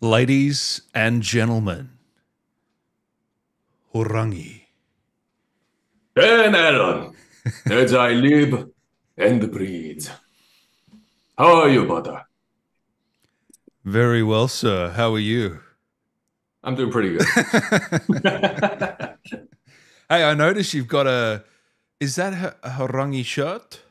Ladies 0.00 0.82
and 0.94 1.22
gentlemen, 1.22 1.90
Horangi. 3.92 4.66
Dan 6.14 6.54
Allen, 6.54 7.14
as 7.70 7.92
I 7.94 8.10
live 8.12 8.68
and 9.16 9.50
breathe. 9.50 10.06
How 11.36 11.62
are 11.62 11.68
you, 11.68 11.86
brother? 11.86 12.22
Very 13.84 14.22
well, 14.22 14.46
sir. 14.48 14.90
How 14.90 15.14
are 15.14 15.18
you? 15.18 15.60
I'm 16.62 16.74
doing 16.76 16.90
pretty 16.92 17.16
good. 17.18 17.26
Hey, 20.10 20.24
I 20.24 20.32
noticed 20.34 20.72
you've 20.72 20.88
got 20.88 21.06
a. 21.06 21.44
Is 22.00 22.16
that 22.16 22.32
a 22.32 22.56
a 22.62 22.70
Horangi 22.70 23.24
shirt? 23.24 23.82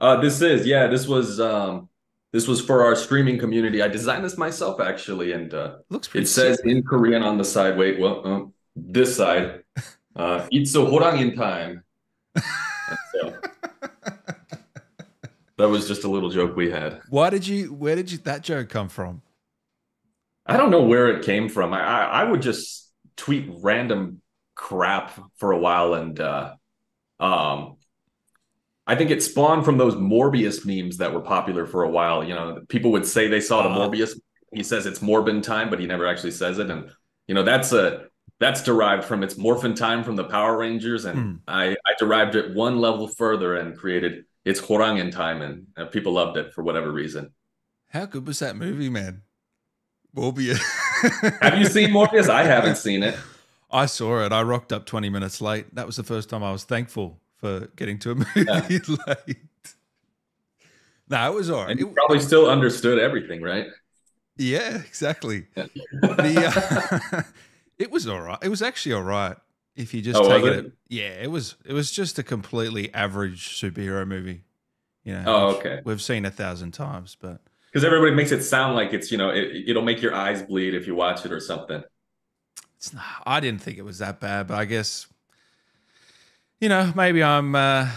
uh, 0.00 0.20
this 0.20 0.40
is 0.42 0.66
yeah. 0.66 0.86
This 0.88 1.06
was 1.06 1.40
um, 1.40 1.88
this 2.32 2.46
was 2.46 2.60
for 2.60 2.82
our 2.84 2.94
streaming 2.94 3.38
community. 3.38 3.82
I 3.82 3.88
designed 3.88 4.24
this 4.24 4.36
myself 4.38 4.80
actually, 4.80 5.32
and 5.32 5.52
uh, 5.52 5.76
Looks 5.88 6.08
pretty 6.08 6.24
it 6.24 6.28
says 6.28 6.56
sick. 6.58 6.66
in 6.66 6.82
Korean 6.82 7.22
on 7.22 7.38
the 7.38 7.44
side. 7.44 7.76
Wait, 7.76 7.98
well, 7.98 8.22
uh, 8.26 8.46
this 8.76 9.16
side. 9.16 9.62
Uh, 10.16 10.46
it's 10.50 10.74
a 10.74 10.78
horangin 10.78 11.34
time. 11.36 11.84
So, 13.12 13.34
that 15.58 15.68
was 15.68 15.86
just 15.86 16.04
a 16.04 16.08
little 16.08 16.30
joke 16.30 16.56
we 16.56 16.70
had. 16.70 17.00
Why 17.08 17.30
did 17.30 17.46
you? 17.46 17.72
Where 17.72 17.94
did 17.94 18.10
you 18.10 18.18
that 18.18 18.42
joke 18.42 18.68
come 18.68 18.88
from? 18.88 19.22
I 20.46 20.56
don't 20.56 20.70
know 20.70 20.82
where 20.82 21.08
it 21.08 21.24
came 21.24 21.48
from. 21.48 21.72
I, 21.72 21.80
I, 21.80 22.04
I 22.22 22.24
would 22.24 22.42
just 22.42 22.90
tweet 23.16 23.48
random 23.60 24.22
crap 24.56 25.12
for 25.36 25.52
a 25.52 25.58
while, 25.58 25.94
and 25.94 26.18
uh, 26.18 26.54
um, 27.20 27.76
I 28.90 28.96
think 28.96 29.10
it 29.10 29.22
spawned 29.22 29.64
from 29.64 29.78
those 29.78 29.94
Morbius 29.94 30.66
memes 30.66 30.96
that 30.96 31.12
were 31.14 31.20
popular 31.20 31.64
for 31.64 31.84
a 31.84 31.88
while. 31.90 32.24
You 32.24 32.34
know, 32.34 32.60
people 32.68 32.90
would 32.92 33.06
say 33.06 33.28
they 33.28 33.40
saw 33.40 33.62
the 33.62 33.68
Ah. 33.68 33.78
Morbius. 33.78 34.18
He 34.52 34.64
says 34.64 34.84
it's 34.84 34.98
Morbin 34.98 35.42
time, 35.42 35.70
but 35.70 35.78
he 35.78 35.86
never 35.86 36.06
actually 36.06 36.32
says 36.32 36.58
it, 36.58 36.70
and 36.70 36.90
you 37.28 37.34
know 37.36 37.44
that's 37.44 37.72
a 37.72 38.06
that's 38.40 38.62
derived 38.64 39.04
from 39.04 39.22
it's 39.22 39.36
Morphin 39.38 39.74
time 39.74 40.02
from 40.02 40.16
the 40.16 40.24
Power 40.24 40.56
Rangers, 40.58 41.04
and 41.04 41.18
Hmm. 41.18 41.34
I 41.46 41.76
I 41.86 41.92
derived 42.00 42.34
it 42.34 42.54
one 42.54 42.78
level 42.80 43.06
further 43.06 43.54
and 43.56 43.76
created 43.78 44.24
it's 44.44 44.60
Horangin 44.60 45.12
time, 45.12 45.40
and 45.42 45.66
uh, 45.76 45.84
people 45.84 46.12
loved 46.12 46.36
it 46.36 46.52
for 46.52 46.62
whatever 46.64 46.90
reason. 46.90 47.30
How 47.90 48.06
good 48.06 48.26
was 48.26 48.38
that 48.40 48.56
movie, 48.56 48.88
man? 48.88 49.22
Morbius. 50.16 50.58
Have 51.42 51.58
you 51.58 51.66
seen 51.66 51.90
Morbius? 51.90 52.28
I 52.28 52.42
haven't 52.44 52.76
seen 52.76 53.02
it. 53.04 53.16
I 53.70 53.86
saw 53.86 54.24
it. 54.24 54.32
I 54.32 54.42
rocked 54.42 54.72
up 54.72 54.84
20 54.84 55.08
minutes 55.10 55.40
late. 55.40 55.72
That 55.76 55.86
was 55.86 55.94
the 55.96 56.02
first 56.02 56.28
time 56.28 56.42
I 56.42 56.50
was 56.50 56.64
thankful 56.64 57.19
for 57.40 57.68
getting 57.76 57.98
to 58.00 58.10
a 58.12 58.14
movie 58.16 58.44
Yeah. 58.46 58.78
late. 59.06 59.36
No, 61.08 61.32
it 61.32 61.34
was 61.34 61.50
all 61.50 61.62
right. 61.62 61.70
And 61.70 61.80
you 61.80 61.88
It- 61.88 61.94
probably 61.94 62.20
still 62.20 62.48
understood 62.48 62.98
everything, 62.98 63.42
right? 63.42 63.66
yeah, 64.36 64.76
exactly. 64.78 65.46
Yeah. 65.56 65.66
The, 65.92 67.02
uh, 67.12 67.22
it 67.78 67.90
was 67.90 68.06
all 68.06 68.20
right. 68.20 68.38
It 68.42 68.48
was 68.48 68.62
actually 68.62 68.92
all 68.94 69.02
right. 69.02 69.36
If 69.76 69.92
you 69.94 70.02
just 70.02 70.20
Oh, 70.20 70.28
take 70.28 70.44
it, 70.44 70.66
it? 70.66 70.72
yeah, 70.88 71.10
it 71.22 71.30
was. 71.30 71.56
It 71.64 71.72
was 71.72 71.90
just 71.90 72.18
a 72.18 72.22
completely 72.22 72.92
average 72.94 73.60
superhero 73.60 74.06
movie. 74.06 74.42
You 75.04 75.14
know, 75.14 75.24
Oh, 75.26 75.56
okay. 75.56 75.80
We've 75.84 76.02
seen 76.02 76.24
a 76.26 76.30
thousand 76.30 76.72
times, 76.72 77.16
but 77.20 77.40
Because 77.66 77.84
everybody 77.84 78.12
makes 78.14 78.32
it 78.32 78.42
sound 78.42 78.74
like 78.74 78.92
it's, 78.92 79.10
you 79.10 79.16
know, 79.18 79.30
it, 79.30 79.68
it'll 79.68 79.82
make 79.82 80.02
your 80.02 80.14
eyes 80.14 80.42
bleed 80.42 80.74
if 80.74 80.86
you 80.86 80.94
watch 80.94 81.24
it 81.24 81.32
or 81.32 81.40
something. 81.40 81.82
it's 82.76 82.92
not. 82.92 83.04
I 83.24 83.40
didn't 83.40 83.62
think 83.62 83.78
it 83.78 83.84
was 83.84 83.98
that 83.98 84.20
bad, 84.20 84.48
but 84.48 84.58
I 84.58 84.64
guess, 84.66 85.06
you 86.60 86.68
know, 86.68 86.92
maybe 86.94 87.22
I'm. 87.22 87.54
Uh, 87.54 87.88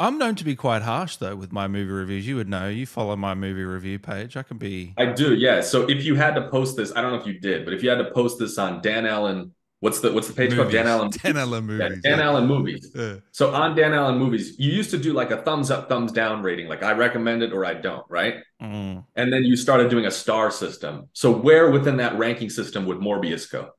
I'm 0.00 0.16
known 0.16 0.34
to 0.36 0.44
be 0.44 0.56
quite 0.56 0.80
harsh 0.80 1.16
though 1.16 1.36
with 1.36 1.52
my 1.52 1.68
movie 1.68 1.90
reviews. 1.90 2.26
You 2.26 2.36
would 2.36 2.48
know. 2.48 2.68
You 2.68 2.86
follow 2.86 3.14
my 3.16 3.34
movie 3.34 3.64
review 3.64 3.98
page. 3.98 4.34
I 4.34 4.42
can 4.42 4.56
be. 4.56 4.94
I 4.96 5.04
do, 5.04 5.34
yeah. 5.34 5.60
So 5.60 5.82
if 5.90 6.04
you 6.04 6.14
had 6.14 6.34
to 6.36 6.48
post 6.48 6.74
this, 6.78 6.90
I 6.96 7.02
don't 7.02 7.12
know 7.12 7.20
if 7.20 7.26
you 7.26 7.38
did, 7.38 7.66
but 7.66 7.74
if 7.74 7.82
you 7.82 7.90
had 7.90 7.98
to 7.98 8.10
post 8.10 8.38
this 8.38 8.56
on 8.56 8.80
Dan 8.80 9.04
Allen, 9.04 9.52
what's 9.80 10.00
the 10.00 10.10
what's 10.10 10.26
the 10.26 10.32
page 10.32 10.56
called? 10.56 10.72
Dan. 10.72 10.86
Allen. 10.86 11.10
Dan 11.22 11.36
Allen 11.36 11.68
Yeah, 11.68 11.88
movies. 11.88 12.00
Dan 12.02 12.18
yeah. 12.18 12.24
Allen 12.24 12.46
movies. 12.46 12.90
Yeah. 12.94 13.16
So 13.32 13.54
on 13.54 13.76
Dan 13.76 13.92
Allen 13.92 14.16
movies, 14.16 14.58
you 14.58 14.72
used 14.72 14.90
to 14.92 14.98
do 14.98 15.12
like 15.12 15.30
a 15.32 15.42
thumbs 15.42 15.70
up, 15.70 15.90
thumbs 15.90 16.12
down 16.12 16.42
rating, 16.42 16.66
like 16.66 16.82
I 16.82 16.92
recommend 16.92 17.42
it 17.42 17.52
or 17.52 17.66
I 17.66 17.74
don't, 17.74 18.06
right? 18.08 18.36
Mm. 18.62 19.04
And 19.16 19.30
then 19.30 19.44
you 19.44 19.54
started 19.54 19.90
doing 19.90 20.06
a 20.06 20.10
star 20.10 20.50
system. 20.50 21.10
So 21.12 21.30
where 21.30 21.70
within 21.70 21.98
that 21.98 22.16
ranking 22.16 22.48
system 22.48 22.86
would 22.86 22.98
Morbius 23.00 23.50
go? 23.50 23.72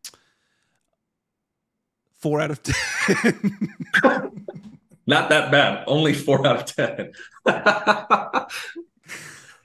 Four 2.22 2.40
out 2.42 2.52
of 2.52 2.62
ten. 2.64 3.76
Not 5.08 5.30
that 5.30 5.52
bad. 5.52 5.84
Only 5.88 6.14
four 6.14 6.46
out 6.46 6.58
of 6.58 6.66
ten. 6.66 7.12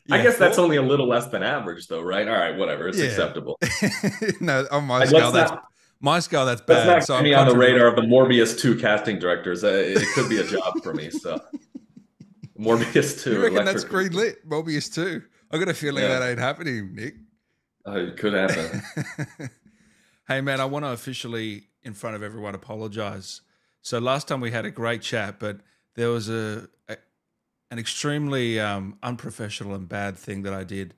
I 0.09 0.23
guess 0.23 0.39
that's 0.39 0.59
only 0.59 0.77
a 0.77 0.83
little 0.83 1.09
less 1.09 1.27
than 1.27 1.43
average, 1.43 1.89
though, 1.89 2.01
right? 2.01 2.27
All 2.27 2.35
right, 2.35 2.57
whatever. 2.57 2.89
It's 2.89 2.99
Yeah. 2.99 3.07
acceptable. 3.07 3.59
no, 4.41 4.67
on 4.71 4.85
my 4.85 5.05
scale, 5.05 5.33
that's 5.33 5.51
not, 5.51 5.65
my 6.01 6.21
scale. 6.21 6.47
That's 6.47 6.61
bad. 6.63 6.87
not 6.87 7.05
so 7.05 7.21
me 7.21 7.35
on 7.35 7.49
the 7.49 7.57
radar 7.57 7.89
of 7.89 7.97
the 7.97 8.03
Morbius 8.03 8.59
2 8.59 8.77
casting 8.79 9.19
directors. 9.19 9.65
Uh, 9.65 9.69
it 9.69 10.07
could 10.15 10.29
be 10.31 10.39
a 10.39 10.45
job 10.45 10.83
for 10.83 10.95
me. 10.95 11.11
So, 11.11 11.41
Morbius 12.59 13.21
2. 13.23 13.33
You 13.33 13.43
reckon 13.43 13.65
that's 13.65 13.85
green 13.85 14.13
lit? 14.13 14.49
Mobius 14.49 14.93
too. 14.95 15.23
I 15.51 15.59
got 15.59 15.69
a 15.69 15.75
feeling 15.75 16.05
Yeah. 16.05 16.19
that 16.21 16.31
ain't 16.31 16.39
happening, 16.39 16.95
Nick. 16.95 17.17
Uh, 17.87 17.93
it 17.99 18.17
could 18.17 18.33
happen. 18.33 18.83
hey 20.29 20.41
man, 20.41 20.61
I 20.61 20.65
want 20.67 20.85
to 20.85 20.91
officially, 20.91 21.69
in 21.87 21.95
front 21.95 22.17
of 22.17 22.23
everyone, 22.23 22.55
apologize. 22.55 23.41
So 23.81 23.99
last 24.01 24.27
time 24.29 24.41
we 24.41 24.51
had 24.51 24.65
a 24.65 24.71
great 24.71 25.01
chat, 25.01 25.39
but 25.39 25.61
there 25.95 26.09
was 26.11 26.29
a, 26.29 26.69
a 26.89 26.97
an 27.71 27.79
extremely 27.79 28.61
um, 28.61 28.99
unprofessional 29.03 29.75
and 29.75 29.89
bad 29.89 30.17
thing 30.17 30.43
that 30.43 30.53
I 30.53 30.65
did, 30.65 30.95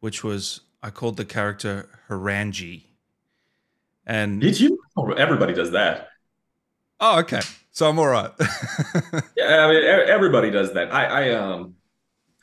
which 0.00 0.24
was 0.24 0.62
I 0.82 0.90
called 0.90 1.16
the 1.18 1.24
character 1.24 1.88
Harangi. 2.08 2.84
And 4.06 4.40
Did 4.40 4.58
you? 4.58 4.78
Oh, 4.96 5.12
everybody 5.12 5.52
does 5.52 5.70
that. 5.72 6.08
oh, 7.00 7.20
okay, 7.20 7.40
so 7.70 7.88
I'm 7.88 7.98
all 7.98 8.08
right. 8.08 8.32
Yeah, 9.36 9.64
I 9.64 9.68
mean, 9.68 9.84
everybody 9.84 10.50
does 10.50 10.72
that. 10.74 10.92
I, 10.92 11.04
I 11.04 11.30
um, 11.34 11.74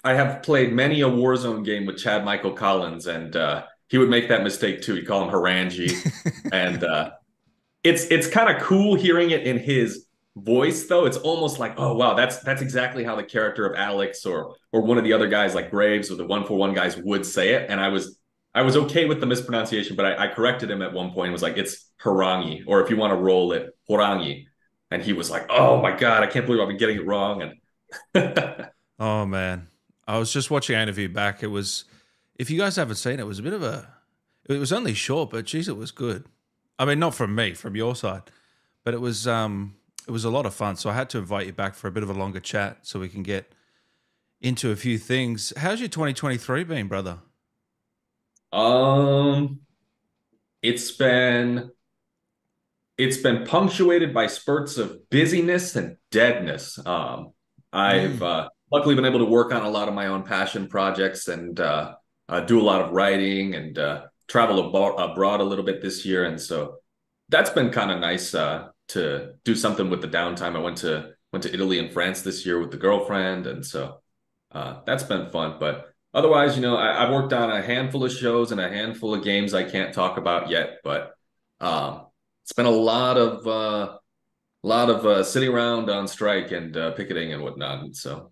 I 0.04 0.14
have 0.14 0.42
played 0.44 0.74
many 0.74 1.02
a 1.02 1.06
Warzone 1.08 1.64
game 1.66 1.86
with 1.86 1.98
Chad 1.98 2.24
Michael 2.26 2.54
Collins, 2.54 3.08
and 3.08 3.36
uh, 3.36 3.66
he 3.88 3.98
would 3.98 4.10
make 4.10 4.30
that 4.30 4.44
mistake 4.44 4.82
too. 4.82 4.96
He'd 4.96 5.08
call 5.08 5.24
him 5.24 5.34
Harangi, 5.34 5.92
and 6.52 6.84
uh, 6.84 7.12
it's 7.84 8.06
it's 8.06 8.28
kind 8.28 8.56
of 8.56 8.62
cool 8.62 8.96
hearing 8.96 9.32
it 9.32 9.44
in 9.44 9.58
his 9.58 10.06
voice, 10.36 10.88
though. 10.88 11.06
It's 11.06 11.18
almost 11.18 11.60
like, 11.60 11.76
oh 11.78 11.94
wow, 11.96 12.14
that's 12.14 12.40
that's 12.40 12.62
exactly 12.62 13.04
how 13.04 13.16
the 13.16 13.24
character 13.24 13.66
of 13.66 13.76
Alex 13.76 14.26
or 14.26 14.56
or 14.72 14.82
one 14.82 14.98
of 14.98 15.04
the 15.04 15.14
other 15.14 15.28
guys 15.28 15.56
like 15.56 15.72
Graves 15.72 16.12
or 16.12 16.16
the 16.16 16.26
one 16.26 16.46
for 16.46 16.58
one 16.58 16.74
guys 16.74 16.98
would 16.98 17.26
say 17.26 17.54
it. 17.54 17.70
And 17.70 17.80
I 17.80 17.90
was 17.90 18.20
I 18.54 18.62
was 18.64 18.76
okay 18.76 19.06
with 19.06 19.20
the 19.20 19.26
mispronunciation, 19.26 19.96
but 19.96 20.06
I, 20.06 20.26
I 20.26 20.34
corrected 20.34 20.72
him 20.72 20.82
at 20.82 20.94
one 20.94 21.12
point. 21.12 21.28
and 21.28 21.34
was 21.34 21.44
like, 21.44 21.58
it's 21.58 21.92
Harangi, 22.04 22.64
or 22.66 22.84
if 22.84 22.90
you 22.90 22.98
want 22.98 23.12
to 23.12 23.18
roll 23.18 23.52
it, 23.52 23.76
Horangi. 23.90 24.46
And 24.90 25.02
he 25.02 25.12
was 25.12 25.30
like, 25.30 25.48
"Oh 25.50 25.82
my 25.82 25.96
god, 25.96 26.24
I 26.24 26.28
can't 26.28 26.46
believe 26.46 26.62
I've 26.62 26.70
been 26.70 26.78
getting 26.78 26.98
it 26.98 27.06
wrong." 27.06 27.42
And 28.14 28.68
Oh 29.00 29.26
man, 29.26 29.68
I 30.08 30.18
was 30.18 30.32
just 30.34 30.50
watching 30.50 30.76
interview 30.76 31.10
back. 31.10 31.44
It 31.44 31.48
was, 31.48 31.86
if 32.36 32.50
you 32.50 32.58
guys 32.58 32.76
haven't 32.76 32.96
seen 32.96 33.14
it, 33.14 33.20
it 33.20 33.28
was 33.28 33.40
a 33.40 33.44
bit 33.44 33.54
of 33.54 33.64
a. 33.64 33.94
It 34.50 34.58
was 34.58 34.72
only 34.72 34.94
short, 34.94 35.30
but 35.30 35.46
geez, 35.46 35.68
it 35.68 35.78
was 35.78 35.92
good. 35.92 36.26
I 36.80 36.86
mean, 36.86 37.00
not 37.00 37.16
from 37.16 37.36
me, 37.36 37.54
from 37.54 37.76
your 37.76 37.96
side, 37.96 38.24
but 38.84 38.94
it 38.94 39.02
was. 39.02 39.28
um 39.28 39.76
It 40.08 40.12
was 40.12 40.26
a 40.26 40.30
lot 40.30 40.46
of 40.46 40.54
fun. 40.54 40.76
So 40.78 40.90
I 40.90 40.94
had 40.94 41.10
to 41.12 41.18
invite 41.18 41.48
you 41.48 41.54
back 41.54 41.76
for 41.76 41.88
a 41.88 41.92
bit 41.92 42.04
of 42.04 42.10
a 42.10 42.14
longer 42.14 42.40
chat, 42.40 42.80
so 42.84 43.00
we 43.00 43.10
can 43.10 43.24
get 43.24 43.52
into 44.42 44.72
a 44.72 44.76
few 44.76 44.98
things. 44.98 45.54
How's 45.58 45.80
your 45.82 45.90
2023 45.90 46.64
been, 46.66 46.88
brother? 46.88 47.20
um, 48.52 49.60
it's 50.62 50.92
been 50.92 51.72
it's 52.98 53.18
been 53.18 53.46
punctuated 53.46 54.14
by 54.14 54.28
spurts 54.28 54.78
of 54.78 55.10
busyness 55.10 55.76
and 55.76 55.98
deadness. 56.12 56.80
Um, 56.86 57.32
I've 57.72 58.22
uh, 58.24 58.50
luckily 58.72 58.96
been 58.96 59.06
able 59.06 59.20
to 59.20 59.26
work 59.26 59.54
on 59.54 59.64
a 59.64 59.70
lot 59.70 59.88
of 59.88 59.94
my 59.94 60.08
own 60.08 60.24
passion 60.24 60.68
projects 60.68 61.28
and 61.28 61.60
uh, 61.60 61.94
uh, 62.28 62.40
do 62.42 62.60
a 62.60 62.64
lot 62.64 62.82
of 62.82 62.92
writing 62.92 63.54
and 63.54 63.78
uh, 63.78 64.06
travel 64.28 64.72
abo- 64.72 65.00
abroad 65.00 65.40
a 65.42 65.44
little 65.44 65.66
bit 65.66 65.82
this 65.82 66.06
year, 66.06 66.26
and 66.26 66.40
so 66.40 66.78
that's 67.30 67.50
been 67.50 67.70
kind 67.70 67.92
of 67.92 68.00
nice 68.00 68.34
uh, 68.34 68.70
to 68.90 69.34
do 69.44 69.56
something 69.56 69.90
with 69.90 70.02
the 70.02 70.08
downtime. 70.08 70.56
I 70.56 70.60
went 70.60 70.78
to 70.78 71.14
went 71.34 71.44
to 71.44 71.54
Italy 71.54 71.80
and 71.80 71.92
France 71.92 72.22
this 72.22 72.46
year 72.46 72.60
with 72.60 72.72
the 72.72 72.78
girlfriend, 72.78 73.48
and 73.48 73.66
so 73.66 74.00
uh, 74.52 74.82
that's 74.86 75.04
been 75.04 75.30
fun. 75.30 75.58
But 75.60 75.94
otherwise, 76.14 76.56
you 76.56 76.62
know, 76.62 76.78
I, 76.78 77.04
I've 77.04 77.14
worked 77.14 77.34
on 77.34 77.52
a 77.52 77.62
handful 77.62 78.04
of 78.06 78.12
shows 78.12 78.52
and 78.52 78.62
a 78.62 78.70
handful 78.70 79.14
of 79.14 79.24
games 79.24 79.54
I 79.54 79.64
can't 79.64 79.94
talk 79.94 80.18
about 80.18 80.50
yet, 80.50 80.80
but 80.84 81.14
um, 81.60 82.08
it's 82.44 82.54
been 82.54 82.66
a 82.66 82.70
lot 82.72 83.18
of 83.18 83.46
uh, 83.48 83.98
lot 84.64 84.90
of 84.90 85.06
uh, 85.06 85.24
sitting 85.24 85.50
around 85.50 85.90
on 85.90 86.08
strike 86.08 86.52
and 86.52 86.76
uh, 86.76 86.92
picketing 86.92 87.34
and 87.34 87.44
whatnot. 87.44 87.84
And 87.84 87.96
so 87.96 88.32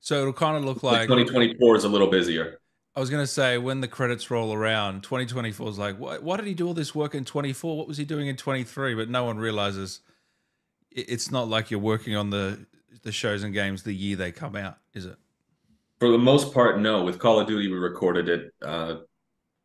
So 0.00 0.20
it'll 0.20 0.32
kind 0.32 0.56
of 0.56 0.64
look 0.64 0.82
like 0.82 1.02
2024 1.02 1.76
is 1.76 1.84
a 1.84 1.88
little 1.88 2.10
busier. 2.10 2.60
I 2.96 3.00
was 3.00 3.10
going 3.10 3.22
to 3.22 3.26
say 3.26 3.58
when 3.58 3.82
the 3.82 3.88
credits 3.88 4.30
roll 4.30 4.54
around, 4.54 5.02
2024 5.02 5.68
is 5.68 5.78
like, 5.78 5.98
why, 5.98 6.16
why 6.16 6.38
did 6.38 6.46
he 6.46 6.54
do 6.54 6.66
all 6.66 6.72
this 6.72 6.94
work 6.94 7.14
in 7.14 7.26
24? 7.26 7.76
What 7.76 7.86
was 7.86 7.98
he 7.98 8.06
doing 8.06 8.26
in 8.26 8.36
23? 8.36 8.94
But 8.94 9.10
no 9.10 9.24
one 9.24 9.36
realizes 9.36 10.00
it- 10.90 11.10
it's 11.10 11.30
not 11.30 11.46
like 11.48 11.70
you're 11.70 11.78
working 11.80 12.16
on 12.16 12.30
the 12.30 12.66
the 13.02 13.12
shows 13.12 13.44
and 13.44 13.52
games 13.54 13.82
the 13.84 13.92
year 13.92 14.16
they 14.16 14.32
come 14.32 14.56
out, 14.56 14.78
is 14.94 15.04
it? 15.04 15.16
For 16.00 16.10
the 16.10 16.18
most 16.18 16.52
part, 16.52 16.80
no. 16.80 17.04
With 17.04 17.18
Call 17.20 17.38
of 17.38 17.46
Duty, 17.46 17.68
we 17.68 17.76
recorded 17.76 18.28
it 18.28 18.52
uh, 18.62 18.96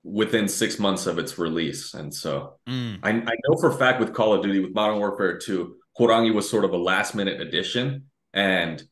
within 0.04 0.48
six 0.48 0.78
months 0.78 1.08
of 1.08 1.18
its 1.18 1.40
release. 1.40 1.94
And 1.96 2.14
so 2.14 2.60
Mm. 2.68 3.00
I, 3.02 3.10
I 3.10 3.14
know 3.14 3.58
for 3.60 3.70
a 3.72 3.74
fact 3.74 4.00
with 4.00 4.14
Call 4.14 4.34
of 4.34 4.44
Duty, 4.44 4.60
with 4.60 4.76
Modern 4.76 4.98
Warfare 5.00 5.38
2, 5.40 5.76
Horangi 5.98 6.32
was 6.34 6.48
sort 6.50 6.66
of 6.66 6.72
a 6.74 6.78
last 6.78 7.16
minute 7.16 7.42
addition. 7.42 8.10
And 8.34 8.84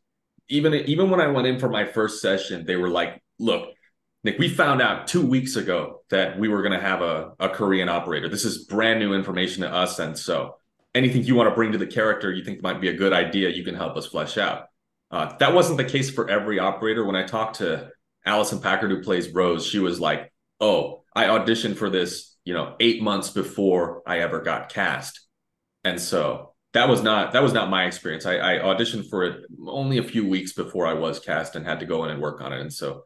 even 0.48 0.74
even 0.74 1.10
when 1.12 1.20
I 1.20 1.28
went 1.28 1.46
in 1.46 1.60
for 1.60 1.70
my 1.70 1.86
first 1.86 2.22
session, 2.22 2.66
they 2.66 2.78
were 2.78 2.90
like, 2.90 3.22
look, 3.38 3.70
Nick, 4.24 4.38
we 4.38 4.50
found 4.50 4.82
out 4.82 5.08
two 5.08 5.26
weeks 5.26 5.56
ago 5.56 6.02
that 6.10 6.38
we 6.38 6.50
were 6.50 6.62
going 6.62 6.78
to 6.78 6.86
have 6.86 7.02
a, 7.02 7.32
a 7.40 7.50
Korean 7.50 7.88
operator. 7.88 8.28
This 8.28 8.44
is 8.44 8.66
brand 8.66 9.00
new 9.00 9.14
information 9.14 9.64
to 9.64 9.74
us. 9.74 10.00
And 10.00 10.18
so 10.18 10.58
anything 10.94 11.24
you 11.24 11.36
want 11.36 11.50
to 11.50 11.56
bring 11.56 11.72
to 11.72 11.78
the 11.78 11.88
character 11.88 12.32
you 12.32 12.44
think 12.44 12.62
might 12.62 12.82
be 12.82 12.90
a 12.90 12.94
good 12.94 13.14
idea, 13.14 13.50
you 13.50 13.64
can 13.64 13.76
help 13.76 13.96
us 13.96 14.08
flesh 14.08 14.38
out. 14.38 14.66
Uh, 15.10 15.36
that 15.38 15.54
wasn't 15.54 15.78
the 15.78 15.86
case 15.86 16.10
for 16.10 16.30
every 16.30 16.60
operator. 16.60 17.06
When 17.06 17.16
I 17.16 17.24
talked 17.24 17.58
to 17.58 17.90
Allison 18.26 18.60
Packard, 18.60 18.92
who 18.92 19.02
plays 19.02 19.30
Rose, 19.30 19.66
she 19.66 19.80
was 19.80 20.00
like, 20.00 20.32
oh, 20.60 21.04
I 21.16 21.26
auditioned 21.26 21.78
for 21.78 21.90
this, 21.90 22.36
you 22.44 22.54
know, 22.54 22.76
eight 22.80 23.02
months 23.02 23.30
before 23.30 24.04
I 24.06 24.20
ever 24.20 24.42
got 24.42 24.70
cast. 24.70 25.22
And 25.84 26.00
so 26.00 26.54
that 26.74 26.90
was 26.90 27.02
not 27.02 27.34
that 27.34 27.42
was 27.42 27.54
not 27.54 27.70
my 27.70 27.86
experience. 27.86 28.26
I, 28.26 28.38
I 28.38 28.60
auditioned 28.60 29.10
for 29.10 29.24
it 29.24 29.46
only 29.66 29.98
a 29.98 30.04
few 30.04 30.28
weeks 30.28 30.54
before 30.54 30.86
I 30.86 30.94
was 30.94 31.20
cast 31.20 31.56
and 31.56 31.66
had 31.66 31.80
to 31.80 31.86
go 31.86 32.04
in 32.04 32.12
and 32.12 32.22
work 32.22 32.42
on 32.42 32.54
it. 32.54 32.62
And 32.62 32.72
so 32.72 33.04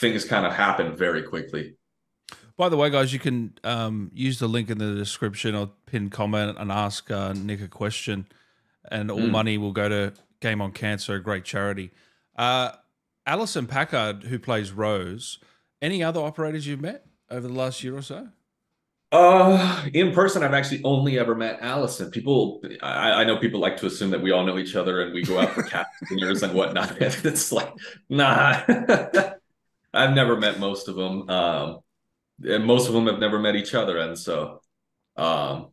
things 0.00 0.24
kind 0.24 0.46
of 0.46 0.52
happen 0.52 0.96
very 0.96 1.22
quickly. 1.22 1.74
By 2.56 2.68
the 2.68 2.76
way, 2.76 2.90
guys, 2.90 3.12
you 3.12 3.18
can 3.18 3.54
um, 3.64 4.10
use 4.14 4.38
the 4.38 4.46
link 4.46 4.70
in 4.70 4.78
the 4.78 4.94
description 4.94 5.54
or 5.54 5.70
pin 5.86 6.10
comment 6.10 6.56
and 6.58 6.70
ask 6.70 7.10
uh, 7.10 7.32
Nick 7.32 7.62
a 7.62 7.68
question, 7.68 8.26
and 8.90 9.10
all 9.10 9.18
Mm. 9.20 9.30
money 9.30 9.58
will 9.58 9.72
go 9.72 9.88
to 9.88 10.12
Game 10.40 10.60
on 10.60 10.72
Cancer, 10.72 11.14
a 11.14 11.22
great 11.22 11.44
charity. 11.44 11.90
Uh, 12.36 12.72
Alison 13.26 13.66
Packard, 13.66 14.24
who 14.24 14.38
plays 14.38 14.72
Rose, 14.72 15.38
any 15.80 16.02
other 16.02 16.20
operators 16.20 16.66
you've 16.66 16.80
met 16.80 17.06
over 17.30 17.46
the 17.48 17.54
last 17.54 17.82
year 17.82 17.96
or 17.96 18.02
so? 18.02 18.28
Uh, 19.12 19.84
in 19.92 20.12
person, 20.12 20.42
I've 20.42 20.54
actually 20.54 20.80
only 20.84 21.18
ever 21.18 21.34
met 21.34 21.58
Allison. 21.60 22.10
People, 22.10 22.62
I, 22.82 23.12
I 23.12 23.24
know 23.24 23.36
people 23.36 23.60
like 23.60 23.76
to 23.78 23.86
assume 23.86 24.10
that 24.10 24.22
we 24.22 24.30
all 24.30 24.44
know 24.44 24.58
each 24.58 24.74
other 24.74 25.02
and 25.02 25.12
we 25.12 25.22
go 25.22 25.38
out 25.38 25.50
for 25.50 25.62
cat 25.74 25.86
dinners 26.08 26.42
and 26.42 26.54
whatnot. 26.54 26.96
It's 27.00 27.52
like, 27.52 27.72
nah, 28.08 28.62
I've 29.94 30.14
never 30.14 30.36
met 30.36 30.58
most 30.58 30.88
of 30.88 30.96
them. 30.96 31.28
Um, 31.28 31.78
and 32.44 32.64
most 32.64 32.88
of 32.88 32.94
them 32.94 33.06
have 33.06 33.18
never 33.18 33.38
met 33.38 33.56
each 33.56 33.74
other. 33.74 33.98
And 33.98 34.18
so, 34.18 34.60
um, 35.16 35.68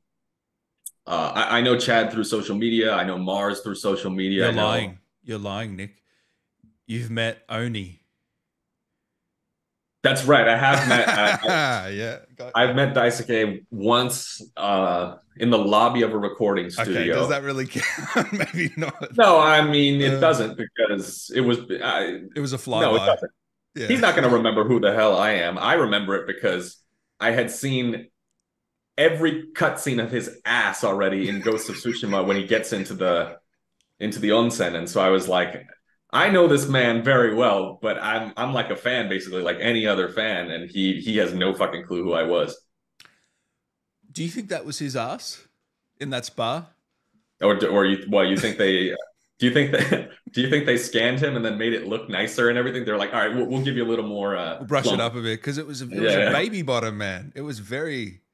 uh, 1.07 1.31
I, 1.35 1.57
I 1.57 1.61
know 1.61 1.77
Chad 1.77 2.11
through 2.11 2.25
social 2.25 2.55
media. 2.55 2.93
I 2.93 3.03
know 3.03 3.17
Mars 3.17 3.61
through 3.61 3.75
social 3.75 4.11
media. 4.11 4.45
You're 4.45 4.53
lying. 4.53 4.99
You're 5.23 5.39
lying, 5.39 5.75
Nick. 5.75 6.01
You've 6.85 7.09
met 7.09 7.43
Oni. 7.49 8.01
That's 10.01 10.23
right. 10.25 10.47
I 10.47 10.57
have 10.57 10.87
met. 10.87 11.07
I, 11.09 11.39
I, 11.85 11.89
yeah, 11.93 12.17
I've 12.55 12.73
met 12.75 12.95
Daisuke 12.95 13.65
once 13.69 14.41
uh, 14.55 15.15
in 15.37 15.49
the 15.49 15.57
lobby 15.57 16.03
of 16.03 16.13
a 16.13 16.17
recording 16.17 16.69
studio. 16.69 17.01
okay. 17.01 17.07
Does 17.09 17.27
that 17.29 17.43
really 17.43 17.65
count? 17.67 18.31
Maybe 18.53 18.71
not. 18.77 19.17
No, 19.17 19.39
I 19.39 19.61
mean 19.61 19.99
it 20.01 20.13
Uh, 20.13 20.19
doesn't 20.21 20.57
because 20.57 21.29
it 21.35 21.41
was. 21.41 21.59
I, 21.83 22.21
It 22.33 22.39
was 22.39 22.53
a 22.53 22.57
flyby. 22.57 22.81
no, 22.81 22.95
it 22.95 22.99
doesn't. 23.05 23.31
Yeah. 23.75 23.87
He's 23.87 24.01
not 24.01 24.15
going 24.15 24.27
to 24.27 24.35
remember 24.35 24.63
who 24.63 24.79
the 24.79 24.93
hell 24.93 25.17
I 25.17 25.31
am. 25.31 25.57
I 25.57 25.73
remember 25.73 26.15
it 26.15 26.27
because 26.27 26.77
I 27.19 27.31
had 27.31 27.51
seen 27.51 28.07
every 28.97 29.47
cutscene 29.53 30.03
of 30.03 30.11
his 30.11 30.39
ass 30.45 30.83
already 30.83 31.29
in 31.29 31.41
Ghost 31.41 31.69
of 31.69 31.75
Tsushima 31.75 32.25
when 32.25 32.35
he 32.35 32.45
gets 32.45 32.73
into 32.73 32.93
the 32.93 33.37
into 33.99 34.19
the 34.19 34.29
onsen, 34.29 34.75
and 34.75 34.89
so 34.89 35.01
I 35.01 35.09
was 35.09 35.27
like, 35.27 35.65
I 36.11 36.29
know 36.29 36.47
this 36.47 36.67
man 36.67 37.03
very 37.03 37.33
well, 37.35 37.79
but 37.81 38.01
I'm 38.01 38.33
I'm 38.35 38.53
like 38.53 38.69
a 38.69 38.75
fan, 38.75 39.09
basically, 39.09 39.41
like 39.41 39.57
any 39.59 39.85
other 39.85 40.09
fan, 40.09 40.51
and 40.51 40.69
he 40.69 40.99
he 41.01 41.17
has 41.17 41.33
no 41.33 41.53
fucking 41.53 41.85
clue 41.85 42.03
who 42.03 42.13
I 42.13 42.23
was. 42.23 42.59
Do 44.11 44.23
you 44.23 44.29
think 44.29 44.49
that 44.49 44.65
was 44.65 44.79
his 44.79 44.95
ass 44.95 45.47
in 45.99 46.09
that 46.09 46.25
spa? 46.25 46.67
Or 47.41 47.63
or 47.67 47.85
you 47.85 48.05
well, 48.09 48.25
you 48.25 48.37
think 48.37 48.57
they 48.57 48.95
do 49.39 49.45
you 49.47 49.53
think 49.53 49.71
that 49.71 50.09
do 50.33 50.41
you 50.41 50.49
think 50.49 50.65
they 50.65 50.77
scanned 50.77 51.19
him 51.19 51.35
and 51.35 51.43
then 51.43 51.57
made 51.57 51.73
it 51.73 51.87
look 51.87 52.09
nicer 52.09 52.49
and 52.49 52.57
everything? 52.57 52.85
They're 52.85 52.97
like, 52.97 53.13
all 53.13 53.19
right, 53.19 53.33
we'll, 53.35 53.45
we'll 53.47 53.61
give 53.63 53.75
you 53.75 53.83
a 53.85 53.87
little 53.89 54.07
more. 54.07 54.35
Uh, 54.37 54.57
We'll 54.59 54.67
brush 54.67 54.87
it 54.87 54.99
up 54.99 55.13
a 55.15 55.21
bit 55.21 55.39
because 55.39 55.57
it 55.57 55.65
was 55.65 55.81
a, 55.81 55.85
it 55.89 55.99
was 56.01 56.13
a 56.13 56.31
baby 56.31 56.61
bottom, 56.61 56.97
man. 56.97 57.31
It 57.35 57.41
was 57.41 57.59
very. 57.59 58.21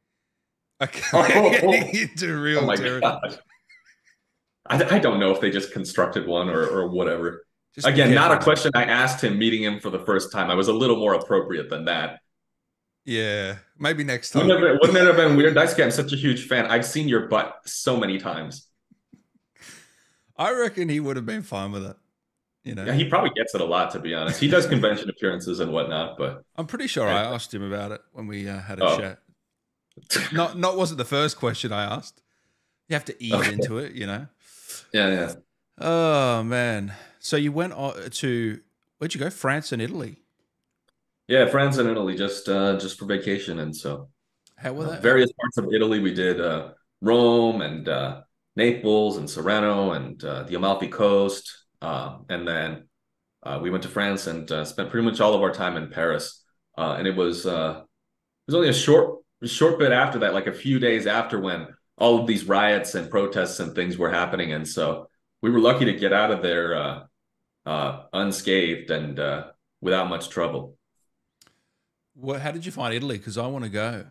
Okay, 0.83 1.01
Oh. 1.13 1.49
getting 1.51 1.95
into 1.95 2.35
real 2.37 2.59
Oh 2.59 2.65
my 2.65 2.75
territory. 2.75 2.99
god. 2.99 3.39
I, 4.67 4.95
I 4.95 4.99
don't 4.99 5.21
know 5.21 5.31
if 5.31 5.39
they 5.39 5.49
just 5.49 5.71
constructed 5.71 6.27
one 6.27 6.49
or 6.49 6.65
or 6.67 6.89
whatever. 6.89 7.45
Just 7.75 7.87
Again, 7.87 8.13
not 8.13 8.31
a 8.33 8.43
question 8.43 8.71
I 8.75 8.83
asked 8.83 9.23
him 9.23 9.37
meeting 9.39 9.63
him 9.63 9.79
for 9.79 9.89
the 9.89 9.99
first 9.99 10.31
time. 10.33 10.49
I 10.49 10.55
was 10.55 10.67
a 10.67 10.73
little 10.73 10.97
more 10.97 11.13
appropriate 11.13 11.69
than 11.69 11.85
that. 11.85 12.19
Yeah, 13.05 13.55
maybe 13.77 14.03
next 14.03 14.31
time. 14.31 14.47
Wouldn't, 14.47 14.65
it, 14.65 14.79
wouldn't 14.81 14.97
it 14.97 15.05
have 15.05 15.15
been 15.15 15.37
weird? 15.37 15.55
Daisuke, 15.55 15.83
I'm 15.83 15.91
such 15.91 16.11
a 16.11 16.15
huge 16.17 16.47
fan. 16.47 16.65
I've 16.65 16.85
seen 16.85 17.07
your 17.07 17.27
butt 17.27 17.55
so 17.65 17.95
many 17.97 18.17
times. 18.17 18.67
I 20.37 20.51
reckon 20.53 20.89
he 20.89 20.99
would 20.99 21.15
have 21.15 21.25
been 21.25 21.43
fine 21.43 21.71
with 21.71 21.85
it. 21.85 21.95
You 22.63 22.73
know, 22.75 22.83
Yeah, 22.85 22.93
he 22.93 23.05
probably 23.05 23.29
gets 23.35 23.53
it 23.53 23.61
a 23.61 23.65
lot, 23.65 23.91
to 23.91 23.99
be 23.99 24.13
honest. 24.15 24.39
He 24.39 24.47
does 24.47 24.65
convention 24.75 25.09
appearances 25.09 25.59
and 25.59 25.71
whatnot, 25.71 26.17
but 26.17 26.43
I'm 26.55 26.65
pretty 26.65 26.87
sure 26.87 27.07
I 27.07 27.21
asked 27.21 27.53
him 27.53 27.61
about 27.63 27.91
it 27.91 28.01
when 28.11 28.25
we 28.27 28.47
uh, 28.49 28.59
had 28.59 28.79
a 28.79 28.85
Oh. 28.85 28.97
chat. 28.97 29.19
Not 30.33 30.57
not 30.57 30.75
wasn't 30.75 30.97
the 30.97 31.05
first 31.05 31.37
question 31.37 31.71
I 31.71 31.83
asked. 31.83 32.21
You 32.89 32.95
have 32.95 33.05
to 33.05 33.23
ease 33.23 33.33
Okay. 33.33 33.53
into 33.53 33.77
it, 33.77 33.93
you 33.93 34.05
know. 34.07 34.27
yeah, 34.91 35.07
yeah. 35.09 35.33
Oh 35.77 36.43
man! 36.43 36.93
So 37.19 37.37
you 37.37 37.51
went 37.51 37.73
to 38.13 38.59
where'd 38.97 39.13
you 39.13 39.19
go? 39.19 39.29
France 39.29 39.71
and 39.71 39.81
Italy. 39.81 40.17
Yeah, 41.27 41.47
France 41.47 41.77
and 41.77 41.89
Italy 41.89 42.15
just 42.15 42.49
uh 42.49 42.77
just 42.77 42.99
for 42.99 43.05
vacation. 43.05 43.59
And 43.59 43.75
so 43.75 44.09
How 44.57 44.73
were 44.73 44.87
uh, 44.87 44.89
that? 44.91 45.01
various 45.01 45.31
parts 45.33 45.57
of 45.57 45.71
Italy. 45.73 45.99
We 45.99 46.13
did 46.13 46.41
uh 46.41 46.73
Rome 47.01 47.61
and 47.61 47.87
uh 47.87 48.21
Naples 48.55 49.17
and 49.17 49.29
Sorrento 49.29 49.91
and 49.91 50.23
uh, 50.23 50.43
the 50.43 50.55
Amalfi 50.55 50.87
Coast. 50.87 51.65
Uh, 51.81 52.19
and 52.29 52.47
then 52.47 52.87
uh, 53.43 53.59
we 53.61 53.69
went 53.69 53.83
to 53.83 53.89
France 53.89 54.27
and 54.27 54.49
uh, 54.51 54.65
spent 54.65 54.89
pretty 54.89 55.05
much 55.05 55.19
all 55.19 55.33
of 55.33 55.41
our 55.41 55.51
time 55.51 55.77
in 55.77 55.89
Paris. 55.89 56.43
Uh, 56.77 56.95
and 56.97 57.07
it 57.07 57.15
was 57.15 57.45
uh 57.45 57.81
it 57.81 58.51
was 58.51 58.55
only 58.55 58.69
a 58.69 58.73
short 58.73 59.21
short 59.43 59.79
bit 59.79 59.91
after 59.91 60.19
that, 60.19 60.33
like 60.33 60.47
a 60.47 60.53
few 60.53 60.79
days 60.79 61.07
after 61.07 61.39
when 61.39 61.67
all 61.97 62.19
of 62.19 62.27
these 62.27 62.45
riots 62.45 62.95
and 62.95 63.09
protests 63.09 63.59
and 63.59 63.73
things 63.73 63.97
were 63.97 64.11
happening. 64.11 64.51
And 64.51 64.67
so 64.67 65.09
we 65.41 65.49
were 65.49 65.59
lucky 65.59 65.85
to 65.85 65.93
get 65.93 66.11
out 66.11 66.31
of 66.31 66.41
there 66.41 66.75
uh 66.75 67.03
uh 67.65 68.03
unscathed 68.13 68.91
and 68.91 69.19
uh 69.19 69.47
without 69.81 70.09
much 70.09 70.29
trouble. 70.29 70.77
What, 72.15 72.41
how 72.41 72.51
did 72.51 72.65
you 72.65 72.71
find 72.71 72.93
Italy? 72.93 73.17
Because 73.17 73.37
I 73.37 73.47
want 73.47 73.63
to 73.65 73.69
go. 73.69 74.05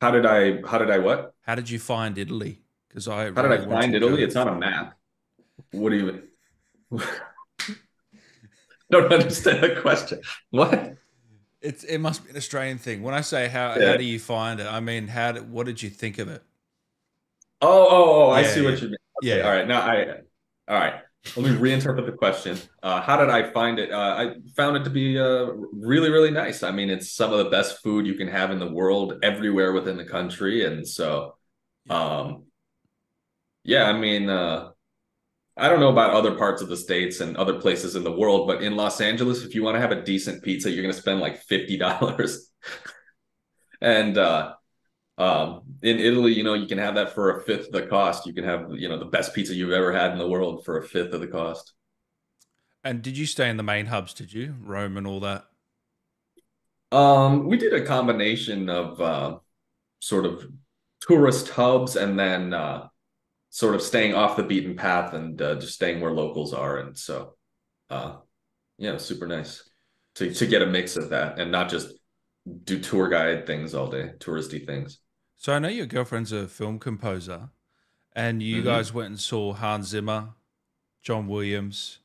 How 0.00 0.10
did 0.10 0.26
I 0.26 0.60
how 0.66 0.78
did 0.78 0.90
I 0.90 0.98
what? 0.98 1.34
How 1.42 1.54
did 1.54 1.70
you 1.70 1.78
find 1.78 2.18
Italy? 2.18 2.62
Because 2.96 3.08
I 3.08 3.24
How 3.30 3.42
did 3.42 3.52
I 3.52 3.66
find 3.66 3.94
Italy? 3.94 4.16
go. 4.16 4.22
It's 4.22 4.36
on 4.36 4.48
a 4.48 4.54
map. 4.54 4.96
What 5.72 5.90
do 5.90 5.96
you 5.96 6.98
don't 8.90 9.12
understand 9.12 9.62
the 9.62 9.78
question? 9.82 10.22
What? 10.48 10.94
It's 11.60 11.84
it 11.84 11.98
must 11.98 12.24
be 12.24 12.30
an 12.30 12.38
Australian 12.38 12.78
thing. 12.78 13.02
When 13.02 13.12
I 13.12 13.20
say 13.20 13.48
how 13.48 13.76
Yeah. 13.78 13.90
how 13.90 13.96
do 13.98 14.04
you 14.04 14.18
find 14.18 14.60
it, 14.60 14.66
I 14.66 14.80
mean 14.80 15.08
how 15.08 15.32
did, 15.32 15.50
what 15.50 15.66
did 15.66 15.82
you 15.82 15.90
think 15.90 16.18
of 16.18 16.28
it? 16.28 16.42
Oh, 17.60 17.86
oh, 17.90 18.28
oh, 18.28 18.30
I 18.30 18.44
see 18.44 18.62
yeah. 18.62 18.70
what 18.70 18.80
you 18.80 18.88
mean. 18.88 18.96
Okay, 19.22 19.38
Yeah. 19.40 19.44
all 19.44 19.50
right. 19.52 19.68
Now 19.68 19.82
I 19.82 20.06
all 20.66 20.80
right. 20.80 20.94
Let 21.36 21.44
me 21.44 21.50
reinterpret 21.58 22.06
the 22.06 22.12
question. 22.12 22.56
Uh, 22.82 23.02
how 23.02 23.18
did 23.18 23.28
I 23.28 23.50
find 23.52 23.78
it? 23.78 23.92
Uh, 23.92 23.98
I 23.98 24.34
found 24.56 24.78
it 24.78 24.84
to 24.84 24.90
be 24.90 25.18
uh, 25.18 25.48
really, 25.70 26.08
really 26.08 26.30
nice. 26.30 26.62
I 26.62 26.70
mean, 26.70 26.88
it's 26.88 27.12
some 27.12 27.30
of 27.34 27.38
the 27.44 27.50
best 27.50 27.82
food 27.82 28.06
you 28.06 28.14
can 28.14 28.28
have 28.28 28.50
in 28.52 28.58
the 28.58 28.72
world 28.72 29.18
everywhere 29.22 29.72
within 29.74 29.98
the 29.98 30.04
country. 30.04 30.64
And 30.64 30.86
so, 30.88 31.34
um, 31.90 32.45
yeah, 33.66 33.84
I 33.84 33.92
mean, 33.92 34.30
uh, 34.30 34.70
I 35.56 35.68
don't 35.68 35.80
know 35.80 35.90
about 35.90 36.12
other 36.12 36.36
parts 36.36 36.62
of 36.62 36.68
the 36.68 36.76
states 36.76 37.20
and 37.20 37.36
other 37.36 37.60
places 37.60 37.96
in 37.96 38.04
the 38.04 38.12
world, 38.12 38.46
but 38.46 38.62
in 38.62 38.76
Los 38.76 39.00
Angeles, 39.00 39.42
if 39.42 39.54
you 39.54 39.62
want 39.62 39.74
to 39.74 39.80
have 39.80 39.90
a 39.90 40.02
decent 40.02 40.42
pizza, 40.42 40.70
you're 40.70 40.82
going 40.82 40.94
to 40.94 41.00
spend 41.00 41.20
like 41.20 41.44
$50. 41.46 42.38
and 43.80 44.18
uh, 44.18 44.54
um, 45.18 45.62
in 45.82 45.98
Italy, 45.98 46.32
you 46.32 46.44
know, 46.44 46.54
you 46.54 46.66
can 46.66 46.78
have 46.78 46.94
that 46.94 47.12
for 47.12 47.38
a 47.38 47.42
fifth 47.42 47.66
of 47.66 47.72
the 47.72 47.86
cost. 47.86 48.26
You 48.26 48.34
can 48.34 48.44
have, 48.44 48.70
you 48.72 48.88
know, 48.88 48.98
the 48.98 49.06
best 49.06 49.34
pizza 49.34 49.54
you've 49.54 49.72
ever 49.72 49.92
had 49.92 50.12
in 50.12 50.18
the 50.18 50.28
world 50.28 50.64
for 50.64 50.78
a 50.78 50.86
fifth 50.86 51.12
of 51.12 51.20
the 51.20 51.26
cost. 51.26 51.72
And 52.84 53.02
did 53.02 53.18
you 53.18 53.26
stay 53.26 53.50
in 53.50 53.56
the 53.56 53.64
main 53.64 53.86
hubs? 53.86 54.14
Did 54.14 54.32
you 54.32 54.54
Rome 54.60 54.96
and 54.96 55.08
all 55.08 55.20
that? 55.20 55.46
Um, 56.92 57.46
we 57.46 57.56
did 57.56 57.72
a 57.72 57.84
combination 57.84 58.68
of 58.68 59.00
uh, 59.00 59.38
sort 59.98 60.24
of 60.24 60.46
tourist 61.00 61.48
hubs 61.48 61.96
and 61.96 62.16
then 62.16 62.54
uh, 62.54 62.88
sort 63.56 63.74
of 63.74 63.80
staying 63.80 64.12
off 64.14 64.36
the 64.36 64.42
beaten 64.42 64.76
path 64.76 65.14
and 65.14 65.40
uh, 65.40 65.54
just 65.54 65.72
staying 65.72 65.98
where 66.02 66.12
locals 66.12 66.52
are. 66.52 66.76
And 66.76 66.94
so, 66.94 67.36
uh, 67.88 68.16
yeah, 68.76 68.98
super 68.98 69.26
nice 69.26 69.70
to 70.16 70.30
to 70.34 70.46
get 70.46 70.60
a 70.60 70.66
mix 70.66 70.96
of 70.98 71.08
that 71.08 71.38
and 71.38 71.50
not 71.50 71.70
just 71.70 71.88
do 72.64 72.78
tour 72.78 73.08
guide 73.08 73.46
things 73.46 73.74
all 73.74 73.86
day, 73.88 74.10
touristy 74.18 74.66
things. 74.66 74.98
So 75.36 75.54
I 75.54 75.58
know 75.58 75.68
your 75.68 75.86
girlfriend's 75.86 76.32
a 76.32 76.46
film 76.48 76.78
composer, 76.78 77.48
and 78.14 78.42
you 78.42 78.60
Mhm. 78.60 78.64
guys 78.64 78.92
went 78.92 79.08
and 79.08 79.18
saw 79.20 79.54
Hans 79.54 79.88
Zimmer, 79.88 80.34
John 81.02 81.26
Williams. 81.26 82.00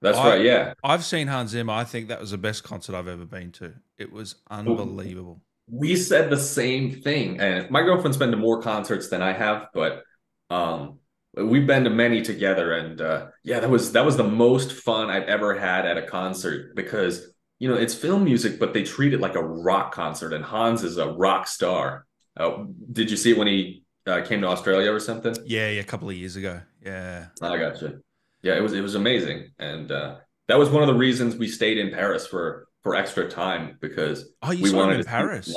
That's 0.00 0.16
I- 0.16 0.28
right. 0.30 0.40
Yeah. 0.40 0.72
I've 0.82 1.04
seen 1.04 1.26
Hans 1.26 1.50
Zimmer. 1.50 1.74
I 1.74 1.84
think 1.84 2.08
that 2.08 2.20
was 2.20 2.30
the 2.30 2.38
best 2.38 2.64
concert 2.64 2.94
I've 2.94 3.06
ever 3.08 3.26
been 3.26 3.52
to. 3.52 3.74
It 3.98 4.10
was 4.10 4.36
unbelievable. 4.50 5.42
we 5.72 5.94
said 5.94 6.30
the 6.30 6.36
same 6.40 6.90
thing 7.02 7.38
and 7.38 7.70
my 7.70 7.80
girlfriend's 7.82 8.16
been 8.16 8.32
to 8.32 8.36
more 8.36 8.60
concerts 8.60 9.08
than 9.08 9.22
i 9.22 9.32
have 9.32 9.68
but 9.72 10.02
um 10.50 10.98
we've 11.36 11.66
been 11.66 11.84
to 11.84 11.90
many 11.90 12.22
together 12.22 12.72
and 12.72 13.00
uh 13.00 13.26
yeah 13.44 13.60
that 13.60 13.70
was 13.70 13.92
that 13.92 14.04
was 14.04 14.16
the 14.16 14.24
most 14.24 14.72
fun 14.72 15.08
i've 15.10 15.28
ever 15.28 15.56
had 15.58 15.86
at 15.86 15.96
a 15.96 16.02
concert 16.02 16.74
because 16.74 17.32
you 17.58 17.68
know 17.68 17.74
it's 17.76 17.94
film 17.94 18.24
music 18.24 18.58
but 18.58 18.74
they 18.74 18.82
treat 18.82 19.14
it 19.14 19.20
like 19.20 19.36
a 19.36 19.42
rock 19.42 19.92
concert 19.94 20.32
and 20.32 20.44
hans 20.44 20.82
is 20.82 20.96
a 20.98 21.08
rock 21.12 21.46
star 21.46 22.04
uh, 22.36 22.64
did 22.92 23.10
you 23.10 23.16
see 23.16 23.30
it 23.32 23.38
when 23.38 23.46
he 23.46 23.82
uh, 24.06 24.22
came 24.22 24.40
to 24.40 24.46
australia 24.48 24.90
or 24.92 24.98
something 25.00 25.34
Yeah, 25.46 25.68
yeah, 25.70 25.80
a 25.80 25.84
couple 25.84 26.08
of 26.08 26.16
years 26.16 26.36
ago. 26.36 26.60
Yeah. 26.84 27.26
i 27.42 27.56
gotcha 27.58 27.98
yeah 28.42 28.56
it 28.56 28.62
was 28.62 28.72
it 28.72 28.80
was 28.80 28.94
amazing 28.96 29.50
and 29.58 29.92
uh 29.92 30.16
that 30.48 30.58
was 30.58 30.68
one 30.68 30.82
of 30.82 30.88
the 30.88 30.94
reasons 30.94 31.36
we 31.36 31.46
stayed 31.46 31.78
in 31.78 31.90
paris 31.92 32.26
for 32.26 32.66
for 32.82 32.96
extra 32.96 33.28
time 33.30 33.76
because 33.80 34.32
Oh, 34.42 34.50
you 34.50 34.64
we 34.64 34.70
saw 34.70 34.76
him 34.76 34.80
wanted 34.80 34.94
in 34.94 35.04
to 35.04 35.04
see 35.04 35.10
him 35.10 35.16
Paris. 35.28 35.54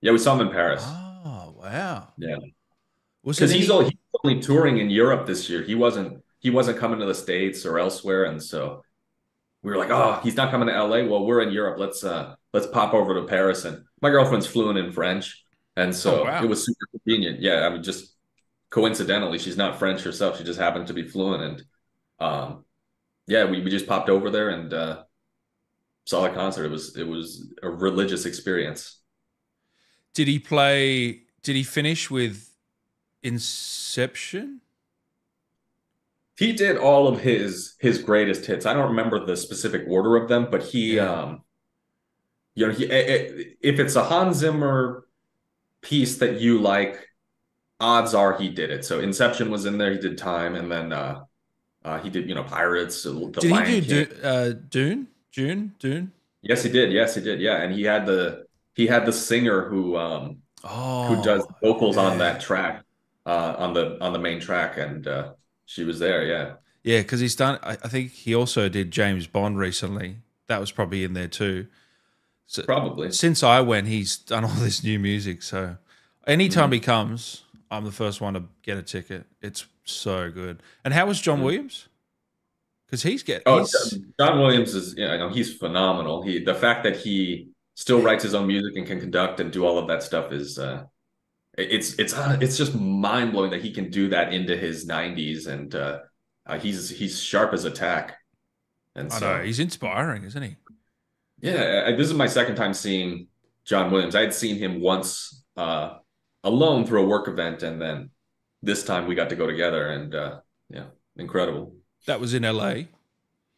Yeah, 0.00 0.12
we 0.12 0.18
saw 0.18 0.34
him 0.38 0.46
in 0.46 0.52
Paris. 0.52 0.84
Oh, 0.86 1.54
wow. 1.58 2.12
Yeah. 2.16 2.36
Because 3.34 3.50
he's, 3.50 3.70
all, 3.70 3.82
he's 3.82 3.92
only 4.24 4.40
touring 4.40 4.78
in 4.78 4.90
Europe 4.90 5.26
this 5.26 5.48
year. 5.50 5.62
He 5.62 5.74
wasn't 5.74 6.22
he 6.40 6.50
wasn't 6.50 6.78
coming 6.78 7.00
to 7.00 7.06
the 7.06 7.14
States 7.14 7.66
or 7.66 7.78
elsewhere. 7.78 8.24
And 8.24 8.42
so 8.42 8.82
we 9.62 9.72
were 9.72 9.78
like, 9.78 9.90
oh, 9.90 10.20
he's 10.22 10.36
not 10.36 10.50
coming 10.50 10.68
to 10.68 10.74
LA. 10.74 11.04
Well, 11.04 11.26
we're 11.26 11.42
in 11.42 11.52
Europe. 11.52 11.78
Let's 11.78 12.04
uh 12.04 12.36
let's 12.52 12.66
pop 12.68 12.94
over 12.94 13.14
to 13.14 13.26
Paris. 13.26 13.64
And 13.64 13.84
my 14.02 14.10
girlfriend's 14.10 14.46
fluent 14.46 14.78
in 14.78 14.92
French. 14.92 15.44
And 15.76 15.94
so 15.94 16.22
Oh, 16.22 16.24
wow. 16.24 16.44
it 16.44 16.48
was 16.48 16.64
super 16.66 16.86
convenient. 16.92 17.40
Yeah. 17.42 17.66
I 17.66 17.70
mean, 17.70 17.82
just 17.82 18.14
coincidentally, 18.70 19.38
she's 19.38 19.56
not 19.56 19.78
French 19.78 20.02
herself. 20.02 20.38
She 20.38 20.44
just 20.44 20.60
happened 20.60 20.88
to 20.88 20.94
be 20.94 21.04
fluent. 21.04 21.42
And 21.42 21.64
um 22.20 22.64
yeah, 23.28 23.44
we, 23.46 23.60
we 23.62 23.70
just 23.70 23.86
popped 23.88 24.08
over 24.10 24.30
there 24.30 24.50
and 24.50 24.72
uh 24.72 25.04
saw 26.04 26.26
a 26.26 26.30
concert. 26.30 26.66
It 26.66 26.70
was 26.70 26.96
it 26.96 27.04
was 27.06 27.52
a 27.62 27.68
religious 27.70 28.26
experience. 28.26 29.00
Did 30.14 30.28
he 30.28 30.38
play? 30.38 31.22
Did 31.42 31.56
he 31.56 31.62
finish 31.62 32.10
with 32.10 32.45
Inception? 33.26 34.60
He 36.38 36.52
did 36.52 36.76
all 36.76 37.08
of 37.08 37.20
his 37.20 37.74
his 37.80 37.98
greatest 38.02 38.46
hits. 38.46 38.66
I 38.66 38.72
don't 38.74 38.90
remember 38.90 39.24
the 39.24 39.36
specific 39.36 39.84
order 39.88 40.16
of 40.16 40.28
them, 40.28 40.48
but 40.50 40.62
he, 40.62 40.96
Yeah. 40.96 41.10
um, 41.10 41.42
you 42.54 42.66
know, 42.66 42.72
he 42.72 42.90
eh, 42.90 42.94
eh, 43.14 43.44
if 43.60 43.80
it's 43.80 43.96
a 43.96 44.04
Hans 44.04 44.36
Zimmer 44.38 45.06
piece 45.80 46.18
that 46.18 46.40
you 46.40 46.58
like, 46.60 47.08
odds 47.80 48.14
are 48.14 48.36
he 48.38 48.48
did 48.48 48.70
it. 48.70 48.84
So 48.84 49.00
Inception 49.00 49.50
was 49.50 49.64
in 49.66 49.76
there. 49.78 49.92
He 49.92 49.98
did 49.98 50.18
Time, 50.18 50.54
and 50.54 50.70
then 50.70 50.92
uh, 50.92 51.24
uh, 51.84 51.98
he 52.00 52.10
did 52.10 52.28
you 52.28 52.34
know 52.34 52.44
Pirates. 52.44 53.02
The 53.02 53.12
Did 53.40 53.50
Lion 53.50 53.66
he 53.66 53.80
do 53.80 54.06
King. 54.06 54.16
Du- 54.20 54.28
uh, 54.28 54.52
Dune? 54.68 55.06
June? 55.32 55.74
Dune? 55.78 56.12
Yes, 56.42 56.62
he 56.62 56.70
did. 56.70 56.92
Yes, 56.92 57.14
he 57.14 57.20
did. 57.22 57.40
Yeah, 57.40 57.56
and 57.62 57.74
he 57.74 57.82
had 57.82 58.06
the 58.06 58.46
he 58.74 58.86
had 58.86 59.04
the 59.06 59.12
singer 59.12 59.68
who 59.68 59.96
um 59.96 60.42
Oh, 60.64 61.04
who 61.14 61.22
does 61.22 61.46
vocals 61.62 61.96
on 61.96 62.18
that 62.18 62.40
track 62.40 62.82
uh 63.26 63.54
on 63.58 63.74
the 63.74 64.02
on 64.02 64.12
the 64.12 64.18
main 64.18 64.40
track, 64.40 64.78
and 64.78 65.06
uh, 65.06 65.32
she 65.66 65.84
was 65.84 65.98
there. 65.98 66.24
Yeah. 66.24 66.54
Yeah, 66.82 67.02
because 67.02 67.18
he's 67.18 67.34
done. 67.34 67.58
I, 67.64 67.72
I 67.72 67.88
think 67.88 68.12
he 68.12 68.32
also 68.34 68.68
did 68.68 68.92
James 68.92 69.26
Bond 69.26 69.58
recently. 69.58 70.18
That 70.46 70.60
was 70.60 70.70
probably 70.70 71.02
in 71.02 71.14
there 71.14 71.26
too. 71.26 71.66
So 72.46 72.62
Probably. 72.62 73.10
since 73.10 73.42
I 73.42 73.60
went, 73.60 73.88
he's 73.88 74.16
done 74.16 74.44
all 74.44 74.50
this 74.60 74.84
new 74.84 75.00
music. 75.00 75.42
So 75.42 75.78
anytime 76.28 76.70
he 76.70 76.78
comes, 76.78 77.42
I'm 77.72 77.84
the 77.84 77.90
first 77.90 78.20
one 78.20 78.34
to 78.34 78.44
get 78.62 78.76
a 78.78 78.82
ticket. 78.82 79.26
It's 79.42 79.66
so 79.84 80.30
good. 80.30 80.62
And 80.84 80.94
how 80.94 81.06
was 81.06 81.20
John 81.20 81.40
Mm. 81.40 81.42
Williams? 81.42 81.88
Because 82.86 83.02
he's 83.02 83.24
get. 83.24 83.42
Oh, 83.46 83.58
he's, 83.58 83.98
John 84.20 84.38
Williams 84.38 84.72
is, 84.76 84.94
yeah, 84.96 85.08
I 85.12 85.16
know 85.16 85.28
he's 85.28 85.52
phenomenal. 85.54 86.22
He, 86.22 86.38
the 86.44 86.54
fact 86.54 86.84
that 86.84 86.96
he 86.96 87.48
still 87.74 88.00
writes 88.00 88.22
his 88.22 88.32
own 88.34 88.46
music 88.46 88.76
and 88.76 88.86
can 88.86 89.00
conduct 89.00 89.40
and 89.40 89.50
do 89.50 89.66
all 89.66 89.76
of 89.76 89.88
that 89.88 90.04
stuff 90.04 90.30
is, 90.30 90.56
uh, 90.56 90.84
it's, 91.56 91.94
it's, 91.94 92.14
uh, 92.14 92.38
it's 92.40 92.56
just 92.56 92.74
mind 92.74 93.32
blowing 93.32 93.50
that 93.50 93.62
he 93.62 93.72
can 93.72 93.90
do 93.90 94.08
that 94.08 94.32
into 94.32 94.56
his 94.56 94.86
90s, 94.86 95.46
and 95.46 95.74
uh, 95.74 96.00
uh, 96.46 96.58
he's, 96.58 96.90
he's 96.90 97.20
sharp 97.20 97.52
as 97.52 97.64
a 97.64 97.70
tack. 97.70 98.16
And 98.94 99.12
I 99.12 99.18
so, 99.18 99.36
know 99.38 99.42
he's 99.42 99.60
inspiring, 99.60 100.24
isn't 100.24 100.42
he? 100.42 100.56
yeah, 101.40 101.84
I, 101.86 101.92
this 101.92 102.08
is 102.08 102.14
my 102.14 102.26
second 102.26 102.56
time 102.56 102.72
seeing 102.72 103.28
John 103.64 103.90
Williams. 103.90 104.14
I 104.14 104.22
had 104.22 104.34
seen 104.34 104.56
him 104.56 104.80
once 104.80 105.44
uh, 105.56 105.98
alone 106.44 106.86
through 106.86 107.02
a 107.02 107.06
work 107.06 107.28
event, 107.28 107.62
and 107.62 107.80
then 107.80 108.10
this 108.62 108.84
time 108.84 109.06
we 109.06 109.14
got 109.14 109.28
to 109.30 109.36
go 109.36 109.46
together, 109.46 109.88
and 109.88 110.14
uh, 110.14 110.40
yeah, 110.70 110.86
incredible. 111.16 111.74
That 112.06 112.20
was 112.20 112.34
in 112.34 112.42
LA. 112.42 112.84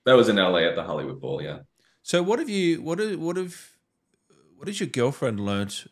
That 0.07 0.14
was 0.14 0.28
in 0.28 0.37
LA 0.37 0.61
at 0.61 0.75
the 0.75 0.83
Hollywood 0.83 1.21
Bowl. 1.21 1.43
Yeah. 1.43 1.59
So 2.02 2.23
what 2.23 2.38
have 2.38 2.49
you? 2.49 2.83
What 2.83 2.99
have, 2.99 3.19
what 3.19 3.37
have 3.37 3.71
what 4.57 4.67
has 4.67 4.81
your 4.81 4.88
girlfriend 4.88 5.40
learnt 5.40 5.87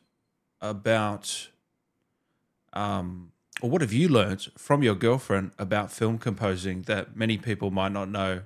about? 0.61 1.49
Um, 2.77 3.33
or 3.63 3.71
what 3.71 3.81
have 3.81 3.93
you 3.93 4.09
learned 4.09 4.49
from 4.59 4.83
your 4.83 4.95
girlfriend 4.95 5.53
about 5.59 5.91
film 5.91 6.19
composing 6.19 6.83
that 6.83 7.17
many 7.17 7.39
people 7.39 7.71
might 7.71 7.93
not 7.93 8.11
know? 8.11 8.43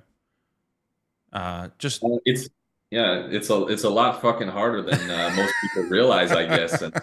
Uh, 1.33 1.67
just 1.77 2.01
It's 2.25 2.49
yeah, 2.91 3.27
it's 3.29 3.49
a 3.49 3.67
it's 3.67 3.83
a 3.83 3.89
lot 3.89 4.21
fucking 4.21 4.47
harder 4.47 4.81
than 4.81 5.09
uh, 5.09 5.33
most 5.35 5.53
people 5.61 5.89
realize, 5.89 6.31
I 6.31 6.45
guess. 6.45 6.81
And, 6.81 6.93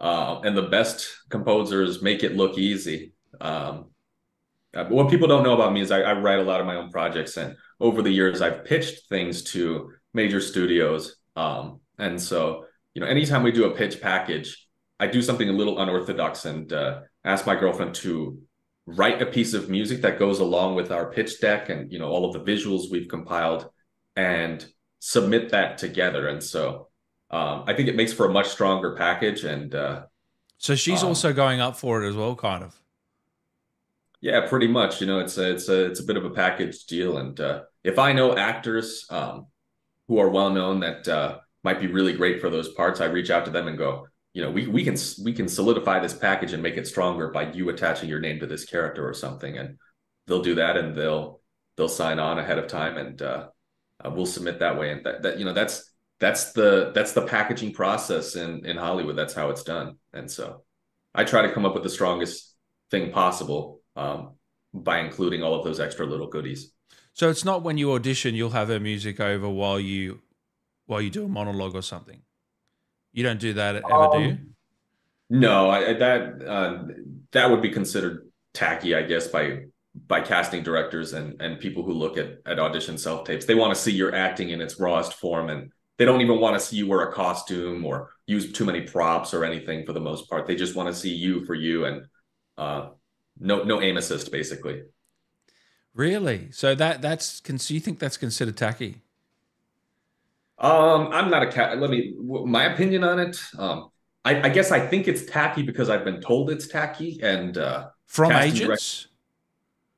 uh, 0.00 0.40
and 0.44 0.56
the 0.56 0.62
best 0.62 1.08
composers 1.30 2.02
make 2.02 2.22
it 2.22 2.36
look 2.36 2.58
easy. 2.58 3.12
Um, 3.40 3.86
uh, 4.74 4.84
what 4.86 5.08
people 5.08 5.26
don't 5.26 5.42
know 5.42 5.54
about 5.54 5.72
me 5.72 5.80
is 5.80 5.90
I, 5.90 6.02
I 6.02 6.12
write 6.18 6.38
a 6.38 6.42
lot 6.42 6.60
of 6.60 6.66
my 6.66 6.76
own 6.76 6.90
projects, 6.90 7.38
and 7.38 7.56
over 7.80 8.02
the 8.02 8.10
years 8.10 8.42
I've 8.42 8.64
pitched 8.64 9.08
things 9.08 9.42
to 9.52 9.90
major 10.12 10.40
studios. 10.40 11.16
Um, 11.34 11.80
and 11.98 12.20
so 12.20 12.66
you 12.92 13.00
know, 13.00 13.06
anytime 13.06 13.42
we 13.42 13.52
do 13.52 13.64
a 13.64 13.74
pitch 13.74 14.02
package, 14.02 14.65
I 14.98 15.06
do 15.06 15.22
something 15.22 15.48
a 15.48 15.52
little 15.52 15.78
unorthodox 15.78 16.44
and 16.44 16.72
uh, 16.72 17.00
ask 17.24 17.46
my 17.46 17.54
girlfriend 17.54 17.94
to 17.96 18.40
write 18.86 19.20
a 19.20 19.26
piece 19.26 19.52
of 19.52 19.68
music 19.68 20.02
that 20.02 20.18
goes 20.18 20.38
along 20.40 20.76
with 20.76 20.92
our 20.92 21.10
pitch 21.10 21.40
deck 21.40 21.68
and 21.68 21.92
you 21.92 21.98
know 21.98 22.08
all 22.08 22.24
of 22.24 22.32
the 22.32 22.52
visuals 22.52 22.90
we've 22.90 23.08
compiled 23.08 23.68
and 24.14 24.64
submit 25.00 25.50
that 25.50 25.78
together. 25.78 26.28
And 26.28 26.42
so 26.42 26.88
um, 27.30 27.64
I 27.66 27.74
think 27.74 27.88
it 27.88 27.96
makes 27.96 28.12
for 28.12 28.26
a 28.26 28.32
much 28.32 28.48
stronger 28.48 28.94
package. 28.96 29.44
And 29.44 29.74
uh, 29.74 30.04
so 30.58 30.74
she's 30.74 31.02
um, 31.02 31.08
also 31.08 31.32
going 31.32 31.60
up 31.60 31.76
for 31.76 32.02
it 32.02 32.08
as 32.08 32.16
well, 32.16 32.34
kind 32.34 32.64
of. 32.64 32.74
yeah, 34.20 34.46
pretty 34.48 34.66
much. 34.68 35.00
You 35.00 35.06
know, 35.06 35.20
it's 35.20 35.36
a 35.38 35.52
it's 35.52 35.68
a 35.68 35.84
it's 35.86 36.00
a 36.00 36.04
bit 36.04 36.16
of 36.16 36.24
a 36.24 36.30
package 36.30 36.84
deal. 36.86 37.18
And 37.18 37.38
uh, 37.38 37.62
if 37.84 37.98
I 37.98 38.12
know 38.12 38.36
actors 38.36 39.06
um, 39.10 39.46
who 40.08 40.18
are 40.18 40.30
well 40.30 40.50
known 40.50 40.80
that 40.80 41.06
uh, 41.06 41.38
might 41.62 41.80
be 41.80 41.86
really 41.88 42.12
great 42.14 42.40
for 42.40 42.50
those 42.50 42.72
parts, 42.72 43.00
I 43.00 43.06
reach 43.06 43.30
out 43.30 43.44
to 43.44 43.50
them 43.50 43.68
and 43.68 43.76
go, 43.76 44.08
you 44.36 44.42
know, 44.42 44.50
we 44.50 44.66
we 44.66 44.84
can 44.84 44.98
we 45.24 45.32
can 45.32 45.48
solidify 45.48 45.98
this 45.98 46.12
package 46.12 46.52
and 46.52 46.62
make 46.62 46.76
it 46.76 46.86
stronger 46.86 47.30
by 47.30 47.50
you 47.52 47.70
attaching 47.70 48.10
your 48.10 48.20
name 48.20 48.38
to 48.40 48.46
this 48.46 48.66
character 48.66 49.08
or 49.08 49.14
something. 49.14 49.56
And 49.56 49.78
they'll 50.26 50.42
do 50.42 50.56
that, 50.56 50.76
and 50.76 50.94
they'll 50.94 51.40
they'll 51.78 51.88
sign 51.88 52.18
on 52.18 52.38
ahead 52.38 52.58
of 52.58 52.66
time, 52.66 52.98
and 52.98 53.22
uh, 53.22 53.48
uh, 54.04 54.10
we'll 54.10 54.26
submit 54.26 54.58
that 54.58 54.78
way. 54.78 54.92
And 54.92 55.06
that 55.06 55.22
that 55.22 55.38
you 55.38 55.46
know 55.46 55.54
that's 55.54 55.90
that's 56.20 56.52
the 56.52 56.92
that's 56.94 57.12
the 57.12 57.22
packaging 57.22 57.72
process 57.72 58.36
in 58.36 58.66
in 58.66 58.76
Hollywood. 58.76 59.16
That's 59.16 59.32
how 59.32 59.48
it's 59.48 59.62
done. 59.62 59.96
And 60.12 60.30
so 60.30 60.64
I 61.14 61.24
try 61.24 61.40
to 61.40 61.54
come 61.54 61.64
up 61.64 61.72
with 61.72 61.82
the 61.82 61.88
strongest 61.88 62.54
thing 62.90 63.12
possible 63.12 63.80
um, 63.96 64.34
by 64.74 64.98
including 64.98 65.42
all 65.42 65.54
of 65.54 65.64
those 65.64 65.80
extra 65.80 66.04
little 66.04 66.28
goodies. 66.28 66.74
So 67.14 67.30
it's 67.30 67.46
not 67.46 67.62
when 67.62 67.78
you 67.78 67.90
audition, 67.94 68.34
you'll 68.34 68.50
have 68.50 68.68
her 68.68 68.80
music 68.80 69.18
over 69.18 69.48
while 69.48 69.80
you 69.80 70.20
while 70.84 71.00
you 71.00 71.08
do 71.08 71.24
a 71.24 71.28
monologue 71.28 71.74
or 71.74 71.80
something. 71.80 72.20
You 73.16 73.22
don't 73.24 73.40
do 73.40 73.54
that 73.54 73.76
ever, 73.76 74.08
do 74.12 74.20
you? 74.20 74.30
Um, 74.32 74.54
No, 75.30 75.70
I- 75.70 75.94
that 75.94 76.22
uh, 76.46 76.84
that 77.32 77.50
would 77.50 77.62
be 77.62 77.70
considered 77.70 78.30
tacky, 78.54 78.94
I 78.94 79.02
guess, 79.02 79.26
by 79.26 79.64
by 80.06 80.20
casting 80.20 80.62
directors 80.62 81.14
and 81.14 81.40
and 81.40 81.58
people 81.58 81.82
who 81.82 81.92
look 81.94 82.18
at 82.18 82.38
at 82.46 82.58
audition 82.60 82.98
self 82.98 83.24
tapes. 83.24 83.46
They 83.46 83.54
want 83.56 83.74
to 83.74 83.80
see 83.80 83.92
your 83.92 84.14
acting 84.14 84.50
in 84.50 84.60
its 84.60 84.78
rawest 84.78 85.14
form, 85.14 85.48
and 85.48 85.72
they 85.96 86.04
don't 86.04 86.20
even 86.20 86.38
want 86.40 86.54
to 86.56 86.60
see 86.60 86.76
you 86.76 86.86
wear 86.88 87.08
a 87.08 87.12
costume 87.12 87.86
or 87.86 88.10
use 88.26 88.52
too 88.52 88.66
many 88.66 88.82
props 88.82 89.32
or 89.32 89.44
anything 89.44 89.86
for 89.86 89.94
the 89.94 90.00
most 90.00 90.28
part. 90.28 90.46
They 90.46 90.54
just 90.54 90.76
want 90.76 90.88
to 90.90 90.94
see 90.94 91.14
you 91.14 91.44
for 91.46 91.54
you 91.54 91.86
and 91.86 92.06
uh, 92.58 92.90
no 93.40 93.64
no 93.64 93.80
aim 93.80 93.96
assist 93.96 94.30
basically. 94.30 94.82
Really? 95.94 96.50
So 96.52 96.74
that 96.74 97.00
that's 97.00 97.40
can 97.40 97.58
so 97.58 97.72
you 97.72 97.80
think 97.80 97.98
that's 97.98 98.18
considered 98.18 98.58
tacky? 98.58 99.00
Um, 100.58 101.08
I'm 101.12 101.30
not 101.30 101.42
a 101.42 101.52
cat. 101.52 101.78
Let 101.78 101.90
me 101.90 102.14
my 102.18 102.64
opinion 102.64 103.04
on 103.04 103.18
it. 103.18 103.38
Um, 103.58 103.90
I, 104.24 104.42
I 104.42 104.48
guess 104.48 104.72
I 104.72 104.80
think 104.80 105.06
it's 105.06 105.24
tacky 105.26 105.62
because 105.62 105.90
I've 105.90 106.04
been 106.04 106.20
told 106.20 106.50
it's 106.50 106.66
tacky, 106.66 107.20
and 107.22 107.56
uh, 107.58 107.88
From 108.06 108.32
agents? 108.32 109.08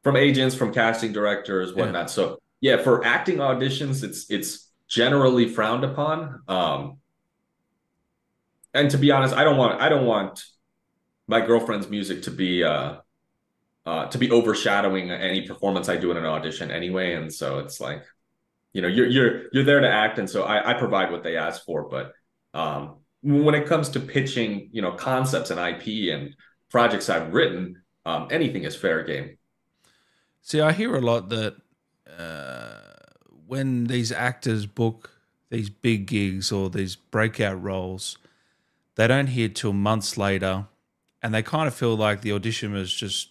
from 0.02 0.16
agents, 0.16 0.54
from 0.54 0.72
casting 0.72 1.12
directors, 1.12 1.74
whatnot. 1.74 2.10
So 2.10 2.38
yeah, 2.60 2.78
for 2.78 3.04
acting 3.04 3.36
auditions, 3.36 4.02
it's 4.02 4.30
it's 4.30 4.70
generally 4.88 5.48
frowned 5.48 5.84
upon. 5.84 6.42
Um, 6.48 6.98
and 8.74 8.90
to 8.90 8.98
be 8.98 9.10
honest, 9.10 9.34
I 9.34 9.44
don't 9.44 9.56
want 9.56 9.80
I 9.80 9.88
don't 9.88 10.06
want 10.06 10.44
my 11.26 11.40
girlfriend's 11.40 11.88
music 11.88 12.22
to 12.22 12.30
be 12.30 12.64
uh, 12.64 12.96
uh, 13.86 14.06
to 14.08 14.18
be 14.18 14.30
overshadowing 14.30 15.10
any 15.10 15.46
performance 15.46 15.88
I 15.88 15.96
do 15.96 16.10
in 16.10 16.16
an 16.16 16.26
audition 16.26 16.70
anyway. 16.70 17.14
And 17.14 17.32
so 17.32 17.58
it's 17.58 17.80
like, 17.80 18.04
you 18.72 18.82
know, 18.82 18.88
you're 18.88 19.06
you're 19.06 19.42
you're 19.52 19.64
there 19.64 19.80
to 19.80 19.88
act, 19.88 20.18
and 20.18 20.28
so 20.28 20.44
I, 20.44 20.70
I 20.70 20.74
provide 20.74 21.10
what 21.10 21.22
they 21.22 21.36
ask 21.36 21.64
for. 21.64 21.88
But 21.88 22.12
um, 22.54 22.96
when 23.22 23.54
it 23.54 23.66
comes 23.66 23.88
to 23.90 24.00
pitching, 24.00 24.68
you 24.72 24.82
know, 24.82 24.92
concepts 24.92 25.50
and 25.50 25.58
IP 25.58 26.14
and 26.14 26.34
projects 26.70 27.08
I've 27.08 27.32
written, 27.32 27.82
um, 28.04 28.28
anything 28.30 28.64
is 28.64 28.76
fair 28.76 29.02
game. 29.04 29.38
See, 30.42 30.60
I 30.60 30.72
hear 30.72 30.94
a 30.94 31.00
lot 31.00 31.28
that 31.30 31.56
uh, 32.18 32.78
when 33.46 33.84
these 33.84 34.12
actors 34.12 34.66
book 34.66 35.10
these 35.50 35.70
big 35.70 36.06
gigs 36.06 36.52
or 36.52 36.68
these 36.68 36.94
breakout 36.94 37.62
roles, 37.62 38.18
they 38.96 39.06
don't 39.06 39.28
hear 39.28 39.48
till 39.48 39.72
months 39.72 40.18
later, 40.18 40.66
and 41.22 41.34
they 41.34 41.42
kind 41.42 41.66
of 41.66 41.74
feel 41.74 41.96
like 41.96 42.20
the 42.20 42.32
audition 42.32 42.72
was 42.72 42.92
just 42.92 43.30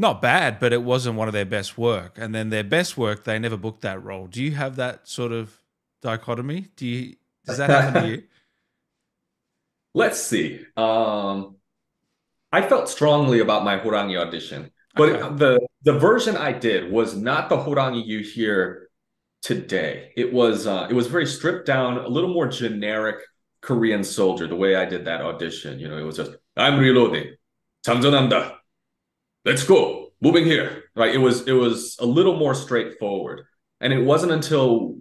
not 0.00 0.22
bad, 0.22 0.58
but 0.58 0.72
it 0.72 0.82
wasn't 0.82 1.16
one 1.16 1.28
of 1.28 1.34
their 1.34 1.44
best 1.44 1.76
work. 1.76 2.16
And 2.16 2.34
then 2.34 2.48
their 2.48 2.64
best 2.64 2.96
work, 2.96 3.24
they 3.24 3.38
never 3.38 3.58
booked 3.58 3.82
that 3.82 4.02
role. 4.02 4.26
Do 4.26 4.42
you 4.42 4.52
have 4.52 4.76
that 4.76 5.06
sort 5.06 5.30
of 5.30 5.60
dichotomy? 6.00 6.68
Do 6.76 6.86
you 6.86 7.16
does 7.46 7.58
that 7.58 7.68
happen 7.70 8.02
to 8.02 8.08
you? 8.08 8.22
Let's 9.94 10.20
see. 10.22 10.60
Um, 10.76 11.56
I 12.52 12.62
felt 12.62 12.88
strongly 12.88 13.40
about 13.40 13.64
my 13.64 13.78
Horangi 13.78 14.18
audition, 14.18 14.70
but 14.94 15.10
okay. 15.10 15.36
the 15.36 15.66
the 15.82 15.98
version 15.98 16.36
I 16.36 16.52
did 16.52 16.90
was 16.90 17.16
not 17.16 17.48
the 17.48 17.56
Horangi 17.56 18.06
you 18.06 18.20
hear 18.20 18.88
today. 19.42 20.12
It 20.16 20.32
was 20.32 20.66
uh, 20.66 20.86
it 20.88 20.94
was 20.94 21.08
very 21.08 21.26
stripped 21.26 21.66
down, 21.66 21.98
a 21.98 22.08
little 22.08 22.32
more 22.32 22.46
generic 22.46 23.16
Korean 23.60 24.04
soldier. 24.04 24.46
The 24.46 24.56
way 24.56 24.76
I 24.76 24.84
did 24.84 25.04
that 25.04 25.20
audition, 25.20 25.78
you 25.78 25.88
know, 25.88 25.98
it 25.98 26.04
was 26.04 26.16
just 26.16 26.32
I'm 26.56 26.78
reloading, 26.78 27.36
장전한다, 27.84 28.60
let's 29.45 29.63
go, 29.63 30.09
moving 30.21 30.45
here. 30.45 30.83
Right? 30.95 31.13
It 31.13 31.19
was 31.19 31.47
it 31.47 31.53
was 31.53 31.97
a 31.99 32.05
little 32.05 32.37
more 32.37 32.55
straightforward, 32.55 33.45
and 33.79 33.93
it 33.93 34.01
wasn't 34.01 34.31
until 34.31 34.97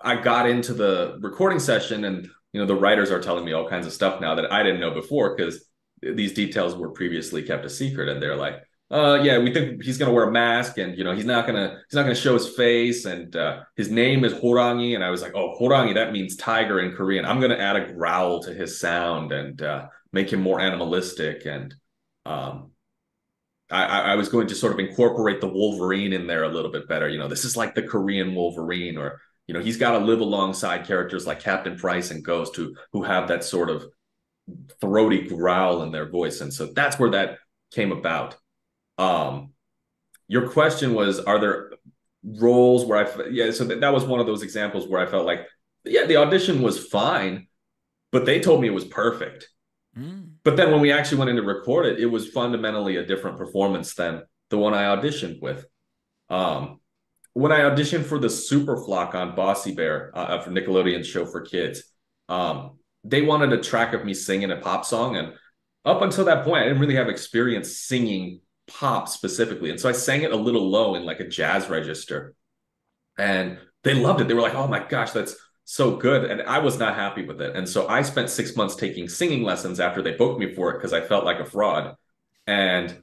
I 0.00 0.16
got 0.16 0.48
into 0.48 0.74
the 0.74 1.18
recording 1.20 1.60
session 1.60 2.04
and 2.04 2.28
you 2.52 2.60
know 2.60 2.66
the 2.66 2.74
writers 2.74 3.10
are 3.10 3.20
telling 3.20 3.44
me 3.44 3.52
all 3.52 3.68
kinds 3.68 3.86
of 3.86 3.92
stuff 3.92 4.20
now 4.20 4.34
that 4.34 4.52
I 4.52 4.62
didn't 4.62 4.80
know 4.80 4.90
before 4.90 5.36
because 5.36 5.64
these 6.02 6.34
details 6.34 6.74
were 6.74 6.90
previously 6.90 7.42
kept 7.42 7.64
a 7.64 7.70
secret, 7.70 8.08
and 8.08 8.20
they're 8.20 8.36
like 8.36 8.62
uh, 8.92 9.18
yeah, 9.22 9.38
we 9.38 9.50
think 9.54 9.82
he's 9.82 9.96
gonna 9.96 10.12
wear 10.12 10.28
a 10.28 10.30
mask, 10.30 10.76
and 10.76 10.98
you 10.98 11.02
know, 11.02 11.14
he's 11.14 11.24
not 11.24 11.46
gonna 11.46 11.80
he's 11.88 11.94
not 11.94 12.02
gonna 12.02 12.14
show 12.14 12.34
his 12.34 12.50
face, 12.50 13.06
and 13.06 13.34
uh, 13.34 13.60
his 13.74 13.90
name 13.90 14.22
is 14.22 14.34
Horangi, 14.34 14.94
and 14.94 15.02
I 15.02 15.08
was 15.08 15.22
like, 15.22 15.32
oh, 15.34 15.56
Horangi, 15.58 15.94
that 15.94 16.12
means 16.12 16.36
tiger 16.36 16.78
in 16.78 16.92
Korean. 16.92 17.24
I'm 17.24 17.40
gonna 17.40 17.56
add 17.56 17.76
a 17.76 17.90
growl 17.94 18.42
to 18.42 18.52
his 18.52 18.78
sound 18.78 19.32
and 19.32 19.62
uh, 19.62 19.86
make 20.12 20.30
him 20.30 20.42
more 20.42 20.60
animalistic, 20.60 21.46
and 21.46 21.74
um, 22.26 22.71
I, 23.72 24.12
I 24.12 24.14
was 24.16 24.28
going 24.28 24.46
to 24.48 24.54
sort 24.54 24.72
of 24.72 24.78
incorporate 24.78 25.40
the 25.40 25.48
Wolverine 25.48 26.12
in 26.12 26.26
there 26.26 26.44
a 26.44 26.48
little 26.48 26.70
bit 26.70 26.88
better. 26.88 27.08
You 27.08 27.18
know, 27.18 27.28
this 27.28 27.44
is 27.44 27.56
like 27.56 27.74
the 27.74 27.82
Korean 27.82 28.34
Wolverine, 28.34 28.98
or 28.98 29.20
you 29.46 29.54
know, 29.54 29.60
he's 29.60 29.78
got 29.78 29.98
to 29.98 30.04
live 30.04 30.20
alongside 30.20 30.86
characters 30.86 31.26
like 31.26 31.40
Captain 31.40 31.76
Price 31.76 32.10
and 32.10 32.24
Ghost, 32.24 32.54
who 32.56 32.74
who 32.92 33.02
have 33.02 33.28
that 33.28 33.44
sort 33.44 33.70
of 33.70 33.84
throaty 34.80 35.28
growl 35.28 35.82
in 35.82 35.90
their 35.90 36.08
voice, 36.08 36.40
and 36.40 36.52
so 36.52 36.66
that's 36.66 36.98
where 36.98 37.10
that 37.10 37.38
came 37.72 37.92
about. 37.92 38.36
Um, 38.98 39.52
your 40.28 40.48
question 40.48 40.94
was, 40.94 41.18
are 41.20 41.38
there 41.38 41.72
roles 42.24 42.84
where 42.84 43.06
I, 43.06 43.28
yeah, 43.30 43.50
so 43.50 43.64
that, 43.64 43.80
that 43.80 43.92
was 43.92 44.04
one 44.04 44.20
of 44.20 44.26
those 44.26 44.42
examples 44.42 44.86
where 44.86 45.00
I 45.00 45.10
felt 45.10 45.26
like, 45.26 45.46
yeah, 45.84 46.06
the 46.06 46.16
audition 46.16 46.62
was 46.62 46.86
fine, 46.86 47.48
but 48.12 48.26
they 48.26 48.40
told 48.40 48.60
me 48.60 48.68
it 48.68 48.74
was 48.74 48.84
perfect. 48.84 49.48
Mm. 49.98 50.21
But 50.44 50.56
then 50.56 50.70
when 50.70 50.80
we 50.80 50.92
actually 50.92 51.18
went 51.18 51.30
in 51.30 51.36
to 51.36 51.42
record 51.42 51.86
it, 51.86 52.00
it 52.00 52.06
was 52.06 52.28
fundamentally 52.28 52.96
a 52.96 53.06
different 53.06 53.38
performance 53.38 53.94
than 53.94 54.22
the 54.50 54.58
one 54.58 54.74
I 54.74 54.94
auditioned 54.94 55.40
with. 55.40 55.64
Um, 56.28 56.80
when 57.34 57.52
I 57.52 57.60
auditioned 57.60 58.04
for 58.04 58.18
the 58.18 58.28
Super 58.28 58.76
Flock 58.76 59.14
on 59.14 59.36
Bossy 59.36 59.74
Bear 59.74 60.10
uh, 60.14 60.40
for 60.40 60.50
Nickelodeon's 60.50 61.06
show 61.06 61.24
for 61.24 61.40
kids, 61.40 61.84
um, 62.28 62.78
they 63.04 63.22
wanted 63.22 63.52
a 63.52 63.62
track 63.62 63.94
of 63.94 64.04
me 64.04 64.14
singing 64.14 64.50
a 64.50 64.56
pop 64.56 64.84
song, 64.84 65.16
and 65.16 65.32
up 65.84 66.02
until 66.02 66.24
that 66.26 66.44
point, 66.44 66.62
I 66.62 66.64
didn't 66.64 66.80
really 66.80 66.94
have 66.94 67.08
experience 67.08 67.78
singing 67.78 68.40
pop 68.68 69.08
specifically. 69.08 69.70
And 69.70 69.80
so 69.80 69.88
I 69.88 69.92
sang 69.92 70.22
it 70.22 70.32
a 70.32 70.36
little 70.36 70.70
low 70.70 70.94
in 70.94 71.04
like 71.04 71.20
a 71.20 71.28
jazz 71.28 71.68
register. 71.68 72.34
And 73.18 73.58
they 73.82 73.94
loved 73.94 74.20
it. 74.20 74.28
They 74.28 74.34
were 74.34 74.40
like, 74.40 74.54
oh 74.54 74.68
my 74.68 74.78
gosh, 74.78 75.10
that's 75.10 75.36
so 75.72 75.96
good. 75.96 76.30
And 76.30 76.42
I 76.42 76.58
was 76.58 76.78
not 76.78 76.96
happy 76.96 77.24
with 77.24 77.40
it. 77.40 77.56
And 77.56 77.66
so 77.66 77.88
I 77.88 78.02
spent 78.02 78.28
six 78.28 78.54
months 78.56 78.76
taking 78.76 79.08
singing 79.08 79.42
lessons 79.42 79.80
after 79.80 80.02
they 80.02 80.12
booked 80.12 80.38
me 80.38 80.54
for 80.54 80.70
it 80.70 80.74
because 80.74 80.92
I 80.92 81.00
felt 81.00 81.24
like 81.24 81.40
a 81.40 81.46
fraud. 81.46 81.96
And 82.46 83.02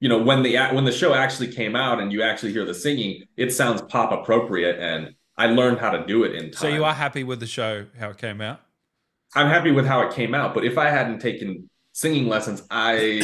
you 0.00 0.08
know, 0.08 0.20
when 0.20 0.42
the 0.42 0.56
when 0.72 0.84
the 0.84 0.90
show 0.90 1.14
actually 1.14 1.52
came 1.52 1.76
out 1.76 2.00
and 2.00 2.12
you 2.12 2.22
actually 2.22 2.50
hear 2.50 2.64
the 2.64 2.74
singing, 2.74 3.22
it 3.36 3.52
sounds 3.52 3.82
pop 3.82 4.10
appropriate. 4.10 4.80
And 4.80 5.14
I 5.36 5.46
learned 5.46 5.78
how 5.78 5.90
to 5.90 6.04
do 6.06 6.24
it 6.24 6.34
in 6.34 6.50
time. 6.50 6.60
So 6.60 6.68
you 6.68 6.84
are 6.84 6.92
happy 6.92 7.22
with 7.22 7.38
the 7.38 7.46
show, 7.46 7.86
how 7.96 8.10
it 8.10 8.18
came 8.18 8.40
out? 8.40 8.62
I'm 9.36 9.46
happy 9.46 9.70
with 9.70 9.86
how 9.86 10.00
it 10.00 10.12
came 10.12 10.34
out. 10.34 10.54
But 10.54 10.64
if 10.64 10.76
I 10.76 10.90
hadn't 10.90 11.20
taken 11.20 11.70
singing 11.92 12.26
lessons, 12.26 12.64
I 12.68 13.22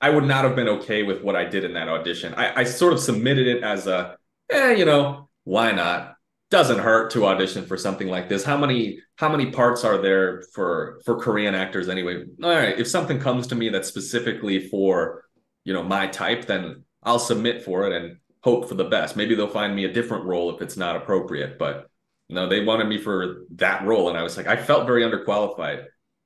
I 0.00 0.10
would 0.10 0.24
not 0.24 0.44
have 0.44 0.56
been 0.56 0.68
okay 0.68 1.04
with 1.04 1.22
what 1.22 1.36
I 1.36 1.44
did 1.44 1.62
in 1.62 1.74
that 1.74 1.88
audition. 1.88 2.34
I, 2.34 2.62
I 2.62 2.64
sort 2.64 2.92
of 2.92 2.98
submitted 2.98 3.46
it 3.46 3.62
as 3.62 3.86
a, 3.86 4.16
eh, 4.50 4.72
you 4.72 4.84
know, 4.84 5.28
why 5.44 5.70
not? 5.70 6.16
Doesn't 6.50 6.80
hurt 6.80 7.12
to 7.12 7.26
audition 7.26 7.64
for 7.64 7.76
something 7.76 8.08
like 8.08 8.28
this. 8.28 8.44
How 8.44 8.56
many 8.56 8.98
how 9.16 9.28
many 9.28 9.50
parts 9.50 9.84
are 9.84 9.98
there 9.98 10.42
for 10.52 11.00
for 11.04 11.16
Korean 11.16 11.54
actors 11.54 11.88
anyway? 11.88 12.24
All 12.42 12.50
right, 12.50 12.78
if 12.78 12.88
something 12.88 13.20
comes 13.20 13.46
to 13.48 13.54
me 13.54 13.68
that's 13.68 13.88
specifically 13.88 14.68
for, 14.68 15.24
you 15.64 15.72
know, 15.72 15.82
my 15.84 16.08
type, 16.08 16.46
then 16.46 16.84
I'll 17.02 17.20
submit 17.20 17.62
for 17.62 17.86
it 17.86 17.92
and 17.92 18.16
hope 18.42 18.68
for 18.68 18.74
the 18.74 18.84
best. 18.84 19.16
Maybe 19.16 19.34
they'll 19.34 19.46
find 19.48 19.76
me 19.76 19.84
a 19.84 19.92
different 19.92 20.24
role 20.24 20.54
if 20.54 20.60
it's 20.60 20.76
not 20.76 20.96
appropriate, 20.96 21.58
but 21.58 21.88
no, 22.28 22.48
they 22.48 22.64
wanted 22.64 22.88
me 22.88 22.98
for 22.98 23.44
that 23.56 23.84
role 23.84 24.08
and 24.08 24.18
I 24.18 24.22
was 24.22 24.36
like 24.36 24.48
I 24.48 24.56
felt 24.56 24.86
very 24.86 25.02
underqualified 25.02 25.84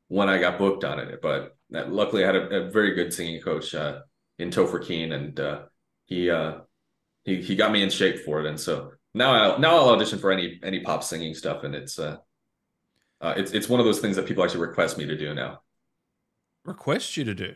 when 0.09 0.29
I 0.29 0.39
got 0.39 0.59
booked 0.59 0.85
on 0.85 0.99
it, 0.99 1.21
but 1.21 1.55
luckily 1.71 2.25
I 2.25 2.27
had 2.27 2.37
a, 2.37 2.67
a 2.67 2.71
very 2.71 2.95
good 2.95 3.13
singing 3.13 3.41
coach 3.41 3.75
uh, 3.75 4.01
in 4.39 4.51
Topher 4.51 4.85
Keen, 4.85 5.13
and 5.13 5.39
uh, 5.39 5.63
he 6.07 6.31
uh, 6.31 6.59
he 7.25 7.43
he 7.43 7.57
got 7.57 7.73
me 7.73 7.83
in 7.83 7.91
shape 7.91 8.21
for 8.21 8.41
it. 8.41 8.47
And 8.47 8.59
so 8.59 8.93
now 9.15 9.33
I'll 9.33 9.59
now 9.59 9.77
I'll 9.77 9.91
audition 9.91 10.19
for 10.19 10.31
any 10.31 10.61
any 10.63 10.81
pop 10.81 11.03
singing 11.03 11.35
stuff, 11.35 11.65
and 11.65 11.75
it's 11.75 11.99
uh, 11.99 12.19
uh 13.21 13.35
it's 13.37 13.53
it's 13.53 13.69
one 13.69 13.81
of 13.81 13.87
those 13.87 14.01
things 14.01 14.17
that 14.17 14.27
people 14.27 14.45
actually 14.45 14.61
request 14.61 14.99
me 14.99 15.07
to 15.07 15.17
do 15.17 15.35
now. 15.35 15.61
Request 16.65 17.17
you 17.17 17.25
to 17.25 17.35
do. 17.35 17.55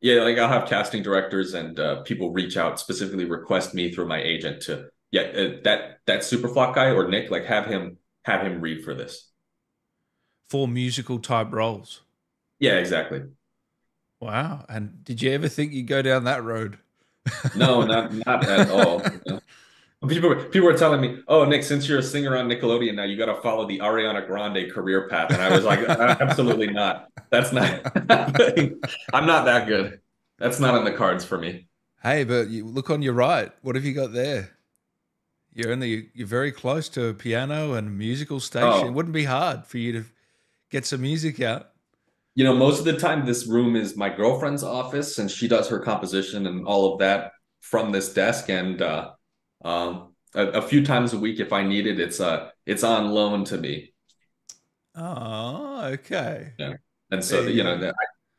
Yeah, 0.00 0.22
like 0.22 0.38
I'll 0.38 0.48
have 0.48 0.68
casting 0.68 1.02
directors 1.02 1.54
and 1.54 1.78
uh, 1.78 2.02
people 2.02 2.32
reach 2.32 2.56
out 2.56 2.78
specifically 2.78 3.24
request 3.24 3.74
me 3.74 3.92
through 3.92 4.06
my 4.06 4.22
agent 4.22 4.62
to 4.62 4.88
yeah 5.10 5.22
uh, 5.22 5.48
that 5.64 6.00
that 6.06 6.20
Superflock 6.20 6.74
guy 6.74 6.90
or 6.90 7.08
Nick 7.08 7.30
like 7.30 7.44
have 7.46 7.66
him 7.66 7.98
have 8.24 8.42
him 8.42 8.60
read 8.60 8.84
for 8.84 8.94
this 8.94 9.30
for 10.48 10.66
musical 10.66 11.18
type 11.18 11.52
roles. 11.52 12.02
Yeah, 12.58 12.74
exactly. 12.74 13.22
Wow. 14.20 14.64
And 14.68 15.04
did 15.04 15.22
you 15.22 15.30
ever 15.32 15.48
think 15.48 15.72
you'd 15.72 15.86
go 15.86 16.02
down 16.02 16.24
that 16.24 16.42
road? 16.42 16.78
no, 17.56 17.82
not 17.82 18.12
not 18.12 18.44
at 18.44 18.70
all. 18.70 19.02
People, 20.06 20.34
people 20.36 20.68
were 20.68 20.78
telling 20.78 21.00
me, 21.00 21.22
"Oh, 21.26 21.44
Nick, 21.44 21.64
since 21.64 21.88
you're 21.88 21.98
a 21.98 22.02
singer 22.02 22.36
on 22.36 22.48
Nickelodeon 22.48 22.94
now, 22.94 23.02
you 23.02 23.16
got 23.16 23.26
to 23.26 23.40
follow 23.42 23.66
the 23.66 23.80
Ariana 23.80 24.24
Grande 24.26 24.70
career 24.70 25.08
path." 25.08 25.30
And 25.32 25.42
I 25.42 25.50
was 25.50 25.64
like, 25.64 25.80
"Absolutely 25.88 26.68
not. 26.68 27.08
That's 27.30 27.52
not. 27.52 27.68
I'm 29.12 29.26
not 29.26 29.44
that 29.46 29.66
good. 29.66 30.00
That's 30.38 30.60
not 30.60 30.76
in 30.76 30.84
the 30.84 30.92
cards 30.92 31.24
for 31.24 31.36
me." 31.36 31.66
Hey, 32.00 32.22
but 32.22 32.48
you 32.48 32.64
look 32.64 32.90
on 32.90 33.02
your 33.02 33.14
right. 33.14 33.50
What 33.62 33.74
have 33.74 33.84
you 33.84 33.92
got 33.92 34.12
there? 34.12 34.50
You're 35.52 35.72
in 35.72 35.80
the. 35.80 36.08
You're 36.14 36.28
very 36.28 36.52
close 36.52 36.88
to 36.90 37.06
a 37.06 37.14
piano 37.14 37.74
and 37.74 37.88
a 37.88 37.90
musical 37.90 38.38
station. 38.38 38.68
Oh. 38.84 38.86
It 38.86 38.92
wouldn't 38.92 39.14
be 39.14 39.24
hard 39.24 39.66
for 39.66 39.78
you 39.78 39.92
to 39.94 40.04
get 40.70 40.86
some 40.86 41.00
music 41.00 41.40
out 41.40 41.72
you 42.38 42.44
know, 42.44 42.54
most 42.54 42.78
of 42.78 42.84
the 42.84 42.96
time 42.96 43.26
this 43.26 43.48
room 43.48 43.74
is 43.74 43.96
my 43.96 44.08
girlfriend's 44.08 44.62
office 44.62 45.18
and 45.18 45.28
she 45.28 45.48
does 45.48 45.68
her 45.68 45.80
composition 45.80 46.46
and 46.46 46.64
all 46.68 46.92
of 46.92 47.00
that 47.00 47.32
from 47.58 47.90
this 47.90 48.14
desk. 48.14 48.48
And 48.48 48.80
uh, 48.80 49.10
um, 49.64 50.14
a, 50.34 50.46
a, 50.46 50.62
few 50.62 50.84
times 50.84 51.12
a 51.12 51.18
week, 51.18 51.40
if 51.40 51.52
I 51.52 51.62
need 51.62 51.86
it, 51.86 51.98
it's 51.98 52.20
uh, 52.20 52.50
it's 52.66 52.84
on 52.84 53.10
loan 53.10 53.44
to 53.46 53.58
me. 53.58 53.92
Oh, 54.94 55.84
okay. 55.84 56.52
Yeah. 56.58 56.74
And 57.10 57.24
so, 57.24 57.42
you 57.42 57.62
know, 57.62 57.92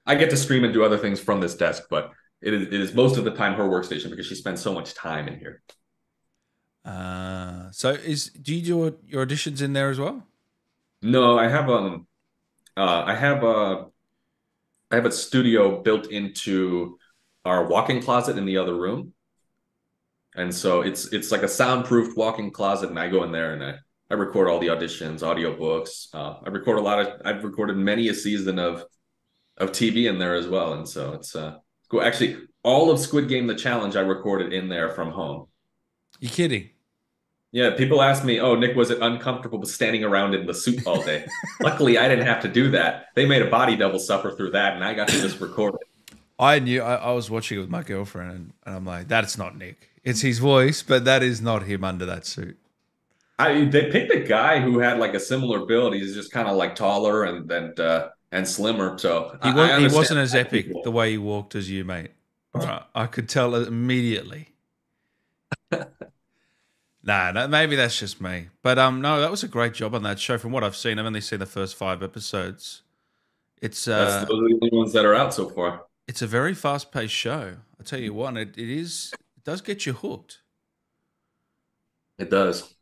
I, 0.08 0.14
I 0.14 0.16
get 0.16 0.30
to 0.30 0.38
stream 0.38 0.64
and 0.64 0.74
do 0.74 0.84
other 0.84 0.98
things 0.98 1.20
from 1.20 1.40
this 1.40 1.56
desk, 1.56 1.84
but 1.90 2.12
it 2.42 2.54
is, 2.54 2.68
it 2.68 2.74
is 2.74 2.94
most 2.94 3.18
of 3.18 3.24
the 3.24 3.32
time 3.32 3.54
her 3.56 3.64
workstation 3.64 4.10
because 4.10 4.28
she 4.28 4.36
spends 4.36 4.62
so 4.62 4.74
much 4.74 4.94
time 4.94 5.28
in 5.28 5.40
here. 5.40 5.62
Uh, 6.86 7.70
so 7.72 7.90
is 7.90 8.30
do 8.30 8.56
you 8.56 8.62
do 8.62 8.98
your 9.06 9.26
auditions 9.26 9.62
in 9.62 9.74
there 9.74 9.90
as 9.90 10.00
well? 10.00 10.26
No, 11.02 11.38
I 11.38 11.48
have 11.48 11.70
um 11.70 12.08
uh, 12.78 13.04
I 13.06 13.16
have 13.16 13.44
a 13.44 13.88
I 14.92 14.96
have 14.96 15.06
a 15.06 15.12
studio 15.12 15.82
built 15.82 16.08
into 16.08 16.98
our 17.46 17.68
walk-in 17.68 18.02
closet 18.02 18.38
in 18.38 18.46
the 18.46 18.58
other 18.58 18.76
room, 18.76 19.14
and 20.40 20.54
so 20.54 20.82
it's 20.82 21.14
it's 21.14 21.32
like 21.32 21.44
a 21.44 21.48
soundproofed 21.48 22.18
walk-in 22.18 22.52
closet, 22.52 22.90
and 22.90 23.00
I 23.00 23.10
go 23.10 23.24
in 23.24 23.32
there 23.32 23.54
and 23.54 23.64
I, 23.64 23.76
I 24.10 24.14
record 24.16 24.48
all 24.48 24.60
the 24.60 24.68
auditions, 24.68 25.20
audiobooks. 25.20 26.08
Uh, 26.14 26.40
I 26.46 26.50
record 26.50 26.78
a 26.78 26.82
lot 26.82 27.00
of 27.00 27.22
I've 27.26 27.44
recorded 27.44 27.78
many 27.78 28.10
a 28.10 28.14
season 28.14 28.60
of 28.60 28.86
of 29.58 29.72
TV 29.72 30.10
in 30.10 30.18
there 30.18 30.36
as 30.36 30.48
well, 30.48 30.74
and 30.74 30.88
so 30.88 31.14
it's 31.14 31.36
uh 31.36 31.58
Go 31.90 32.02
actually 32.02 32.38
all 32.64 32.92
of 32.92 33.00
Squid 33.00 33.28
Game 33.28 33.48
the 33.48 33.56
challenge 33.56 33.96
I 33.96 34.02
recorded 34.02 34.54
in 34.54 34.70
there 34.70 34.90
from 34.92 35.10
home. 35.10 35.48
You 36.20 36.30
kidding? 36.30 36.70
Yeah, 37.52 37.72
people 37.76 38.04
ask 38.04 38.24
me, 38.24 38.40
"Oh, 38.40 38.54
Nick, 38.54 38.76
was 38.76 38.92
it 38.92 39.00
uncomfortable 39.02 39.66
standing 39.66 40.04
around 40.04 40.36
in 40.36 40.46
the 40.46 40.54
suit 40.54 40.86
all 40.86 41.02
day?" 41.02 41.26
Luckily, 41.62 41.98
I 41.98 42.08
didn't 42.08 42.28
have 42.28 42.44
to 42.44 42.48
do 42.48 42.70
that. 42.72 43.08
They 43.16 43.26
made 43.26 43.42
a 43.42 43.50
body 43.50 43.76
double 43.76 43.98
suffer 43.98 44.32
through 44.32 44.52
that, 44.52 44.76
and 44.76 44.84
I 44.84 44.94
got 44.94 45.08
to 45.08 45.20
just 45.20 45.40
record 45.42 45.76
it. 45.82 45.89
I 46.40 46.60
knew 46.60 46.82
I, 46.82 46.96
I 46.96 47.12
was 47.12 47.30
watching 47.30 47.58
it 47.58 47.62
with 47.62 47.70
my 47.70 47.84
girlfriend, 47.84 48.32
and, 48.32 48.54
and 48.66 48.76
I'm 48.76 48.86
like, 48.86 49.08
"That's 49.10 49.38
not 49.38 49.58
Nick. 49.58 49.90
It's 50.04 50.22
his 50.22 50.40
voice, 50.40 50.82
but 50.82 51.04
that 51.06 51.22
is 51.22 51.42
not 51.42 51.64
him 51.64 51.84
under 51.84 52.06
that 52.06 52.26
suit." 52.26 52.58
I 53.38 53.66
they 53.66 53.90
picked 53.92 54.14
a 54.14 54.20
guy 54.22 54.60
who 54.60 54.80
had 54.80 55.00
like 55.00 55.14
a 55.14 55.20
similar 55.20 55.66
build. 55.66 55.94
He's 55.94 56.14
just 56.16 56.32
kind 56.32 56.48
of 56.48 56.56
like 56.58 56.76
taller 56.76 57.24
and 57.26 57.52
and 57.52 57.80
uh, 57.80 58.10
and 58.32 58.48
slimmer. 58.48 58.98
So 58.98 59.38
He, 59.44 59.50
I- 59.50 59.56
wa- 59.56 59.64
I 59.64 59.80
he 59.80 59.88
wasn't 59.88 60.20
as 60.20 60.34
epic 60.34 60.68
people- 60.68 60.84
the 60.84 60.92
way 60.92 61.12
he 61.12 61.18
walked 61.18 61.56
as 61.56 61.70
you, 61.70 61.84
mate. 61.84 62.12
Right, 62.54 62.82
I 62.96 63.06
could 63.06 63.30
tell 63.30 63.54
immediately. 63.56 64.50
nah, 67.04 67.32
no, 67.32 67.48
maybe 67.48 67.76
that's 67.76 68.00
just 68.00 68.20
me. 68.22 68.48
But 68.64 68.80
um, 68.80 69.02
no, 69.02 69.20
that 69.22 69.30
was 69.32 69.44
a 69.44 69.48
great 69.48 69.74
job 69.74 69.94
on 69.94 70.04
that 70.04 70.20
show. 70.20 70.38
From 70.38 70.52
what 70.52 70.64
I've 70.64 70.76
seen, 70.76 71.00
I've 71.00 71.06
only 71.06 71.22
seen 71.22 71.40
the 71.40 71.46
first 71.46 71.76
five 71.76 72.02
episodes. 72.02 72.82
It's 73.62 73.88
uh, 73.88 74.22
are 74.24 74.26
the 74.26 74.34
only 74.34 74.70
ones 74.72 74.94
that 74.94 75.06
are 75.06 75.16
out 75.16 75.34
so 75.34 75.50
far. 75.50 75.86
It's 76.10 76.24
a 76.24 76.28
very 76.28 76.56
fast 76.56 76.92
paced 76.92 77.14
show. 77.14 77.58
I 77.80 77.84
tell 77.84 78.00
you 78.00 78.16
what, 78.16 78.36
it, 78.36 78.58
it 78.58 78.68
is. 78.68 79.14
It 79.38 79.44
does 79.44 79.62
get 79.62 79.86
you 79.86 79.94
hooked. 79.94 80.40
It 82.18 82.32
does. 82.32 82.74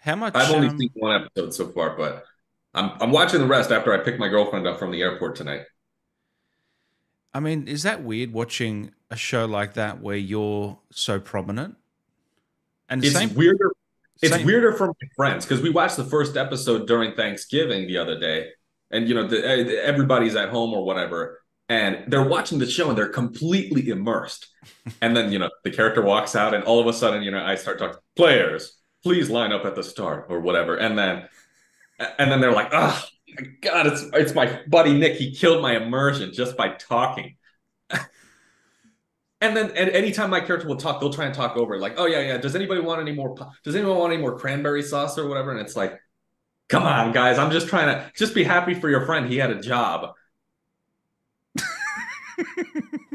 How 0.00 0.16
much? 0.16 0.34
I've 0.34 0.50
only 0.50 0.68
um, 0.68 0.78
seen 0.78 0.90
one 0.94 1.22
episode 1.22 1.52
so 1.52 1.68
far, 1.68 1.96
but 1.98 2.24
I'm 2.72 2.92
I'm 3.00 3.12
watching 3.12 3.40
the 3.40 3.46
rest 3.46 3.70
after 3.70 3.92
I 3.92 3.98
pick 3.98 4.18
my 4.18 4.28
girlfriend 4.28 4.66
up 4.66 4.78
from 4.78 4.90
the 4.90 5.02
airport 5.02 5.36
tonight. 5.36 5.66
I 7.34 7.40
mean, 7.40 7.68
is 7.68 7.82
that 7.82 8.02
weird 8.02 8.32
watching 8.32 8.92
a 9.10 9.16
show 9.16 9.44
like 9.44 9.74
that 9.74 10.00
where 10.00 10.16
you're 10.16 10.78
so 10.90 11.20
prominent? 11.20 11.76
And 12.88 13.04
It's 13.04 13.14
same, 13.14 13.34
weirder. 13.34 13.70
It's 14.22 14.32
same- 14.32 14.46
weirder 14.46 14.72
for 14.72 14.86
my 14.86 15.08
friends 15.14 15.44
because 15.44 15.62
we 15.62 15.68
watched 15.68 15.98
the 15.98 16.04
first 16.04 16.38
episode 16.38 16.86
during 16.86 17.14
Thanksgiving 17.14 17.86
the 17.86 17.98
other 17.98 18.18
day, 18.18 18.48
and 18.90 19.08
you 19.08 19.14
know 19.14 19.28
the, 19.28 19.84
everybody's 19.84 20.36
at 20.36 20.48
home 20.48 20.72
or 20.72 20.86
whatever, 20.86 21.43
and 21.68 22.04
they're 22.08 22.28
watching 22.28 22.58
the 22.58 22.70
show 22.70 22.88
and 22.88 22.98
they're 22.98 23.08
completely 23.08 23.88
immersed. 23.88 24.48
and 25.00 25.16
then 25.16 25.32
you 25.32 25.38
know 25.38 25.50
the 25.62 25.70
character 25.70 26.02
walks 26.02 26.36
out, 26.36 26.54
and 26.54 26.64
all 26.64 26.80
of 26.80 26.86
a 26.86 26.92
sudden 26.92 27.22
you 27.22 27.30
know 27.30 27.44
I 27.44 27.54
start 27.54 27.78
talking 27.78 27.98
players, 28.16 28.78
please 29.02 29.30
line 29.30 29.52
up 29.52 29.64
at 29.64 29.74
the 29.74 29.82
start 29.82 30.26
or 30.28 30.40
whatever, 30.40 30.76
and 30.76 30.98
then 30.98 31.28
and 32.18 32.30
then 32.30 32.40
they're 32.40 32.52
like, 32.52 32.70
oh 32.72 33.04
god, 33.60 33.86
it's 33.86 34.02
it's 34.12 34.34
my 34.34 34.60
buddy 34.68 34.92
Nick. 34.92 35.16
He 35.16 35.34
killed 35.34 35.62
my 35.62 35.76
immersion 35.76 36.32
just 36.32 36.56
by 36.56 36.70
talking. 36.70 37.36
And 39.40 39.54
then, 39.54 39.72
and 39.76 39.90
anytime 39.90 40.30
my 40.30 40.40
character 40.40 40.66
will 40.66 40.76
talk, 40.76 41.00
they'll 41.00 41.12
try 41.12 41.26
and 41.26 41.34
talk 41.34 41.58
over. 41.58 41.78
Like, 41.78 41.96
oh 41.98 42.06
yeah, 42.06 42.20
yeah. 42.20 42.38
Does 42.38 42.56
anybody 42.56 42.80
want 42.80 43.02
any 43.02 43.12
more? 43.12 43.36
Does 43.62 43.76
anyone 43.76 43.98
want 43.98 44.14
any 44.14 44.22
more 44.22 44.38
cranberry 44.38 44.82
sauce 44.82 45.18
or 45.18 45.28
whatever? 45.28 45.50
And 45.50 45.60
it's 45.60 45.76
like, 45.76 46.00
come 46.70 46.84
on, 46.84 47.12
guys. 47.12 47.36
I'm 47.36 47.50
just 47.50 47.68
trying 47.68 47.88
to 47.88 48.10
just 48.16 48.34
be 48.34 48.42
happy 48.42 48.72
for 48.72 48.88
your 48.88 49.04
friend. 49.04 49.28
He 49.28 49.36
had 49.36 49.50
a 49.50 49.60
job. 49.60 50.14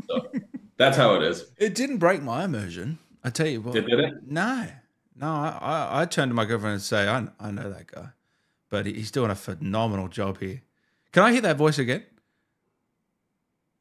So 0.08 0.32
that's 0.77 0.97
how 0.97 1.15
it 1.15 1.23
is. 1.23 1.45
It 1.58 1.75
didn't 1.75 1.97
break 1.97 2.21
my 2.21 2.43
immersion. 2.45 2.99
I 3.23 3.29
tell 3.29 3.47
you 3.47 3.62
what. 3.62 3.75
It 3.75 3.86
did 3.88 3.99
it? 3.99 4.13
No, 4.25 4.67
no. 5.15 5.27
I, 5.27 5.58
I, 5.62 6.01
I 6.01 6.05
turned 6.05 6.29
to 6.29 6.36
my 6.36 6.45
girlfriend 6.45 6.73
and 6.73 6.82
say, 6.82 7.08
I, 7.08 7.27
I 7.39 7.51
know 7.51 7.69
that 7.69 7.88
guy, 7.88 8.10
but 8.69 8.86
he's 8.86 9.12
doing 9.12 9.32
a 9.32 9.36
phenomenal 9.36 10.08
job 10.08 10.39
here. 10.39 10.62
Can 11.12 11.23
I 11.23 11.32
hear 11.32 11.41
that 11.41 11.58
voice 11.58 11.79
again? 11.79 12.03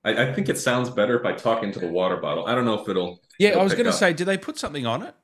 I, 0.05 0.29
I 0.29 0.33
think 0.33 0.49
it 0.49 0.59
sounds 0.59 0.91
better 0.91 1.19
if 1.19 1.27
I 1.27 1.33
talk 1.33 1.63
into 1.63 1.79
the 1.79 1.89
water 1.89 2.17
bottle. 2.17 2.47
I 2.47 2.55
don't 2.55 2.65
know 2.65 2.81
if 2.81 2.89
it'll. 2.89 3.21
Yeah, 3.39 3.51
it'll 3.51 3.61
I 3.61 3.65
was 3.65 3.75
going 3.75 3.87
to 3.87 3.93
say, 3.93 4.13
did 4.13 4.27
they 4.27 4.39
put 4.39 4.59
something 4.59 4.87
on 4.87 5.03
it? 5.03 5.15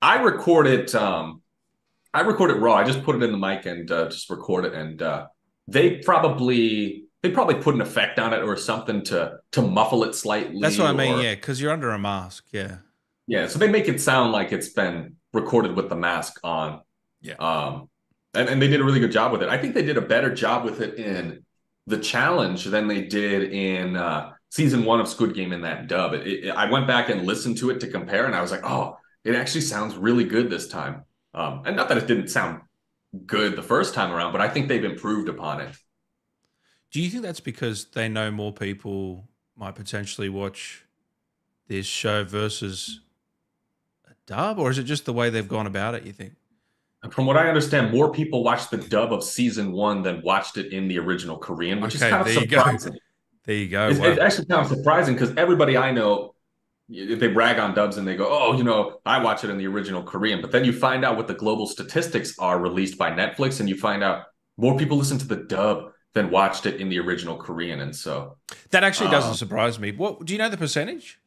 I 0.00 0.20
record 0.22 0.66
it. 0.66 0.94
Um, 0.94 1.42
I 2.12 2.22
record 2.22 2.50
it 2.50 2.54
raw. 2.54 2.74
I 2.74 2.84
just 2.84 3.04
put 3.04 3.16
it 3.16 3.22
in 3.22 3.30
the 3.30 3.38
mic 3.38 3.66
and 3.66 3.90
uh, 3.90 4.08
just 4.08 4.28
record 4.30 4.64
it, 4.64 4.74
and 4.74 5.00
uh, 5.00 5.26
they 5.68 5.98
probably 5.98 7.01
they 7.22 7.30
probably 7.30 7.54
put 7.56 7.74
an 7.74 7.80
effect 7.80 8.18
on 8.18 8.32
it 8.32 8.42
or 8.42 8.56
something 8.56 9.02
to 9.04 9.38
to 9.52 9.62
muffle 9.62 10.04
it 10.04 10.14
slightly. 10.14 10.60
That's 10.60 10.78
what 10.78 10.88
I 10.88 10.92
mean. 10.92 11.14
or- 11.14 11.22
Yeah, 11.22 11.34
because 11.34 11.60
you're 11.60 11.72
under 11.72 11.90
a 11.90 11.98
mask. 11.98 12.44
Yeah. 12.50 12.78
yeah. 13.26 13.46
So 13.46 13.58
they 13.58 13.68
make 13.68 13.88
it 13.88 14.00
sound 14.00 14.32
like 14.32 14.52
it's 14.52 14.68
been 14.70 15.16
recorded 15.32 15.76
with 15.76 15.88
the 15.88 15.96
mask 15.96 16.38
on. 16.44 16.80
Yeah. 17.20 17.34
Um, 17.34 17.88
and 18.34 18.48
and 18.48 18.60
they 18.60 18.68
did 18.68 18.80
a 18.80 18.84
really 18.84 19.00
good 19.00 19.12
job 19.12 19.32
with 19.32 19.42
it. 19.42 19.48
I 19.48 19.58
think 19.58 19.74
they 19.74 19.84
did 19.84 19.96
a 19.96 20.00
better 20.02 20.34
job 20.34 20.64
with 20.64 20.80
it 20.80 20.94
in 20.94 21.44
the 21.86 21.98
challenge 21.98 22.64
than 22.64 22.86
they 22.88 23.02
did 23.02 23.52
in 23.52 23.96
uh, 23.96 24.30
season 24.50 24.84
one 24.84 25.00
of 25.00 25.08
Squid 25.08 25.34
Game 25.34 25.52
in 25.52 25.62
that 25.62 25.88
dub. 25.88 26.14
It, 26.14 26.26
it, 26.26 26.50
I 26.50 26.70
went 26.70 26.86
back 26.86 27.08
and 27.10 27.26
listened 27.26 27.58
to 27.58 27.70
it 27.70 27.80
to 27.80 27.88
compare, 27.88 28.26
and 28.26 28.34
I 28.34 28.40
was 28.40 28.50
like, 28.50 28.64
oh, 28.64 28.96
it 29.24 29.34
actually 29.34 29.62
sounds 29.62 29.96
really 29.96 30.24
good 30.24 30.48
this 30.50 30.68
time. 30.68 31.04
Um, 31.34 31.62
and 31.66 31.76
not 31.76 31.88
that 31.88 31.98
it 31.98 32.06
didn't 32.06 32.28
sound 32.28 32.60
good 33.26 33.56
the 33.56 33.62
first 33.62 33.94
time 33.94 34.10
around, 34.12 34.32
but 34.32 34.40
I 34.40 34.48
think 34.48 34.68
they've 34.68 34.84
improved 34.84 35.28
upon 35.28 35.60
it. 35.60 35.76
Do 36.92 37.00
you 37.00 37.08
think 37.10 37.22
that's 37.22 37.40
because 37.40 37.86
they 37.86 38.08
know 38.08 38.30
more 38.30 38.52
people 38.52 39.26
might 39.56 39.74
potentially 39.74 40.28
watch 40.28 40.84
this 41.66 41.86
show 41.86 42.22
versus 42.22 43.00
a 44.06 44.12
dub, 44.26 44.58
or 44.58 44.70
is 44.70 44.78
it 44.78 44.84
just 44.84 45.06
the 45.06 45.12
way 45.12 45.30
they've 45.30 45.48
gone 45.48 45.66
about 45.66 45.94
it? 45.94 46.04
You 46.04 46.12
think? 46.12 46.34
From 47.10 47.26
what 47.26 47.36
I 47.36 47.48
understand, 47.48 47.90
more 47.92 48.12
people 48.12 48.44
watched 48.44 48.70
the 48.70 48.76
dub 48.76 49.12
of 49.12 49.24
season 49.24 49.72
one 49.72 50.02
than 50.02 50.22
watched 50.22 50.56
it 50.58 50.72
in 50.72 50.86
the 50.86 50.98
original 50.98 51.36
Korean, 51.38 51.80
which 51.80 51.96
Okay, 51.96 52.06
is 52.06 52.10
kind 52.12 52.20
of 52.20 52.26
there 52.26 52.40
you 52.40 52.46
go. 52.46 52.58
surprising. 52.58 52.98
There 53.44 53.56
you 53.56 53.68
go. 53.68 53.88
It's, 53.88 53.98
Wow. 53.98 54.06
it's 54.06 54.20
actually 54.20 54.46
kind 54.46 54.60
of 54.60 54.68
surprising 54.76 55.14
because 55.14 55.34
everybody 55.36 55.76
I 55.76 55.90
know, 55.90 56.34
they 56.88 57.26
brag 57.28 57.58
on 57.58 57.74
dubs 57.74 57.96
and 57.96 58.06
they 58.06 58.16
go, 58.16 58.28
"Oh, 58.30 58.56
you 58.56 58.62
know, 58.64 59.00
I 59.06 59.20
watch 59.22 59.42
it 59.44 59.50
in 59.50 59.56
the 59.56 59.66
original 59.66 60.02
Korean." 60.02 60.42
But 60.42 60.52
then 60.52 60.64
you 60.64 60.72
find 60.74 61.04
out 61.04 61.16
what 61.16 61.26
the 61.26 61.34
global 61.34 61.66
statistics 61.66 62.38
are 62.38 62.60
released 62.60 62.98
by 62.98 63.10
Netflix, 63.10 63.60
and 63.60 63.68
you 63.68 63.76
find 63.76 64.04
out 64.04 64.26
more 64.58 64.76
people 64.76 64.98
listen 64.98 65.16
to 65.18 65.26
the 65.26 65.36
dub 65.36 65.91
than 66.14 66.30
watched 66.30 66.66
it 66.66 66.80
in 66.80 66.88
the 66.88 66.98
original 66.98 67.36
Korean. 67.36 67.80
And 67.80 67.94
so 67.94 68.36
that 68.70 68.84
actually 68.84 69.10
doesn't 69.10 69.30
uh, 69.32 69.34
surprise 69.34 69.78
me. 69.78 69.92
What 69.92 70.24
do 70.24 70.32
you 70.32 70.38
know 70.38 70.48
the 70.48 70.56
percentage? 70.56 71.18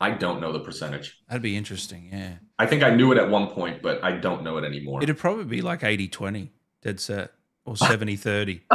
I 0.00 0.10
don't 0.10 0.40
know 0.40 0.52
the 0.52 0.60
percentage. 0.60 1.20
That'd 1.28 1.42
be 1.42 1.56
interesting. 1.56 2.08
Yeah, 2.12 2.34
I 2.58 2.66
think 2.66 2.82
I 2.82 2.90
knew 2.94 3.12
it 3.12 3.18
at 3.18 3.30
one 3.30 3.48
point, 3.48 3.82
but 3.82 4.02
I 4.02 4.12
don't 4.12 4.42
know 4.42 4.56
it 4.58 4.64
anymore. 4.64 5.02
it'd 5.02 5.18
probably 5.18 5.44
be 5.44 5.62
like 5.62 5.80
80-20, 5.82 6.48
dead 6.82 6.98
set, 6.98 7.32
or 7.64 7.74
70-30. 7.74 8.62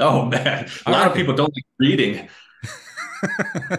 oh 0.00 0.26
man, 0.26 0.68
a 0.86 0.88
I 0.88 0.92
lot 0.92 1.06
of 1.08 1.14
people 1.14 1.34
don't 1.34 1.52
like 1.54 1.64
reading. 1.78 2.28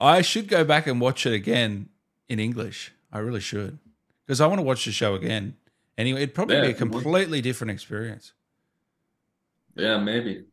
I 0.00 0.22
should 0.22 0.48
go 0.48 0.64
back 0.64 0.86
and 0.86 1.00
watch 1.00 1.26
it 1.26 1.32
again 1.32 1.88
in 2.28 2.38
English. 2.40 2.92
I 3.12 3.18
really 3.18 3.40
should 3.40 3.78
because 4.26 4.40
I 4.40 4.46
want 4.46 4.58
to 4.58 4.62
watch 4.64 4.84
the 4.86 4.92
show 4.92 5.14
again. 5.14 5.56
Anyway, 5.98 6.22
it'd 6.22 6.34
probably 6.34 6.56
Yeah, 6.56 6.62
be 6.62 6.68
a 6.68 6.70
if 6.70 6.80
you 6.80 6.86
want. 6.86 7.02
completely 7.04 7.40
different 7.42 7.70
experience. 7.70 8.32
Yeah, 9.76 9.98
maybe. 9.98 10.44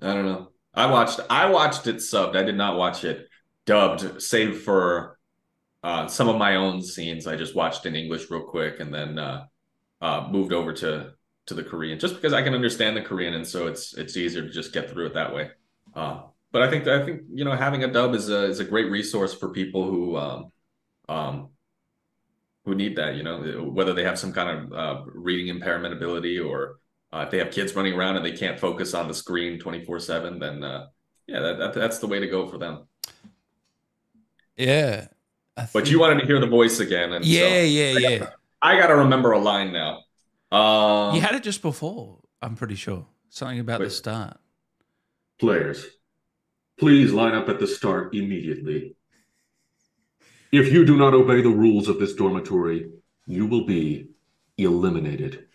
I 0.00 0.14
don't 0.14 0.26
know. 0.26 0.48
I 0.74 0.86
watched 0.86 1.20
I 1.28 1.46
watched 1.50 1.86
it 1.86 1.96
subbed. 1.96 2.36
I 2.36 2.42
did 2.42 2.56
not 2.56 2.76
watch 2.76 3.04
it 3.04 3.28
dubbed, 3.66 4.22
save 4.22 4.62
for 4.62 5.18
uh, 5.82 6.06
some 6.06 6.28
of 6.28 6.36
my 6.36 6.56
own 6.56 6.82
scenes. 6.82 7.26
I 7.26 7.36
just 7.36 7.54
watched 7.54 7.86
in 7.86 7.94
English 7.94 8.30
real 8.30 8.42
quick 8.42 8.80
and 8.80 8.92
then 8.92 9.18
uh, 9.18 9.44
uh, 10.00 10.28
moved 10.30 10.52
over 10.52 10.72
to 10.74 11.12
to 11.46 11.54
the 11.54 11.62
Korean 11.62 11.98
just 11.98 12.14
because 12.14 12.32
I 12.32 12.42
can 12.42 12.54
understand 12.54 12.96
the 12.96 13.02
Korean 13.02 13.34
and 13.34 13.46
so 13.46 13.66
it's 13.66 13.94
it's 13.94 14.16
easier 14.16 14.42
to 14.42 14.50
just 14.50 14.72
get 14.72 14.90
through 14.90 15.06
it 15.06 15.14
that 15.14 15.34
way. 15.34 15.50
Uh, 15.94 16.22
but 16.52 16.62
I 16.62 16.70
think 16.70 16.86
I 16.86 17.04
think 17.04 17.22
you 17.32 17.44
know 17.44 17.56
having 17.56 17.84
a 17.84 17.92
dub 17.92 18.14
is 18.14 18.28
a 18.30 18.44
is 18.44 18.60
a 18.60 18.64
great 18.64 18.90
resource 18.90 19.34
for 19.34 19.50
people 19.50 19.84
who 19.90 20.16
um, 20.16 20.52
um, 21.08 21.48
who 22.64 22.74
need 22.74 22.96
that. 22.96 23.16
You 23.16 23.22
know, 23.24 23.70
whether 23.72 23.92
they 23.92 24.04
have 24.04 24.18
some 24.18 24.32
kind 24.32 24.72
of 24.72 24.72
uh, 24.72 25.02
reading 25.06 25.48
impairment 25.48 25.94
ability 25.94 26.38
or 26.38 26.76
uh, 27.12 27.24
if 27.26 27.30
they 27.30 27.38
have 27.38 27.50
kids 27.50 27.74
running 27.74 27.94
around 27.94 28.16
and 28.16 28.24
they 28.24 28.32
can't 28.32 28.58
focus 28.58 28.94
on 28.94 29.06
the 29.06 29.14
screen 29.14 29.58
24 29.58 30.00
7, 30.00 30.38
then 30.38 30.64
uh, 30.64 30.86
yeah, 31.26 31.40
that, 31.40 31.58
that, 31.58 31.74
that's 31.74 31.98
the 31.98 32.06
way 32.06 32.18
to 32.20 32.26
go 32.26 32.46
for 32.46 32.58
them. 32.58 32.86
Yeah, 34.56 35.08
I 35.56 35.68
But 35.72 35.90
you 35.90 36.00
wanted 36.00 36.20
to 36.20 36.26
hear 36.26 36.40
the 36.40 36.46
voice 36.46 36.80
again. 36.80 37.12
And 37.12 37.24
yeah, 37.24 37.40
so 37.40 37.60
yeah, 37.62 37.98
yeah. 37.98 38.26
I 38.60 38.78
got 38.78 38.88
to 38.88 38.96
remember 38.96 39.32
a 39.32 39.38
line 39.38 39.72
now. 39.72 40.02
Um, 40.56 41.14
You 41.14 41.20
had 41.20 41.34
it 41.34 41.42
just 41.42 41.62
before. 41.62 42.18
I'm 42.40 42.56
pretty 42.56 42.74
sure 42.74 43.06
something 43.28 43.60
about 43.60 43.80
the 43.80 43.90
start. 43.90 44.38
Players, 45.38 45.86
please 46.78 47.12
line 47.12 47.34
up 47.34 47.48
at 47.48 47.58
the 47.58 47.66
start 47.66 48.14
immediately. 48.14 48.94
If 50.52 50.72
you 50.72 50.84
do 50.84 50.96
not 50.96 51.14
obey 51.14 51.40
the 51.40 51.48
rules 51.48 51.88
of 51.88 51.98
this 51.98 52.14
dormitory, 52.14 52.90
you 53.26 53.46
will 53.46 53.64
be 53.64 54.08
eliminated. 54.58 55.46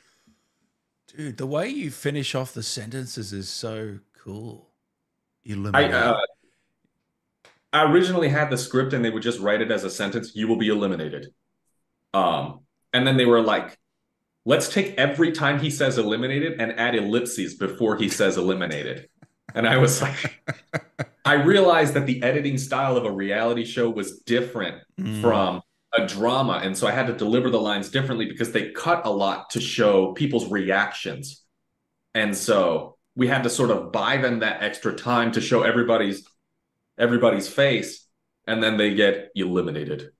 Dude, 1.18 1.38
the 1.38 1.48
way 1.48 1.68
you 1.68 1.90
finish 1.90 2.36
off 2.36 2.54
the 2.54 2.62
sentences 2.62 3.34
is 3.34 3.50
so 3.50 3.98
cool. 4.24 4.70
I 5.50 5.54
Eliminate. 5.54 5.94
uh, 5.94 6.18
I 7.74 7.92
originally 7.92 8.30
had 8.30 8.52
the 8.52 8.58
script 8.58 8.94
and 8.94 9.04
they 9.04 9.10
would 9.10 9.24
just 9.24 9.40
write 9.40 9.62
it 9.62 9.72
as 9.72 9.84
a 9.84 9.90
sentence, 9.90 10.36
you 10.36 10.48
will 10.48 10.58
be 10.58 10.68
eliminated. 10.68 11.34
Um, 12.14 12.60
and 12.94 13.08
then 13.08 13.18
they 13.18 13.26
were 13.26 13.42
like, 13.42 13.78
let's 14.46 14.70
take 14.70 14.94
every 14.96 15.32
time 15.32 15.60
he 15.60 15.72
says 15.72 15.98
eliminated 15.98 16.62
and 16.62 16.74
add 16.80 16.94
ellipses 16.96 17.56
before 17.56 17.98
he 17.98 18.10
says 18.10 18.38
eliminated. 18.38 19.10
And 19.56 19.68
I 19.68 19.78
was 19.78 20.02
like, 20.02 20.44
I 21.26 21.34
realized 21.34 21.96
that 21.96 22.06
the 22.06 22.22
editing 22.22 22.60
style 22.60 22.96
of 22.96 23.06
a 23.06 23.12
reality 23.12 23.66
show 23.66 23.90
was 23.90 24.20
different 24.20 24.84
Mm. 25.00 25.22
from 25.22 25.62
a 25.94 26.06
drama. 26.06 26.62
And 26.64 26.78
so 26.78 26.88
I 26.88 26.92
had 26.92 27.08
to 27.08 27.14
deliver 27.14 27.50
the 27.50 27.60
lines 27.62 27.90
differently 27.90 28.26
because 28.26 28.52
they 28.52 28.72
cut 28.72 29.06
a 29.06 29.10
lot 29.10 29.50
to 29.52 29.62
show 29.62 30.14
people's 30.14 30.50
reactions. 30.52 31.44
And 32.14 32.36
so 32.36 32.98
we 33.16 33.28
had 33.28 33.44
to 33.44 33.50
sort 33.50 33.72
of 33.72 33.92
buy 33.92 34.18
them 34.18 34.40
that 34.40 34.62
extra 34.64 34.94
time 34.94 35.32
to 35.34 35.42
show 35.42 35.64
everybody's 35.64 36.28
everybody's 36.98 37.48
face 37.48 38.06
and 38.48 38.62
then 38.62 38.78
they 38.78 38.94
get 38.94 39.30
eliminated. 39.36 40.12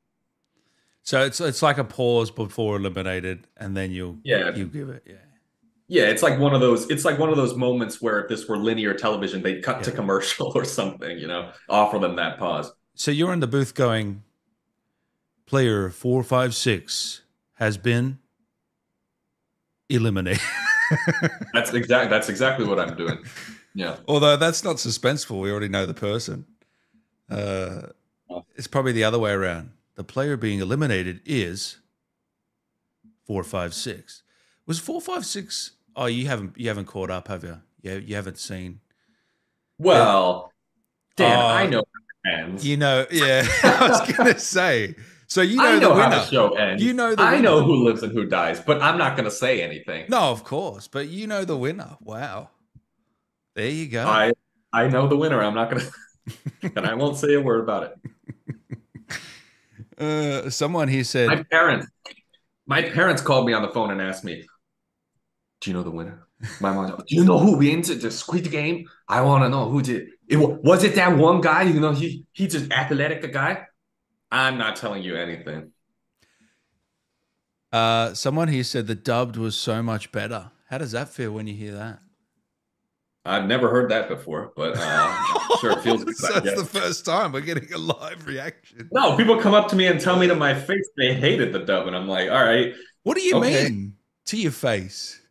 So 1.04 1.24
it's 1.24 1.40
it's 1.40 1.62
like 1.62 1.78
a 1.78 1.86
pause 1.86 2.32
before 2.32 2.76
eliminated, 2.78 3.48
and 3.56 3.78
then 3.78 3.92
you'll 3.92 4.18
Yeah. 4.24 4.54
you 4.56 4.66
give 4.66 4.90
it 4.90 5.04
yeah. 5.06 5.16
Yeah, 5.90 6.04
it's 6.10 6.22
like 6.22 6.38
one 6.38 6.54
of 6.54 6.60
those 6.60 6.90
it's 6.90 7.06
like 7.06 7.18
one 7.18 7.30
of 7.30 7.38
those 7.38 7.56
moments 7.56 8.02
where 8.02 8.20
if 8.22 8.28
this 8.28 8.48
were 8.48 8.58
linear 8.58 8.94
television, 8.94 9.42
they'd 9.42 9.64
cut 9.64 9.84
to 9.84 9.92
commercial 9.92 10.52
or 10.56 10.66
something, 10.66 11.18
you 11.18 11.28
know, 11.28 11.52
offer 11.70 11.98
them 11.98 12.18
that 12.18 12.38
pause. 12.40 12.72
So 12.96 13.12
you're 13.12 13.32
in 13.32 13.40
the 13.40 13.48
booth 13.48 13.74
going, 13.74 14.24
player 15.48 15.90
four 15.90 16.22
five 16.24 16.54
six 16.54 17.22
has 17.56 17.78
been 17.78 18.20
eliminated. 19.90 20.42
That's 21.54 21.74
exact 21.74 22.10
that's 22.10 22.30
exactly 22.30 22.66
what 22.66 22.80
I'm 22.80 22.96
doing. 22.96 23.18
Yeah. 23.74 23.98
Although 24.08 24.38
that's 24.38 24.64
not 24.64 24.78
suspenseful, 24.78 25.42
we 25.42 25.52
already 25.52 25.68
know 25.68 25.86
the 25.86 25.94
person. 25.94 26.46
Uh, 27.30 27.88
it's 28.56 28.68
probably 28.68 28.94
the 28.94 29.04
other 29.04 29.20
way 29.20 29.32
around. 29.32 29.72
The 29.96 30.04
player 30.06 30.38
being 30.38 30.60
eliminated 30.60 31.20
is 31.26 31.78
four 33.26 33.44
five 33.44 33.74
six. 33.74 34.24
Was 34.66 34.80
four 34.80 35.02
five 35.02 35.26
six? 35.26 35.72
Oh, 35.96 36.06
you 36.06 36.28
haven't 36.28 36.58
you 36.58 36.70
haven't 36.70 36.86
caught 36.86 37.12
up, 37.12 37.28
have 37.28 37.44
you? 37.44 37.60
Yeah, 37.82 37.96
you 37.96 38.16
haven't 38.16 38.38
seen. 38.38 38.80
Well, 39.78 40.54
Dan, 41.18 41.38
Uh, 41.38 41.46
I 41.46 41.66
know 41.68 41.84
how 42.24 42.32
it 42.32 42.40
ends. 42.40 42.66
You 42.66 42.78
know, 42.78 43.06
yeah. 43.12 43.46
I 43.64 43.88
was 43.90 44.14
gonna 44.16 44.40
say. 44.40 44.96
So 45.28 45.42
you 45.42 45.58
know, 45.58 45.78
know 45.78 45.80
the 45.94 46.02
how 46.02 46.10
winner. 46.10 46.22
the 46.22 46.26
show 46.26 46.56
ends. 46.56 46.82
You 46.82 46.94
know 46.94 47.14
the 47.14 47.22
I 47.22 47.40
know 47.40 47.62
who 47.62 47.84
lives 47.84 48.02
and 48.02 48.14
who 48.14 48.26
dies, 48.26 48.62
but 48.62 48.82
I'm 48.82 48.98
not 48.98 49.18
going 49.18 49.26
to 49.26 49.32
say 49.32 49.62
anything. 49.62 50.06
No, 50.08 50.32
of 50.32 50.46
course, 50.46 50.88
but 50.88 51.10
you 51.10 51.28
know 51.28 51.44
the 51.44 51.58
winner. 51.58 51.98
Wow. 52.02 52.50
There 53.56 53.70
you 53.70 53.88
go. 53.88 54.06
I 54.06 54.32
I 54.72 54.88
know 54.88 55.08
the 55.08 55.18
winner. 55.18 55.44
I'm 55.44 55.54
not 55.54 55.70
going 55.70 55.84
to, 56.62 56.72
and 56.78 56.86
I 56.86 56.94
won't 56.94 57.18
say 57.18 57.34
a 57.34 57.42
word 57.42 57.62
about 57.62 57.92
it. 59.98 59.98
uh, 60.02 60.50
someone 60.50 60.88
here 60.88 61.04
said, 61.04 61.28
My 61.28 61.44
parents, 61.44 61.88
my 62.66 62.84
parents 62.84 63.22
called 63.22 63.46
me 63.46 63.54
on 63.54 63.64
the 63.64 63.70
phone 63.70 63.92
and 63.92 64.02
asked 64.02 64.24
me, 64.24 64.46
"Do 65.60 65.70
you 65.70 65.76
know 65.76 65.84
the 65.84 65.92
winner?" 65.92 66.28
My 66.62 66.72
mom, 66.72 67.04
"Do 67.06 67.16
you 67.16 67.26
know 67.26 67.40
who 67.40 67.58
wins 67.58 67.90
the 67.90 68.12
Squid 68.12 68.50
Game?" 68.50 68.88
I 69.10 69.22
want 69.22 69.44
to 69.44 69.50
know 69.50 69.68
who 69.68 69.82
did. 69.82 70.08
It 70.30 70.38
was 70.38 70.86
it 70.86 70.96
that 70.96 71.18
one 71.18 71.42
guy. 71.42 71.64
You 71.64 71.80
know, 71.82 71.92
he 71.92 72.26
he's 72.32 72.54
just 72.54 72.72
athletic 72.72 73.30
guy. 73.34 73.67
I'm 74.32 74.58
not 74.58 74.76
telling 74.76 75.04
you 75.04 75.16
anything. 75.16 75.72
uh, 77.72 78.14
someone 78.14 78.48
here 78.48 78.64
said 78.64 78.88
the 78.88 78.96
dubbed 78.96 79.38
was 79.38 79.56
so 79.56 79.82
much 79.84 80.12
better. 80.12 80.52
How 80.70 80.78
does 80.78 80.92
that 80.92 81.10
feel 81.10 81.32
when 81.32 81.48
you 81.48 81.54
hear 81.54 81.74
that? 81.74 82.00
I've 83.26 83.46
never 83.46 83.70
heard 83.70 83.92
that 83.92 84.08
before, 84.08 84.54
but 84.56 84.74
uh, 84.78 85.58
sure 85.60 85.72
it 85.72 85.82
feels 85.82 86.04
good. 86.06 86.16
so 86.16 86.36
it's 86.38 86.56
the 86.56 86.66
first 86.80 87.06
time 87.06 87.34
we're 87.34 87.42
getting 87.42 87.72
a 87.74 87.78
live 87.78 88.26
reaction. 88.26 88.90
No, 88.94 89.18
people 89.18 89.38
come 89.42 89.54
up 89.54 89.68
to 89.70 89.76
me 89.76 89.86
and 89.88 90.00
tell 90.00 90.18
me 90.18 90.28
to 90.28 90.36
my 90.36 90.54
face 90.54 90.88
they 90.98 91.14
hated 91.14 91.52
the 91.52 91.60
dub, 91.60 91.88
and 91.88 91.96
I'm 91.96 92.08
like, 92.08 92.30
all 92.30 92.44
right. 92.44 92.74
What 93.04 93.16
do 93.18 93.22
you 93.24 93.36
Okay. 93.36 93.66
mean 93.70 93.96
to 94.28 94.38
your 94.38 94.52
face? 94.54 95.22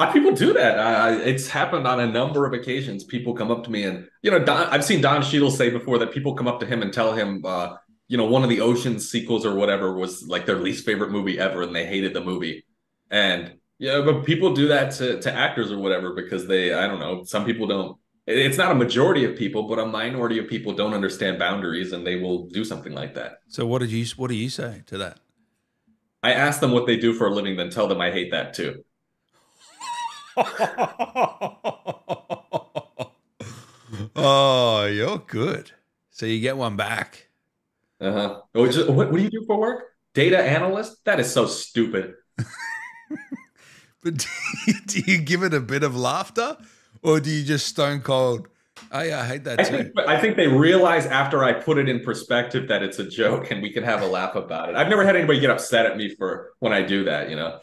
Uh, 0.00 0.12
people 0.12 0.32
do 0.32 0.52
that. 0.52 0.78
I, 0.80 1.08
I- 1.10 1.16
it's 1.22 1.48
happened 1.48 1.86
on 1.86 2.00
a 2.00 2.06
number 2.06 2.44
of 2.44 2.52
occasions. 2.52 3.04
People 3.04 3.34
come 3.34 3.52
up 3.52 3.62
to 3.64 3.70
me, 3.70 3.84
and 3.84 4.08
you 4.22 4.30
know, 4.32 4.40
Don, 4.40 4.66
I've 4.68 4.84
seen 4.84 5.00
Don 5.00 5.22
Cheadle 5.22 5.52
say 5.52 5.70
before 5.70 5.98
that 5.98 6.10
people 6.12 6.34
come 6.34 6.48
up 6.48 6.58
to 6.60 6.66
him 6.66 6.82
and 6.82 6.92
tell 6.92 7.12
him, 7.14 7.40
uh, 7.46 7.76
you 8.08 8.16
know, 8.16 8.26
one 8.26 8.42
of 8.42 8.48
the 8.48 8.60
Ocean 8.60 9.00
sequels 9.00 9.44
or 9.44 9.54
whatever 9.54 9.96
was 9.96 10.26
like 10.28 10.46
their 10.46 10.58
least 10.58 10.84
favorite 10.84 11.10
movie 11.10 11.38
ever, 11.38 11.62
and 11.62 11.74
they 11.74 11.86
hated 11.86 12.14
the 12.14 12.20
movie. 12.20 12.64
And 13.10 13.54
yeah, 13.78 14.00
but 14.02 14.24
people 14.24 14.54
do 14.54 14.68
that 14.68 14.92
to 14.92 15.20
to 15.20 15.32
actors 15.32 15.72
or 15.72 15.78
whatever 15.78 16.14
because 16.14 16.46
they, 16.46 16.72
I 16.72 16.86
don't 16.86 17.00
know, 17.00 17.24
some 17.24 17.44
people 17.44 17.66
don't. 17.66 17.98
It's 18.26 18.58
not 18.58 18.72
a 18.72 18.74
majority 18.74 19.24
of 19.24 19.36
people, 19.36 19.68
but 19.68 19.78
a 19.78 19.86
minority 19.86 20.38
of 20.38 20.48
people 20.48 20.72
don't 20.72 20.94
understand 20.94 21.38
boundaries, 21.38 21.92
and 21.92 22.06
they 22.06 22.16
will 22.16 22.46
do 22.48 22.64
something 22.64 22.92
like 22.92 23.14
that. 23.14 23.40
So 23.48 23.66
what 23.66 23.80
did 23.80 23.90
you 23.90 24.06
what 24.16 24.28
do 24.28 24.34
you 24.34 24.48
say 24.48 24.82
to 24.86 24.98
that? 24.98 25.20
I 26.22 26.32
ask 26.32 26.60
them 26.60 26.72
what 26.72 26.86
they 26.86 26.96
do 26.96 27.12
for 27.12 27.28
a 27.28 27.30
living, 27.30 27.56
then 27.56 27.70
tell 27.70 27.86
them 27.86 28.00
I 28.00 28.10
hate 28.10 28.32
that 28.32 28.54
too. 28.54 28.84
oh, 34.16 34.86
you're 34.86 35.18
good. 35.18 35.70
So 36.10 36.26
you 36.26 36.40
get 36.40 36.56
one 36.56 36.76
back. 36.76 37.28
Uh 38.00 38.12
huh. 38.12 38.40
What, 38.52 38.74
what 38.88 39.12
do 39.12 39.22
you 39.22 39.30
do 39.30 39.44
for 39.46 39.58
work? 39.58 39.84
Data 40.14 40.38
analyst? 40.42 41.04
That 41.04 41.20
is 41.20 41.32
so 41.32 41.46
stupid. 41.46 42.14
But 44.02 44.18
do 44.18 44.26
you, 44.66 44.74
do 44.86 45.00
you 45.12 45.18
give 45.18 45.42
it 45.42 45.54
a 45.54 45.60
bit 45.60 45.82
of 45.82 45.96
laughter, 45.96 46.56
or 47.02 47.20
do 47.20 47.30
you 47.30 47.44
just 47.44 47.66
stone 47.66 48.00
cold? 48.00 48.48
Oh 48.92 49.02
yeah, 49.02 49.20
I 49.22 49.26
hate 49.26 49.44
that 49.44 49.58
I 49.58 49.64
too. 49.64 49.76
think, 49.76 49.98
I 50.06 50.20
think 50.20 50.36
they 50.36 50.46
realize 50.48 51.06
after 51.06 51.42
I 51.42 51.52
put 51.54 51.78
it 51.78 51.88
in 51.88 52.00
perspective 52.00 52.68
that 52.68 52.82
it's 52.82 52.98
a 52.98 53.08
joke 53.08 53.50
and 53.50 53.62
we 53.62 53.72
can 53.72 53.82
have 53.82 54.02
a 54.02 54.06
laugh 54.06 54.36
about 54.36 54.68
it. 54.68 54.76
I've 54.76 54.88
never 54.88 55.04
had 55.04 55.16
anybody 55.16 55.40
get 55.40 55.50
upset 55.50 55.86
at 55.86 55.96
me 55.96 56.14
for 56.14 56.52
when 56.60 56.72
I 56.72 56.82
do 56.82 57.04
that. 57.04 57.30
You 57.30 57.36
know, 57.36 57.58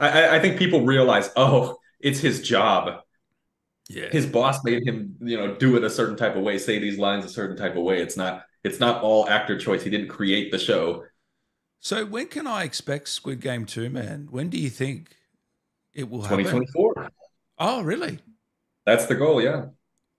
I, 0.00 0.22
I- 0.22 0.36
I 0.36 0.40
think 0.40 0.58
people 0.58 0.86
realize, 0.86 1.30
oh, 1.36 1.76
it's 2.00 2.20
his 2.20 2.42
job. 2.42 3.02
Yeah. 3.88 4.08
His 4.10 4.26
boss 4.26 4.64
made 4.64 4.86
him, 4.86 5.16
you 5.20 5.36
know, 5.36 5.54
do 5.56 5.76
it 5.76 5.84
a 5.84 5.90
certain 5.90 6.16
type 6.16 6.36
of 6.36 6.42
way, 6.42 6.58
say 6.58 6.78
these 6.78 6.98
lines 6.98 7.24
a 7.24 7.28
certain 7.28 7.56
type 7.56 7.76
of 7.76 7.82
way. 7.82 8.00
It's 8.00 8.16
not, 8.16 8.44
it's 8.64 8.80
not 8.80 9.02
all 9.02 9.28
actor 9.28 9.58
choice. 9.58 9.82
He 9.82 9.90
didn't 9.90 10.08
create 10.08 10.50
the 10.50 10.58
show. 10.58 11.04
So 11.80 12.04
when 12.04 12.28
can 12.28 12.46
I 12.46 12.62
expect 12.62 13.08
Squid 13.08 13.40
Game 13.40 13.66
2, 13.66 13.90
man? 13.90 14.28
When 14.30 14.48
do 14.48 14.58
you 14.58 14.70
think 14.70 15.16
it 15.92 16.08
will 16.08 16.22
happen? 16.22 16.38
2024. 16.44 17.10
Oh, 17.58 17.82
really? 17.82 18.20
That's 18.86 19.06
the 19.06 19.14
goal. 19.14 19.42
Yeah. 19.42 19.66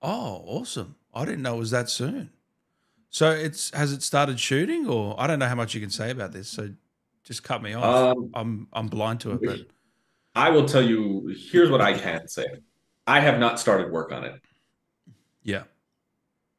Oh, 0.01 0.43
awesome. 0.45 0.95
I 1.13 1.25
didn't 1.25 1.41
know 1.41 1.55
it 1.55 1.59
was 1.59 1.71
that 1.71 1.89
soon. 1.89 2.31
So 3.09 3.29
it's 3.29 3.69
has 3.75 3.91
it 3.93 4.01
started 4.01 4.39
shooting 4.39 4.87
or 4.87 5.15
I 5.19 5.27
don't 5.27 5.37
know 5.37 5.47
how 5.47 5.55
much 5.55 5.75
you 5.75 5.81
can 5.81 5.91
say 5.91 6.09
about 6.09 6.33
this. 6.33 6.49
So 6.49 6.69
just 7.23 7.43
cut 7.43 7.61
me 7.61 7.73
off. 7.75 8.17
Um, 8.17 8.31
I'm 8.33 8.67
I'm 8.73 8.87
blind 8.87 9.19
to 9.21 9.33
it, 9.33 9.41
but 9.43 9.59
I 10.35 10.49
will 10.49 10.65
tell 10.65 10.81
you. 10.81 11.33
Here's 11.51 11.69
what 11.69 11.79
I 11.79 11.97
can 11.97 12.27
say. 12.27 12.45
I 13.05 13.19
have 13.19 13.39
not 13.39 13.59
started 13.59 13.91
work 13.91 14.11
on 14.11 14.23
it. 14.23 14.41
yeah. 15.43 15.63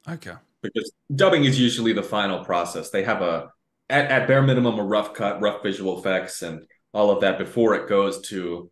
Okay. 0.09 0.35
Because 0.65 0.91
dubbing 1.15 1.45
is 1.45 1.61
usually 1.61 1.93
the 1.93 2.03
final 2.03 2.45
process. 2.45 2.91
They 2.91 3.05
have 3.05 3.23
a 3.23 3.51
at, 3.89 4.11
at 4.11 4.27
bare 4.27 4.43
minimum 4.43 4.79
a 4.79 4.85
rough 4.85 5.15
cut, 5.15 5.41
rough 5.41 5.63
visual 5.63 5.99
effects, 5.99 6.43
and 6.43 6.67
all 6.93 7.11
of 7.11 7.21
that 7.21 7.39
before 7.39 7.75
it 7.75 7.89
goes 7.89 8.21
to 8.29 8.71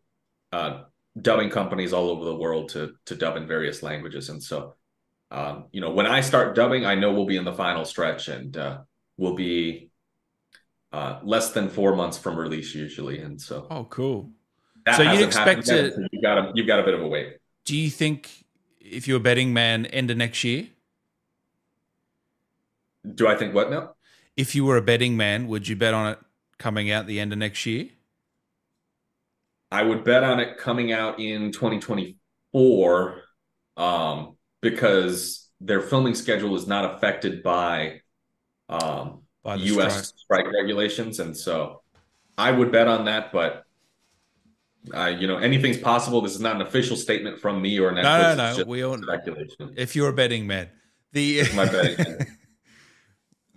uh, 0.53 0.83
dubbing 1.21 1.51
companies 1.51 1.93
all 1.93 2.09
over 2.11 2.25
the 2.25 2.35
world 2.37 2.71
to 2.71 2.93
to 3.07 3.15
dub 3.15 3.37
in 3.37 3.47
various 3.47 3.83
languages. 3.83 4.29
And 4.31 4.43
so, 4.43 4.75
um, 5.31 5.67
you 5.73 5.81
know, 5.81 5.91
when 5.91 6.07
I 6.07 6.21
start 6.23 6.55
dubbing, 6.55 6.85
I 6.87 6.95
know 6.95 7.13
we'll 7.13 7.27
be 7.27 7.37
in 7.37 7.45
the 7.45 7.53
final 7.53 7.85
stretch, 7.85 8.29
and 8.29 8.57
uh, 8.57 8.79
we'll 9.17 9.35
be 9.37 9.91
uh, 10.93 11.21
less 11.23 11.53
than 11.53 11.69
four 11.69 11.95
months 11.97 12.19
from 12.19 12.37
release 12.37 12.75
usually. 12.75 13.19
And 13.21 13.41
so, 13.41 13.67
Oh, 13.71 13.85
cool. 13.85 14.31
So 14.97 15.03
you'd 15.03 15.23
expect 15.27 15.67
to- 15.67 16.09
you 16.13 16.21
got 16.21 16.39
a 16.39 16.53
you've 16.55 16.67
got 16.67 16.81
a 16.81 16.83
bit 16.83 16.95
of 16.95 17.03
a 17.03 17.07
wait. 17.07 17.37
Do 17.65 17.77
you 17.77 17.89
think 17.91 18.45
if 18.81 19.07
you're 19.07 19.19
a 19.19 19.21
betting 19.21 19.53
man, 19.53 19.87
end 19.87 20.11
of 20.11 20.17
next 20.17 20.43
year? 20.43 20.67
Do 23.15 23.27
I 23.27 23.35
think 23.35 23.55
what 23.55 23.71
now? 23.71 23.95
If 24.37 24.55
you 24.55 24.65
were 24.65 24.77
a 24.77 24.83
betting 24.83 25.17
man, 25.17 25.49
would 25.49 25.69
you 25.69 25.77
bet 25.77 25.95
on 25.95 26.13
it 26.13 26.19
coming 26.59 26.91
out 26.91 27.07
the 27.07 27.21
end 27.21 27.33
of 27.33 27.39
next 27.39 27.67
year? 27.67 27.89
I 29.71 29.83
would 29.83 30.05
bet 30.05 30.23
on 30.23 30.39
it 30.39 30.59
coming 30.59 30.93
out 30.93 31.19
in 31.19 31.51
2024 31.51 33.23
um, 33.77 34.37
because 34.61 35.49
their 35.61 35.81
filming 35.81 36.15
schedule 36.15 36.55
is 36.57 36.67
not 36.67 36.95
affected 36.95 37.43
by 37.43 38.01
um, 38.69 39.23
By 39.43 39.57
U.S. 39.57 40.09
strike? 40.09 40.45
strike 40.45 40.53
regulations, 40.53 41.21
and 41.21 41.37
so 41.37 41.83
I 42.37 42.51
would 42.51 42.71
bet 42.71 42.87
on 42.87 43.07
that. 43.07 43.33
But 43.33 43.65
uh, 44.95 45.07
you 45.07 45.27
know, 45.27 45.39
anything's 45.39 45.79
possible. 45.79 46.21
This 46.21 46.35
is 46.35 46.41
not 46.41 46.57
an 46.57 46.63
official 46.63 46.97
statement 46.97 47.39
from 47.39 47.63
me 47.63 47.79
or 47.79 47.93
Netflix. 47.93 48.03
No, 48.03 48.35
no, 48.35 48.57
no. 48.59 48.65
We 48.65 48.83
all, 48.83 48.99
speculation. 48.99 49.75
if 49.77 49.97
you're 49.97 50.09
a 50.09 50.13
betting 50.13 50.47
man, 50.47 50.69
the 51.13 51.43
My 51.55 51.65
betting. 51.65 52.27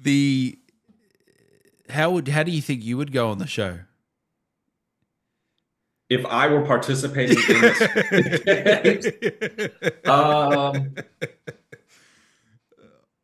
the 0.06 0.58
how 1.90 2.12
would 2.12 2.28
how 2.30 2.44
do 2.44 2.52
you 2.52 2.62
think 2.62 2.84
you 2.84 2.98
would 2.98 3.12
go 3.12 3.30
on 3.30 3.40
the 3.40 3.48
show? 3.48 3.80
If 6.10 6.24
I 6.26 6.48
were 6.48 6.62
participating 6.66 7.38
in 7.50 7.62
this, 7.62 9.08
um, 10.06 10.94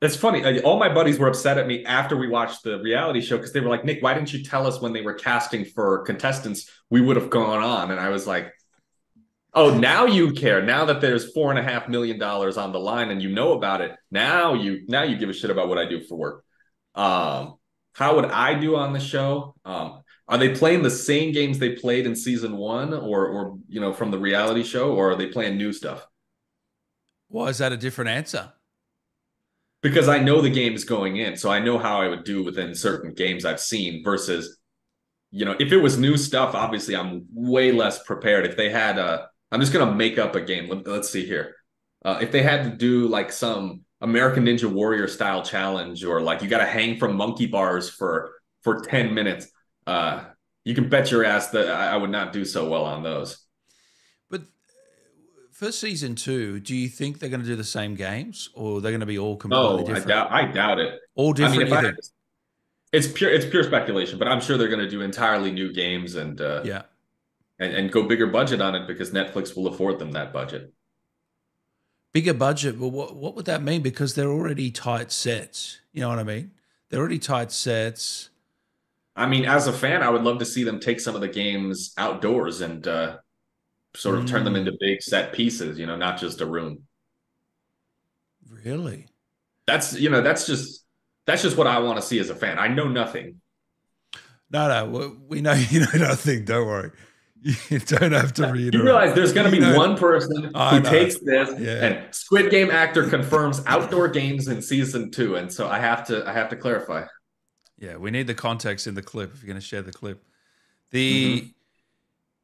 It's 0.01 0.15
funny. 0.15 0.43
uh, 0.43 0.61
All 0.63 0.79
my 0.79 0.91
buddies 0.91 1.19
were 1.19 1.27
upset 1.27 1.59
at 1.59 1.67
me 1.67 1.85
after 1.85 2.17
we 2.17 2.27
watched 2.27 2.63
the 2.63 2.79
reality 2.79 3.21
show 3.21 3.37
because 3.37 3.53
they 3.53 3.59
were 3.59 3.69
like, 3.69 3.85
Nick, 3.85 4.01
why 4.01 4.15
didn't 4.15 4.33
you 4.33 4.43
tell 4.43 4.65
us 4.65 4.81
when 4.81 4.93
they 4.93 5.01
were 5.01 5.13
casting 5.13 5.63
for 5.63 5.99
contestants? 6.03 6.69
We 6.89 7.01
would 7.01 7.17
have 7.17 7.29
gone 7.29 7.61
on. 7.61 7.91
And 7.91 7.99
I 7.99 8.09
was 8.09 8.25
like, 8.25 8.51
Oh, 9.53 9.77
now 9.77 10.05
you 10.05 10.31
care. 10.31 10.61
Now 10.63 10.85
that 10.85 11.01
there's 11.01 11.33
four 11.33 11.49
and 11.51 11.59
a 11.59 11.63
half 11.63 11.89
million 11.89 12.17
dollars 12.17 12.57
on 12.57 12.71
the 12.71 12.79
line 12.79 13.11
and 13.11 13.21
you 13.21 13.29
know 13.29 13.51
about 13.51 13.81
it, 13.81 13.91
now 14.09 14.53
you 14.53 14.85
now 14.87 15.03
you 15.03 15.17
give 15.17 15.29
a 15.29 15.33
shit 15.33 15.51
about 15.51 15.67
what 15.67 15.77
I 15.77 15.85
do 15.85 16.01
for 16.01 16.15
work. 16.15 16.45
Um, 16.95 17.56
how 17.93 18.15
would 18.15 18.25
I 18.25 18.60
do 18.60 18.75
on 18.75 18.93
the 18.93 18.99
show? 18.99 19.56
Um, 19.65 20.04
are 20.27 20.38
they 20.38 20.56
playing 20.56 20.82
the 20.82 20.89
same 20.89 21.34
games 21.34 21.60
they 21.60 21.73
played 21.73 22.06
in 22.06 22.15
season 22.15 22.56
one, 22.56 22.93
or 22.93 23.27
or 23.27 23.58
you 23.67 23.82
know 23.82 23.93
from 23.93 24.12
the 24.12 24.17
reality 24.17 24.63
show, 24.63 24.93
or 24.93 25.12
are 25.12 25.15
they 25.15 25.27
playing 25.27 25.58
new 25.58 25.73
stuff? 25.73 26.08
Why 27.27 27.47
is 27.47 27.58
that 27.58 27.71
a 27.71 27.77
different 27.77 28.12
answer? 28.12 28.51
Because 29.82 30.08
I 30.08 30.19
know 30.19 30.41
the 30.41 30.49
games 30.49 30.84
going 30.84 31.17
in, 31.17 31.36
so 31.36 31.49
I 31.49 31.60
know 31.60 31.77
how 31.77 32.01
I 32.01 32.08
would 32.08 32.23
do 32.23 32.43
within 32.43 32.75
certain 32.75 33.13
games 33.13 33.45
I've 33.45 33.60
seen. 33.60 34.04
Versus, 34.04 34.58
you 35.32 35.43
know, 35.43 35.56
if 35.60 35.71
it 35.71 35.77
was 35.77 35.97
new 35.97 36.17
stuff, 36.17 36.56
obviously 36.56 36.95
I'm 36.95 37.25
way 37.34 37.71
less 37.71 38.01
prepared. 38.04 38.45
If 38.45 38.56
they 38.56 38.69
had 38.69 38.97
a, 38.97 39.27
I'm 39.51 39.60
just 39.60 39.73
gonna 39.73 39.93
make 39.93 40.17
up 40.17 40.36
a 40.36 40.41
game. 40.41 40.69
Let, 40.69 40.88
us 40.88 41.10
see 41.10 41.25
here. 41.25 41.56
Uh, 42.06 42.19
if 42.21 42.32
they 42.32 42.41
had 42.41 42.63
to 42.63 42.69
do 42.69 43.08
like 43.08 43.32
some 43.32 43.82
American 44.01 44.45
Ninja 44.45 44.71
Warrior 44.71 45.07
style 45.07 45.43
challenge, 45.43 46.03
or 46.03 46.21
like 46.21 46.41
you 46.41 46.49
got 46.49 46.59
to 46.59 46.65
hang 46.65 46.97
from 46.97 47.15
monkey 47.15 47.45
bars 47.45 47.89
for 47.89 48.33
for 48.61 48.81
ten 48.81 49.13
minutes, 49.13 49.47
uh, 49.87 50.23
you 50.63 50.73
can 50.75 50.89
bet 50.89 51.11
your 51.11 51.23
ass 51.23 51.49
that 51.49 51.69
I, 51.69 51.91
I 51.91 51.97
would 51.97 52.09
not 52.09 52.33
do 52.33 52.43
so 52.43 52.69
well 52.69 52.85
on 52.85 53.03
those. 53.03 53.45
But 54.29 54.41
for 55.51 55.71
season 55.71 56.15
two, 56.15 56.59
do 56.59 56.75
you 56.75 56.89
think 56.89 57.19
they're 57.19 57.29
going 57.29 57.41
to 57.41 57.47
do 57.47 57.55
the 57.55 57.63
same 57.63 57.95
games, 57.95 58.49
or 58.55 58.81
they're 58.81 58.91
going 58.91 59.01
to 59.01 59.05
be 59.05 59.19
all 59.19 59.37
completely 59.37 59.77
no, 59.77 59.85
different? 59.85 60.05
I 60.05 60.09
doubt. 60.09 60.31
I 60.31 60.45
doubt 60.51 60.79
it. 60.79 60.99
All 61.15 61.33
different. 61.33 61.71
I 61.71 61.81
mean, 61.81 61.91
I, 61.91 61.93
it's 62.91 63.07
pure. 63.07 63.31
It's 63.31 63.45
pure 63.45 63.63
speculation, 63.63 64.17
but 64.17 64.27
I'm 64.27 64.41
sure 64.41 64.57
they're 64.57 64.67
going 64.67 64.79
to 64.79 64.89
do 64.89 65.01
entirely 65.01 65.51
new 65.51 65.71
games 65.71 66.15
and 66.15 66.41
uh, 66.41 66.63
yeah, 66.65 66.83
and, 67.59 67.71
and 67.71 67.91
go 67.91 68.03
bigger 68.03 68.27
budget 68.27 68.61
on 68.61 68.73
it 68.73 68.87
because 68.87 69.11
Netflix 69.11 69.55
will 69.55 69.67
afford 69.67 69.99
them 69.99 70.11
that 70.13 70.33
budget 70.33 70.73
bigger 72.13 72.34
budget. 72.34 72.78
Well, 72.78 72.91
what 72.91 73.15
what 73.15 73.36
would 73.36 73.45
that 73.45 73.63
mean? 73.63 73.82
Because 73.82 74.15
they're 74.15 74.32
already 74.32 74.71
tight 74.71 75.12
sets. 75.12 75.80
You 75.93 76.02
know 76.02 76.10
what 76.10 76.19
I 76.19 76.24
mean? 76.24 76.52
They're 76.89 77.00
already 77.00 77.19
tight 77.19 77.52
sets. 77.52 78.30
I 79.15 79.26
mean, 79.28 79.45
as 79.45 79.67
a 79.67 79.74
fan, 79.74 80.04
I 80.04 80.10
would 80.10 80.24
love 80.24 80.39
to 80.39 80.45
see 80.45 80.63
them 80.63 80.80
take 80.80 81.00
some 81.00 81.15
of 81.15 81.21
the 81.21 81.28
games 81.28 81.93
outdoors 81.97 82.62
and 82.62 82.88
uh, 82.88 83.17
sort 83.95 84.17
of 84.17 84.26
mm. 84.26 84.30
turn 84.30 84.45
them 84.45 84.56
into 84.56 84.71
mm. 84.71 84.80
big 84.80 85.02
set 85.02 85.34
pieces. 85.34 85.78
You 85.78 85.86
know, 85.86 85.97
not 85.97 86.19
just 86.19 86.41
a 86.41 86.45
room. 86.45 86.84
Really? 88.50 89.08
That's 89.67 89.93
you 89.93 90.10
know 90.10 90.21
that's 90.21 90.45
just 90.45 90.86
that's 91.26 91.41
just 91.41 91.58
what 91.58 91.67
I 91.67 91.80
want 91.80 91.97
to 91.97 92.02
see 92.02 92.19
as 92.19 92.30
a 92.30 92.36
fan. 92.36 92.60
I 92.60 92.67
know 92.67 92.88
nothing. 92.88 93.41
No, 94.50 94.67
no, 94.67 95.17
we 95.28 95.41
know 95.41 95.54
you 95.69 95.82
know 95.82 95.91
nothing. 95.95 96.45
Don't 96.45 96.67
worry. 96.67 96.91
You 97.41 97.80
don't 97.80 98.12
have 98.12 98.34
to 98.34 98.51
read. 98.51 98.67
It. 98.67 98.73
You 98.75 98.84
realize 98.84 99.15
there's 99.15 99.34
going 99.34 99.51
to 99.51 99.60
be 99.60 99.65
one 99.75 99.97
person 99.97 100.51
who 100.54 100.82
takes 100.82 101.19
this 101.19 101.49
yeah. 101.60 101.86
and 101.86 102.15
Squid 102.15 102.51
Game 102.51 102.69
actor 102.69 103.08
confirms 103.08 103.63
outdoor 103.65 104.08
games 104.10 104.47
in 104.47 104.62
season 104.62 105.10
two, 105.10 105.36
and 105.36 105.51
so 105.51 105.67
I 105.67 105.80
have 105.80 106.06
to 106.08 106.27
I 106.27 106.34
have 106.34 106.49
to 106.49 106.56
clarify. 106.56 107.06
Yeah, 107.80 107.97
we 107.97 108.12
need 108.12 108.27
the 108.27 108.36
context 108.36 108.86
in 108.86 108.93
the 108.93 109.01
clip 109.01 109.34
if 109.34 109.41
you're 109.41 109.47
going 109.47 109.60
to 109.60 109.65
share 109.65 109.82
the 109.82 109.91
clip. 109.91 110.23
The 110.91 111.41
mm-hmm. 111.41 111.47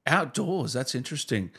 outdoors, 0.08 0.74
that's 0.74 0.96
interesting. 0.96 1.52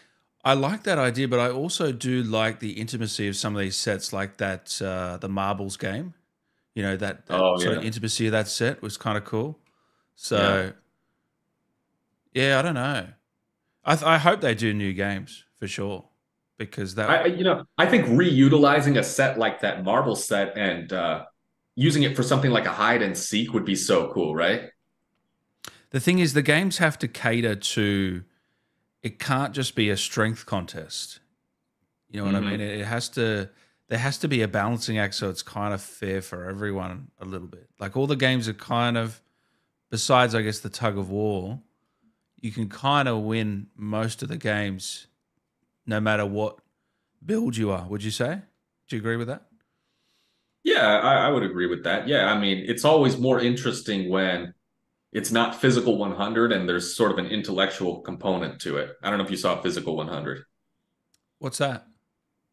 I 0.44 0.54
like 0.54 0.82
that 0.84 0.98
idea, 0.98 1.28
but 1.28 1.38
I 1.38 1.50
also 1.50 1.92
do 1.92 2.24
like 2.24 2.58
the 2.58 2.72
intimacy 2.72 3.28
of 3.28 3.36
some 3.36 3.54
of 3.54 3.60
these 3.60 3.76
sets, 3.76 4.12
like 4.12 4.38
that 4.38 4.80
uh, 4.82 5.18
the 5.18 5.28
marbles 5.28 5.76
game. 5.76 6.14
You 6.74 6.82
know 6.82 6.96
that, 6.96 7.26
that 7.26 7.40
oh, 7.40 7.56
sort 7.58 7.74
yeah. 7.74 7.78
of 7.78 7.84
intimacy 7.84 8.26
of 8.26 8.32
that 8.32 8.48
set 8.48 8.82
was 8.82 8.96
kind 8.96 9.16
of 9.16 9.24
cool. 9.24 9.58
So, 10.16 10.72
yeah. 12.34 12.42
yeah, 12.42 12.58
I 12.58 12.62
don't 12.62 12.74
know. 12.74 13.06
I, 13.84 13.94
th- 13.94 14.06
I 14.06 14.18
hope 14.18 14.40
they 14.40 14.54
do 14.54 14.74
new 14.74 14.92
games 14.92 15.44
for 15.56 15.66
sure 15.66 16.04
because 16.58 16.96
that 16.96 17.08
I, 17.08 17.26
you 17.26 17.44
know 17.44 17.64
I 17.78 17.86
think 17.86 18.06
reutilizing 18.06 18.98
a 18.98 19.04
set 19.04 19.38
like 19.38 19.60
that 19.60 19.84
marble 19.84 20.16
set 20.16 20.58
and 20.58 20.92
uh, 20.92 21.24
using 21.78 22.02
it 22.02 22.16
for 22.16 22.24
something 22.24 22.50
like 22.50 22.66
a 22.66 22.72
hide 22.72 23.02
and 23.02 23.16
seek 23.16 23.54
would 23.54 23.64
be 23.64 23.76
so 23.76 24.12
cool, 24.12 24.34
right? 24.34 24.70
The 25.90 26.00
thing 26.00 26.18
is, 26.18 26.34
the 26.34 26.42
games 26.42 26.78
have 26.78 26.98
to 26.98 27.08
cater 27.08 27.54
to. 27.54 28.24
It 29.00 29.20
can't 29.20 29.54
just 29.54 29.76
be 29.76 29.88
a 29.88 29.96
strength 29.96 30.44
contest. 30.44 31.20
You 32.10 32.18
know 32.18 32.26
what 32.26 32.34
mm-hmm. 32.34 32.48
I 32.48 32.50
mean? 32.50 32.60
It, 32.60 32.80
it 32.80 32.84
has 32.84 33.08
to. 33.10 33.48
There 33.88 33.98
has 33.98 34.18
to 34.18 34.28
be 34.28 34.42
a 34.42 34.48
balancing 34.48 34.98
act 34.98 35.14
so 35.14 35.30
it's 35.30 35.40
kind 35.40 35.72
of 35.72 35.80
fair 35.80 36.20
for 36.20 36.46
everyone 36.46 37.08
a 37.20 37.24
little 37.24 37.46
bit. 37.46 37.70
Like 37.78 37.96
all 37.96 38.06
the 38.06 38.16
games 38.16 38.46
are 38.46 38.54
kind 38.54 38.98
of, 38.98 39.22
besides 39.88 40.34
I 40.34 40.42
guess 40.42 40.58
the 40.58 40.68
tug 40.68 40.98
of 40.98 41.08
war, 41.08 41.60
you 42.40 42.52
can 42.52 42.68
kind 42.68 43.08
of 43.08 43.22
win 43.22 43.68
most 43.76 44.22
of 44.22 44.28
the 44.28 44.36
games 44.36 45.06
no 45.86 46.00
matter 46.00 46.24
what 46.24 46.58
build 47.24 47.56
you 47.56 47.70
are. 47.70 47.86
Would 47.88 48.04
you 48.04 48.10
say? 48.10 48.40
Do 48.88 48.96
you 48.96 49.00
agree 49.02 49.16
with 49.16 49.28
that? 49.28 49.42
Yeah, 50.64 50.86
I, 50.86 51.26
I, 51.26 51.30
would 51.30 51.42
agree 51.42 51.66
with 51.66 51.84
that. 51.84 52.08
Yeah, 52.08 52.30
I 52.30 52.38
mean, 52.38 52.64
it's 52.66 52.84
always 52.84 53.16
more 53.16 53.40
interesting 53.40 54.10
when 54.10 54.52
it's 55.12 55.30
not 55.30 55.60
physical 55.60 55.96
100 55.96 56.52
and 56.52 56.68
there's 56.68 56.94
sort 56.94 57.12
of 57.12 57.18
an 57.18 57.26
intellectual 57.26 58.00
component 58.00 58.60
to 58.62 58.76
it. 58.76 58.90
I 59.02 59.08
don't 59.08 59.18
know 59.18 59.24
if 59.24 59.30
you 59.30 59.36
saw 59.36 59.60
physical 59.62 59.96
100. 59.96 60.42
What's 61.38 61.58
that? 61.58 61.86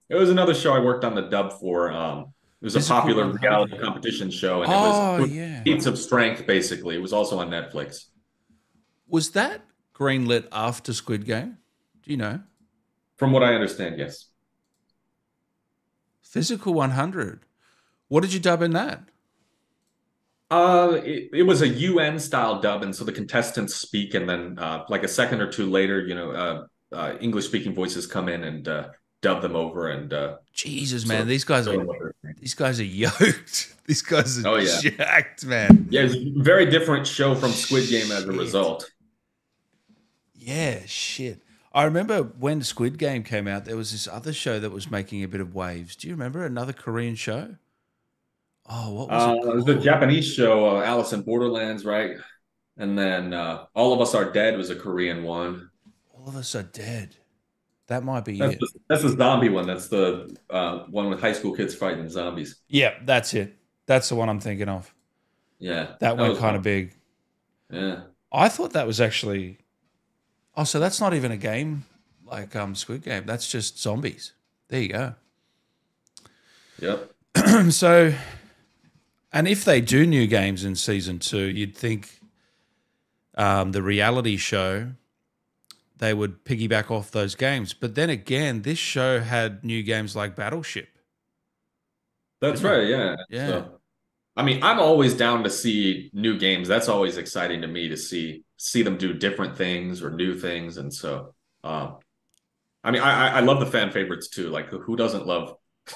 It 0.08 0.16
was 0.16 0.30
another 0.30 0.54
show 0.54 0.74
I 0.74 0.80
worked 0.80 1.04
on 1.04 1.16
the 1.16 1.24
dub 1.24 1.54
for. 1.60 1.92
Um, 1.92 2.34
it 2.62 2.66
was 2.66 2.76
physical 2.76 2.98
a 2.98 3.02
popular 3.02 3.24
100. 3.24 3.44
reality 3.44 3.78
competition 3.78 4.32
show, 4.32 4.62
and 4.62 4.72
oh, 4.72 4.76
it 4.76 4.80
was, 4.80 5.20
it 5.20 5.22
was 5.22 5.32
yeah. 5.32 5.64
feats 5.64 5.86
of 5.88 5.98
strength. 5.98 6.46
Basically, 6.46 6.96
it 6.96 7.02
was 7.02 7.12
also 7.12 7.40
on 7.40 7.50
Netflix. 7.50 8.06
Was 9.08 9.32
that 9.32 9.62
greenlit 9.98 10.48
after 10.52 10.94
Squid 10.94 11.26
Game? 11.26 11.58
Do 12.04 12.12
you 12.12 12.18
know? 12.18 12.42
From 13.18 13.32
what 13.32 13.44
I 13.44 13.54
understand, 13.54 13.98
yes. 13.98 14.26
Physical 16.22 16.74
100. 16.74 17.42
What 18.08 18.22
did 18.22 18.34
you 18.34 18.40
dub 18.40 18.62
in 18.62 18.72
that? 18.72 19.04
Uh, 20.52 21.02
it, 21.04 21.30
it 21.34 21.44
was 21.44 21.62
a 21.62 21.68
UN 21.68 22.20
style 22.20 22.62
dub, 22.62 22.84
and 22.84 22.96
so 22.96 23.04
the 23.04 23.12
contestants 23.12 23.76
speak, 23.76 24.14
and 24.14 24.30
then 24.30 24.60
uh, 24.60 24.86
like 24.90 25.04
a 25.04 25.08
second 25.08 25.42
or 25.42 25.52
two 25.52 25.70
later, 25.70 26.06
you 26.06 26.14
know, 26.14 26.32
uh, 26.32 26.66
uh 26.96 27.18
English 27.20 27.46
speaking 27.46 27.74
voices 27.74 28.06
come 28.06 28.30
in 28.30 28.44
and 28.44 28.68
uh, 28.68 28.90
dub 29.22 29.42
them 29.42 29.56
over. 29.56 29.90
And 29.90 30.14
uh, 30.14 30.38
Jesus, 30.54 31.08
man, 31.08 31.28
these 31.28 31.44
guys 31.44 31.68
are 31.68 31.84
these 32.40 32.54
guys 32.54 32.80
are 32.80 32.84
yoked. 33.04 33.74
these 33.88 34.02
guys 34.04 34.46
are 34.46 34.48
oh, 34.48 34.56
yeah. 34.58 34.80
jacked, 34.82 35.46
man. 35.46 35.88
Yeah, 35.90 36.02
it's 36.04 36.16
a 36.16 36.32
very 36.36 36.68
different 36.68 37.08
show 37.08 37.34
from 37.34 37.52
Squid 37.52 37.90
Game 37.90 38.12
as 38.12 38.26
a 38.26 38.32
result. 38.32 38.92
Yeah, 40.46 40.82
shit. 40.86 41.42
I 41.74 41.86
remember 41.86 42.22
when 42.22 42.62
Squid 42.62 43.00
Game 43.00 43.24
came 43.24 43.48
out, 43.48 43.66
there 43.66 43.76
was 43.76 43.92
this 43.92 44.08
other 44.08 44.32
show 44.32 44.60
that 44.60 44.70
was 44.70 44.92
making 44.92 45.24
a 45.24 45.28
bit 45.28 45.42
of 45.42 45.56
waves. 45.56 45.96
Do 45.96 46.08
you 46.08 46.14
remember 46.14 46.46
another 46.46 46.72
Korean 46.72 47.16
show? 47.16 47.56
Oh, 48.70 48.94
what 48.94 49.10
was 49.10 49.28
uh, 49.28 49.32
it? 49.32 49.50
It 49.50 49.56
was 49.56 49.66
the 49.66 49.80
Japanese 49.80 50.32
show, 50.32 50.78
uh, 50.78 50.84
Alice 50.84 51.14
in 51.14 51.24
Borderlands, 51.24 51.84
right? 51.84 52.12
And 52.78 52.96
then 52.96 53.34
uh, 53.34 53.66
All 53.74 53.92
of 53.92 54.02
Us 54.02 54.14
Are 54.14 54.32
Dead 54.32 54.56
was 54.56 54.70
a 54.70 54.76
Korean 54.76 55.24
one. 55.24 55.72
All 56.14 56.28
of 56.28 56.36
Us 56.36 56.54
Are 56.54 56.62
Dead. 56.62 57.16
That 57.88 58.04
might 58.04 58.24
be 58.24 58.38
that's 58.38 58.54
it. 58.54 58.60
The, 58.60 58.68
that's 58.88 59.02
the 59.02 59.10
zombie 59.10 59.50
one. 59.50 59.66
That's 59.66 59.88
the 59.88 60.38
uh, 60.52 60.84
one 60.92 61.10
with 61.10 61.22
high 61.22 61.34
school 61.34 61.56
kids 61.56 61.74
fighting 61.74 62.08
zombies. 62.08 62.62
Yeah, 62.68 62.94
that's 63.04 63.34
it. 63.34 63.58
That's 63.88 64.10
the 64.10 64.16
one 64.16 64.30
I'm 64.30 64.40
thinking 64.40 64.70
of. 64.70 64.94
Yeah. 65.58 65.86
That, 65.86 66.00
that 66.02 66.18
went 66.18 66.38
kind 66.38 66.56
of 66.56 66.62
big. 66.62 66.94
Yeah. 67.72 68.02
I 68.32 68.50
thought 68.50 68.74
that 68.74 68.86
was 68.86 69.02
actually 69.02 69.58
Oh, 70.58 70.64
so 70.64 70.80
that's 70.80 71.02
not 71.02 71.14
even 71.14 71.32
a 71.32 71.38
game 71.38 71.86
like 72.26 72.56
um, 72.56 72.76
Squid 72.76 73.04
Game. 73.04 73.26
That's 73.26 73.50
just 73.50 73.80
zombies. 73.80 74.34
There 74.70 74.82
you 74.82 74.90
go. 74.90 75.16
Yep. 76.80 77.12
so, 77.70 78.14
and 79.32 79.48
if 79.48 79.66
they 79.66 79.82
do 79.82 80.06
new 80.06 80.28
games 80.28 80.64
in 80.64 80.76
season 80.76 81.20
two, 81.20 81.46
you'd 81.46 81.76
think 81.76 82.20
um, 83.38 83.72
the 83.72 83.82
reality 83.82 84.38
show 84.38 84.92
they 85.98 86.14
would 86.14 86.44
piggyback 86.44 86.92
off 86.92 87.12
those 87.12 87.36
games. 87.36 87.74
But 87.74 87.96
then 87.96 88.10
again, 88.10 88.64
this 88.64 88.80
show 88.80 89.20
had 89.20 89.64
new 89.64 89.84
games 89.84 90.16
like 90.16 90.36
Battleship. 90.36 90.90
That's 92.42 92.62
right. 92.62 92.88
Yeah. 92.88 93.16
Yeah. 93.30 93.48
So, 93.48 93.80
I 94.36 94.44
mean, 94.44 94.62
I'm 94.62 94.80
always 94.80 95.14
down 95.14 95.44
to 95.44 95.50
see 95.50 96.10
new 96.14 96.38
games. 96.38 96.68
That's 96.68 96.90
always 96.90 97.18
exciting 97.18 97.62
to 97.62 97.68
me 97.68 97.88
to 97.90 97.98
see 97.98 98.45
see 98.58 98.84
them 98.84 98.98
do 98.98 99.14
different 99.14 99.58
things 99.58 100.02
or 100.02 100.12
new 100.12 100.36
things. 100.38 100.78
And 100.78 100.94
so, 100.94 101.34
um, 101.64 101.98
I 102.84 102.92
mean, 102.92 103.02
I 103.02 103.38
I 103.38 103.40
love 103.42 103.60
the 103.60 103.66
fan 103.66 103.92
favorites 103.92 104.30
too. 104.30 104.50
Like, 104.50 104.70
who 104.70 104.96
doesn't 104.96 105.26
love 105.26 105.56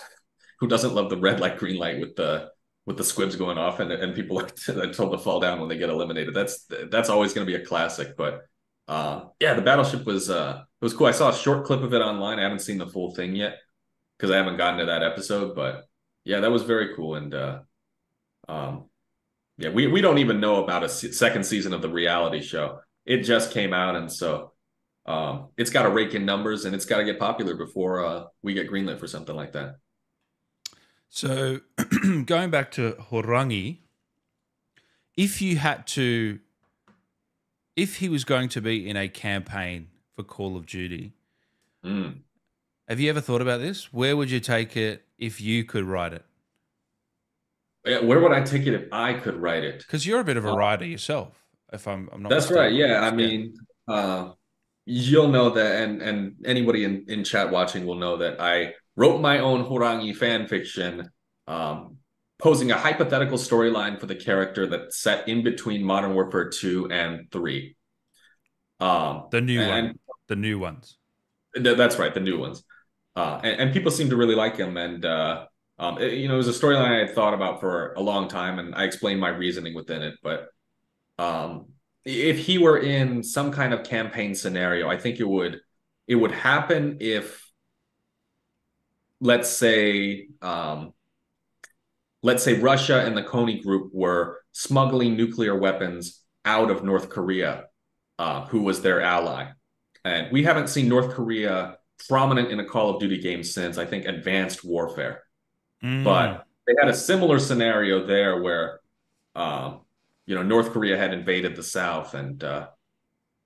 who 0.60 0.68
doesn't 0.68 0.94
love 0.94 1.10
the 1.10 1.18
red 1.18 1.40
light, 1.40 1.58
green 1.58 1.78
light 1.78 2.00
with 2.00 2.16
the 2.16 2.50
with 2.86 2.98
the 2.98 3.04
squibs 3.04 3.36
going 3.36 3.58
off 3.58 3.80
and 3.80 3.92
and 3.92 4.16
people 4.16 4.40
are 4.40 4.48
told 4.92 5.12
to 5.12 5.18
fall 5.18 5.40
down 5.40 5.60
when 5.60 5.70
they 5.70 5.78
get 5.78 5.90
eliminated. 5.90 6.34
That's 6.34 6.66
that's 6.90 7.10
always 7.10 7.34
going 7.34 7.46
to 7.46 7.52
be 7.58 7.62
a 7.62 7.66
classic. 7.66 8.18
But 8.18 8.42
uh, 8.88 9.26
yeah, 9.40 9.54
the 9.54 9.62
battleship 9.62 10.06
was 10.06 10.30
uh, 10.30 10.64
it 10.82 10.86
was 10.86 10.94
cool. 10.94 11.08
I 11.08 11.12
saw 11.12 11.30
a 11.30 11.36
short 11.36 11.66
clip 11.66 11.82
of 11.82 11.94
it 11.94 12.02
online. 12.02 12.40
I 12.40 12.44
haven't 12.44 12.60
seen 12.60 12.78
the 12.78 12.88
full 12.88 13.14
thing 13.14 13.36
yet 13.36 13.58
because 14.18 14.32
I 14.32 14.38
haven't 14.38 14.58
gotten 14.58 14.80
to 14.80 14.86
that 14.86 15.04
episode. 15.04 15.56
But 15.56 15.86
yeah, 16.24 16.40
that 16.42 16.52
was 16.52 16.64
very 16.64 16.96
cool 16.96 17.16
and. 17.16 17.34
uh 17.34 17.60
um, 18.50 18.89
yeah, 19.60 19.70
we, 19.70 19.88
we 19.88 20.02
don't 20.02 20.18
even 20.18 20.40
know 20.40 20.64
about 20.64 20.84
a 20.84 20.90
second 20.90 21.44
season 21.46 21.74
of 21.74 21.82
the 21.82 21.90
reality 21.90 22.42
show. 22.42 22.80
It 23.06 23.24
just 23.24 23.52
came 23.52 23.74
out, 23.74 23.96
and 23.96 24.12
so 24.12 24.54
um, 25.06 25.50
it's 25.58 25.70
got 25.70 25.84
to 25.84 25.90
rake 25.90 26.14
in 26.14 26.26
numbers 26.26 26.66
and 26.66 26.74
it's 26.76 26.86
got 26.86 26.98
to 26.98 27.04
get 27.04 27.20
popular 27.20 27.56
before 27.56 28.06
uh, 28.06 28.24
we 28.44 28.54
get 28.54 28.70
greenlit 28.70 29.00
for 29.00 29.08
something 29.08 29.36
like 29.36 29.52
that. 29.54 29.78
So, 31.10 31.62
going 32.26 32.52
back 32.52 32.72
to 32.74 32.94
Horangi, 33.10 33.80
if 35.18 35.42
you 35.42 35.58
had 35.58 35.88
to, 35.88 36.40
if 37.76 37.98
he 37.98 38.08
was 38.10 38.24
going 38.24 38.50
to 38.50 38.62
be 38.62 38.88
in 38.88 38.96
a 38.96 39.10
campaign 39.10 39.88
for 40.16 40.24
Call 40.24 40.56
of 40.56 40.66
Duty, 40.66 41.14
Mm. 41.84 42.18
have 42.90 43.00
you 43.00 43.10
ever 43.10 43.22
thought 43.22 43.42
about 43.42 43.62
this? 43.62 43.94
Where 43.94 44.18
would 44.18 44.30
you 44.30 44.42
take 44.42 44.76
it 44.76 45.06
if 45.18 45.40
you 45.40 45.64
could 45.64 45.86
write 45.86 46.12
it? 46.12 46.26
Where 47.84 48.20
would 48.20 48.32
I 48.32 48.42
take 48.42 48.68
it 48.68 48.74
if 48.74 48.88
I 48.92 49.14
could 49.14 49.36
write 49.36 49.64
it? 49.64 49.80
Because 49.80 50.06
you're 50.06 50.20
a 50.20 50.24
bit 50.24 50.38
of 50.38 50.46
a 50.46 50.52
Uh, 50.52 50.56
writer 50.56 50.86
yourself. 50.86 51.42
If 51.72 51.88
I'm, 51.88 52.10
I'm 52.12 52.24
not. 52.24 52.30
That's 52.30 52.52
right. 52.52 52.74
Yeah, 52.74 53.02
I 53.02 53.12
mean, 53.12 53.54
uh, 53.88 54.32
you'll 54.86 55.30
know 55.30 55.50
that, 55.52 55.82
and 55.84 56.02
and 56.02 56.36
anybody 56.46 56.84
in 56.84 57.06
in 57.08 57.24
chat 57.24 57.52
watching 57.52 57.86
will 57.86 57.96
know 57.96 58.18
that 58.18 58.42
I 58.42 58.74
wrote 58.96 59.22
my 59.22 59.40
own 59.40 59.64
Horangi 59.64 60.16
fan 60.16 60.48
fiction, 60.48 61.10
um, 61.48 61.98
posing 62.40 62.72
a 62.72 62.76
hypothetical 62.78 63.38
storyline 63.38 64.00
for 64.00 64.08
the 64.08 64.16
character 64.16 64.66
that's 64.68 64.98
set 65.00 65.28
in 65.30 65.44
between 65.44 65.84
Modern 65.84 66.14
Warfare 66.14 66.50
two 66.50 66.90
and 66.92 67.32
three. 67.32 67.76
Um, 68.80 69.28
the 69.32 69.42
new 69.42 69.62
and- 69.62 69.88
one, 69.88 70.00
the 70.28 70.36
new 70.36 70.58
ones. 70.60 70.98
Th- 71.56 71.78
That's 71.78 71.98
right, 72.00 72.14
the 72.14 72.20
new 72.20 72.38
ones. 72.40 72.64
Uh, 73.16 73.40
and, 73.44 73.60
and 73.62 73.74
people 73.74 73.92
seem 73.92 74.10
to 74.10 74.16
really 74.16 74.36
like 74.36 74.56
him. 74.56 74.78
And, 74.78 75.04
uh, 75.04 75.46
um, 75.80 75.98
it- 75.98 76.14
you 76.14 76.28
know, 76.28 76.36
it 76.36 76.38
was 76.38 76.48
a 76.48 76.60
storyline 76.60 76.92
I 76.92 77.00
had 77.00 77.16
thought 77.16 77.34
about 77.34 77.60
for 77.62 77.94
a 77.94 78.02
long 78.02 78.28
time, 78.28 78.60
and 78.60 78.76
I 78.76 78.84
explained 78.84 79.20
my 79.22 79.30
reasoning 79.30 79.74
within 79.74 80.02
it. 80.02 80.16
But 80.22 80.50
um, 81.18 81.68
if 82.06 82.38
he 82.40 82.58
were 82.58 82.78
in 82.78 83.24
some 83.24 83.52
kind 83.52 83.74
of 83.74 83.84
campaign 83.84 84.36
scenario, 84.36 84.90
I 84.90 84.98
think 84.98 85.20
it 85.20 85.28
would 85.28 85.60
it 86.08 86.16
would 86.16 86.32
happen 86.32 86.98
if, 87.02 87.48
let's 89.22 89.50
say, 89.50 90.28
um, 90.42 90.94
let's 92.24 92.44
say 92.44 92.60
Russia 92.60 93.06
and 93.06 93.16
the 93.16 93.22
Konni 93.22 93.62
Group 93.62 93.92
were 93.94 94.42
smuggling 94.52 95.16
nuclear 95.16 95.56
weapons 95.56 96.24
out 96.46 96.72
of 96.72 96.84
North 96.84 97.10
Korea, 97.10 97.66
uh, 98.18 98.46
who 98.48 98.64
was 98.64 98.82
their 98.82 99.02
ally. 99.02 99.52
And 100.04 100.32
we 100.32 100.44
haven't 100.44 100.70
seen 100.70 100.88
North 100.90 101.14
Korea 101.14 101.78
prominent 102.08 102.50
in 102.50 102.60
a 102.60 102.66
Call 102.66 102.90
of 102.96 103.00
Duty 103.00 103.22
game 103.22 103.44
since 103.44 103.78
I 103.78 103.86
think 103.86 104.06
Advanced 104.06 104.64
Warfare. 104.64 105.24
Mm. 105.84 106.04
But 106.04 106.46
they 106.68 106.74
had 106.80 106.90
a 106.90 106.96
similar 106.96 107.40
scenario 107.40 108.06
there 108.06 108.42
where, 108.42 108.82
um, 109.36 109.82
you 110.26 110.36
know, 110.36 110.44
North 110.44 110.72
Korea 110.72 110.98
had 110.98 111.14
invaded 111.14 111.56
the 111.56 111.64
South, 111.64 112.14
and 112.14 112.44
uh, 112.44 112.68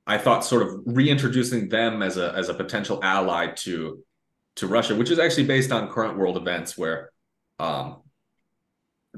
I 0.06 0.18
thought 0.18 0.44
sort 0.44 0.64
of 0.64 0.82
reintroducing 0.86 1.70
them 1.70 2.02
as 2.02 2.18
a 2.18 2.34
as 2.34 2.50
a 2.50 2.54
potential 2.54 3.00
ally 3.04 3.48
to 3.58 4.04
to 4.56 4.68
Russia, 4.68 4.96
which 4.96 5.10
is 5.10 5.20
actually 5.20 5.46
based 5.46 5.72
on 5.72 5.90
current 5.90 6.18
world 6.18 6.38
events 6.38 6.78
where 6.78 7.12
um, 7.60 8.02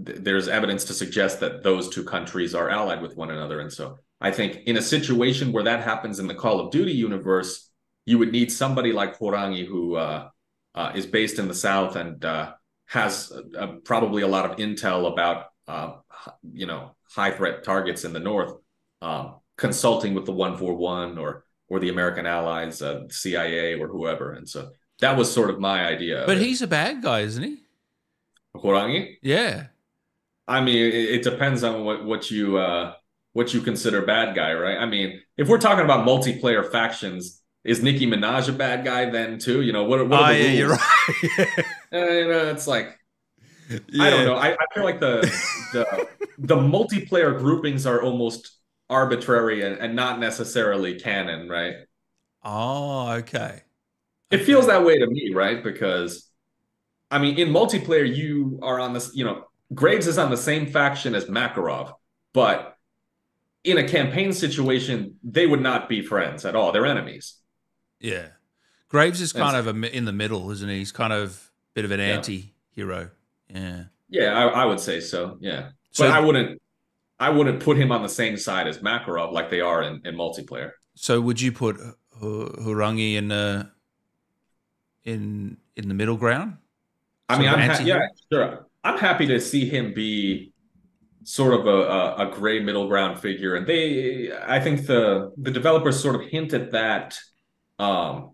th- 0.05 0.20
there's 0.20 0.47
evidence 0.47 0.86
to 0.86 0.93
suggest 0.93 1.39
that 1.39 1.63
those 1.63 1.89
two 1.89 2.03
countries 2.03 2.53
are 2.53 2.70
allied 2.70 3.01
with 3.01 3.18
one 3.18 3.32
another, 3.32 3.59
and 3.59 3.72
so 3.72 3.97
I 4.22 4.32
think 4.32 4.61
in 4.66 4.78
a 4.78 4.82
situation 4.82 5.51
where 5.51 5.63
that 5.63 5.84
happens 5.84 6.20
in 6.20 6.28
the 6.28 6.36
Call 6.36 6.59
of 6.59 6.72
Duty 6.72 6.93
universe, 6.93 7.70
you 8.05 8.18
would 8.20 8.32
need 8.32 8.51
somebody 8.51 8.91
like 8.91 9.18
Horangi 9.18 9.66
who 9.66 9.95
uh, 9.95 10.30
uh, 10.76 10.91
is 10.93 11.05
based 11.05 11.39
in 11.39 11.47
the 11.47 11.53
South 11.53 11.95
and 11.95 12.24
uh, 12.24 12.53
has 12.88 13.32
uh, 13.58 13.68
probably 13.84 14.22
a 14.22 14.28
lot 14.28 14.50
of 14.50 14.58
intel 14.58 15.12
about 15.12 15.48
uh, 15.68 15.94
you 16.54 16.66
know 16.66 16.92
high 17.12 17.32
threat 17.32 17.64
targets 17.64 18.04
in 18.04 18.14
the 18.14 18.20
North, 18.20 18.54
um, 19.02 19.36
consulting 19.58 20.14
with 20.14 20.26
the 20.26 20.32
One 20.32 20.58
Four 20.58 20.76
One 20.76 21.18
or 21.18 21.46
or 21.68 21.80
the 21.80 21.90
American 21.90 22.26
allies, 22.26 22.82
uh, 22.82 23.04
CIA 23.10 23.80
or 23.80 23.88
whoever, 23.88 24.34
and 24.34 24.48
so 24.48 24.72
that 25.00 25.18
was 25.18 25.32
sort 25.32 25.50
of 25.50 25.60
my 25.60 25.86
idea. 25.86 26.22
of 26.22 26.28
but 26.28 26.38
it. 26.38 26.44
he's 26.44 26.62
a 26.62 26.68
bad 26.68 27.02
guy, 27.02 27.22
isn't 27.22 27.44
he? 27.44 27.58
Horangi. 28.56 29.18
Yeah. 29.22 29.68
I 30.48 30.62
mean, 30.62 30.78
it, 30.78 30.94
it 30.94 31.24
depends 31.24 31.64
on 31.64 31.84
what 31.84 32.06
what 32.06 32.30
you 32.32 32.58
uh, 32.58 32.94
what 33.34 33.54
you 33.54 33.62
consider 33.62 34.02
bad 34.04 34.36
guy, 34.36 34.54
right? 34.54 34.78
I 34.78 34.86
mean, 34.86 35.22
if 35.38 35.48
we're 35.50 35.58
talking 35.58 35.84
about 35.84 36.08
multiplayer 36.08 36.72
factions, 36.72 37.42
is 37.66 37.82
Nicki 37.82 38.07
Minaj 38.07 38.47
a 38.47 38.53
bad 38.53 38.86
guy 38.86 39.09
then 39.09 39.39
too? 39.39 39.61
You 39.61 39.74
know, 39.74 39.84
what, 39.84 39.99
are- 39.99 40.05
what 40.05 40.22
are 40.22 40.32
oh, 40.32 40.34
the 40.34 40.39
yeah, 40.39 40.47
rules? 40.47 40.57
you're 40.57 40.70
right. 40.70 41.66
Uh, 41.93 41.97
you 41.97 42.28
know, 42.28 42.49
it's 42.49 42.68
like 42.68 42.99
yeah. 43.70 44.03
I 44.03 44.09
don't 44.09 44.26
know. 44.26 44.36
I, 44.36 44.49
I 44.49 44.66
feel 44.74 44.84
like 44.84 44.99
the 44.99 45.22
the 45.72 46.07
the 46.38 46.55
multiplayer 46.55 47.38
groupings 47.38 47.86
are 47.86 48.01
almost 48.01 48.51
arbitrary 48.89 49.63
and, 49.63 49.78
and 49.78 49.95
not 49.95 50.20
necessarily 50.20 50.99
canon, 50.99 51.47
right? 51.47 51.76
Oh, 52.43 53.11
okay. 53.11 53.61
It 54.30 54.39
feels 54.39 54.68
that 54.68 54.84
way 54.84 54.97
to 54.99 55.07
me, 55.07 55.32
right? 55.34 55.63
Because 55.63 56.30
I 57.09 57.20
mean, 57.20 57.38
in 57.38 57.49
multiplayer, 57.49 58.13
you 58.13 58.59
are 58.61 58.80
on 58.80 58.93
this, 58.93 59.16
you 59.16 59.24
know, 59.24 59.45
Graves 59.74 60.07
is 60.07 60.18
on 60.18 60.32
the 60.32 60.38
same 60.38 60.68
faction 60.68 61.16
as 61.16 61.26
Makarov, 61.26 61.93
but 62.34 62.78
in 63.63 63.78
a 63.78 63.88
campaign 63.88 64.34
situation, 64.34 65.16
they 65.24 65.47
would 65.47 65.61
not 65.61 65.89
be 65.89 66.01
friends 66.01 66.45
at 66.45 66.55
all. 66.55 66.72
They're 66.72 66.86
enemies. 66.86 67.36
Yeah. 68.06 68.28
Graves 68.88 69.20
is 69.20 69.34
kind 69.34 69.56
That's- 69.56 69.68
of 69.68 69.84
a, 69.84 69.95
in 69.97 70.06
the 70.06 70.14
middle, 70.14 70.51
isn't 70.51 70.70
he? 70.70 70.78
He's 70.78 70.91
kind 70.91 71.12
of 71.12 71.32
a 71.32 71.74
bit 71.74 71.86
of 71.86 71.91
an 71.91 71.99
Yeah. 71.99 72.06
anti-hero. 72.06 73.10
Yeah. 73.49 73.84
Yeah, 74.10 74.38
I, 74.38 74.62
I 74.62 74.66
would 74.66 74.80
say 74.80 74.99
so. 74.99 75.38
Yeah. 75.41 75.70
So, 75.91 76.06
but 76.06 76.12
I 76.14 76.20
wouldn't 76.20 76.62
I 77.20 77.30
wouldn't 77.30 77.62
put 77.64 77.78
him 77.78 77.91
on 77.91 78.03
the 78.03 78.10
same 78.10 78.38
side 78.38 78.68
as 78.68 78.80
Makarov 78.80 79.32
like 79.32 79.49
they 79.49 79.62
are 79.62 79.82
in, 79.82 80.01
in 80.06 80.16
multiplayer. 80.16 80.72
so 80.95 81.20
would 81.22 81.39
you 81.41 81.51
put 81.51 81.78
Horangi 82.22 83.16
in 83.16 83.32
uh, 83.32 83.66
in 85.03 85.58
in 85.76 85.88
the 85.88 85.93
middle 85.93 86.18
ground? 86.18 86.58
I 87.30 87.39
mean, 87.39 87.49
I'm 87.49 87.60
ha- 87.70 87.82
yeah, 87.84 87.99
sure. 88.32 88.68
I'm 88.84 88.97
happy 88.99 89.26
to 89.28 89.39
see 89.39 89.68
him 89.68 89.93
be 89.93 90.53
sort 91.24 91.60
of 91.60 91.66
a, 91.66 91.70
a, 91.70 92.28
a 92.28 92.32
gray 92.32 92.60
middle 92.60 92.88
ground 92.88 93.20
figure, 93.20 93.56
and 93.56 93.66
they, 93.66 94.32
I 94.45 94.60
think 94.60 94.86
the 94.86 95.32
the 95.38 95.51
developers 95.51 95.99
sort 95.99 96.16
of 96.16 96.22
hinted 96.30 96.72
that 96.72 97.18
um, 97.80 98.32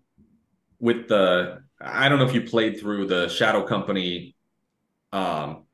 with 0.78 1.08
the, 1.08 1.62
I 1.80 2.08
don't 2.08 2.18
know 2.18 2.26
if 2.26 2.34
you 2.34 2.42
played 2.42 2.80
through 2.80 3.06
the 3.06 3.28
Shadow 3.28 3.66
Company 3.66 4.36
um, 5.12 5.64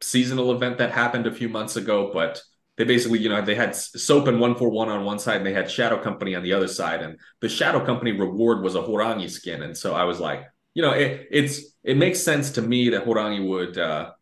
seasonal 0.00 0.52
event 0.52 0.78
that 0.78 0.92
happened 0.92 1.26
a 1.26 1.34
few 1.34 1.48
months 1.48 1.76
ago, 1.76 2.10
but 2.12 2.40
they 2.76 2.84
basically, 2.84 3.18
you 3.18 3.28
know, 3.28 3.42
they 3.42 3.56
had 3.56 3.74
Soap 3.74 4.28
and 4.28 4.40
One 4.40 4.54
Four 4.54 4.70
One 4.70 4.88
on 4.88 5.04
one 5.04 5.18
side, 5.18 5.38
and 5.38 5.46
they 5.46 5.52
had 5.52 5.70
Shadow 5.70 6.00
Company 6.00 6.34
on 6.34 6.42
the 6.42 6.52
other 6.52 6.68
side, 6.68 7.02
and 7.02 7.18
the 7.40 7.48
Shadow 7.48 7.84
Company 7.84 8.12
reward 8.12 8.62
was 8.62 8.76
a 8.76 8.80
Horangi 8.80 9.28
skin, 9.28 9.62
and 9.62 9.76
so 9.76 9.94
I 9.94 10.04
was 10.04 10.20
like, 10.20 10.46
you 10.74 10.82
know, 10.82 10.92
it, 10.92 11.26
it's 11.30 11.74
it 11.82 11.96
makes 11.96 12.20
sense 12.20 12.52
to 12.52 12.62
me 12.62 12.90
that 12.90 13.04
Horangi 13.04 13.46
would, 13.46 13.78
uh, 13.78 14.12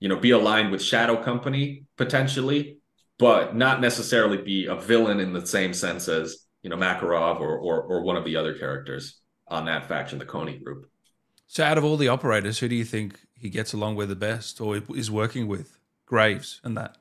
you 0.00 0.08
know, 0.08 0.16
be 0.16 0.32
aligned 0.32 0.72
with 0.72 0.82
Shadow 0.82 1.22
Company 1.22 1.84
potentially, 1.96 2.78
but 3.18 3.54
not 3.54 3.80
necessarily 3.80 4.38
be 4.38 4.66
a 4.66 4.74
villain 4.74 5.20
in 5.20 5.32
the 5.32 5.46
same 5.46 5.72
sense 5.72 6.08
as 6.08 6.46
you 6.62 6.70
know 6.70 6.76
Makarov 6.76 7.40
or 7.40 7.58
or, 7.58 7.82
or 7.82 8.02
one 8.02 8.16
of 8.16 8.24
the 8.24 8.36
other 8.36 8.54
characters 8.54 9.20
on 9.48 9.64
that 9.66 9.86
faction, 9.86 10.18
the 10.18 10.26
Konni 10.26 10.62
group. 10.62 10.86
So 11.46 11.64
out 11.64 11.78
of 11.78 11.84
all 11.84 11.96
the 11.96 12.08
operators, 12.08 12.60
who 12.60 12.68
do 12.68 12.76
you 12.76 12.84
think 12.84 13.18
he 13.36 13.48
gets 13.48 13.72
along 13.72 13.96
with 13.96 14.08
the 14.08 14.16
best 14.16 14.60
or 14.60 14.80
is 14.94 15.10
working 15.10 15.48
with? 15.48 15.76
Graves 16.10 16.60
and 16.64 16.76
that. 16.76 16.98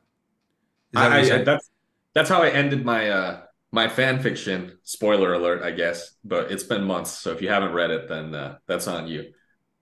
That 0.93 1.11
I, 1.11 1.39
I, 1.39 1.43
that's 1.43 1.67
that's 2.13 2.29
how 2.29 2.43
I 2.43 2.49
ended 2.49 2.85
my 2.85 3.09
uh 3.09 3.41
my 3.71 3.87
fan 3.87 4.21
fiction. 4.21 4.77
Spoiler 4.83 5.33
alert, 5.33 5.63
I 5.63 5.71
guess, 5.71 6.11
but 6.23 6.51
it's 6.51 6.63
been 6.63 6.83
months, 6.83 7.11
so 7.11 7.31
if 7.31 7.41
you 7.41 7.49
haven't 7.49 7.73
read 7.73 7.89
it, 7.89 8.07
then 8.07 8.35
uh, 8.35 8.57
that's 8.67 8.87
on 8.87 9.07
you. 9.07 9.33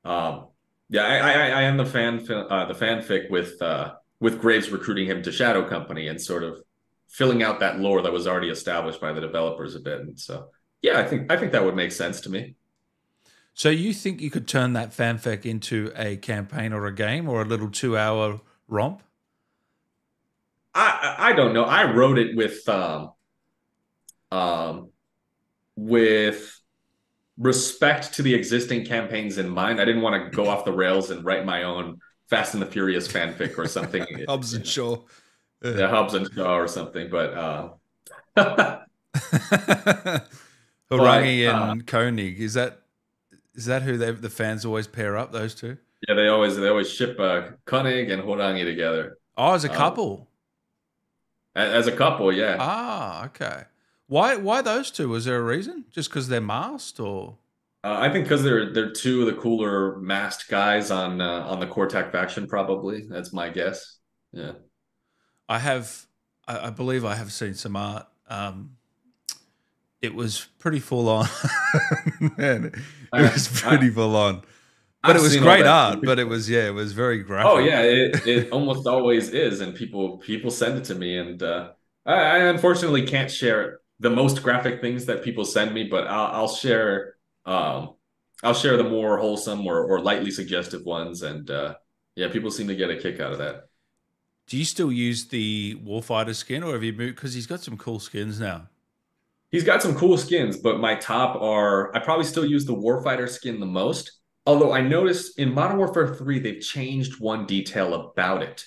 Um, 0.05 0.47
yeah, 0.89 1.03
I 1.03 1.17
I, 1.17 1.47
I 1.47 1.61
am 1.63 1.75
the 1.75 1.85
fan 1.85 2.25
uh, 2.31 2.65
the 2.65 2.73
fanfic 2.73 3.29
with 3.29 3.61
uh, 3.61 3.95
with 4.21 4.39
Graves 4.39 4.69
recruiting 4.69 5.07
him 5.07 5.21
to 5.23 5.31
Shadow 5.31 5.67
Company 5.67 6.07
and 6.07 6.21
sort 6.21 6.43
of 6.43 6.61
filling 7.07 7.43
out 7.43 7.59
that 7.59 7.79
lore 7.79 8.01
that 8.01 8.11
was 8.11 8.27
already 8.27 8.49
established 8.49 9.01
by 9.01 9.13
the 9.13 9.21
developers 9.21 9.75
a 9.75 9.79
bit. 9.79 10.01
And 10.01 10.19
so, 10.19 10.49
yeah, 10.81 10.99
I 10.99 11.03
think 11.05 11.31
I 11.31 11.37
think 11.37 11.51
that 11.53 11.63
would 11.63 11.75
make 11.75 11.91
sense 11.91 12.21
to 12.21 12.29
me. 12.29 12.55
So 13.53 13.69
you 13.69 13.91
think 13.93 14.21
you 14.21 14.29
could 14.29 14.47
turn 14.47 14.73
that 14.73 14.91
fanfic 14.91 15.45
into 15.45 15.91
a 15.95 16.17
campaign 16.17 16.73
or 16.73 16.85
a 16.85 16.93
game 16.93 17.27
or 17.27 17.41
a 17.41 17.45
little 17.45 17.71
two-hour 17.71 18.39
romp? 18.67 19.01
I 20.75 21.15
I 21.17 21.29
I 21.29 21.33
don't 21.33 21.53
know. 21.53 21.63
I 21.63 21.91
wrote 21.91 22.19
it 22.19 22.35
with 22.35 22.67
um 22.69 23.13
um 24.31 24.89
with 25.75 26.61
respect 27.37 28.13
to 28.13 28.21
the 28.21 28.33
existing 28.33 28.85
campaigns 28.85 29.37
in 29.37 29.49
mind. 29.49 29.79
I 29.79 29.85
didn't 29.85 30.01
want 30.01 30.23
to 30.23 30.35
go 30.35 30.47
off 30.47 30.65
the 30.65 30.71
rails 30.71 31.11
and 31.11 31.23
write 31.23 31.45
my 31.45 31.63
own 31.63 31.99
Fast 32.29 32.53
and 32.53 32.61
the 32.61 32.67
Furious 32.67 33.07
fanfic 33.07 33.57
or 33.57 33.67
something. 33.67 34.05
Hobbs 34.27 34.53
and 34.53 34.65
Shaw. 34.65 34.97
Yeah, 35.63 35.89
Hobbs 35.89 36.13
and 36.13 36.31
Shaw 36.33 36.55
or 36.57 36.67
something. 36.67 37.09
But 37.09 37.33
uh 37.33 37.69
Horangi 40.91 41.47
uh, 41.47 41.71
and 41.71 41.85
Koenig. 41.87 42.39
Is 42.39 42.53
that 42.53 42.81
is 43.55 43.65
that 43.65 43.81
who 43.83 43.97
they, 43.97 44.11
the 44.11 44.29
fans 44.29 44.65
always 44.65 44.87
pair 44.87 45.17
up? 45.17 45.31
Those 45.31 45.55
two? 45.55 45.77
yeah, 46.07 46.15
they 46.15 46.27
always 46.27 46.55
they 46.57 46.67
always 46.67 46.89
ship 46.91 47.19
uh 47.19 47.49
Koenig 47.65 48.09
and 48.09 48.23
Horangi 48.23 48.63
together. 48.63 49.17
Oh, 49.37 49.53
as 49.53 49.65
a 49.65 49.69
Um, 49.69 49.75
couple. 49.75 50.27
As 51.55 51.87
a 51.87 51.91
couple, 51.91 52.31
yeah. 52.31 52.57
ah, 52.59 53.25
okay. 53.25 53.63
Why? 54.07 54.35
Why 54.35 54.61
those 54.61 54.91
two? 54.91 55.09
Was 55.09 55.25
there 55.25 55.37
a 55.37 55.43
reason? 55.43 55.85
Just 55.91 56.09
because 56.09 56.27
they're 56.27 56.39
masked, 56.39 56.99
or? 56.99 57.37
Uh, 57.83 57.97
I 57.99 58.11
think 58.11 58.25
because 58.25 58.43
they're 58.43 58.71
they're 58.73 58.91
two 58.91 59.21
of 59.21 59.27
the 59.35 59.41
cooler 59.41 59.97
masked 59.97 60.49
guys 60.49 60.91
on 60.91 61.21
uh, 61.21 61.45
on 61.47 61.59
the 61.59 61.67
KorTac 61.67 62.11
faction. 62.11 62.47
Probably 62.47 63.07
that's 63.07 63.33
my 63.33 63.49
guess. 63.49 63.97
Yeah, 64.31 64.53
I 65.49 65.59
have. 65.59 66.05
I, 66.47 66.67
I 66.67 66.69
believe 66.69 67.03
I 67.05 67.15
have 67.15 67.31
seen 67.31 67.53
some 67.53 67.75
art. 67.75 68.07
Um, 68.29 68.77
it 70.01 70.13
was 70.13 70.47
pretty 70.59 70.79
full 70.79 71.09
on. 71.09 71.27
Man, 72.37 72.65
it 72.65 72.75
I- 73.11 73.21
was 73.21 73.47
pretty 73.61 73.89
full 73.89 74.15
on. 74.15 74.43
But 75.05 75.15
I've 75.15 75.21
it 75.21 75.21
was 75.21 75.37
great 75.37 75.65
art. 75.65 75.99
But 76.03 76.19
it 76.19 76.25
was 76.27 76.49
yeah, 76.49 76.67
it 76.67 76.73
was 76.73 76.91
very 76.91 77.19
graphic. 77.23 77.51
Oh 77.51 77.59
yeah, 77.59 77.81
it, 77.81 78.27
it 78.27 78.51
almost 78.51 78.87
always 78.87 79.29
is, 79.29 79.61
and 79.61 79.73
people 79.75 80.17
people 80.17 80.51
send 80.51 80.77
it 80.77 80.83
to 80.85 80.95
me, 80.95 81.17
and 81.17 81.41
uh, 81.41 81.71
I, 82.05 82.13
I 82.13 82.37
unfortunately 82.49 83.05
can't 83.07 83.31
share 83.31 83.79
the 83.99 84.09
most 84.09 84.43
graphic 84.43 84.81
things 84.81 85.05
that 85.05 85.23
people 85.23 85.45
send 85.45 85.73
me, 85.73 85.85
but 85.85 86.07
I'll, 86.07 86.41
I'll 86.41 86.47
share 86.47 87.15
um, 87.45 87.93
I'll 88.43 88.53
share 88.53 88.75
the 88.75 88.83
more 88.83 89.17
wholesome 89.17 89.65
or, 89.65 89.83
or 89.85 90.01
lightly 90.01 90.31
suggestive 90.31 90.83
ones, 90.83 91.21
and 91.21 91.49
uh, 91.49 91.75
yeah, 92.15 92.27
people 92.29 92.51
seem 92.51 92.67
to 92.67 92.75
get 92.75 92.89
a 92.89 92.97
kick 92.97 93.19
out 93.19 93.31
of 93.31 93.37
that. 93.37 93.69
Do 94.47 94.57
you 94.57 94.63
still 94.63 94.91
use 94.91 95.27
the 95.27 95.75
Warfighter 95.85 96.33
skin, 96.33 96.63
or 96.63 96.73
have 96.73 96.83
you 96.83 96.93
moved? 96.93 97.17
Because 97.17 97.33
he's 97.33 97.47
got 97.47 97.61
some 97.61 97.77
cool 97.77 97.99
skins 97.99 98.39
now. 98.39 98.69
He's 99.51 99.65
got 99.65 99.81
some 99.81 99.95
cool 99.95 100.17
skins, 100.17 100.57
but 100.57 100.79
my 100.79 100.95
top 100.95 101.41
are 101.41 101.95
I 101.95 101.99
probably 101.99 102.25
still 102.25 102.45
use 102.45 102.65
the 102.65 102.75
Warfighter 102.75 103.29
skin 103.29 103.59
the 103.59 103.65
most. 103.65 104.11
Although 104.45 104.71
I 104.71 104.79
noticed 104.79 105.37
in 105.37 105.53
Modern 105.53 105.77
Warfare 105.77 106.15
3, 106.15 106.39
they've 106.39 106.61
changed 106.61 107.19
one 107.19 107.45
detail 107.45 107.93
about 107.93 108.41
it. 108.41 108.65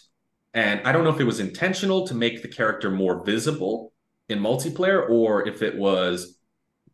And 0.53 0.87
I 0.87 0.93
don't 0.93 1.05
know 1.05 1.11
if 1.11 1.21
it 1.21 1.25
was 1.25 1.41
intentional 1.41 2.07
to 2.09 2.15
make 2.15 2.43
the 2.43 2.49
character 2.49 2.91
more 2.91 3.25
visible 3.25 3.95
in 4.29 4.39
multiplayer 4.41 5.09
or 5.09 5.49
if 5.49 5.63
it 5.63 5.77
was, 5.77 6.39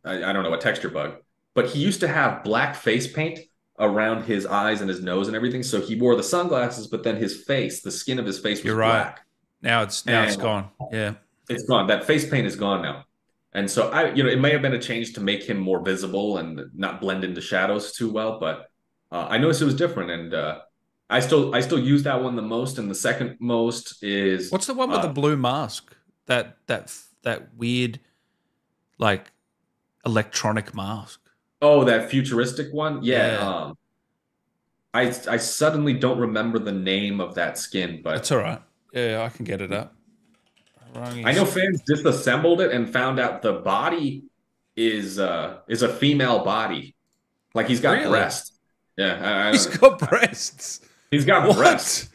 I, 0.05 0.23
I 0.23 0.33
don't 0.33 0.43
know, 0.43 0.53
a 0.53 0.57
texture 0.57 0.89
bug. 0.89 1.15
But 1.53 1.67
he 1.67 1.79
used 1.79 1.99
to 2.01 2.07
have 2.07 2.43
black 2.43 2.75
face 2.75 3.11
paint 3.11 3.39
around 3.79 4.23
his 4.23 4.45
eyes 4.45 4.81
and 4.81 4.89
his 4.89 5.01
nose 5.01 5.27
and 5.27 5.35
everything. 5.35 5.63
So 5.63 5.79
he 5.81 5.95
wore 5.95 6.15
the 6.15 6.23
sunglasses, 6.23 6.87
but 6.87 7.03
then 7.03 7.15
his 7.15 7.43
face, 7.43 7.81
the 7.81 7.91
skin 7.91 8.17
of 8.19 8.25
his 8.25 8.39
face 8.39 8.59
was 8.59 8.65
You're 8.65 8.75
right. 8.75 9.03
black 9.03 9.25
Now 9.61 9.83
it's 9.83 10.05
now 10.05 10.23
it's 10.23 10.33
And- 10.33 10.41
gone. 10.41 10.69
Yeah. 10.91 11.13
it's 11.49 11.63
gone. 11.63 11.87
That 11.87 12.03
face 12.05 12.27
paint 12.29 12.47
is 12.47 12.55
gone 12.55 12.81
now. 12.81 13.05
And 13.53 13.69
so 13.69 13.89
I, 13.89 14.13
you 14.13 14.23
know, 14.23 14.29
it 14.29 14.39
may 14.39 14.51
have 14.51 14.61
been 14.61 14.73
a 14.73 14.79
change 14.81 15.13
to 15.13 15.21
make 15.21 15.43
him 15.43 15.57
more 15.57 15.81
visible 15.81 16.37
and 16.37 16.69
not 16.75 16.99
blend 17.01 17.23
into 17.23 17.41
shadows 17.41 17.91
too 17.93 18.11
well, 18.11 18.39
but 18.39 18.69
uh, 19.11 19.25
I 19.29 19.37
noticed 19.37 19.61
it 19.61 19.65
was 19.65 19.75
different, 19.75 20.11
and 20.11 20.33
uh, 20.33 20.59
I 21.09 21.21
still, 21.21 21.55
I 21.55 21.61
still 21.61 21.79
use 21.79 22.03
that 22.03 22.21
one 22.21 22.35
the 22.35 22.41
most. 22.41 22.77
And 22.77 22.91
the 22.91 22.95
second 22.95 23.37
most 23.39 24.03
is 24.03 24.51
What's 24.51 24.65
the 24.67 24.73
one 24.73 24.89
with 24.89 24.99
Uh, 24.99 25.07
the 25.07 25.13
blue 25.13 25.37
mask? 25.37 25.95
That 26.25 26.57
that 26.67 26.93
that 27.23 27.55
weird, 27.55 27.99
like, 28.99 29.31
electronic 30.05 30.75
mask. 30.75 31.21
Oh 31.61 31.83
that 31.85 32.09
futuristic 32.09 32.73
one. 32.73 33.03
Yeah. 33.03 33.33
Yeah. 33.33 33.47
Um, 33.49 33.77
I 34.93 35.01
I 35.29 35.37
suddenly 35.37 35.93
don't 35.93 36.19
remember 36.19 36.59
the 36.59 36.71
name 36.71 37.19
of 37.19 37.35
that 37.35 37.57
skin, 37.57 38.01
but 38.03 38.11
That's 38.15 38.31
all 38.31 38.39
right. 38.39 38.61
Yeah, 38.93 39.21
I 39.23 39.29
can 39.29 39.45
get 39.45 39.61
it 39.61 39.71
up. 39.71 39.93
I 40.95 41.31
know 41.33 41.45
fans 41.45 41.81
disassembled 41.85 42.61
it 42.61 42.71
and 42.71 42.91
found 42.91 43.19
out 43.19 43.41
the 43.43 43.53
body 43.53 44.23
is 44.75 45.19
uh 45.19 45.57
is 45.67 45.83
a 45.83 45.89
female 45.89 46.43
body, 46.43 46.95
like 47.53 47.67
he's 47.67 47.79
got 47.81 47.97
Really? 47.97 48.09
breasts. 48.09 48.53
Yeah, 48.97 49.19
I, 49.21 49.49
I 49.49 49.51
He's 49.51 49.67
got 49.67 49.99
breasts. 49.99 50.81
he's 51.11 51.25
got 51.25 51.55
breasts. 51.55 52.05
What? 52.05 52.13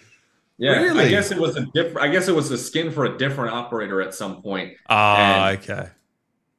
Yeah, 0.59 0.93
I 0.97 1.09
guess 1.09 1.31
it 1.31 1.39
was 1.39 1.57
a 1.57 1.67
different. 1.67 1.99
I 1.99 2.09
guess 2.11 2.27
it 2.29 2.35
was 2.35 2.51
a 2.51 2.59
skin 2.59 2.91
for 2.91 3.05
a 3.05 3.17
different 3.19 3.55
operator 3.55 4.01
at 4.03 4.15
some 4.15 4.43
point, 4.43 4.75
Ah, 4.89 5.51
And- 5.51 5.59
okay. 5.59 5.89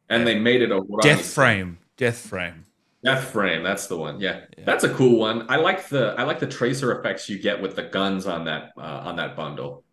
and 0.10 0.26
they 0.28 0.40
made 0.40 0.62
it 0.62 0.72
a 0.72 0.82
Death 1.02 1.26
frame. 1.26 1.78
Death 1.98 2.20
frame. 2.20 2.66
Death 3.04 3.26
frame. 3.32 3.64
That's 3.64 3.88
the 3.88 3.98
one. 3.98 4.20
Yeah. 4.20 4.42
Yeah. 4.58 4.64
that's 4.66 4.84
a 4.84 4.94
cool 4.94 5.20
one. 5.20 5.46
I 5.50 5.58
like 5.58 5.90
the 5.90 6.16
I 6.18 6.24
like 6.24 6.40
the 6.40 6.48
tracer 6.48 6.98
effects 6.98 7.30
you 7.30 7.38
get 7.40 7.62
with 7.62 7.76
the 7.76 7.84
guns 7.84 8.28
on 8.28 8.46
that 8.46 8.72
uh, 8.78 8.82
on 8.82 9.18
that 9.18 9.36
bundle. 9.36 9.84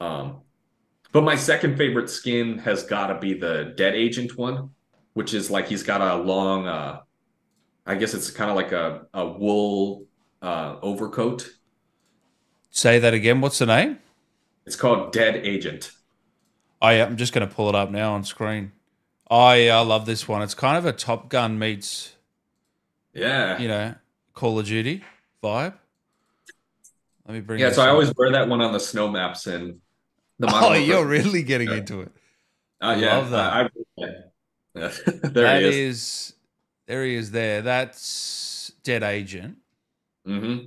Um, 0.00 0.40
but 1.12 1.22
my 1.22 1.36
second 1.36 1.76
favorite 1.76 2.10
skin 2.10 2.58
has 2.58 2.84
got 2.84 3.08
to 3.08 3.18
be 3.18 3.34
the 3.34 3.74
Dead 3.76 3.94
Agent 3.94 4.36
one, 4.36 4.70
which 5.14 5.34
is 5.34 5.50
like 5.50 5.68
he's 5.68 5.82
got 5.82 6.00
a 6.00 6.16
long. 6.16 6.66
Uh, 6.66 7.00
I 7.86 7.94
guess 7.96 8.14
it's 8.14 8.30
kind 8.30 8.50
of 8.50 8.56
like 8.56 8.72
a 8.72 9.06
a 9.14 9.26
wool 9.26 10.06
uh, 10.40 10.76
overcoat. 10.82 11.48
Say 12.70 12.98
that 12.98 13.14
again. 13.14 13.40
What's 13.40 13.58
the 13.58 13.66
name? 13.66 13.98
It's 14.66 14.76
called 14.76 15.12
Dead 15.12 15.36
Agent. 15.36 15.92
Oh 16.80 16.88
yeah, 16.88 17.04
I'm 17.04 17.16
just 17.16 17.32
going 17.32 17.46
to 17.46 17.54
pull 17.54 17.68
it 17.68 17.74
up 17.74 17.90
now 17.90 18.14
on 18.14 18.24
screen. 18.24 18.72
Oh 19.30 19.52
yeah, 19.52 19.78
I 19.78 19.82
love 19.82 20.06
this 20.06 20.26
one. 20.26 20.42
It's 20.42 20.54
kind 20.54 20.76
of 20.76 20.84
a 20.86 20.92
Top 20.92 21.28
Gun 21.28 21.58
meets, 21.58 22.14
Yeah. 23.14 23.58
you 23.58 23.68
know, 23.68 23.94
Call 24.34 24.58
of 24.58 24.66
Duty 24.66 25.02
vibe. 25.42 25.74
Let 27.26 27.34
me 27.34 27.40
bring. 27.40 27.60
Yeah, 27.60 27.70
so 27.72 27.82
I 27.82 27.86
up. 27.86 27.92
always 27.92 28.12
wear 28.16 28.32
that 28.32 28.48
one 28.48 28.60
on 28.60 28.72
the 28.72 28.80
snow 28.80 29.08
maps 29.08 29.46
and 29.46 29.80
the 30.38 30.48
Oh, 30.52 30.72
you're 30.72 31.06
really 31.06 31.42
getting 31.42 31.68
Yeah. 31.68 31.76
into 31.76 32.00
it. 32.00 32.12
Uh, 32.80 32.96
yeah, 32.98 33.14
I 33.14 33.16
love 33.18 33.30
that. 33.30 33.52
I, 33.52 33.60
I, 33.62 33.68
yeah. 34.74 34.88
there 35.22 35.30
That 35.44 35.60
he 35.62 35.68
is. 35.68 35.74
is, 35.76 36.32
there 36.86 37.04
he 37.04 37.14
is. 37.14 37.30
There. 37.30 37.62
That's 37.62 38.72
Dead 38.82 39.02
Agent, 39.04 39.58
hmm 40.26 40.58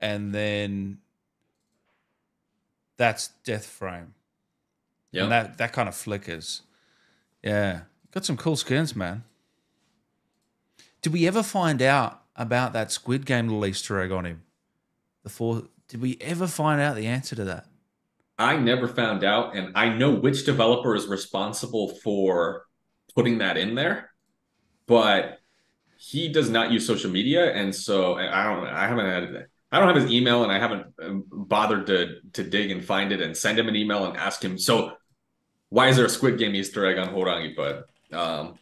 and 0.00 0.34
then 0.34 0.98
that's 2.96 3.28
Death 3.44 3.64
Frame. 3.66 4.14
Yeah. 5.12 5.22
And 5.24 5.32
that 5.32 5.58
that 5.58 5.72
kind 5.72 5.88
of 5.88 5.94
flickers. 5.94 6.62
Yeah. 7.42 7.82
Got 8.12 8.24
some 8.26 8.36
cool 8.36 8.56
skins, 8.56 8.94
man. 8.94 9.24
Did 11.02 11.12
we 11.12 11.26
ever 11.26 11.42
find 11.42 11.82
out 11.82 12.22
about 12.36 12.72
that 12.72 12.92
Squid 12.92 13.26
Game 13.26 13.48
little 13.48 13.66
Easter 13.66 14.00
egg 14.00 14.12
on 14.12 14.24
him? 14.24 14.42
The 15.24 15.30
four 15.30 15.64
did 15.88 16.00
we 16.00 16.16
ever 16.20 16.46
find 16.46 16.80
out 16.80 16.96
the 16.96 17.06
answer 17.06 17.36
to 17.36 17.44
that? 17.44 17.66
I 18.38 18.56
never 18.56 18.88
found 18.88 19.24
out, 19.24 19.54
and 19.54 19.72
I 19.76 19.90
know 19.90 20.12
which 20.12 20.46
developer 20.46 20.94
is 20.94 21.06
responsible 21.06 21.88
for 21.96 22.64
putting 23.14 23.38
that 23.38 23.58
in 23.58 23.74
there, 23.74 24.10
but 24.86 25.38
he 25.98 26.28
does 26.28 26.48
not 26.48 26.70
use 26.70 26.86
social 26.86 27.10
media, 27.10 27.52
and 27.52 27.74
so 27.74 28.14
I 28.14 28.44
don't. 28.44 28.66
I 28.66 28.86
haven't 28.88 29.06
had. 29.06 29.46
I 29.70 29.78
don't 29.78 29.88
have 29.88 30.02
his 30.02 30.10
email, 30.10 30.44
and 30.44 30.52
I 30.52 30.58
haven't 30.58 30.86
um, 31.02 31.24
bothered 31.30 31.86
to 31.88 32.20
to 32.32 32.42
dig 32.42 32.70
and 32.70 32.84
find 32.84 33.12
it 33.12 33.20
and 33.20 33.36
send 33.36 33.58
him 33.58 33.68
an 33.68 33.76
email 33.76 34.06
and 34.06 34.16
ask 34.16 34.42
him. 34.42 34.58
So, 34.58 34.92
why 35.68 35.88
is 35.88 35.96
there 35.96 36.06
a 36.06 36.10
Squid 36.10 36.38
Game 36.38 36.54
Easter 36.54 36.86
egg 36.86 36.98
on 36.98 37.14
Horangi? 37.14 37.54
But 37.54 37.86
um, 38.16 38.58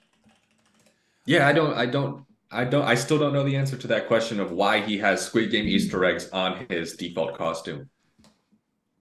yeah, 1.26 1.46
I 1.46 1.52
don't. 1.52 1.74
I 1.74 1.86
don't. 1.86 2.24
I 2.50 2.64
don't. 2.64 2.84
I 2.84 2.94
still 2.96 3.18
don't 3.18 3.32
know 3.32 3.44
the 3.44 3.56
answer 3.56 3.76
to 3.76 3.86
that 3.88 4.08
question 4.08 4.40
of 4.40 4.50
why 4.52 4.80
he 4.80 4.98
has 4.98 5.24
Squid 5.24 5.50
Game 5.50 5.66
Easter 5.68 6.04
eggs 6.04 6.28
on 6.30 6.66
his 6.68 6.94
default 6.94 7.36
costume. 7.38 7.88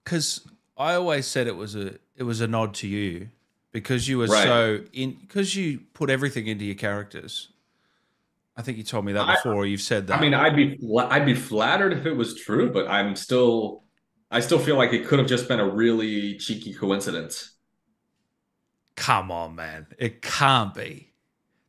Because 0.04 0.46
I 0.76 0.94
always 0.94 1.26
said 1.26 1.46
it 1.46 1.56
was 1.56 1.74
a 1.74 1.94
it 2.16 2.22
was 2.22 2.40
a 2.40 2.46
nod 2.46 2.74
to 2.74 2.86
you 2.88 3.28
because 3.72 4.06
you 4.08 4.18
were 4.18 4.26
Right. 4.26 4.44
so 4.44 4.84
in 4.92 5.12
because 5.20 5.56
you 5.56 5.80
put 5.94 6.10
everything 6.10 6.46
into 6.46 6.64
your 6.64 6.74
characters. 6.76 7.48
I 8.56 8.62
think 8.62 8.78
you 8.78 8.84
told 8.84 9.04
me 9.04 9.12
that 9.14 9.28
I- 9.28 9.34
before. 9.36 9.66
You've 9.66 9.80
said 9.80 10.06
that. 10.08 10.18
I 10.18 10.20
mean, 10.20 10.34
I'd 10.34 10.54
be 10.54 10.78
I'd 10.98 11.26
be 11.26 11.34
flattered 11.34 11.92
if 11.92 12.06
it 12.06 12.12
was 12.14 12.36
true, 12.36 12.70
but 12.72 12.86
I'm 12.88 13.16
still 13.16 13.82
I 14.30 14.38
still 14.40 14.60
feel 14.60 14.76
like 14.76 14.92
it 14.92 15.06
could 15.08 15.18
have 15.18 15.26
just 15.28 15.48
been 15.48 15.58
a 15.60 15.68
really 15.68 16.36
cheeky 16.38 16.72
coincidence. 16.72 17.50
come 18.96 19.30
on, 19.32 19.54
man, 19.56 19.86
it 19.98 20.22
can't 20.22 20.72
be. 20.74 21.09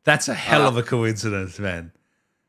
That's 0.04 0.28
a 0.28 0.34
hell 0.34 0.64
Uh, 0.64 0.68
of 0.68 0.76
a 0.76 0.82
coincidence, 0.84 1.58
man. 1.58 1.92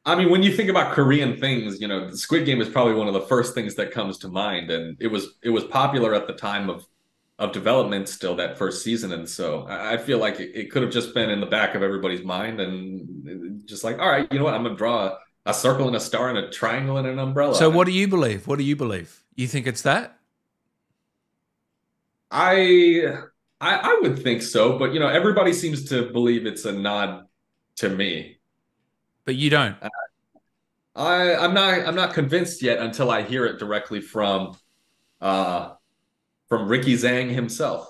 I 0.05 0.15
mean, 0.15 0.29
when 0.29 0.43
you 0.43 0.53
think 0.55 0.69
about 0.69 0.93
Korean 0.93 1.37
things, 1.39 1.79
you 1.79 1.87
know, 1.87 2.09
the 2.09 2.17
Squid 2.17 2.45
Game 2.45 2.59
is 2.61 2.67
probably 2.67 2.93
one 2.93 3.07
of 3.07 3.13
the 3.13 3.21
first 3.21 3.53
things 3.55 3.75
that 3.75 3.91
comes 3.91 4.17
to 4.19 4.27
mind, 4.27 4.69
and 4.69 4.97
it 4.99 5.07
was 5.07 5.35
it 5.43 5.49
was 5.49 5.63
popular 5.63 6.13
at 6.13 6.27
the 6.27 6.33
time 6.33 6.69
of 6.69 6.85
of 7.39 7.51
development 7.53 8.09
still 8.09 8.35
that 8.35 8.57
first 8.57 8.83
season, 8.83 9.13
and 9.13 9.27
so 9.29 9.63
I, 9.63 9.93
I 9.93 9.97
feel 9.97 10.17
like 10.19 10.39
it, 10.39 10.51
it 10.55 10.71
could 10.71 10.81
have 10.83 10.91
just 10.91 11.13
been 11.13 11.29
in 11.29 11.39
the 11.39 11.45
back 11.45 11.73
of 11.75 11.83
everybody's 11.83 12.23
mind, 12.23 12.59
and 12.59 13.65
just 13.65 13.83
like, 13.85 13.97
all 13.99 14.09
right, 14.09 14.27
you 14.31 14.39
know 14.39 14.45
what, 14.45 14.53
I'm 14.53 14.63
gonna 14.63 14.75
draw 14.75 15.05
a, 15.07 15.19
a 15.45 15.53
circle 15.53 15.87
and 15.87 15.95
a 15.95 15.99
star 16.01 16.29
and 16.29 16.37
a 16.37 16.49
triangle 16.51 16.97
and 16.97 17.07
an 17.07 17.17
umbrella. 17.19 17.55
So, 17.55 17.69
what 17.69 17.85
do 17.85 17.91
you 17.93 18.07
believe? 18.07 18.47
What 18.47 18.57
do 18.59 18.65
you 18.65 18.75
believe? 18.75 19.23
You 19.35 19.47
think 19.47 19.67
it's 19.67 19.81
that? 19.83 20.19
I, 22.31 23.17
I 23.61 23.75
I 23.75 23.99
would 24.01 24.19
think 24.23 24.41
so, 24.41 24.77
but 24.79 24.93
you 24.93 24.99
know, 24.99 25.07
everybody 25.07 25.53
seems 25.53 25.85
to 25.89 26.11
believe 26.11 26.45
it's 26.45 26.65
a 26.65 26.71
nod 26.71 27.27
to 27.77 27.89
me. 27.89 28.37
But 29.25 29.35
you 29.35 29.49
don't. 29.49 29.75
I 30.95 31.35
I'm 31.35 31.53
not 31.53 31.87
I'm 31.87 31.95
not 31.95 32.13
convinced 32.13 32.61
yet 32.61 32.79
until 32.79 33.09
I 33.09 33.23
hear 33.23 33.45
it 33.45 33.57
directly 33.59 34.01
from 34.01 34.55
uh 35.21 35.73
from 36.47 36.67
Ricky 36.67 36.93
Zhang 36.95 37.31
himself. 37.31 37.89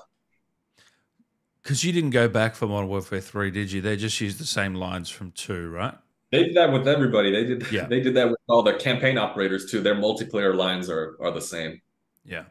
Because 1.61 1.83
you 1.83 1.91
didn't 1.91 2.11
go 2.11 2.27
back 2.27 2.55
for 2.55 2.67
Modern 2.67 2.89
Warfare 2.89 3.21
3, 3.21 3.49
did 3.51 3.71
you? 3.71 3.79
They 3.81 3.95
just 3.95 4.19
used 4.19 4.37
the 4.37 4.45
same 4.45 4.75
lines 4.75 5.09
from 5.09 5.31
2, 5.31 5.69
right? 5.69 5.93
They 6.29 6.43
did 6.43 6.55
that 6.57 6.73
with 6.73 6.87
everybody. 6.87 7.31
They 7.31 7.45
did 7.45 7.71
Yeah. 7.71 7.85
they 7.87 7.99
did 8.01 8.15
that 8.15 8.29
with 8.29 8.39
all 8.47 8.63
the 8.63 8.73
campaign 8.73 9.17
operators 9.17 9.69
too. 9.69 9.81
Their 9.81 9.95
multiplayer 9.95 10.55
lines 10.55 10.89
are 10.89 11.17
are 11.19 11.31
the 11.31 11.41
same. 11.41 11.81
Yeah. 12.25 12.45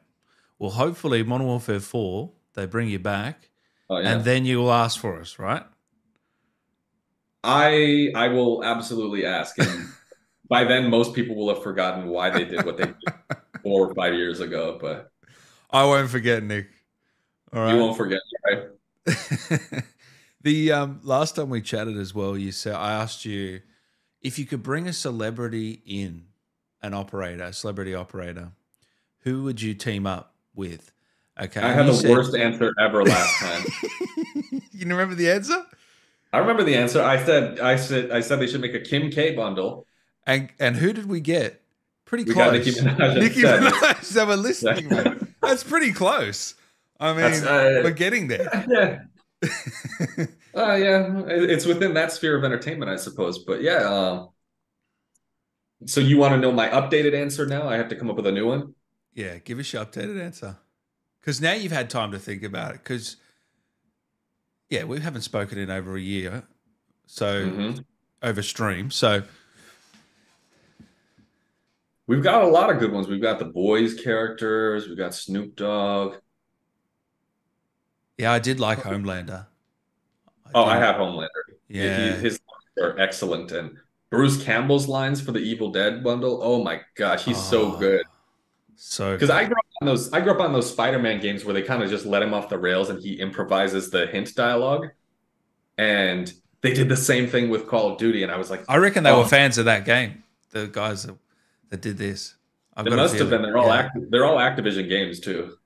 Well, 0.59 0.71
hopefully, 0.71 1.23
Modern 1.25 1.47
Warfare 1.47 1.81
4, 1.81 2.31
they 2.55 2.67
bring 2.67 2.89
you 2.89 2.99
back 2.99 3.49
Oh 3.91 3.99
yeah. 3.99 4.13
and 4.13 4.25
then 4.25 4.45
you 4.45 4.59
will 4.59 4.73
ask 4.73 5.01
for 5.01 5.21
us, 5.21 5.39
right? 5.39 5.65
I 7.45 8.11
I 8.15 8.29
will 8.29 8.65
absolutely 8.65 9.25
ask. 9.27 9.59
And 9.59 9.89
by 10.49 10.65
then, 10.65 10.91
most 10.91 11.15
people 11.15 11.37
will 11.37 11.53
have 11.55 11.63
forgotten 11.63 12.09
why 12.09 12.31
they 12.31 12.45
did 12.45 12.65
what 12.65 12.77
they 12.77 12.87
did 12.87 12.97
four 13.63 13.89
or 13.89 13.95
five 13.95 14.15
years 14.15 14.41
ago. 14.41 14.79
But 14.81 15.11
I 15.71 15.85
won't 15.85 16.11
forget, 16.11 16.43
Nick. 16.43 16.69
All 17.53 17.63
right. 17.63 17.75
You 17.75 17.81
won't 17.81 17.97
forget, 17.97 18.21
right? 18.47 18.63
the 20.43 20.73
um, 20.73 21.01
last 21.03 21.37
time 21.37 21.51
we 21.51 21.61
chatted 21.61 21.99
as 21.99 22.15
well, 22.15 22.37
you 22.37 22.53
said 22.53 22.75
I 22.75 22.93
asked 22.93 23.25
you 23.25 23.61
if 24.23 24.39
you 24.39 24.47
could 24.47 24.63
bring 24.63 24.89
a 24.89 24.93
celebrity 24.93 25.83
in, 25.85 26.27
an 26.81 26.95
operator, 26.95 27.45
a 27.45 27.53
celebrity 27.53 27.95
operator, 27.95 28.53
who 29.21 29.43
would 29.45 29.61
you 29.61 29.75
team 29.75 30.07
up 30.07 30.35
with? 30.55 30.93
Okay. 31.41 31.61
I 31.61 31.73
had 31.73 31.87
the 31.87 31.95
said... 31.95 32.11
worst 32.11 32.35
answer 32.35 32.73
ever 32.81 33.05
last 33.05 33.39
time. 33.41 33.65
you 34.73 34.87
remember 34.87 35.15
the 35.15 35.31
answer? 35.31 35.65
I 36.33 36.39
remember 36.39 36.65
the 36.65 36.77
answer. 36.77 37.03
I 37.03 37.23
said 37.25 37.61
I 37.61 37.77
said 37.77 38.11
I 38.11 38.21
said 38.21 38.41
they 38.41 38.47
should 38.47 38.61
make 38.61 38.75
a 38.75 38.81
Kim 38.81 39.11
K 39.11 39.35
bundle. 39.35 39.87
And 40.27 40.51
and 40.59 40.77
who 40.77 40.93
did 40.93 41.07
we 41.07 41.21
get? 41.21 41.63
Pretty 42.05 42.25
we 42.25 42.33
close. 42.33 42.53
Nicki 42.53 42.71
Minaj. 42.73 43.19
Nicki 43.19 43.43
Minaj. 43.43 44.27
We're 44.27 44.37
listening, 44.37 44.91
yeah. 44.91 45.15
That's 45.43 45.65
pretty 45.65 45.93
close. 45.93 46.55
I 47.01 47.13
mean, 47.15 47.45
uh, 47.45 47.81
we're 47.85 47.91
getting 47.91 48.29
there. 48.29 48.67
Yeah. 48.69 49.01
uh, 50.55 50.75
yeah, 50.75 51.23
it's 51.27 51.67
within 51.67 51.95
that 51.95 52.13
sphere 52.13 52.37
of 52.37 52.45
entertainment, 52.45 52.89
I 52.91 52.97
suppose. 52.97 53.41
But 53.41 53.61
yeah. 53.61 53.79
Um, 53.79 54.29
so 55.87 56.01
you 56.01 56.17
want 56.17 56.35
to 56.35 56.39
know 56.39 56.53
my 56.53 56.69
updated 56.69 57.15
answer 57.15 57.45
now? 57.45 57.69
I 57.69 57.77
have 57.77 57.89
to 57.89 57.97
come 57.97 58.09
up 58.09 58.15
with 58.15 58.29
a 58.29 58.33
new 58.33 58.47
one. 58.47 58.75
Yeah, 59.15 59.39
give 59.39 59.59
us 59.59 59.73
your 59.73 59.85
updated 59.85 60.23
answer. 60.23 60.59
Because 61.21 61.41
now 61.41 61.55
you've 61.55 61.73
had 61.73 61.91
time 61.91 62.13
to 62.13 62.21
think 62.21 62.45
about 62.45 62.75
it. 62.75 62.85
Because 62.85 63.17
yeah, 64.73 64.85
we 64.85 64.99
haven't 65.01 65.21
spoken 65.21 65.59
in 65.59 65.71
over 65.71 65.97
a 65.97 66.01
year, 66.01 66.45
so 67.05 67.45
mm-hmm. 67.45 67.81
over 68.23 68.43
stream. 68.43 68.91
So 68.91 69.23
we've 72.07 72.23
got 72.23 72.43
a 72.43 72.47
lot 72.47 72.71
of 72.71 72.79
good 72.79 72.91
ones. 72.91 73.07
We've 73.07 73.21
got 73.21 73.39
the 73.39 73.45
boys 73.45 73.93
characters. 73.93 74.89
We've 74.89 74.97
got 74.97 75.15
Snoop 75.15 75.57
Dogg. 75.57 76.15
Yeah, 78.17 78.33
I 78.33 78.39
did 78.39 78.61
like 78.61 78.79
Homelander. 78.79 79.47
I 80.47 80.51
oh, 80.55 80.65
I 80.65 80.79
have 80.79 80.97
Homelander. 80.97 81.29
Yeah, 81.69 82.15
he, 82.15 82.23
his 82.23 82.41
are 82.83 82.99
excellent, 82.99 83.53
and 83.53 83.77
Bruce 84.09 84.43
Campbell's 84.43 84.89
lines 84.89 85.21
for 85.21 85.33
the 85.33 85.41
Evil 85.41 85.71
Dead 85.71 86.03
bundle. 86.03 86.41
Oh 86.43 86.65
my 86.65 86.81
gosh, 86.95 87.27
he's 87.27 87.37
oh, 87.37 87.41
so 87.41 87.77
good. 87.77 88.07
So 88.77 89.13
because 89.15 89.31
I 89.31 89.45
grew 89.45 89.55
up 89.57 89.67
on 89.81 89.87
those, 89.87 90.13
I 90.13 90.21
grew 90.21 90.33
up 90.33 90.41
on 90.41 90.53
those 90.53 90.71
Spider-Man 90.71 91.21
games 91.21 91.45
where 91.45 91.55
they 91.55 91.63
kind 91.63 91.83
of 91.83 91.91
just 91.91 92.05
let 92.05 92.23
him 92.23 92.35
off 92.35 92.49
the 92.49 92.59
rails 92.59 92.91
and 92.91 93.01
he 93.01 93.15
improvises 93.15 93.91
the 93.91 94.07
hint 94.07 94.35
dialogue, 94.35 94.89
and 95.79 96.33
they 96.61 96.73
did 96.73 96.89
the 96.89 96.97
same 96.97 97.27
thing 97.27 97.51
with 97.51 97.67
Call 97.67 97.93
of 97.93 97.99
Duty, 97.99 98.23
and 98.23 98.33
I 98.33 98.37
was 98.37 98.51
like, 98.51 98.65
I 98.69 98.77
reckon 98.77 99.05
they 99.05 99.11
oh. 99.11 99.21
were 99.21 99.29
fans 99.29 99.59
of 99.59 99.65
that 99.67 99.85
game. 99.85 100.23
The 100.51 100.67
guys 100.67 101.05
that, 101.05 101.17
that 101.71 101.81
did 101.81 101.97
this. 101.97 102.35
I've 102.77 102.87
it 102.87 102.95
must 102.95 103.17
have 103.17 103.31
been. 103.31 103.43
They're 103.43 103.57
all 103.57 103.67
yeah. 103.67 103.89
They're 104.11 104.25
all 104.25 104.37
Activision 104.37 104.89
games 104.89 105.21
too. 105.21 105.57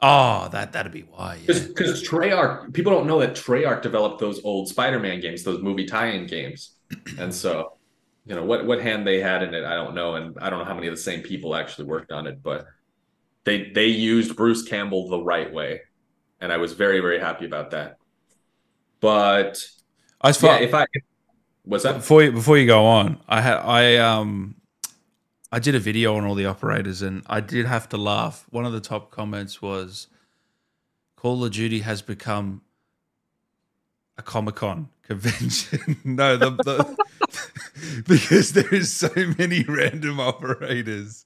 Oh, 0.00 0.48
that 0.50 0.72
that'd 0.72 0.92
be 0.92 1.02
why. 1.02 1.38
Because 1.46 2.02
yeah. 2.02 2.08
Treyarch, 2.08 2.72
people 2.72 2.92
don't 2.92 3.06
know 3.06 3.20
that 3.20 3.34
Treyarch 3.34 3.82
developed 3.82 4.18
those 4.18 4.44
old 4.44 4.68
Spider-Man 4.68 5.20
games, 5.20 5.42
those 5.44 5.62
movie 5.62 5.84
tie-in 5.84 6.26
games, 6.26 6.76
and 7.18 7.32
so 7.34 7.74
you 8.26 8.34
know 8.34 8.44
what 8.44 8.66
what 8.66 8.80
hand 8.80 9.06
they 9.06 9.20
had 9.20 9.42
in 9.42 9.54
it 9.54 9.64
i 9.64 9.74
don't 9.74 9.94
know 9.94 10.14
and 10.14 10.36
i 10.40 10.48
don't 10.48 10.60
know 10.60 10.64
how 10.64 10.74
many 10.74 10.86
of 10.86 10.94
the 10.94 11.00
same 11.00 11.20
people 11.20 11.54
actually 11.54 11.84
worked 11.84 12.12
on 12.12 12.26
it 12.26 12.42
but 12.42 12.66
they 13.44 13.70
they 13.70 13.86
used 13.86 14.36
bruce 14.36 14.62
campbell 14.62 15.08
the 15.08 15.20
right 15.20 15.52
way 15.52 15.80
and 16.40 16.52
i 16.52 16.56
was 16.56 16.72
very 16.72 17.00
very 17.00 17.18
happy 17.18 17.44
about 17.44 17.70
that. 17.70 17.96
But 19.00 19.58
i 20.20 20.28
was 20.28 20.42
yeah, 20.42 20.58
if 20.58 20.74
i 20.74 20.86
what's 21.64 21.84
that? 21.84 21.96
Before 21.96 22.22
you 22.22 22.32
before 22.32 22.58
you 22.58 22.66
go 22.66 22.84
on 22.84 23.20
i 23.28 23.40
had 23.40 23.58
i 23.58 23.96
um 23.96 24.56
i 25.50 25.58
did 25.58 25.74
a 25.74 25.80
video 25.80 26.16
on 26.16 26.24
all 26.24 26.36
the 26.36 26.46
operators 26.46 27.02
and 27.02 27.22
i 27.26 27.40
did 27.40 27.66
have 27.66 27.88
to 27.88 27.96
laugh. 27.96 28.46
One 28.50 28.64
of 28.64 28.72
the 28.72 28.80
top 28.80 29.10
comments 29.10 29.60
was 29.60 30.06
call 31.16 31.44
of 31.44 31.52
duty 31.52 31.80
has 31.80 32.02
become 32.02 32.62
a 34.18 34.22
Comic 34.22 34.56
Con 34.56 34.88
convention. 35.02 36.00
no, 36.04 36.36
the, 36.36 36.50
the 36.50 36.96
because 38.06 38.52
there 38.52 38.72
is 38.72 38.92
so 38.92 39.10
many 39.38 39.64
random 39.68 40.20
operators. 40.20 41.24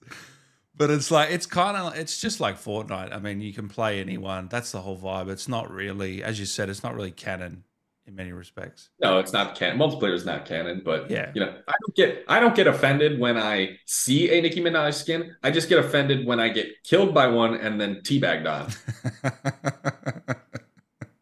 But 0.77 0.91
it's 0.91 1.11
like 1.11 1.31
it's 1.31 1.47
kind 1.47 1.77
of 1.77 1.97
it's 1.97 2.21
just 2.21 2.39
like 2.39 2.57
Fortnite. 2.57 3.15
I 3.15 3.19
mean, 3.19 3.41
you 3.41 3.53
can 3.53 3.69
play 3.69 4.01
anyone. 4.01 4.49
That's 4.49 4.73
the 4.73 4.81
whole 4.81 4.99
vibe. 4.99 5.31
It's 5.31 5.49
not 5.49 5.71
really, 5.71 6.23
as 6.23 6.39
you 6.39 6.47
said, 6.47 6.69
it's 6.69 6.83
not 6.83 6.95
really 6.95 7.11
canon 7.11 7.65
in 8.07 8.15
many 8.15 8.33
respects. 8.33 8.91
No, 9.01 9.19
it's 9.19 9.33
not 9.33 9.55
canon. 9.55 9.79
Multiplayer 9.79 10.13
is 10.13 10.27
not 10.27 10.45
canon, 10.45 10.83
but 10.85 11.11
yeah, 11.11 11.33
you 11.35 11.41
know, 11.41 11.55
I 11.67 11.75
don't 11.81 11.97
get 11.97 12.25
I 12.29 12.41
don't 12.41 12.55
get 12.55 12.67
offended 12.67 13.19
when 13.19 13.39
I 13.39 13.79
see 13.87 14.31
a 14.31 14.43
Nicki 14.43 14.61
Minaj 14.61 14.95
skin. 14.95 15.35
I 15.43 15.51
just 15.51 15.71
get 15.71 15.79
offended 15.79 16.27
when 16.27 16.41
I 16.41 16.51
get 16.51 16.83
killed 16.85 17.15
by 17.15 17.27
one 17.27 17.55
and 17.55 17.81
then 17.81 18.03
teabagged 18.03 18.47
on. 18.47 20.35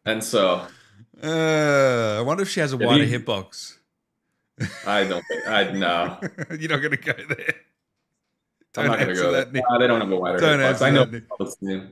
and 0.05 0.21
so 0.21 0.67
uh, 1.23 2.17
I 2.19 2.21
wonder 2.21 2.43
if 2.43 2.49
she 2.49 2.59
has 2.59 2.73
a 2.73 2.77
wider 2.77 3.05
you, 3.05 3.19
hitbox. 3.19 3.77
I 4.85 5.03
don't 5.03 5.23
think 5.27 5.47
I 5.47 5.71
know. 5.71 6.19
You're 6.57 6.69
not 6.69 6.81
gonna 6.81 6.97
go 6.97 7.13
there. 7.13 7.55
Don't 8.73 8.85
I'm 8.85 8.91
not 8.91 8.99
gonna 8.99 9.13
go 9.13 9.31
there. 9.31 9.45
No, 9.45 9.79
they 9.79 9.87
don't 9.87 10.01
have 10.01 10.11
a 10.11 10.15
wider 10.15 10.37
don't 10.39 10.59
hitbox. 10.59 10.81
I 10.81 10.89
know. 10.91 11.87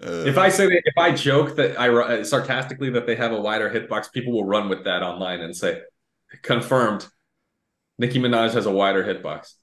Uh, 0.00 0.24
if 0.26 0.38
I 0.38 0.48
say 0.48 0.66
that, 0.66 0.82
if 0.84 0.96
I 0.96 1.10
joke 1.10 1.56
that 1.56 1.78
I 1.78 1.88
uh, 1.88 2.24
sarcastically 2.24 2.90
that 2.90 3.06
they 3.06 3.16
have 3.16 3.32
a 3.32 3.40
wider 3.40 3.68
hitbox, 3.68 4.12
people 4.12 4.32
will 4.32 4.44
run 4.44 4.68
with 4.68 4.84
that 4.84 5.02
online 5.02 5.40
and 5.40 5.56
say, 5.56 5.80
confirmed, 6.42 7.06
Nicki 7.98 8.20
Minaj 8.20 8.52
has 8.52 8.66
a 8.66 8.70
wider 8.70 9.02
hitbox, 9.02 9.54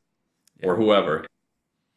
yeah. 0.59 0.67
or 0.67 0.75
whoever. 0.75 1.25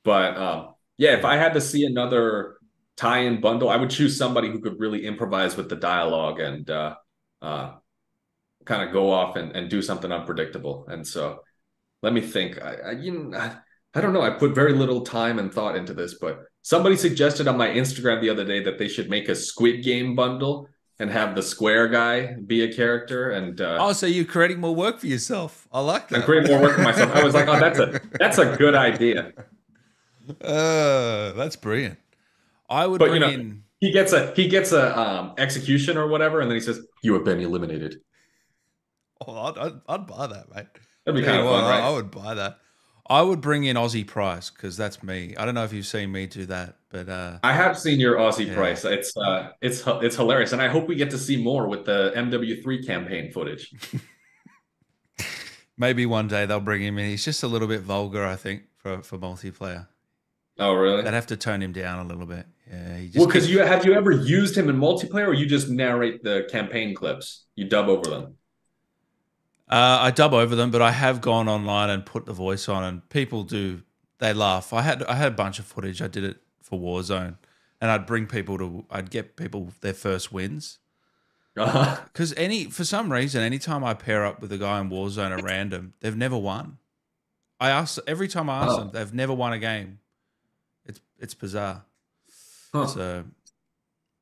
But 0.05 0.37
um, 0.37 0.75
yeah, 0.99 1.17
if 1.17 1.25
I 1.25 1.37
had 1.37 1.55
to 1.55 1.61
see 1.61 1.85
another 1.85 2.59
tie-in 2.97 3.41
bundle, 3.41 3.71
I 3.71 3.77
would 3.77 3.91
choose 3.91 4.17
somebody 4.17 4.51
who 4.51 4.61
could 4.61 4.79
really 4.79 5.05
improvise 5.05 5.57
with 5.57 5.69
the 5.69 5.77
dialogue 5.77 6.39
and 6.39 6.69
uh, 6.71 6.95
uh, 7.43 7.73
kind 8.69 8.83
of 8.83 8.93
go 8.93 9.11
off 9.11 9.35
and, 9.37 9.57
and 9.57 9.69
do 9.69 9.83
something 9.83 10.13
unpredictable. 10.13 10.87
And 10.89 11.05
so, 11.05 11.41
let 12.03 12.13
me 12.13 12.21
think. 12.21 12.63
I, 12.63 12.75
I 12.75 12.91
you 12.93 13.13
know, 13.13 13.39
I, 13.39 13.57
I 13.95 14.01
don't 14.01 14.13
know. 14.13 14.23
I 14.23 14.31
put 14.31 14.55
very 14.55 14.75
little 14.75 15.01
time 15.01 15.39
and 15.39 15.53
thought 15.53 15.75
into 15.75 15.95
this, 15.95 16.15
but 16.21 16.45
somebody 16.63 16.97
suggested 16.97 17.49
on 17.49 17.57
my 17.57 17.69
Instagram 17.69 18.21
the 18.21 18.31
other 18.31 18.45
day 18.45 18.63
that 18.63 18.79
they 18.79 18.89
should 18.89 19.11
make 19.11 19.29
a 19.29 19.35
Squid 19.35 19.83
Game 19.83 20.15
bundle 20.15 20.69
and 21.01 21.11
have 21.11 21.35
the 21.35 21.43
square 21.43 21.89
guy 21.89 22.35
be 22.47 22.63
a 22.63 22.73
character. 22.73 23.31
And 23.31 23.61
uh, 23.61 23.79
oh, 23.81 23.93
so 23.93 24.07
you're 24.07 24.25
creating 24.25 24.61
more 24.61 24.75
work 24.75 24.99
for 24.99 25.07
yourself. 25.07 25.67
I 25.73 25.81
like 25.81 26.09
that. 26.09 26.17
I'm 26.17 26.23
creating 26.23 26.51
more 26.53 26.61
work 26.61 26.77
for 26.77 26.83
myself. 26.83 27.15
I 27.15 27.25
was 27.25 27.35
like, 27.35 27.49
oh, 27.49 27.59
that's 27.59 27.79
a 27.79 28.01
that's 28.19 28.39
a 28.39 28.57
good 28.57 28.75
idea. 28.75 29.33
Uh, 30.43 31.33
that's 31.33 31.57
brilliant. 31.57 31.99
I 32.69 32.87
would 32.87 32.99
but, 32.99 33.09
bring 33.09 33.23
you 33.23 33.29
know, 33.29 33.33
in. 33.33 33.63
He 33.81 33.93
gets 33.93 34.13
a 34.13 34.35
he 34.35 34.49
gets 34.49 34.73
a 34.73 34.99
um, 34.99 35.35
execution 35.39 35.97
or 35.97 36.09
whatever, 36.09 36.41
and 36.41 36.51
then 36.51 36.57
he 36.57 36.61
says, 36.61 36.81
"You 37.03 37.15
have 37.15 37.25
been 37.25 37.41
eliminated." 37.41 38.01
Oh, 39.27 39.37
I'd, 39.37 39.59
I'd, 39.59 39.81
I'd 39.89 40.07
buy 40.07 40.27
that, 40.27 40.55
mate. 40.55 40.67
That'd 41.05 41.21
be 41.21 41.27
kind 41.27 41.41
of 41.41 41.47
fun, 41.47 41.65
right? 41.65 41.83
I 41.83 41.91
would 41.91 42.11
buy 42.11 42.35
that. 42.35 42.59
I 43.11 43.23
would 43.23 43.41
bring 43.41 43.65
in 43.65 43.77
Aussie 43.77 44.07
Price 44.07 44.51
because 44.51 44.77
that's 44.77 45.03
me. 45.03 45.35
I 45.37 45.47
don't 45.47 45.55
know 45.55 45.65
if 45.65 45.73
you've 45.73 45.87
seen 45.87 46.13
me 46.13 46.27
do 46.27 46.45
that, 46.47 46.77
but 46.91 47.09
uh, 47.09 47.39
I 47.43 47.55
have 47.55 47.79
seen 47.79 47.99
your 47.99 48.17
Aussie 48.17 48.49
yeah. 48.49 48.55
Price. 48.55 48.85
It's 48.85 49.17
uh, 49.17 49.53
it's 49.63 49.83
it's 49.87 50.17
hilarious, 50.17 50.53
and 50.53 50.61
I 50.61 50.69
hope 50.69 50.89
we 50.89 50.95
get 50.95 51.11
to 51.11 51.19
see 51.19 51.43
more 51.43 51.67
with 51.67 51.87
the 51.87 52.13
MW3 52.15 52.87
campaign 52.87 53.33
footage. 53.33 53.73
Maybe 55.79 56.05
one 56.05 56.29
day 56.29 56.45
they'll 56.45 56.61
bring 56.61 56.83
him 56.83 56.99
in. 56.99 57.09
He's 57.09 57.25
just 57.25 57.43
a 57.43 57.49
little 57.49 57.69
bit 57.69 57.81
vulgar, 57.81 58.27
I 58.27 58.37
think, 58.37 58.65
for 58.77 59.03
for 59.03 59.17
multiplayer. 59.17 59.89
Oh, 60.59 60.75
really? 60.75 61.03
They'd 61.03 61.15
have 61.15 61.29
to 61.29 61.37
tone 61.37 61.63
him 61.63 61.73
down 61.73 62.05
a 62.05 62.09
little 62.09 62.27
bit. 62.27 62.45
Yeah. 62.71 63.01
well, 63.15 63.27
because 63.27 63.49
you 63.51 63.61
have 63.61 63.87
you 63.87 63.95
ever 63.95 64.11
used 64.11 64.59
him 64.59 64.69
in 64.69 64.77
multiplayer, 64.77 65.29
or 65.29 65.33
you 65.33 65.47
just 65.47 65.71
narrate 65.71 66.23
the 66.23 66.47
campaign 66.51 66.95
clips? 66.95 67.47
You 67.55 67.69
dub 67.69 67.89
over 67.89 68.11
them. 68.11 68.38
Uh, 69.69 69.99
I 70.01 70.11
dub 70.11 70.33
over 70.33 70.57
them, 70.57 70.71
but 70.71 70.81
I 70.81 70.93
have 70.93 71.21
gone 71.21 71.49
online 71.49 71.91
and 71.91 72.07
put 72.07 72.27
the 72.27 72.33
voice 72.33 72.69
on, 72.69 72.85
and 72.85 73.09
people 73.11 73.43
do 73.45 73.83
they 74.19 74.33
laugh. 74.33 74.73
I 74.73 74.83
had 74.83 75.03
I 75.05 75.15
had 75.15 75.33
a 75.33 75.37
bunch 75.37 75.59
of 75.59 75.67
footage. 75.67 76.01
I 76.01 76.09
did 76.09 76.25
it 76.25 76.39
for 76.63 76.79
Warzone, 76.79 77.37
and 77.81 77.91
I'd 77.91 78.07
bring 78.07 78.27
people 78.27 78.59
to 78.59 78.87
I'd 78.91 79.11
get 79.11 79.37
people 79.37 79.73
their 79.81 79.95
first 79.95 80.33
wins. 80.33 80.79
Because 81.55 82.33
uh-huh. 82.33 82.41
any 82.41 82.67
for 82.67 82.85
some 82.85 83.13
reason, 83.13 83.43
anytime 83.43 83.83
I 83.83 83.93
pair 83.93 84.25
up 84.25 84.41
with 84.41 84.53
a 84.53 84.59
guy 84.59 84.81
in 84.81 84.91
Warzone 84.91 85.37
at 85.37 85.43
random, 85.43 85.93
they've 85.99 86.17
never 86.17 86.39
won. 86.39 86.79
I 87.59 87.71
ask 87.71 87.99
every 88.07 88.29
time 88.29 88.49
I 88.49 88.63
ask 88.63 88.75
oh. 88.75 88.79
them, 88.79 88.91
they've 88.93 89.13
never 89.13 89.35
won 89.35 89.53
a 89.53 89.59
game 89.59 89.99
it's 91.19 91.35
bizarre. 91.35 91.85
Huh. 92.73 92.87
So, 92.87 93.25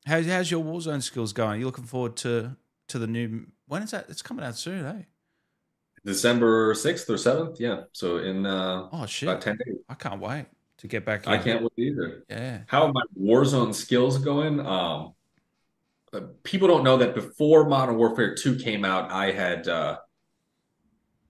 how's 0.05 0.25
how's 0.25 0.49
your 0.49 0.63
Warzone 0.63 1.03
skills 1.03 1.33
going? 1.33 1.51
Are 1.51 1.57
you 1.57 1.65
looking 1.65 1.85
forward 1.85 2.15
to 2.17 2.55
to 2.89 2.99
the 2.99 3.07
new? 3.07 3.47
When 3.67 3.83
is 3.83 3.91
that? 3.91 4.07
It's 4.09 4.21
coming 4.21 4.45
out 4.45 4.57
soon, 4.57 4.85
eh? 4.85 5.01
December 6.07 6.73
sixth 6.73 7.09
or 7.09 7.17
seventh. 7.17 7.59
Yeah. 7.59 7.81
So 7.91 8.19
in 8.19 8.45
uh, 8.45 8.87
oh 8.93 9.05
shit, 9.05 9.27
about 9.27 9.41
ten 9.41 9.57
days. 9.57 9.75
I 9.89 9.93
can't 9.93 10.21
wait 10.21 10.45
to 10.77 10.87
get 10.87 11.05
back. 11.05 11.27
In. 11.27 11.33
I 11.33 11.37
can't 11.37 11.61
wait 11.63 11.71
either. 11.77 12.23
Yeah. 12.29 12.61
How 12.67 12.85
are 12.85 12.93
my 12.93 13.03
Warzone 13.19 13.75
skills 13.75 14.17
going? 14.17 14.61
Um, 14.65 15.13
uh, 16.13 16.21
people 16.43 16.69
don't 16.69 16.85
know 16.85 16.95
that 16.95 17.13
before 17.13 17.67
Modern 17.67 17.97
Warfare 17.97 18.35
Two 18.35 18.55
came 18.55 18.85
out, 18.85 19.11
I 19.11 19.31
had 19.31 19.67
uh, 19.67 19.97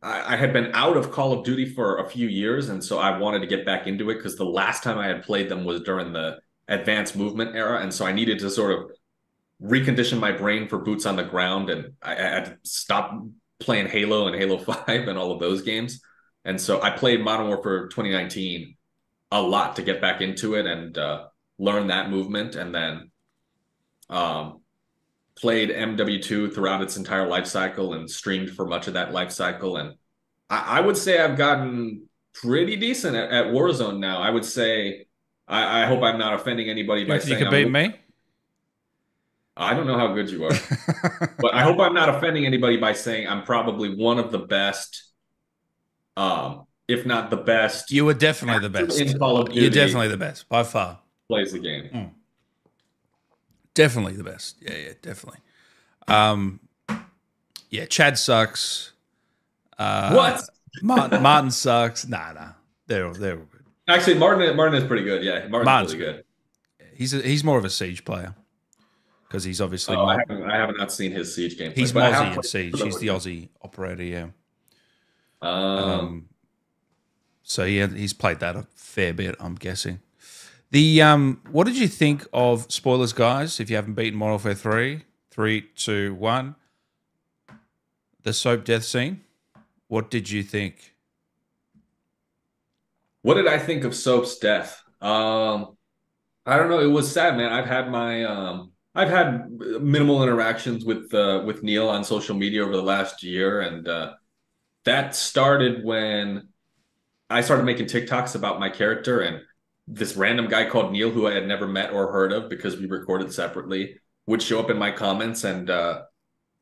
I, 0.03 0.35
I 0.35 0.37
had 0.37 0.53
been 0.53 0.69
out 0.75 0.95
of 0.95 1.11
Call 1.11 1.33
of 1.33 1.43
Duty 1.43 1.65
for 1.65 1.97
a 1.97 2.07
few 2.07 2.27
years, 2.27 2.69
and 2.69 2.83
so 2.83 2.99
I 2.99 3.17
wanted 3.17 3.39
to 3.39 3.47
get 3.47 3.65
back 3.65 3.87
into 3.87 4.11
it 4.11 4.17
because 4.17 4.35
the 4.35 4.45
last 4.45 4.83
time 4.83 4.99
I 4.99 5.07
had 5.07 5.23
played 5.23 5.49
them 5.49 5.65
was 5.65 5.81
during 5.81 6.13
the 6.13 6.37
advanced 6.67 7.15
movement 7.15 7.55
era, 7.55 7.81
and 7.81 7.91
so 7.91 8.05
I 8.05 8.11
needed 8.11 8.37
to 8.39 8.51
sort 8.51 8.73
of 8.73 8.91
recondition 9.59 10.19
my 10.19 10.31
brain 10.31 10.67
for 10.67 10.77
boots 10.77 11.07
on 11.07 11.15
the 11.15 11.23
ground, 11.23 11.71
and 11.71 11.93
I, 11.99 12.13
I 12.13 12.29
had 12.29 12.45
to 12.45 12.57
stop 12.61 13.11
playing 13.59 13.87
Halo 13.87 14.27
and 14.27 14.35
Halo 14.35 14.57
Five 14.73 15.07
and 15.07 15.17
all 15.17 15.31
of 15.31 15.39
those 15.39 15.61
games, 15.61 16.01
and 16.45 16.59
so 16.59 16.81
I 16.81 16.91
played 16.91 17.21
Modern 17.21 17.47
Warfare 17.47 17.87
2019 17.87 18.75
a 19.31 19.41
lot 19.41 19.75
to 19.75 19.81
get 19.81 19.99
back 19.99 20.21
into 20.21 20.55
it 20.55 20.65
and 20.65 20.97
uh, 20.97 21.25
learn 21.59 21.87
that 21.87 22.09
movement, 22.09 22.55
and 22.55 22.73
then 22.73 23.11
um, 24.09 24.61
played 25.37 25.69
MW2 25.69 26.53
throughout 26.53 26.81
its 26.81 26.97
entire 26.97 27.27
life 27.27 27.45
cycle 27.45 27.93
and 27.93 28.09
streamed 28.09 28.51
for 28.51 28.65
much 28.65 28.87
of 28.87 28.93
that 28.93 29.11
life 29.11 29.31
cycle. 29.31 29.77
And 29.77 29.93
I, 30.49 30.77
I 30.77 30.81
would 30.81 30.97
say 30.97 31.19
I've 31.19 31.37
gotten 31.37 32.07
pretty 32.33 32.75
decent 32.75 33.15
at, 33.15 33.31
at 33.31 33.45
Warzone 33.47 33.99
now. 33.99 34.21
I 34.21 34.29
would 34.29 34.45
say 34.45 35.05
I, 35.47 35.83
I, 35.83 35.85
hope 35.85 36.03
I'm 36.03 36.17
not 36.17 36.33
offending 36.33 36.69
anybody 36.69 37.05
by 37.05 37.19
saying 37.19 37.39
you 37.39 37.45
could 37.45 37.51
beat 37.51 37.71
me. 37.71 37.95
I 39.57 39.73
don't 39.73 39.87
know 39.87 39.97
how 39.97 40.13
good 40.13 40.29
you 40.29 40.45
are, 40.45 40.51
but 41.39 41.53
I 41.53 41.63
hope 41.63 41.79
I'm 41.79 41.93
not 41.93 42.09
offending 42.09 42.45
anybody 42.45 42.77
by 42.77 42.93
saying 42.93 43.27
I'm 43.27 43.43
probably 43.43 43.95
one 43.95 44.19
of 44.19 44.31
the 44.31 44.39
best, 44.39 45.11
um, 46.15 46.67
if 46.87 47.05
not 47.05 47.29
the 47.29 47.37
best. 47.37 47.91
You 47.91 48.05
were 48.05 48.13
definitely 48.13 48.61
the 48.61 48.69
best. 48.69 48.99
In 49.01 49.17
Call 49.17 49.37
of 49.37 49.49
Duty 49.49 49.61
You're 49.61 49.69
definitely 49.71 50.09
the 50.09 50.17
best 50.17 50.47
by 50.47 50.63
far. 50.63 50.99
Plays 51.27 51.51
the 51.51 51.59
game. 51.59 51.89
Mm. 51.91 52.11
Definitely 53.73 54.13
the 54.13 54.23
best. 54.23 54.57
Yeah, 54.61 54.75
yeah, 54.75 54.93
definitely. 55.01 55.39
Um, 56.07 56.59
yeah, 57.69 57.85
Chad 57.85 58.17
sucks. 58.17 58.93
Uh, 59.77 60.13
what? 60.13 60.41
Martin, 60.81 61.21
Martin 61.21 61.51
sucks. 61.51 62.07
Nah, 62.07 62.33
nah. 62.33 62.49
They're 62.85 63.11
they're 63.13 63.37
good. 63.37 63.65
Actually, 63.87 64.19
Martin 64.19 64.55
Martin 64.55 64.75
is 64.75 64.87
pretty 64.87 65.03
good. 65.03 65.23
Yeah, 65.23 65.47
Martin's, 65.47 65.65
Martin's 65.65 65.95
really 65.95 66.13
good. 66.13 66.23
He's 66.93 67.13
a, 67.13 67.21
he's 67.21 67.43
more 67.43 67.57
of 67.57 67.65
a 67.65 67.69
siege 67.69 68.05
player 68.05 68.35
because 69.27 69.43
he's 69.43 69.61
obviously. 69.61 69.95
Oh, 69.95 70.05
I, 70.05 70.17
haven't, 70.19 70.43
I 70.43 70.57
have 70.57 70.75
not 70.77 70.91
seen 70.91 71.11
his 71.11 71.35
siege 71.35 71.57
game. 71.57 71.71
He's 71.73 71.91
Aussie 71.93 72.35
in 72.35 72.43
siege. 72.43 72.81
He's 72.81 72.99
the 72.99 73.07
Aussie 73.07 73.49
operator. 73.61 74.03
Yeah. 74.03 74.27
Um, 75.41 75.51
um. 75.51 76.29
So 77.43 77.63
yeah, 77.63 77.87
he's 77.87 78.13
played 78.13 78.39
that 78.39 78.55
a 78.55 78.67
fair 78.75 79.13
bit. 79.13 79.35
I'm 79.39 79.55
guessing. 79.55 79.99
The 80.71 81.01
um, 81.01 81.41
what 81.51 81.65
did 81.65 81.77
you 81.77 81.87
think 81.87 82.27
of 82.33 82.71
spoilers, 82.71 83.13
guys? 83.13 83.59
If 83.59 83.69
you 83.69 83.75
haven't 83.75 83.93
beaten 83.93 84.19
Modern 84.19 84.31
Warfare 84.31 84.55
three, 84.55 85.03
three, 85.31 85.61
two, 85.75 86.13
one, 86.15 86.55
the 88.23 88.33
soap 88.33 88.65
death 88.65 88.83
scene. 88.83 89.21
What 89.87 90.11
did 90.11 90.29
you 90.29 90.43
think? 90.43 90.93
What 93.21 93.35
did 93.35 93.47
I 93.47 93.57
think 93.57 93.83
of 93.83 93.95
Soap's 93.95 94.37
death? 94.37 94.83
Um, 95.01 95.77
I 96.45 96.57
don't 96.57 96.69
know. 96.69 96.79
It 96.79 96.91
was 96.91 97.11
sad, 97.11 97.37
man. 97.37 97.51
I've 97.51 97.65
had 97.65 97.89
my 97.89 98.23
um, 98.25 98.71
I've 98.97 99.09
had 99.09 99.51
minimal 99.51 100.23
interactions 100.23 100.83
with 100.83 101.13
uh, 101.13 101.43
with 101.45 101.61
Neil 101.61 101.87
on 101.87 102.03
social 102.03 102.35
media 102.35 102.63
over 102.63 102.75
the 102.75 102.81
last 102.81 103.21
year, 103.21 103.61
and 103.61 103.87
uh, 103.87 104.13
that 104.85 105.15
started 105.15 105.85
when 105.85 106.47
I 107.29 107.41
started 107.41 107.63
making 107.63 107.85
TikToks 107.85 108.33
about 108.33 108.59
my 108.59 108.69
character 108.69 109.19
and 109.21 109.41
this 109.87 110.15
random 110.15 110.47
guy 110.47 110.67
called 110.67 110.91
Neil, 110.91 111.11
who 111.11 111.27
I 111.27 111.33
had 111.33 111.47
never 111.47 111.67
met 111.67 111.93
or 111.93 112.11
heard 112.11 112.33
of 112.33 112.49
because 112.49 112.75
we 112.75 112.87
recorded 112.87 113.31
separately, 113.31 113.99
would 114.25 114.41
show 114.41 114.59
up 114.59 114.71
in 114.71 114.79
my 114.79 114.89
comments 114.89 115.43
and 115.43 115.69
uh, 115.69 116.01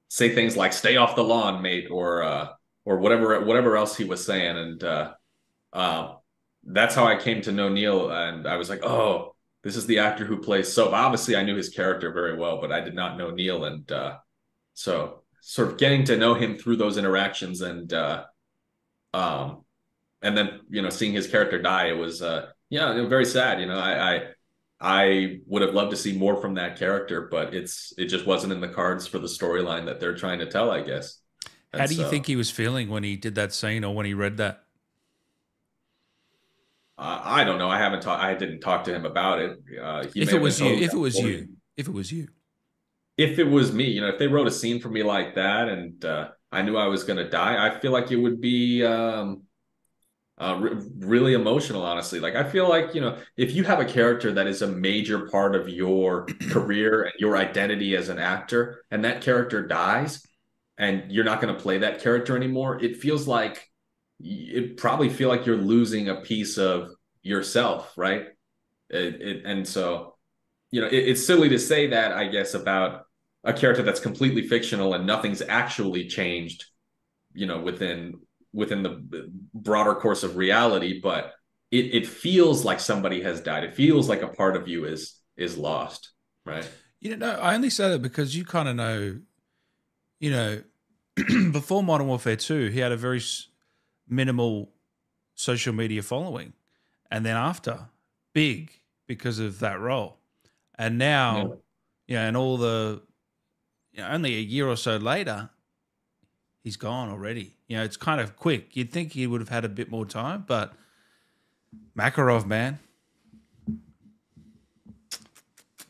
say 0.10 0.36
things 0.36 0.58
like 0.58 0.74
"Stay 0.74 0.98
off 0.98 1.16
the 1.16 1.24
lawn, 1.24 1.62
mate," 1.62 1.88
or 1.90 2.22
uh, 2.22 2.50
or 2.84 2.98
whatever 2.98 3.46
whatever 3.46 3.78
else 3.78 3.96
he 3.96 4.04
was 4.04 4.26
saying, 4.26 4.58
and 4.58 4.84
uh, 4.84 5.14
uh, 5.72 6.16
that's 6.66 6.96
how 6.96 7.06
I 7.06 7.16
came 7.16 7.42
to 7.44 7.54
know 7.54 7.70
Neil. 7.70 8.10
And 8.10 8.46
I 8.46 8.58
was 8.58 8.70
like, 8.70 8.84
"Oh, 8.84 9.35
this 9.66 9.76
is 9.76 9.86
the 9.86 10.00
actor 10.00 10.24
who 10.24 10.38
plays 10.38 10.72
Soap." 10.72 10.94
Obviously, 10.94 11.36
I 11.36 11.44
knew 11.44 11.58
his 11.58 11.70
character 11.70 12.14
very 12.14 12.38
well, 12.38 12.62
but 12.62 12.72
I 12.72 12.80
did 12.80 12.96
not 12.96 13.18
know 13.18 13.32
Neil, 13.32 13.66
and 13.66 13.92
uh, 13.92 14.18
so 14.74 15.24
sort 15.42 15.68
of 15.68 15.78
getting 15.78 16.06
to 16.06 16.18
know 16.18 16.36
him 16.36 16.58
through 16.58 16.78
those 16.78 16.98
interactions 16.98 17.62
and 17.62 17.92
uh, 17.92 18.24
um, 19.14 19.66
and 20.22 20.38
then 20.38 20.62
you 20.70 20.82
know 20.82 20.90
seeing 20.90 21.14
his 21.14 21.28
character 21.28 21.62
die, 21.62 21.88
it 21.88 21.98
was 21.98 22.22
uh, 22.22 22.48
yeah, 22.70 23.08
very 23.08 23.26
sad. 23.26 23.60
You 23.60 23.68
know, 23.68 23.78
I, 23.80 24.16
I 24.16 24.22
I 24.80 25.40
would 25.48 25.62
have 25.62 25.74
loved 25.74 25.92
to 25.92 25.98
see 25.98 26.18
more 26.18 26.42
from 26.42 26.56
that 26.56 26.78
character, 26.78 27.28
but 27.32 27.54
it's 27.54 27.94
it 27.98 28.06
just 28.06 28.26
wasn't 28.26 28.54
in 28.54 28.62
the 28.62 28.68
cards 28.68 29.08
for 29.08 29.20
the 29.20 29.28
storyline 29.28 29.86
that 29.86 30.00
they're 30.00 30.16
trying 30.16 30.40
to 30.40 30.46
tell, 30.46 30.72
I 30.72 30.82
guess. 30.82 31.20
And 31.72 31.82
How 31.82 31.88
do 31.88 31.96
you 31.96 32.04
so, 32.04 32.10
think 32.10 32.26
he 32.26 32.36
was 32.36 32.52
feeling 32.52 32.90
when 32.90 33.04
he 33.04 33.16
did 33.16 33.36
that 33.36 33.54
scene 33.54 33.84
or 33.84 33.94
when 33.96 34.06
he 34.06 34.14
read 34.14 34.38
that? 34.38 34.65
Uh, 36.98 37.20
I 37.24 37.44
don't 37.44 37.58
know. 37.58 37.70
I 37.70 37.78
haven't 37.78 38.02
talked. 38.02 38.24
I 38.24 38.34
didn't 38.36 38.62
talk 38.62 38.86
to 38.86 38.94
him 38.94 39.06
about 39.06 39.40
it. 39.40 39.60
Uh, 39.82 40.06
if 40.16 40.32
it 40.32 40.42
was 40.42 40.62
you, 40.62 40.76
if 40.76 40.94
it 40.94 40.98
was 40.98 41.20
you, 41.20 41.48
if 41.76 41.88
it 41.88 41.94
was 41.94 42.12
you, 42.12 42.28
if 43.18 43.38
it 43.38 43.44
was 43.44 43.74
me, 43.74 43.86
you 43.86 44.02
know, 44.02 44.08
if 44.08 44.18
they 44.18 44.28
wrote 44.28 44.48
a 44.48 44.52
scene 44.52 44.80
for 44.80 44.90
me 44.90 45.04
like 45.04 45.36
that, 45.36 45.68
and 45.68 46.04
uh, 46.06 46.30
I 46.52 46.62
knew 46.62 46.78
I 46.78 46.88
was 46.88 47.04
going 47.04 47.18
to 47.18 47.30
die, 47.30 47.68
I 47.68 47.80
feel 47.80 47.92
like 47.92 48.12
it 48.12 48.18
would 48.18 48.40
be. 48.42 48.84
Um, 48.84 49.42
uh, 50.38 50.58
re- 50.60 50.86
really 51.00 51.34
emotional 51.34 51.82
honestly 51.82 52.20
like 52.20 52.36
i 52.36 52.44
feel 52.44 52.68
like 52.68 52.94
you 52.94 53.00
know 53.00 53.18
if 53.38 53.54
you 53.54 53.64
have 53.64 53.80
a 53.80 53.86
character 53.86 54.34
that 54.34 54.48
is 54.48 54.62
a 54.62 54.68
major 54.68 55.30
part 55.30 55.56
of 55.56 55.70
your 55.70 56.26
career 56.50 57.04
and 57.04 57.14
your 57.20 57.38
identity 57.38 57.96
as 57.96 58.10
an 58.10 58.20
actor 58.20 58.84
and 58.92 59.06
that 59.06 59.22
character 59.22 59.66
dies 59.66 60.28
and 60.78 61.10
you're 61.10 61.24
not 61.24 61.40
going 61.40 61.56
to 61.56 61.62
play 61.62 61.78
that 61.78 62.02
character 62.02 62.36
anymore 62.36 62.84
it 62.84 62.98
feels 62.98 63.30
like 63.30 63.72
it 64.20 64.78
probably 64.78 65.10
feel 65.10 65.30
like 65.30 65.46
you're 65.46 65.58
losing 65.58 66.10
a 66.10 66.22
piece 66.22 66.58
of 66.58 66.90
yourself 67.22 67.94
right 67.98 68.28
it, 68.90 69.22
it, 69.22 69.46
and 69.46 69.68
so 69.68 70.16
you 70.72 70.82
know 70.82 70.88
it, 70.88 70.94
it's 71.10 71.26
silly 71.26 71.50
to 71.50 71.60
say 71.60 71.88
that 71.88 72.12
i 72.14 72.28
guess 72.28 72.54
about 72.54 73.06
a 73.44 73.54
character 73.54 73.84
that's 73.84 74.00
completely 74.00 74.48
fictional 74.48 74.94
and 74.94 75.06
nothing's 75.06 75.42
actually 75.42 76.08
changed 76.08 76.66
you 77.34 77.46
know 77.46 77.60
within 77.60 78.16
within 78.56 78.82
the 78.82 79.30
broader 79.54 79.94
course 79.94 80.24
of 80.24 80.38
reality, 80.38 81.02
but 81.02 81.34
it, 81.72 81.94
it 81.94 82.08
feels 82.08 82.64
like 82.64 82.80
somebody 82.80 83.22
has 83.22 83.42
died. 83.42 83.66
It 83.66 83.76
feels 83.76 84.08
like 84.08 84.22
a 84.22 84.30
part 84.30 84.56
of 84.56 84.68
you 84.68 84.86
is 84.86 85.20
is 85.38 85.58
lost, 85.58 86.12
right? 86.46 86.68
You 87.02 87.18
know, 87.18 87.32
I 87.32 87.54
only 87.54 87.70
say 87.70 87.90
that 87.90 88.02
because 88.02 88.36
you 88.36 88.46
kind 88.46 88.70
of 88.70 88.78
know, 88.78 89.20
you 90.20 90.32
know, 90.32 90.62
before 91.52 91.84
Modern 91.84 92.08
Warfare 92.08 92.38
2, 92.38 92.70
he 92.70 92.80
had 92.80 92.94
a 92.94 92.98
very 92.98 93.22
minimal 94.08 94.72
social 95.36 95.74
media 95.74 96.02
following. 96.02 96.54
And 97.12 97.26
then 97.26 97.36
after, 97.36 97.88
big 98.34 98.72
because 99.08 99.40
of 99.40 99.60
that 99.60 99.80
role. 99.80 100.18
And 100.78 100.98
now, 100.98 101.38
yeah, 101.38 101.46
you 102.08 102.16
know, 102.16 102.28
and 102.28 102.38
all 102.38 102.58
the, 102.58 103.02
you 103.94 104.02
know, 104.02 104.10
only 104.10 104.36
a 104.36 104.42
year 104.42 104.68
or 104.68 104.76
so 104.76 104.98
later, 104.98 105.50
he's 106.64 106.78
gone 106.78 107.10
already. 107.10 107.56
You 107.68 107.78
know, 107.78 107.84
it's 107.84 107.98
kind 107.98 108.20
of 108.20 108.36
quick. 108.36 108.76
You'd 108.76 108.92
think 108.92 109.14
he 109.14 109.28
would 109.28 109.42
have 109.42 109.50
had 109.50 109.66
a 109.66 109.70
bit 109.70 109.90
more 109.90 110.06
time, 110.06 110.44
but 110.46 110.74
Makarov, 111.98 112.46
man. 112.46 112.80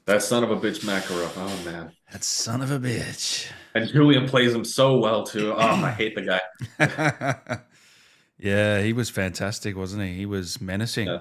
That 0.05 0.21
son 0.21 0.43
of 0.43 0.51
a 0.51 0.55
bitch, 0.55 0.85
Makarov. 0.85 1.31
Oh 1.35 1.65
man, 1.65 1.91
that 2.11 2.23
son 2.23 2.61
of 2.61 2.69
a 2.69 2.77
bitch. 2.77 3.49
And 3.73 3.89
Julian 3.89 4.27
plays 4.27 4.53
him 4.53 4.63
so 4.63 4.99
well 4.99 5.23
too. 5.23 5.51
Oh, 5.51 5.57
I 5.57 5.89
hate 5.89 6.13
the 6.13 6.21
guy. 6.21 7.59
yeah, 8.37 8.81
he 8.81 8.93
was 8.93 9.09
fantastic, 9.09 9.75
wasn't 9.75 10.03
he? 10.03 10.13
He 10.13 10.25
was 10.25 10.59
menacing. 10.61 11.07
Yeah, 11.07 11.19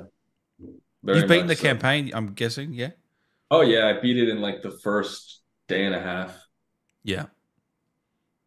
You've 1.02 1.28
beaten 1.28 1.46
the 1.46 1.56
so. 1.56 1.62
campaign, 1.62 2.10
I'm 2.14 2.32
guessing, 2.32 2.72
yeah. 2.72 2.90
Oh 3.50 3.60
yeah, 3.60 3.88
I 3.88 4.00
beat 4.00 4.16
it 4.16 4.28
in 4.28 4.40
like 4.40 4.62
the 4.62 4.70
first 4.70 5.42
day 5.68 5.84
and 5.84 5.94
a 5.94 6.00
half. 6.00 6.36
Yeah. 7.02 7.26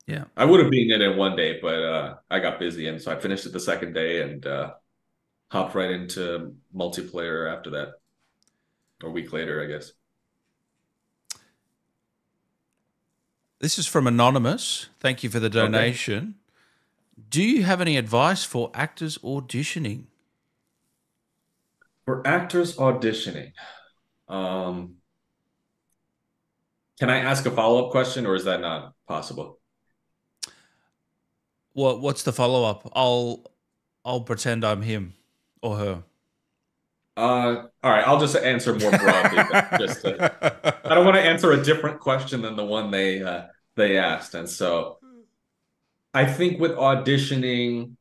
Yeah. 0.07 0.25
I 0.35 0.45
would 0.45 0.61
have 0.61 0.71
beaten 0.71 1.01
it 1.01 1.05
in 1.05 1.17
one 1.17 1.35
day, 1.35 1.59
but 1.61 1.83
uh, 1.83 2.15
I 2.29 2.39
got 2.39 2.59
busy. 2.59 2.87
And 2.87 3.01
so 3.01 3.11
I 3.11 3.19
finished 3.19 3.45
it 3.45 3.53
the 3.53 3.59
second 3.59 3.93
day 3.93 4.21
and 4.21 4.45
uh, 4.45 4.73
hopped 5.51 5.75
right 5.75 5.91
into 5.91 6.55
multiplayer 6.75 7.53
after 7.53 7.69
that. 7.71 7.89
A 9.03 9.09
week 9.09 9.31
later, 9.31 9.61
I 9.61 9.67
guess. 9.67 9.91
This 13.59 13.77
is 13.77 13.85
from 13.85 14.07
Anonymous. 14.07 14.87
Thank 14.99 15.23
you 15.23 15.29
for 15.29 15.39
the 15.39 15.49
donation. 15.49 16.23
Okay. 16.23 16.46
Do 17.29 17.43
you 17.43 17.63
have 17.63 17.81
any 17.81 17.97
advice 17.97 18.43
for 18.43 18.71
actors 18.73 19.17
auditioning? 19.19 20.05
For 22.05 22.25
actors 22.25 22.77
auditioning, 22.77 23.51
um, 24.29 24.95
can 26.99 27.09
I 27.09 27.17
ask 27.17 27.45
a 27.45 27.51
follow 27.51 27.85
up 27.85 27.91
question 27.91 28.25
or 28.25 28.35
is 28.35 28.45
that 28.45 28.61
not 28.61 28.93
possible? 29.07 29.59
What 31.73 32.01
What's 32.01 32.23
the 32.23 32.31
follow 32.31 32.63
up? 32.63 32.89
I'll 32.95 33.43
I'll 34.05 34.21
pretend 34.21 34.63
I'm 34.63 34.81
him 34.81 35.13
or 35.61 35.77
her. 35.77 36.03
Uh, 37.17 37.65
all 37.83 37.91
right. 37.91 38.07
I'll 38.07 38.19
just 38.19 38.35
answer 38.35 38.73
more 38.73 38.91
broadly. 38.91 39.43
just 39.79 40.01
to, 40.01 40.79
I 40.85 40.95
don't 40.95 41.03
want 41.03 41.17
to 41.17 41.21
answer 41.21 41.51
a 41.51 41.63
different 41.63 41.99
question 41.99 42.41
than 42.41 42.55
the 42.55 42.65
one 42.65 42.89
they 42.89 43.21
uh, 43.21 43.43
they 43.75 43.97
asked, 43.97 44.33
and 44.33 44.49
so 44.49 44.97
I 46.13 46.25
think 46.25 46.59
with 46.59 46.71
auditioning, 46.71 47.95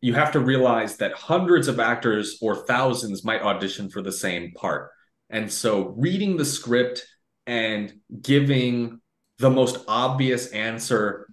you 0.00 0.14
have 0.14 0.32
to 0.32 0.40
realize 0.40 0.96
that 0.96 1.12
hundreds 1.12 1.68
of 1.68 1.78
actors 1.78 2.38
or 2.40 2.66
thousands 2.66 3.24
might 3.24 3.42
audition 3.42 3.90
for 3.90 4.02
the 4.02 4.12
same 4.12 4.52
part. 4.52 4.90
And 5.28 5.52
so 5.52 5.94
reading 5.96 6.36
the 6.36 6.44
script 6.44 7.06
and 7.46 7.92
giving 8.20 9.00
the 9.38 9.50
most 9.50 9.84
obvious 9.86 10.48
answer 10.48 11.28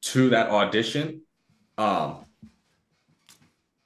to 0.00 0.30
that 0.30 0.50
audition 0.50 1.22
um, 1.76 2.24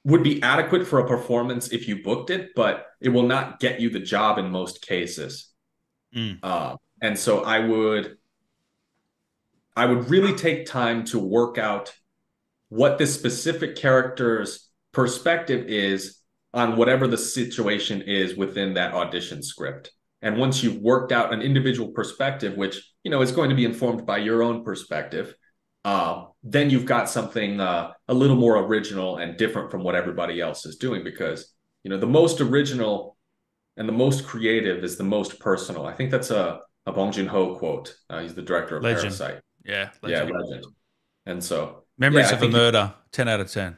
would 0.03 0.23
be 0.23 0.41
adequate 0.41 0.87
for 0.87 0.99
a 0.99 1.07
performance 1.07 1.69
if 1.69 1.87
you 1.87 2.03
booked 2.03 2.29
it, 2.29 2.51
but 2.55 2.87
it 2.99 3.09
will 3.09 3.27
not 3.27 3.59
get 3.59 3.79
you 3.79 3.89
the 3.89 3.99
job 3.99 4.37
in 4.37 4.49
most 4.49 4.81
cases. 4.81 5.49
Mm. 6.15 6.39
Uh, 6.43 6.75
and 7.01 7.17
so 7.17 7.43
I 7.43 7.59
would 7.59 8.17
I 9.75 9.85
would 9.85 10.09
really 10.09 10.33
take 10.33 10.65
time 10.65 11.05
to 11.05 11.19
work 11.19 11.57
out 11.57 11.93
what 12.69 12.97
this 12.97 13.13
specific 13.13 13.75
character's 13.75 14.69
perspective 14.91 15.65
is 15.67 16.19
on 16.53 16.75
whatever 16.75 17.07
the 17.07 17.17
situation 17.17 18.01
is 18.01 18.35
within 18.35 18.75
that 18.75 18.93
audition 18.93 19.41
script. 19.41 19.91
And 20.21 20.37
once 20.37 20.63
you've 20.63 20.77
worked 20.77 21.11
out 21.11 21.33
an 21.33 21.41
individual 21.41 21.91
perspective, 21.91 22.55
which 22.55 22.81
you 23.03 23.11
know 23.11 23.21
is 23.21 23.31
going 23.31 23.49
to 23.49 23.55
be 23.55 23.65
informed 23.65 24.05
by 24.05 24.17
your 24.19 24.41
own 24.41 24.63
perspective, 24.63 25.35
uh, 25.83 26.25
then 26.43 26.69
you've 26.69 26.85
got 26.85 27.09
something 27.09 27.59
uh, 27.59 27.91
a 28.07 28.13
little 28.13 28.37
more 28.37 28.57
original 28.59 29.17
and 29.17 29.37
different 29.37 29.69
from 29.69 29.83
what 29.83 29.95
everybody 29.95 30.39
else 30.39 30.65
is 30.65 30.77
doing. 30.77 31.03
Because 31.03 31.53
you 31.83 31.89
know 31.89 31.97
the 31.97 32.07
most 32.07 32.39
original 32.39 33.17
and 33.75 33.87
the 33.87 33.93
most 33.93 34.25
creative 34.25 34.83
is 34.83 34.97
the 34.97 35.03
most 35.03 35.39
personal. 35.39 35.85
I 35.85 35.93
think 35.93 36.11
that's 36.11 36.31
a 36.31 36.61
a 36.85 36.91
Bong 36.91 37.11
Joon 37.11 37.27
Ho 37.27 37.55
quote. 37.55 37.95
Uh, 38.09 38.21
he's 38.21 38.35
the 38.35 38.41
director 38.41 38.77
of 38.77 38.83
Legend. 38.83 39.01
Parasite. 39.01 39.41
Yeah, 39.63 39.89
Yeah, 40.03 40.23
legend. 40.23 40.31
legend. 40.31 40.65
And 41.25 41.43
so 41.43 41.83
Memories 41.97 42.27
Yeah, 42.29 42.33
of 42.33 42.37
a 42.37 42.41
think- 42.41 42.53
Murder, 42.53 42.93
ten 43.11 43.27
out 43.27 43.39
of 43.39 43.51
ten. 43.51 43.77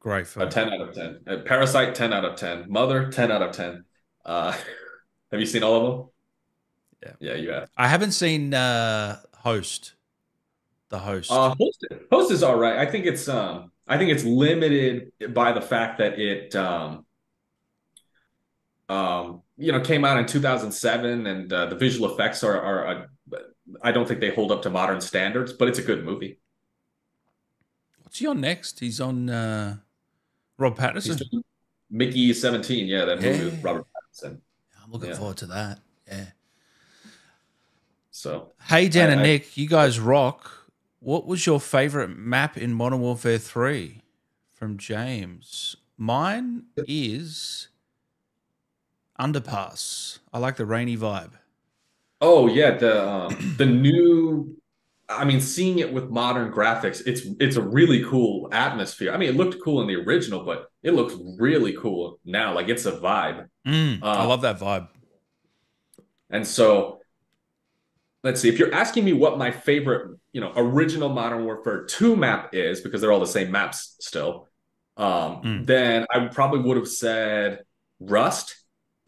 Great 0.00 0.26
film. 0.28 0.46
a 0.46 0.50
10 0.50 0.72
out 0.72 0.80
of 0.80 0.94
10. 0.94 1.20
Uh, 1.26 1.36
Parasite, 1.44 1.92
10 1.94 2.12
out 2.12 2.24
of 2.24 2.36
10. 2.36 2.66
Mother, 2.70 3.10
10 3.10 3.32
out 3.32 3.42
of 3.42 3.50
10. 3.50 3.84
Uh, 4.24 4.52
have 5.32 5.40
you 5.40 5.44
seen 5.44 5.64
all 5.64 5.76
of 5.76 5.98
them? 5.98 6.08
Yeah. 7.20 7.32
Yeah, 7.32 7.34
you 7.34 7.50
have. 7.50 7.68
I 7.76 7.88
haven't 7.88 8.12
seen 8.12 8.54
uh, 8.54 9.18
Host. 9.38 9.94
The 10.90 11.00
Host. 11.00 11.30
Uh, 11.32 11.52
Host, 11.58 11.84
Host 12.12 12.30
is 12.30 12.42
all 12.44 12.56
right. 12.56 12.78
I 12.78 12.86
think 12.86 13.06
it's 13.06 13.28
um 13.28 13.72
I 13.88 13.98
think 13.98 14.10
it's 14.12 14.24
limited 14.24 15.10
by 15.34 15.52
the 15.52 15.60
fact 15.60 15.98
that 15.98 16.18
it 16.18 16.54
um 16.56 17.04
um 18.88 19.42
you 19.58 19.72
know 19.72 19.80
came 19.80 20.04
out 20.04 20.18
in 20.18 20.26
2007 20.26 21.26
and 21.26 21.52
uh, 21.52 21.66
the 21.66 21.76
visual 21.76 22.10
effects 22.14 22.42
are 22.42 22.58
are 22.60 22.86
uh, 22.86 23.06
I 23.82 23.92
don't 23.92 24.06
think 24.08 24.20
they 24.20 24.30
hold 24.30 24.50
up 24.52 24.62
to 24.62 24.70
modern 24.70 25.00
standards, 25.00 25.52
but 25.52 25.68
it's 25.68 25.78
a 25.78 25.82
good 25.82 26.04
movie. 26.04 26.38
What's 28.02 28.18
he 28.18 28.26
on 28.26 28.40
next? 28.40 28.80
He's 28.80 29.00
on 29.00 29.28
uh, 29.28 29.76
Rob 30.56 30.76
Pattinson. 30.78 31.20
He's 31.30 31.42
Mickey 31.90 32.32
17, 32.32 32.86
yeah, 32.86 33.04
that 33.04 33.20
movie 33.20 33.44
with 33.44 33.62
Robert 33.62 33.86
Pattinson. 33.94 34.38
I'm 34.84 34.90
looking 34.92 35.10
Yeah. 35.10 35.16
forward 35.16 35.36
to 35.38 35.46
that. 35.46 35.80
Yeah. 36.06 36.26
So 38.10 38.52
Hey, 38.68 38.88
Dan 38.88 39.08
I- 39.08 39.12
and 39.12 39.20
I- 39.20 39.24
Nick, 39.24 39.56
you 39.56 39.68
guys 39.68 40.00
rock. 40.00 40.50
What 41.00 41.26
was 41.26 41.46
your 41.46 41.60
favorite 41.60 42.08
map 42.16 42.56
in 42.58 42.72
Modern 42.74 43.00
Warfare 43.00 43.38
3 43.38 44.02
from 44.50 44.76
James? 44.78 45.76
Mine 45.96 46.64
is 46.76 47.68
Underpass. 49.18 50.18
I 50.32 50.38
like 50.38 50.56
the 50.56 50.66
rainy 50.66 50.96
vibe. 50.96 51.32
Oh 52.20 52.48
yeah, 52.48 52.76
the 52.76 53.08
um, 53.08 53.54
the 53.58 53.66
new. 53.66 54.54
I 55.10 55.24
mean, 55.24 55.40
seeing 55.40 55.78
it 55.78 55.90
with 55.92 56.10
modern 56.10 56.52
graphics, 56.52 57.02
it's 57.06 57.22
it's 57.40 57.56
a 57.56 57.62
really 57.62 58.04
cool 58.04 58.48
atmosphere. 58.52 59.12
I 59.12 59.16
mean, 59.16 59.30
it 59.30 59.36
looked 59.36 59.56
cool 59.62 59.80
in 59.80 59.86
the 59.86 59.96
original, 59.96 60.44
but 60.44 60.70
it 60.82 60.92
looks 60.92 61.14
really 61.38 61.74
cool 61.74 62.20
now. 62.24 62.54
Like 62.54 62.68
it's 62.68 62.84
a 62.86 62.92
vibe. 62.92 63.48
Mm, 63.66 64.02
I 64.12 64.24
Uh, 64.24 64.26
love 64.26 64.42
that 64.42 64.58
vibe. 64.58 64.88
And 66.30 66.46
so, 66.46 67.00
let's 68.24 68.40
see. 68.40 68.48
If 68.48 68.58
you're 68.58 68.74
asking 68.74 69.04
me 69.04 69.12
what 69.12 69.38
my 69.38 69.50
favorite, 69.50 70.18
you 70.32 70.40
know, 70.40 70.52
original 70.56 71.08
Modern 71.08 71.44
Warfare 71.44 71.84
2 71.84 72.16
map 72.16 72.50
is, 72.54 72.80
because 72.80 73.00
they're 73.00 73.12
all 73.12 73.20
the 73.20 73.26
same 73.26 73.50
maps 73.50 73.96
still, 74.00 74.48
um, 74.96 75.42
Mm. 75.42 75.66
then 75.66 76.06
I 76.12 76.26
probably 76.26 76.60
would 76.60 76.76
have 76.76 76.88
said 76.88 77.60
Rust. 78.00 78.56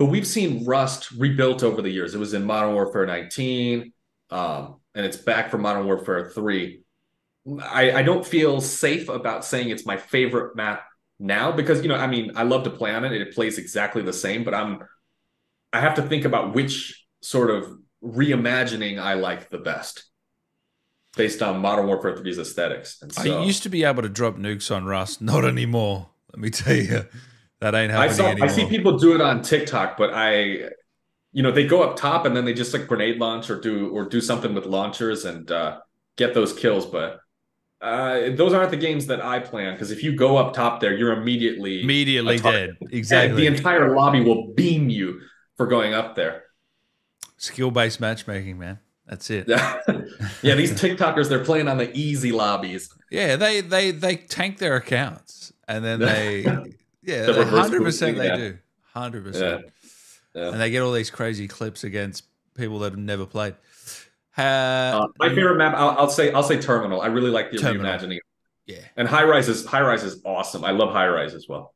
But 0.01 0.07
we've 0.07 0.27
seen 0.27 0.65
Rust 0.65 1.11
rebuilt 1.11 1.63
over 1.63 1.83
the 1.83 1.91
years. 1.91 2.15
It 2.15 2.19
was 2.19 2.33
in 2.33 2.43
Modern 2.43 2.73
Warfare 2.73 3.05
19, 3.05 3.93
um, 4.31 4.81
and 4.95 5.05
it's 5.05 5.19
back 5.19 5.51
for 5.51 5.59
Modern 5.59 5.85
Warfare 5.85 6.31
3. 6.31 6.81
I, 7.63 7.93
I 7.93 8.03
don't 8.03 8.25
feel 8.25 8.63
safe 8.63 9.11
about 9.11 9.45
saying 9.45 9.69
it's 9.69 9.85
my 9.85 9.99
favorite 9.99 10.57
map 10.57 10.85
now 11.19 11.53
because 11.53 11.83
you 11.83 11.89
know, 11.91 11.97
I 11.97 12.07
mean, 12.07 12.33
I 12.35 12.45
love 12.45 12.65
to 12.65 12.71
play 12.71 12.95
on 12.95 13.05
it. 13.05 13.13
It 13.13 13.35
plays 13.35 13.59
exactly 13.59 14.01
the 14.01 14.13
same, 14.15 14.43
but 14.43 14.55
I'm 14.55 14.83
I 15.71 15.81
have 15.81 15.97
to 15.97 16.03
think 16.03 16.25
about 16.25 16.55
which 16.55 17.07
sort 17.21 17.51
of 17.51 17.71
reimagining 18.03 18.99
I 18.99 19.15
like 19.15 19.51
the 19.51 19.59
best 19.59 20.05
based 21.15 21.43
on 21.43 21.61
Modern 21.61 21.87
Warfare 21.87 22.17
3's 22.17 22.39
aesthetics. 22.39 23.03
And 23.03 23.13
so 23.13 23.43
I 23.43 23.45
used 23.45 23.65
to 23.65 23.69
be 23.69 23.85
able 23.85 24.01
to 24.01 24.09
drop 24.09 24.37
nukes 24.37 24.75
on 24.75 24.87
Rust. 24.87 25.21
Not 25.21 25.45
anymore. 25.45 26.09
Let 26.33 26.39
me 26.39 26.49
tell 26.49 26.75
you. 26.75 27.05
That 27.61 27.75
ain't 27.75 27.93
I 27.93 28.09
saw 28.09 28.27
anymore. 28.27 28.49
I 28.49 28.53
see 28.53 28.67
people 28.67 28.99
do 28.99 29.15
it 29.15 29.21
on 29.21 29.43
TikTok, 29.43 29.97
but 29.97 30.11
I 30.15 30.71
you 31.33 31.43
know, 31.43 31.53
they 31.53 31.67
go 31.67 31.83
up 31.83 31.97
top 31.97 32.27
and 32.27 32.37
then 32.37 32.45
they 32.45 32.53
just 32.53 32.73
like 32.73 32.87
grenade 32.89 33.19
launch 33.19 33.51
or 33.51 33.61
do 33.61 33.89
or 33.91 34.09
do 34.09 34.21
something 34.21 34.55
with 34.55 34.67
launchers 34.67 35.25
and 35.25 35.51
uh 35.51 35.81
get 36.17 36.35
those 36.35 36.53
kills, 36.53 36.87
but 36.87 37.21
uh, 37.81 38.31
those 38.35 38.53
aren't 38.53 38.71
the 38.71 38.77
games 38.77 39.07
that 39.07 39.25
I 39.25 39.39
plan 39.39 39.73
because 39.75 39.91
if 39.91 40.03
you 40.03 40.15
go 40.15 40.37
up 40.37 40.53
top 40.53 40.81
there, 40.81 40.95
you're 40.95 41.13
immediately 41.13 41.83
Immediately 41.83 42.39
dead. 42.39 42.77
And 42.81 42.93
Exactly. 42.93 43.41
the 43.41 43.47
entire 43.47 43.95
lobby 43.97 44.21
will 44.21 44.53
beam 44.53 44.91
you 44.91 45.21
for 45.57 45.67
going 45.67 45.95
up 45.95 46.15
there. 46.15 46.45
Skill 47.39 47.71
based 47.71 47.99
matchmaking, 48.01 48.59
man. 48.59 48.81
That's 49.07 49.31
it. 49.31 49.49
yeah, 49.49 50.55
these 50.55 50.73
TikTokers, 50.73 51.29
they're 51.29 51.45
playing 51.45 51.69
on 51.69 51.79
the 51.79 51.91
easy 51.97 52.33
lobbies. 52.33 52.95
Yeah, 53.11 53.37
they 53.37 53.63
they 53.63 53.93
they 53.93 54.17
tank 54.17 54.59
their 54.59 54.77
accounts 54.77 55.53
and 55.67 55.83
then 55.83 56.01
they 56.01 56.45
yeah, 57.03 57.27
The 57.27 57.45
hundred 57.45 57.83
percent 57.83 58.17
they 58.19 58.35
do. 58.37 58.59
Hundred 58.95 59.25
Yeah. 59.27 59.31
percent. 59.33 59.65
Yeah. 60.35 60.49
And 60.53 60.61
they 60.61 60.71
get 60.71 60.83
all 60.83 60.93
these 60.93 61.11
crazy 61.11 61.49
clips 61.49 61.83
against 61.85 62.25
people 62.55 62.79
that 62.81 62.93
have 62.93 62.99
never 62.99 63.27
played. 63.27 63.55
Uh, 64.39 64.43
Uh, 64.43 65.07
my 65.19 65.29
favorite 65.29 65.57
map, 65.57 65.75
I'll, 65.75 65.91
I'll 65.99 66.09
say, 66.11 66.33
I'll 66.33 66.43
say 66.43 66.61
Terminal. 66.61 67.01
I 67.03 67.07
really 67.07 67.31
like 67.31 67.51
the 67.51 67.59
Terminal. 67.59 67.85
reimagining. 67.87 68.19
yeah. 68.67 68.79
And 68.97 69.09
High 69.09 69.25
Rise 69.25 69.49
is 69.49 69.67
High 69.67 69.83
Rise 69.83 70.05
is 70.05 70.21
awesome. 70.25 70.65
I 70.65 70.71
love 70.71 70.93
High 70.93 71.09
Rise 71.09 71.35
as 71.35 71.47
well. 71.49 71.75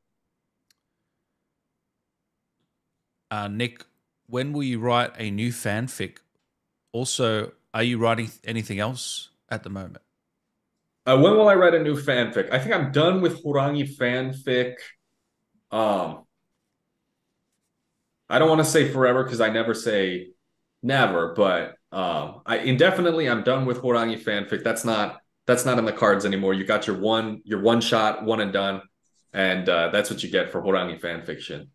Uh, 3.31 3.49
Nick, 3.49 3.85
when 4.29 4.53
will 4.53 4.63
you 4.63 4.79
write 4.79 5.13
a 5.19 5.31
new 5.31 5.51
fanfic? 5.51 6.19
Also, 6.93 7.53
are 7.73 7.83
you 7.83 7.99
writing 7.99 8.31
anything 8.45 8.79
else 8.79 9.31
at 9.51 9.63
the 9.65 9.71
moment? 9.71 9.99
Uh, 11.07 11.19
when 11.19 11.37
will 11.37 11.49
I 11.49 11.55
write 11.55 11.75
a 11.75 11.83
new 11.83 11.97
fanfic? 12.01 12.51
I 12.53 12.59
think 12.59 12.75
I'm 12.75 12.93
done 12.93 13.21
with 13.21 13.43
Horangi 13.43 13.95
fanfic. 13.97 14.75
Um, 15.71 16.25
I 18.29 18.39
don't 18.39 18.49
want 18.49 18.61
to 18.61 18.65
say 18.65 18.91
forever 18.91 19.23
because 19.25 19.41
I 19.41 19.51
never 19.51 19.75
say 19.75 20.29
never, 20.83 21.35
but 21.35 21.77
um, 21.93 22.43
I 22.47 22.59
indefinitely 22.59 23.29
I'm 23.29 23.43
done 23.43 23.67
with 23.67 23.81
Horangi 23.81 24.23
fanfic. 24.23 24.65
That's 24.65 24.85
not 24.85 25.21
that's 25.47 25.65
not 25.65 25.79
in 25.79 25.85
the 25.85 25.93
cards 25.93 26.25
anymore. 26.25 26.55
You 26.55 26.65
got 26.65 26.87
your 26.87 26.99
one 26.99 27.43
your 27.45 27.61
one 27.61 27.81
shot, 27.81 28.25
one 28.25 28.41
and 28.41 28.53
done, 28.53 28.83
and 29.33 29.69
uh, 29.69 29.91
that's 29.91 30.11
what 30.11 30.23
you 30.23 30.31
get 30.31 30.51
for 30.51 30.63
Horangi 30.63 31.01
fanfiction. 31.01 31.69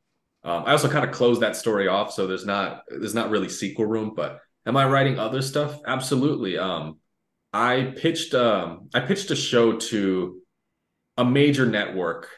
Um, 0.43 0.63
I 0.65 0.71
also 0.71 0.89
kind 0.89 1.05
of 1.05 1.11
closed 1.11 1.41
that 1.41 1.55
story 1.55 1.87
off, 1.87 2.13
so 2.13 2.25
there's 2.25 2.45
not 2.45 2.83
there's 2.89 3.15
not 3.15 3.29
really 3.29 3.49
sequel 3.49 3.85
room. 3.85 4.13
But 4.15 4.39
am 4.65 4.77
I 4.77 4.87
writing 4.87 5.19
other 5.19 5.41
stuff? 5.41 5.79
Absolutely. 5.85 6.57
Um, 6.57 6.99
I 7.53 7.93
pitched 7.95 8.33
um 8.33 8.89
I 8.93 9.01
pitched 9.01 9.31
a 9.31 9.35
show 9.35 9.77
to 9.77 10.41
a 11.17 11.25
major 11.25 11.65
network 11.65 12.29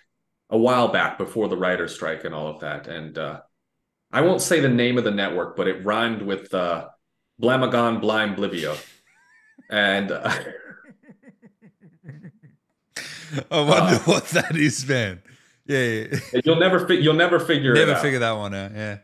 a 0.52 0.58
while 0.58 0.90
back 0.90 1.18
before 1.18 1.48
the 1.48 1.58
writer's 1.58 1.94
strike 1.96 2.24
and 2.26 2.36
all 2.36 2.48
of 2.48 2.60
that. 2.62 2.88
And 2.88 3.18
uh 3.18 3.42
I 4.12 4.22
won't 4.22 4.42
say 4.42 4.60
the 4.60 4.70
name 4.70 4.98
of 4.98 5.04
the 5.06 5.12
network, 5.12 5.56
but 5.58 5.68
it 5.68 5.84
rhymed 5.86 6.22
with 6.22 6.54
uh 6.54 6.88
Blamagon 7.42 8.00
Blind 8.02 8.36
Blivio. 8.38 8.78
And 9.70 10.12
uh, 10.12 10.32
I 13.52 13.62
wonder 13.62 13.96
Uh, 13.96 14.00
what 14.06 14.26
that 14.30 14.56
is, 14.56 14.88
man. 14.88 15.22
Yeah, 15.66 15.84
yeah. 15.84 16.20
you'll 16.46 16.60
never 16.60 16.88
fi- 16.88 17.00
you'll 17.00 17.14
never 17.14 17.40
figure 17.40 17.74
never 17.74 17.92
it 17.92 17.96
out. 17.96 18.02
figure 18.02 18.20
that 18.20 18.32
one 18.34 18.54
out. 18.54 18.72
Yeah. 18.74 18.98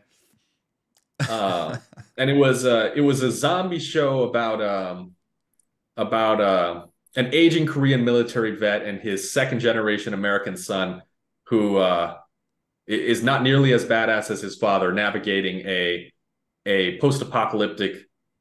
uh, 1.28 1.76
and 2.16 2.30
it 2.30 2.36
was 2.36 2.64
uh, 2.64 2.92
it 2.94 3.00
was 3.00 3.22
a 3.22 3.30
zombie 3.30 3.78
show 3.78 4.24
about 4.24 4.62
um, 4.62 5.12
about 5.96 6.40
uh, 6.40 6.86
an 7.16 7.30
aging 7.32 7.66
Korean 7.66 8.04
military 8.04 8.56
vet 8.56 8.82
and 8.82 9.00
his 9.00 9.32
second 9.32 9.60
generation 9.60 10.14
American 10.14 10.56
son 10.56 11.02
who 11.48 11.76
uh, 11.78 12.16
is 12.86 13.22
not 13.22 13.42
nearly 13.42 13.72
as 13.72 13.84
badass 13.84 14.30
as 14.30 14.40
his 14.40 14.56
father, 14.56 14.92
navigating 14.92 15.60
a 15.66 16.12
a 16.66 16.98
post 16.98 17.22
apocalyptic 17.22 17.94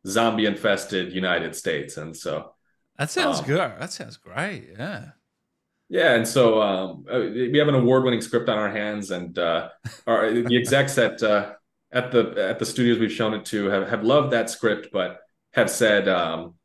zombie 0.06 0.46
infested 0.46 1.14
United 1.14 1.56
States. 1.56 1.98
And 1.98 2.16
so 2.16 2.54
That 2.98 3.10
sounds 3.12 3.40
Um, 3.40 3.46
good. 3.46 3.72
That 3.80 3.92
sounds 3.94 4.18
great. 4.18 4.70
Yeah. 4.78 5.12
Yeah, 5.90 6.16
and 6.16 6.28
so 6.28 6.62
um, 6.62 7.06
uh, 7.10 7.20
we 7.20 7.58
have 7.60 7.70
an 7.70 7.76
award-winning 7.76 8.20
script 8.22 8.50
on 8.50 8.58
our 8.58 8.70
hands, 8.70 9.12
and 9.12 9.38
uh, 9.40 9.70
our, 10.08 10.32
the 10.32 10.58
execs 10.58 10.98
at 10.98 11.24
uh, 11.24 11.54
at 11.94 12.12
the 12.12 12.36
at 12.50 12.60
the 12.60 12.66
studios 12.66 13.00
we've 13.00 13.12
shown 13.12 13.34
it 13.34 13.46
to 13.46 13.68
have, 13.68 13.88
have 13.88 14.04
loved 14.04 14.34
that 14.34 14.50
script, 14.50 14.90
but 14.92 15.20
have 15.54 15.70
said, 15.70 16.10
um, 16.10 16.56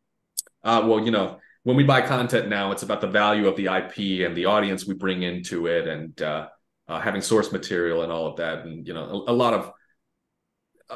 uh, 0.64 0.82
well, 0.84 0.98
you 1.04 1.12
know, 1.12 1.38
when 1.64 1.76
we 1.76 1.84
buy 1.84 2.00
content 2.02 2.48
now, 2.48 2.72
it's 2.72 2.82
about 2.82 3.00
the 3.00 3.06
value 3.08 3.46
of 3.48 3.56
the 3.56 3.66
IP 3.66 4.26
and 4.26 4.36
the 4.36 4.46
audience 4.46 4.86
we 4.86 4.94
bring 4.94 5.22
into 5.22 5.66
it, 5.66 5.86
and 5.88 6.20
uh, 6.22 6.48
uh, 6.88 7.00
having 7.00 7.20
source 7.22 7.52
material 7.52 8.02
and 8.02 8.12
all 8.12 8.26
of 8.26 8.36
that, 8.36 8.64
and 8.64 8.86
you 8.86 8.94
know, 8.94 9.24
a, 9.26 9.32
a 9.32 9.34
lot 9.34 9.54
of 9.54 9.72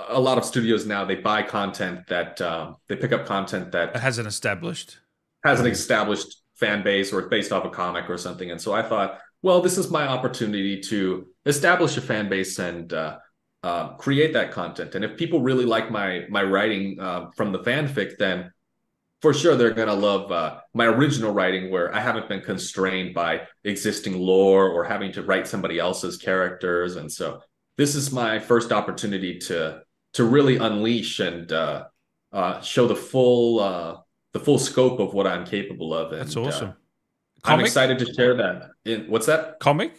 a 0.09 0.21
lot 0.21 0.37
of 0.39 0.45
studios 0.45 0.85
now 0.85 1.05
they 1.05 1.15
buy 1.15 1.43
content 1.43 2.07
that 2.09 2.41
um, 2.43 2.77
they 2.89 2.97
pick 2.97 3.13
up 3.13 3.25
content 3.27 3.73
that 3.73 3.95
It 3.95 4.01
hasn't 4.01 4.29
established. 4.29 4.99
has 5.45 5.61
an 5.61 5.67
established 5.67 6.43
fan 6.57 6.83
base 6.83 7.13
or 7.13 7.21
it's 7.21 7.29
based 7.29 7.53
off 7.53 7.65
a 7.65 7.71
comic 7.71 8.09
or 8.11 8.19
something. 8.19 8.51
And 8.51 8.61
so 8.61 8.73
I 8.73 8.83
thought, 8.83 9.19
well, 9.43 9.61
this 9.61 9.79
is 9.79 9.91
my 9.91 10.07
opportunity 10.07 10.81
to 10.83 11.27
establish 11.47 11.97
a 11.97 12.01
fan 12.01 12.29
base 12.29 12.59
and 12.59 12.93
uh, 12.93 13.19
uh, 13.63 13.95
create 13.95 14.33
that 14.35 14.51
content. 14.53 14.95
And 14.95 15.05
if 15.05 15.17
people 15.17 15.41
really 15.41 15.65
like 15.65 15.91
my 15.91 16.27
my 16.29 16.43
writing 16.43 16.99
uh, 17.01 17.31
from 17.37 17.53
the 17.53 17.61
fanfic, 17.61 18.19
then 18.19 18.53
for 19.27 19.35
sure 19.35 19.57
they're 19.57 19.75
gonna 19.75 19.93
love 19.93 20.31
uh, 20.31 20.61
my 20.73 20.85
original 20.85 21.33
writing, 21.33 21.69
where 21.69 21.93
I 21.93 21.99
haven't 21.99 22.29
been 22.29 22.43
constrained 22.43 23.13
by 23.13 23.49
existing 23.65 24.17
lore 24.17 24.69
or 24.69 24.85
having 24.85 25.11
to 25.15 25.23
write 25.25 25.49
somebody 25.49 25.81
else's 25.81 26.17
characters. 26.17 26.95
And 26.95 27.11
so 27.11 27.41
this 27.77 27.97
is 27.97 28.13
my 28.13 28.39
first 28.39 28.71
opportunity 28.71 29.41
to 29.41 29.81
to 30.13 30.23
really 30.23 30.59
unleash 30.59 31.19
and 31.19 31.51
uh, 31.51 31.87
uh, 32.33 32.61
show 32.61 32.87
the 32.87 32.95
full 32.95 33.59
uh, 33.59 33.97
the 34.33 34.39
full 34.39 34.61
scope 34.61 35.01
of 35.01 35.13
what 35.13 35.27
I'm 35.27 35.45
capable 35.45 35.93
of. 35.93 36.13
And, 36.13 36.21
That's 36.21 36.37
uh, 36.37 36.43
awesome. 36.43 36.75
I'm 37.43 37.59
excited 37.59 37.99
to 37.99 38.15
share 38.15 38.37
that. 38.37 38.71
In 38.85 39.11
what's 39.11 39.27
that? 39.27 39.59
Comic? 39.59 39.99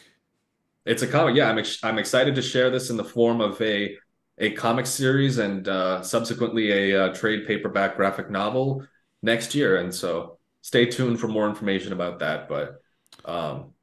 It's 0.86 1.02
a 1.02 1.08
comic. 1.08 1.36
Yeah, 1.36 1.50
I'm 1.50 1.60
ex- 1.60 1.84
I'm 1.84 2.00
excited 2.00 2.34
to 2.36 2.42
share 2.42 2.70
this 2.70 2.90
in 2.90 2.96
the 2.96 3.04
form 3.04 3.42
of 3.42 3.62
a 3.62 3.98
a 4.38 4.52
comic 4.52 4.86
series 4.86 5.38
and 5.38 5.68
uh, 5.68 6.02
subsequently 6.02 6.72
a 6.72 7.08
uh, 7.08 7.14
trade 7.14 7.46
paperback 7.46 7.98
graphic 7.98 8.30
novel 8.30 8.88
next 9.22 9.56
year. 9.56 9.78
And 9.78 9.94
so 9.94 10.38
stay 10.62 10.86
tuned 10.86 11.20
for 11.20 11.28
more 11.28 11.48
information 11.50 11.94
about 11.94 12.20
that. 12.20 12.48
But 12.50 12.82
um, 13.26 13.74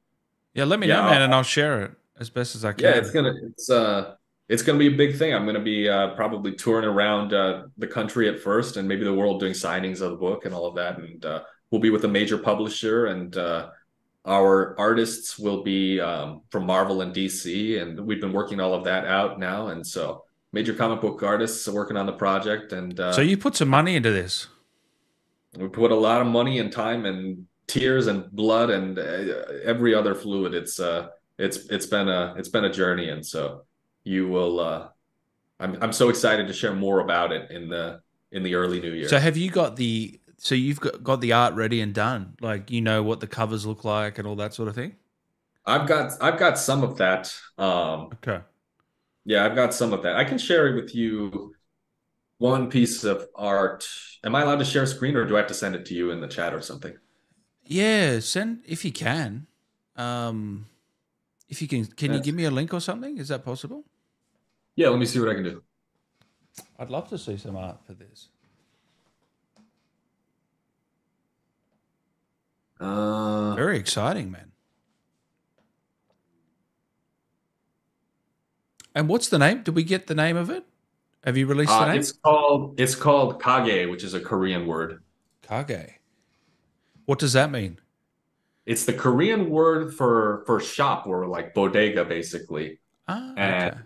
Yeah, 0.54 0.64
let 0.64 0.78
me 0.78 0.86
Yeah, 0.86 0.96
know, 0.96 1.02
man, 1.04 1.14
I'll- 1.14 1.22
and 1.24 1.34
I'll 1.34 1.42
share 1.42 1.82
it 1.82 1.92
as 2.20 2.30
best 2.30 2.54
as 2.54 2.64
I 2.64 2.72
can. 2.72 2.84
yeah, 2.84 2.90
it's 2.96 3.10
gonna 3.10 3.34
it's 3.44 3.68
uh 3.70 4.14
it's 4.48 4.62
gonna 4.62 4.78
be 4.78 4.86
a 4.88 4.96
big 4.96 5.16
thing. 5.16 5.34
I'm 5.34 5.46
gonna 5.46 5.58
be 5.58 5.88
uh, 5.88 6.14
probably 6.14 6.52
touring 6.52 6.84
around 6.86 7.32
uh, 7.32 7.64
the 7.78 7.86
country 7.86 8.28
at 8.28 8.38
first, 8.38 8.76
and 8.76 8.86
maybe 8.86 9.02
the 9.04 9.12
world 9.14 9.40
doing 9.40 9.52
signings 9.54 10.00
of 10.02 10.10
the 10.10 10.16
book 10.16 10.44
and 10.44 10.54
all 10.54 10.66
of 10.66 10.74
that. 10.76 10.98
And 10.98 11.24
uh, 11.24 11.42
we'll 11.70 11.80
be 11.80 11.90
with 11.90 12.04
a 12.04 12.08
major 12.08 12.36
publisher, 12.38 13.06
and 13.06 13.34
uh, 13.36 13.70
our 14.26 14.78
artists 14.78 15.38
will 15.38 15.62
be 15.62 15.98
um, 15.98 16.42
from 16.50 16.66
Marvel 16.66 17.00
and 17.00 17.12
DC, 17.14 17.80
and 17.80 17.98
we've 17.98 18.20
been 18.20 18.32
working 18.34 18.60
all 18.60 18.74
of 18.74 18.84
that 18.84 19.06
out 19.06 19.40
now. 19.40 19.68
And 19.68 19.84
so, 19.84 20.24
major 20.52 20.74
comic 20.74 21.00
book 21.00 21.22
artists 21.22 21.66
are 21.66 21.72
working 21.72 21.96
on 21.96 22.04
the 22.06 22.12
project, 22.12 22.72
and 22.74 23.00
uh, 23.00 23.12
so 23.12 23.22
you 23.22 23.36
put 23.38 23.56
some 23.56 23.68
money 23.68 23.96
into 23.96 24.10
this. 24.12 24.46
We 25.56 25.68
put 25.68 25.92
a 25.92 25.96
lot 25.96 26.20
of 26.20 26.26
money 26.26 26.58
and 26.58 26.72
time 26.72 27.06
and 27.06 27.46
tears 27.66 28.06
and 28.06 28.30
blood 28.32 28.70
and 28.70 28.98
uh, 28.98 29.02
every 29.64 29.94
other 29.94 30.14
fluid. 30.14 30.54
It's 30.54 30.80
uh, 30.80 31.08
it's 31.38 31.58
it's 31.70 31.86
been 31.86 32.08
a 32.08 32.34
it's 32.36 32.48
been 32.48 32.64
a 32.64 32.72
journey, 32.72 33.08
and 33.10 33.24
so 33.24 33.64
you 34.04 34.28
will. 34.28 34.60
Uh, 34.60 34.88
I'm 35.60 35.78
I'm 35.82 35.92
so 35.92 36.08
excited 36.08 36.48
to 36.48 36.52
share 36.52 36.74
more 36.74 37.00
about 37.00 37.32
it 37.32 37.50
in 37.50 37.68
the 37.68 38.00
in 38.32 38.42
the 38.42 38.54
early 38.54 38.80
new 38.80 38.92
year. 38.92 39.08
So 39.08 39.18
have 39.18 39.36
you 39.36 39.50
got 39.50 39.76
the 39.76 40.20
so 40.36 40.54
you've 40.54 40.80
got, 40.80 41.02
got 41.02 41.20
the 41.20 41.32
art 41.32 41.54
ready 41.54 41.80
and 41.80 41.94
done? 41.94 42.34
Like 42.40 42.70
you 42.70 42.80
know 42.80 43.02
what 43.02 43.20
the 43.20 43.26
covers 43.26 43.64
look 43.66 43.84
like 43.84 44.18
and 44.18 44.26
all 44.26 44.36
that 44.36 44.54
sort 44.54 44.68
of 44.68 44.74
thing? 44.74 44.96
I've 45.66 45.88
got 45.88 46.12
I've 46.20 46.38
got 46.38 46.58
some 46.58 46.82
of 46.82 46.98
that. 46.98 47.34
Um, 47.58 48.10
Okay. 48.14 48.40
yeah, 49.24 49.44
I've 49.44 49.54
got 49.54 49.72
some 49.74 49.92
of 49.92 50.02
that. 50.02 50.16
I 50.16 50.24
can 50.24 50.38
share 50.38 50.66
it 50.68 50.82
with 50.82 50.94
you 50.94 51.54
one 52.44 52.68
piece 52.68 53.04
of 53.04 53.26
art. 53.34 53.88
Am 54.22 54.34
I 54.34 54.42
allowed 54.42 54.58
to 54.58 54.66
share 54.66 54.82
a 54.82 54.86
screen, 54.86 55.16
or 55.16 55.24
do 55.24 55.34
I 55.36 55.38
have 55.38 55.48
to 55.48 55.54
send 55.54 55.74
it 55.74 55.86
to 55.86 55.94
you 55.94 56.10
in 56.10 56.20
the 56.20 56.28
chat 56.28 56.52
or 56.52 56.60
something? 56.60 56.94
Yeah, 57.64 58.20
send 58.20 58.62
if 58.66 58.84
you 58.84 58.92
can. 58.92 59.46
Um 59.96 60.66
if 61.48 61.62
you 61.62 61.68
can 61.68 61.86
can 61.86 62.12
you 62.12 62.20
give 62.20 62.34
me 62.34 62.44
a 62.44 62.50
link 62.50 62.74
or 62.74 62.80
something? 62.80 63.16
Is 63.16 63.28
that 63.28 63.44
possible? 63.44 63.84
Yeah, 64.76 64.88
let 64.90 64.98
me 64.98 65.06
see 65.06 65.20
what 65.20 65.30
I 65.30 65.34
can 65.34 65.44
do. 65.44 65.62
I'd 66.78 66.90
love 66.90 67.08
to 67.08 67.18
see 67.18 67.36
some 67.38 67.56
art 67.56 67.78
for 67.86 67.94
this. 67.94 68.28
Uh, 72.80 73.54
Very 73.54 73.78
exciting, 73.78 74.30
man. 74.30 74.52
And 78.94 79.08
what's 79.08 79.28
the 79.28 79.38
name? 79.38 79.62
Did 79.62 79.74
we 79.74 79.84
get 79.84 80.06
the 80.06 80.14
name 80.14 80.36
of 80.36 80.50
it? 80.50 80.64
Have 81.24 81.38
you 81.38 81.46
released 81.46 81.72
uh, 81.72 81.92
it's 81.94 82.12
called 82.12 82.78
it's 82.78 82.94
called 82.94 83.42
kage, 83.42 83.88
which 83.88 84.04
is 84.04 84.12
a 84.14 84.20
Korean 84.20 84.66
word. 84.66 85.02
Kage. 85.48 85.94
What 87.06 87.18
does 87.18 87.32
that 87.32 87.50
mean? 87.50 87.78
It's 88.66 88.84
the 88.84 88.92
Korean 88.92 89.48
word 89.50 89.94
for 89.94 90.42
for 90.46 90.60
shop 90.60 91.06
or 91.06 91.26
like 91.26 91.54
bodega, 91.54 92.04
basically. 92.04 92.78
Ah, 93.08 93.34
And- 93.36 93.70
okay. 93.74 93.80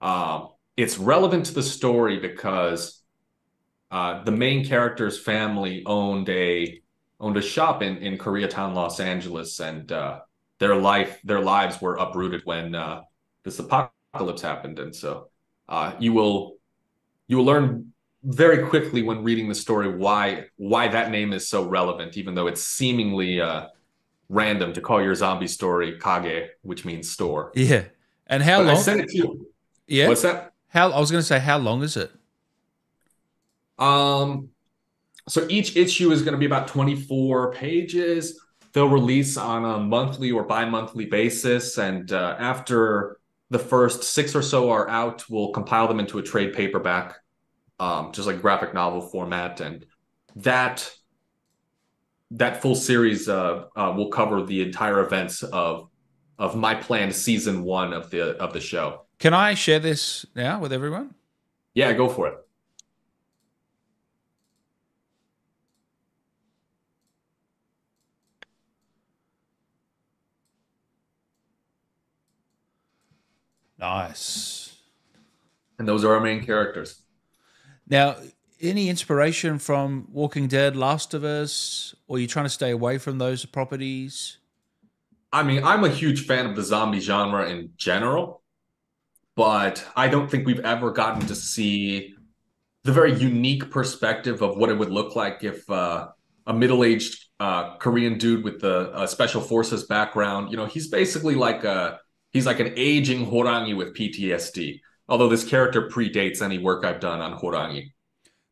Um, 0.00 0.50
it's 0.76 0.98
relevant 0.98 1.46
to 1.46 1.54
the 1.54 1.62
story 1.62 2.18
because 2.18 3.00
uh, 3.90 4.22
the 4.24 4.30
main 4.30 4.64
character's 4.64 5.18
family 5.18 5.82
owned 5.86 6.28
a 6.28 6.80
owned 7.18 7.36
a 7.36 7.42
shop 7.42 7.82
in 7.82 7.96
in 7.98 8.18
Koreatown, 8.18 8.74
Los 8.74 9.00
Angeles, 9.00 9.58
and 9.60 9.90
uh, 9.90 10.20
their 10.58 10.76
life 10.76 11.18
their 11.24 11.40
lives 11.40 11.80
were 11.80 11.94
uprooted 11.96 12.42
when 12.44 12.74
uh, 12.74 13.02
this 13.42 13.58
apocalypse 13.58 13.95
happened, 14.14 14.78
and 14.78 14.94
so 14.94 15.28
uh, 15.68 15.92
you 15.98 16.12
will 16.12 16.56
you 17.28 17.36
will 17.38 17.44
learn 17.44 17.92
very 18.24 18.66
quickly 18.68 19.02
when 19.02 19.22
reading 19.22 19.48
the 19.48 19.54
story 19.54 19.88
why 19.88 20.44
why 20.56 20.88
that 20.88 21.10
name 21.10 21.32
is 21.32 21.48
so 21.48 21.64
relevant, 21.64 22.16
even 22.16 22.34
though 22.34 22.46
it's 22.46 22.62
seemingly 22.62 23.40
uh, 23.40 23.66
random 24.28 24.72
to 24.72 24.80
call 24.80 25.02
your 25.02 25.14
zombie 25.14 25.48
story 25.48 25.98
Kage, 25.98 26.48
which 26.62 26.84
means 26.84 27.10
store. 27.10 27.52
Yeah. 27.54 27.84
And 28.26 28.42
how 28.42 28.58
But 28.58 28.68
I 28.68 28.72
long? 28.74 28.82
sent 28.82 29.00
it 29.00 29.08
to 29.10 29.16
you. 29.16 29.48
yeah. 29.86 30.08
What's 30.08 30.22
that? 30.22 30.52
How 30.68 30.90
I 30.90 30.98
was 30.98 31.10
going 31.10 31.20
to 31.22 31.26
say, 31.26 31.38
how 31.38 31.58
long 31.58 31.82
is 31.82 31.96
it? 31.96 32.10
Um, 33.78 34.48
so 35.28 35.46
each 35.48 35.76
issue 35.76 36.10
is 36.10 36.22
going 36.22 36.32
to 36.32 36.38
be 36.38 36.46
about 36.46 36.66
24 36.68 37.52
pages. 37.52 38.40
They'll 38.72 38.88
release 38.88 39.36
on 39.36 39.64
a 39.64 39.78
monthly 39.78 40.32
or 40.32 40.42
bi-monthly 40.42 41.06
basis, 41.06 41.78
and 41.78 42.10
uh, 42.12 42.36
after 42.38 43.18
the 43.50 43.58
first 43.58 44.02
six 44.02 44.34
or 44.34 44.42
so 44.42 44.70
are 44.70 44.88
out, 44.88 45.28
we'll 45.28 45.52
compile 45.52 45.86
them 45.88 46.00
into 46.00 46.18
a 46.18 46.22
trade 46.22 46.52
paperback, 46.52 47.16
um, 47.78 48.12
just 48.12 48.26
like 48.26 48.40
graphic 48.40 48.74
novel 48.74 49.00
format, 49.00 49.60
and 49.60 49.86
that 50.36 50.90
that 52.32 52.60
full 52.60 52.74
series 52.74 53.28
uh, 53.28 53.64
uh, 53.76 53.94
will 53.96 54.08
cover 54.08 54.42
the 54.42 54.62
entire 54.62 55.00
events 55.00 55.42
of 55.42 55.88
of 56.38 56.56
my 56.56 56.74
planned 56.74 57.14
season 57.14 57.62
one 57.62 57.92
of 57.92 58.10
the 58.10 58.36
of 58.38 58.52
the 58.52 58.60
show. 58.60 59.02
Can 59.18 59.32
I 59.32 59.54
share 59.54 59.78
this 59.78 60.26
now 60.34 60.60
with 60.60 60.72
everyone? 60.72 61.14
Yeah, 61.74 61.92
go 61.92 62.08
for 62.08 62.28
it. 62.28 62.45
Nice. 73.86 74.76
And 75.78 75.86
those 75.86 76.04
are 76.04 76.12
our 76.14 76.20
main 76.20 76.44
characters. 76.44 77.02
Now, 77.88 78.16
any 78.60 78.88
inspiration 78.88 79.60
from 79.60 80.08
Walking 80.10 80.48
Dead, 80.48 80.74
Last 80.74 81.14
of 81.14 81.22
Us, 81.22 81.94
or 82.08 82.18
you 82.18 82.26
trying 82.26 82.46
to 82.46 82.50
stay 82.50 82.70
away 82.70 82.98
from 82.98 83.18
those 83.18 83.44
properties? 83.44 84.38
I 85.32 85.44
mean, 85.44 85.62
I'm 85.62 85.84
a 85.84 85.88
huge 85.88 86.26
fan 86.26 86.46
of 86.46 86.56
the 86.56 86.62
zombie 86.62 86.98
genre 86.98 87.48
in 87.48 87.70
general, 87.76 88.42
but 89.36 89.86
I 89.94 90.08
don't 90.08 90.28
think 90.28 90.46
we've 90.46 90.64
ever 90.64 90.90
gotten 90.90 91.24
to 91.28 91.34
see 91.36 92.14
the 92.82 92.92
very 92.92 93.14
unique 93.14 93.70
perspective 93.70 94.42
of 94.42 94.56
what 94.56 94.68
it 94.70 94.78
would 94.78 94.90
look 94.90 95.14
like 95.14 95.44
if 95.44 95.68
uh, 95.70 96.08
a 96.46 96.52
middle-aged 96.52 97.24
uh, 97.38 97.76
Korean 97.76 98.18
dude 98.18 98.42
with 98.42 98.60
the 98.60 98.90
uh, 98.92 99.06
special 99.06 99.42
forces 99.42 99.84
background, 99.84 100.50
you 100.50 100.56
know, 100.56 100.66
he's 100.66 100.88
basically 100.88 101.36
like 101.36 101.62
a 101.62 102.00
he's 102.36 102.46
like 102.46 102.60
an 102.60 102.72
aging 102.76 103.26
Horangi 103.26 103.76
with 103.76 103.96
PTSD. 103.96 104.80
Although 105.08 105.28
this 105.28 105.44
character 105.44 105.88
predates 105.88 106.42
any 106.42 106.58
work 106.58 106.84
I've 106.84 107.00
done 107.00 107.20
on 107.20 107.38
Horangi. 107.38 107.92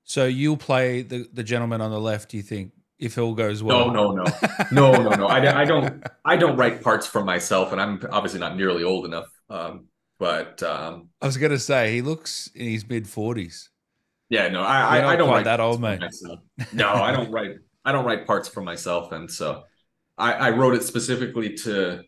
So 0.04 0.26
you'll 0.26 0.56
play 0.56 1.02
the, 1.02 1.28
the 1.32 1.42
gentleman 1.42 1.80
on 1.80 1.90
the 1.90 2.00
left, 2.00 2.34
you 2.34 2.42
think, 2.42 2.72
if 2.98 3.18
all 3.18 3.34
goes 3.34 3.62
well? 3.62 3.90
No, 3.90 4.12
no, 4.12 4.24
no, 4.24 4.24
no, 4.72 5.02
no, 5.02 5.10
no. 5.10 5.26
I, 5.26 5.62
I 5.62 5.64
don't. 5.64 6.02
I 6.24 6.36
don't 6.36 6.56
write 6.56 6.82
parts 6.82 7.06
for 7.06 7.24
myself, 7.24 7.72
and 7.72 7.80
I'm 7.80 8.00
obviously 8.10 8.40
not 8.40 8.56
nearly 8.56 8.84
old 8.84 9.04
enough. 9.06 9.28
Um, 9.50 9.86
but 10.18 10.62
um, 10.62 11.08
I 11.20 11.26
was 11.26 11.36
going 11.36 11.52
to 11.52 11.58
say, 11.58 11.92
he 11.92 12.02
looks 12.02 12.50
in 12.54 12.68
his 12.68 12.88
mid 12.88 13.04
40s. 13.04 13.68
Yeah, 14.28 14.48
no, 14.48 14.62
I, 14.62 14.98
I, 14.98 15.12
I 15.12 15.16
don't 15.16 15.28
write 15.28 15.44
that 15.44 15.60
old, 15.60 15.80
mate. 15.80 16.00
No, 16.72 16.88
I 16.92 17.12
don't 17.12 17.30
write. 17.30 17.56
I 17.84 17.92
don't 17.92 18.04
write 18.04 18.26
parts 18.26 18.48
for 18.48 18.62
myself, 18.62 19.12
and 19.12 19.30
so 19.30 19.64
I, 20.16 20.32
I 20.32 20.50
wrote 20.50 20.74
it 20.74 20.82
specifically 20.82 21.54
to 21.58 22.02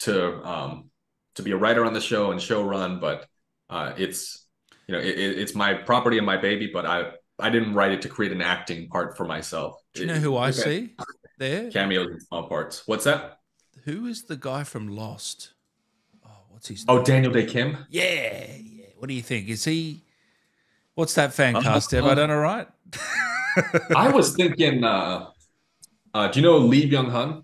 to 0.00 0.42
um 0.44 0.90
to 1.34 1.42
be 1.42 1.50
a 1.50 1.56
writer 1.56 1.84
on 1.84 1.92
the 1.92 2.00
show 2.00 2.30
and 2.30 2.40
show 2.40 2.62
run, 2.62 3.00
but 3.00 3.26
uh, 3.70 3.92
it's 3.96 4.46
you 4.86 4.94
know 4.94 5.00
it, 5.00 5.18
it's 5.18 5.54
my 5.54 5.74
property 5.74 6.18
and 6.18 6.26
my 6.26 6.36
baby, 6.36 6.70
but 6.72 6.86
I 6.86 7.12
I 7.38 7.50
didn't 7.50 7.74
write 7.74 7.92
it 7.92 8.02
to 8.02 8.08
create 8.08 8.32
an 8.32 8.42
acting 8.42 8.88
part 8.88 9.16
for 9.16 9.24
myself. 9.24 9.76
Do 9.94 10.02
you 10.02 10.06
know 10.06 10.14
who 10.14 10.36
I 10.36 10.50
see 10.50 10.94
there? 11.38 11.70
Cameos 11.70 12.08
and 12.08 12.22
small 12.22 12.48
parts. 12.48 12.86
What's 12.86 13.04
that? 13.04 13.38
Who 13.84 14.06
is 14.06 14.24
the 14.24 14.36
guy 14.36 14.64
from 14.64 14.88
Lost? 14.88 15.52
Oh, 16.24 16.30
what's 16.50 16.68
his 16.68 16.84
oh, 16.88 16.94
name? 16.94 17.02
Oh, 17.02 17.04
Daniel 17.04 17.32
Dae 17.32 17.46
Kim. 17.46 17.76
Yeah, 17.90 18.46
yeah. 18.62 18.86
What 18.96 19.08
do 19.08 19.14
you 19.14 19.22
think? 19.22 19.48
Is 19.48 19.64
he? 19.64 20.02
What's 20.94 21.14
that 21.14 21.34
fan 21.34 21.60
cast? 21.60 21.92
Uh, 21.92 21.96
Have 21.96 22.06
I 22.06 22.14
done 22.14 22.30
it 22.30 22.34
right? 22.34 22.68
I 23.96 24.10
was 24.10 24.34
thinking. 24.34 24.84
uh 24.84 25.30
uh, 26.14 26.28
do 26.28 26.38
you 26.38 26.46
know 26.46 26.58
Lee 26.58 26.88
Byung 26.88 27.10
Hun? 27.10 27.42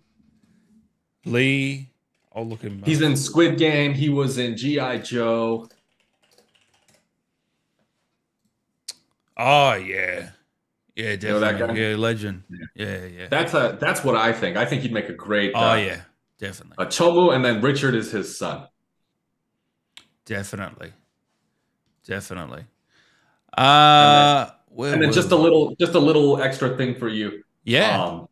Lee, 1.25 1.90
I'll 2.35 2.47
look 2.47 2.63
him. 2.63 2.83
He's 2.85 3.01
in 3.03 3.17
Squid 3.17 3.59
Game. 3.59 3.93
He 3.93 4.09
was 4.09 4.39
in 4.39 4.57
GI 4.57 4.99
Joe. 4.99 5.69
Oh 9.37 9.75
yeah, 9.75 10.31
yeah, 10.95 11.17
definitely. 11.17 11.27
You 11.27 11.33
know 11.33 11.41
that 11.41 11.59
guy? 11.59 11.73
Yeah, 11.75 11.97
legend. 11.97 12.43
Yeah. 12.51 12.87
yeah, 12.87 13.07
yeah. 13.07 13.27
That's 13.29 13.55
a 13.55 13.79
that's 13.81 14.05
what 14.05 14.15
I 14.15 14.33
think. 14.33 14.57
I 14.57 14.65
think 14.67 14.83
he'd 14.83 14.93
make 14.93 15.09
a 15.09 15.15
great. 15.15 15.53
Oh 15.55 15.71
uh, 15.71 15.75
yeah, 15.77 16.03
definitely. 16.39 16.85
A 16.85 16.87
Chomu, 16.89 17.35
and 17.35 17.45
then 17.45 17.61
Richard 17.61 17.95
is 17.95 18.13
his 18.13 18.37
son. 18.37 18.69
Definitely, 20.25 20.93
definitely. 22.07 22.65
Uh, 23.57 24.51
and 24.71 24.79
then, 24.79 24.93
and 24.95 25.03
then 25.03 25.13
just 25.13 25.33
a 25.33 25.37
little, 25.37 25.75
just 25.81 25.95
a 25.95 25.99
little 25.99 26.41
extra 26.41 26.77
thing 26.77 26.95
for 26.95 27.09
you. 27.09 27.43
Yeah. 27.65 28.03
Um, 28.03 28.29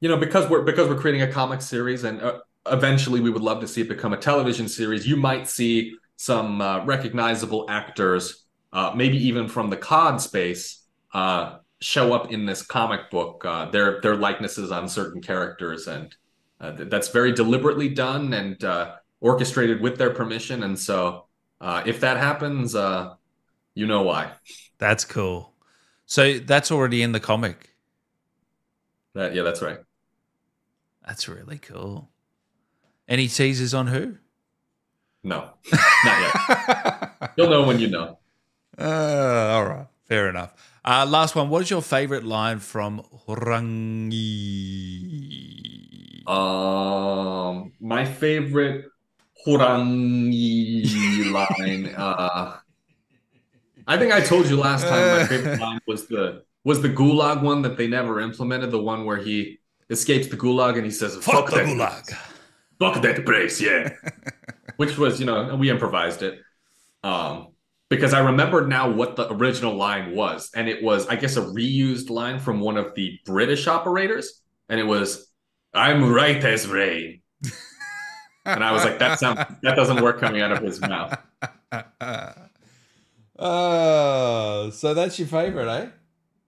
you 0.00 0.08
know, 0.08 0.16
because 0.16 0.48
we're 0.50 0.62
because 0.62 0.88
we're 0.88 0.98
creating 0.98 1.22
a 1.22 1.32
comic 1.32 1.62
series, 1.62 2.04
and 2.04 2.20
uh, 2.20 2.40
eventually 2.66 3.20
we 3.20 3.30
would 3.30 3.42
love 3.42 3.60
to 3.60 3.68
see 3.68 3.82
it 3.82 3.88
become 3.88 4.12
a 4.12 4.16
television 4.16 4.68
series. 4.68 5.06
You 5.06 5.16
might 5.16 5.48
see 5.48 5.96
some 6.16 6.60
uh, 6.60 6.84
recognizable 6.84 7.66
actors, 7.68 8.44
uh, 8.72 8.92
maybe 8.94 9.16
even 9.16 9.48
from 9.48 9.70
the 9.70 9.76
COD 9.76 10.20
space, 10.20 10.84
uh, 11.14 11.58
show 11.80 12.12
up 12.12 12.32
in 12.32 12.44
this 12.44 12.62
comic 12.62 13.10
book. 13.10 13.44
Uh, 13.44 13.70
their 13.70 14.00
their 14.00 14.16
likenesses 14.16 14.70
on 14.70 14.88
certain 14.88 15.22
characters, 15.22 15.86
and 15.86 16.14
uh, 16.60 16.72
that's 16.76 17.08
very 17.08 17.32
deliberately 17.32 17.88
done 17.88 18.32
and 18.32 18.64
orchestrated 19.20 19.80
with 19.80 19.96
their 19.96 20.10
permission. 20.10 20.62
And 20.62 20.78
so, 20.78 21.26
if 21.60 22.00
that 22.00 22.16
happens, 22.16 22.74
you 23.74 23.86
know 23.86 24.02
why. 24.02 24.32
That's 24.78 25.04
cool. 25.04 25.54
So 26.06 26.38
that's 26.38 26.72
already 26.72 27.02
in 27.02 27.12
the 27.12 27.20
comic. 27.20 27.74
That, 29.14 29.34
yeah, 29.34 29.42
that's 29.42 29.60
right. 29.60 29.78
That's 31.06 31.28
really 31.28 31.58
cool. 31.58 32.08
Any 33.08 33.26
teasers 33.28 33.72
on 33.72 33.86
who? 33.86 34.16
No, 35.24 35.50
not 36.04 36.20
yet. 36.20 37.32
You'll 37.36 37.48
know 37.50 37.66
when 37.66 37.78
you 37.80 37.88
know. 37.88 38.18
Uh, 38.78 39.48
all 39.54 39.64
right, 39.64 39.86
fair 40.06 40.28
enough. 40.28 40.54
Uh, 40.84 41.06
last 41.08 41.34
one. 41.34 41.48
What 41.48 41.62
is 41.62 41.70
your 41.70 41.82
favorite 41.82 42.24
line 42.24 42.58
from 42.58 43.02
Horangi? 43.26 44.14
Um, 46.28 47.72
my 47.80 48.04
favorite 48.04 48.84
Horangi 49.46 51.32
line. 51.32 51.94
Uh, 51.96 52.58
I 53.86 53.96
think 53.96 54.12
I 54.12 54.20
told 54.20 54.46
you 54.48 54.56
last 54.56 54.86
time 54.86 55.18
my 55.18 55.26
favorite 55.26 55.58
line 55.60 55.80
was 55.86 56.06
the 56.06 56.44
was 56.64 56.82
the 56.82 56.90
Gulag 56.90 57.42
one 57.42 57.62
that 57.62 57.78
they 57.78 57.86
never 57.86 58.20
implemented. 58.20 58.70
The 58.70 58.82
one 58.82 59.06
where 59.06 59.16
he 59.16 59.58
escapes 59.90 60.28
the 60.28 60.36
gulag 60.36 60.76
and 60.76 60.84
he 60.84 60.90
says, 60.90 61.16
"Fuck, 61.16 61.48
Fuck 61.48 61.50
the 61.50 61.60
gulag, 61.62 62.14
fuck 62.78 63.02
that 63.02 63.24
place," 63.24 63.60
yeah. 63.60 63.90
Which 64.76 64.96
was, 64.96 65.18
you 65.18 65.26
know, 65.26 65.56
we 65.56 65.70
improvised 65.70 66.22
it, 66.22 66.40
um, 67.02 67.48
because 67.88 68.14
I 68.14 68.20
remember 68.20 68.66
now 68.66 68.90
what 68.90 69.16
the 69.16 69.32
original 69.32 69.74
line 69.74 70.14
was, 70.14 70.50
and 70.54 70.68
it 70.68 70.82
was, 70.82 71.06
I 71.08 71.16
guess, 71.16 71.36
a 71.36 71.42
reused 71.42 72.10
line 72.10 72.38
from 72.38 72.60
one 72.60 72.76
of 72.76 72.94
the 72.94 73.18
British 73.24 73.66
operators, 73.66 74.40
and 74.68 74.78
it 74.78 74.84
was, 74.84 75.28
"I'm 75.74 76.12
right 76.12 76.42
as 76.44 76.66
rain," 76.68 77.22
and 78.44 78.62
I 78.62 78.72
was 78.72 78.84
like, 78.84 78.98
"That 79.00 79.18
sounds 79.18 79.40
that 79.62 79.74
doesn't 79.74 80.00
work 80.02 80.20
coming 80.20 80.40
out 80.42 80.52
of 80.52 80.62
his 80.62 80.80
mouth." 80.80 81.18
Oh, 83.40 84.70
so 84.70 84.94
that's 84.94 85.18
your 85.18 85.28
favorite, 85.28 85.68
eh? 85.68 85.88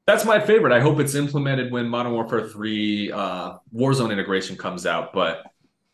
that's 0.06 0.24
my 0.24 0.40
favorite. 0.40 0.72
I 0.72 0.80
hope 0.80 0.98
it's 0.98 1.14
implemented 1.14 1.70
when 1.70 1.88
Modern 1.88 2.12
Warfare 2.12 2.48
3 2.48 3.12
uh, 3.12 3.58
Warzone 3.74 4.10
integration 4.12 4.56
comes 4.56 4.86
out. 4.86 5.12
But 5.12 5.44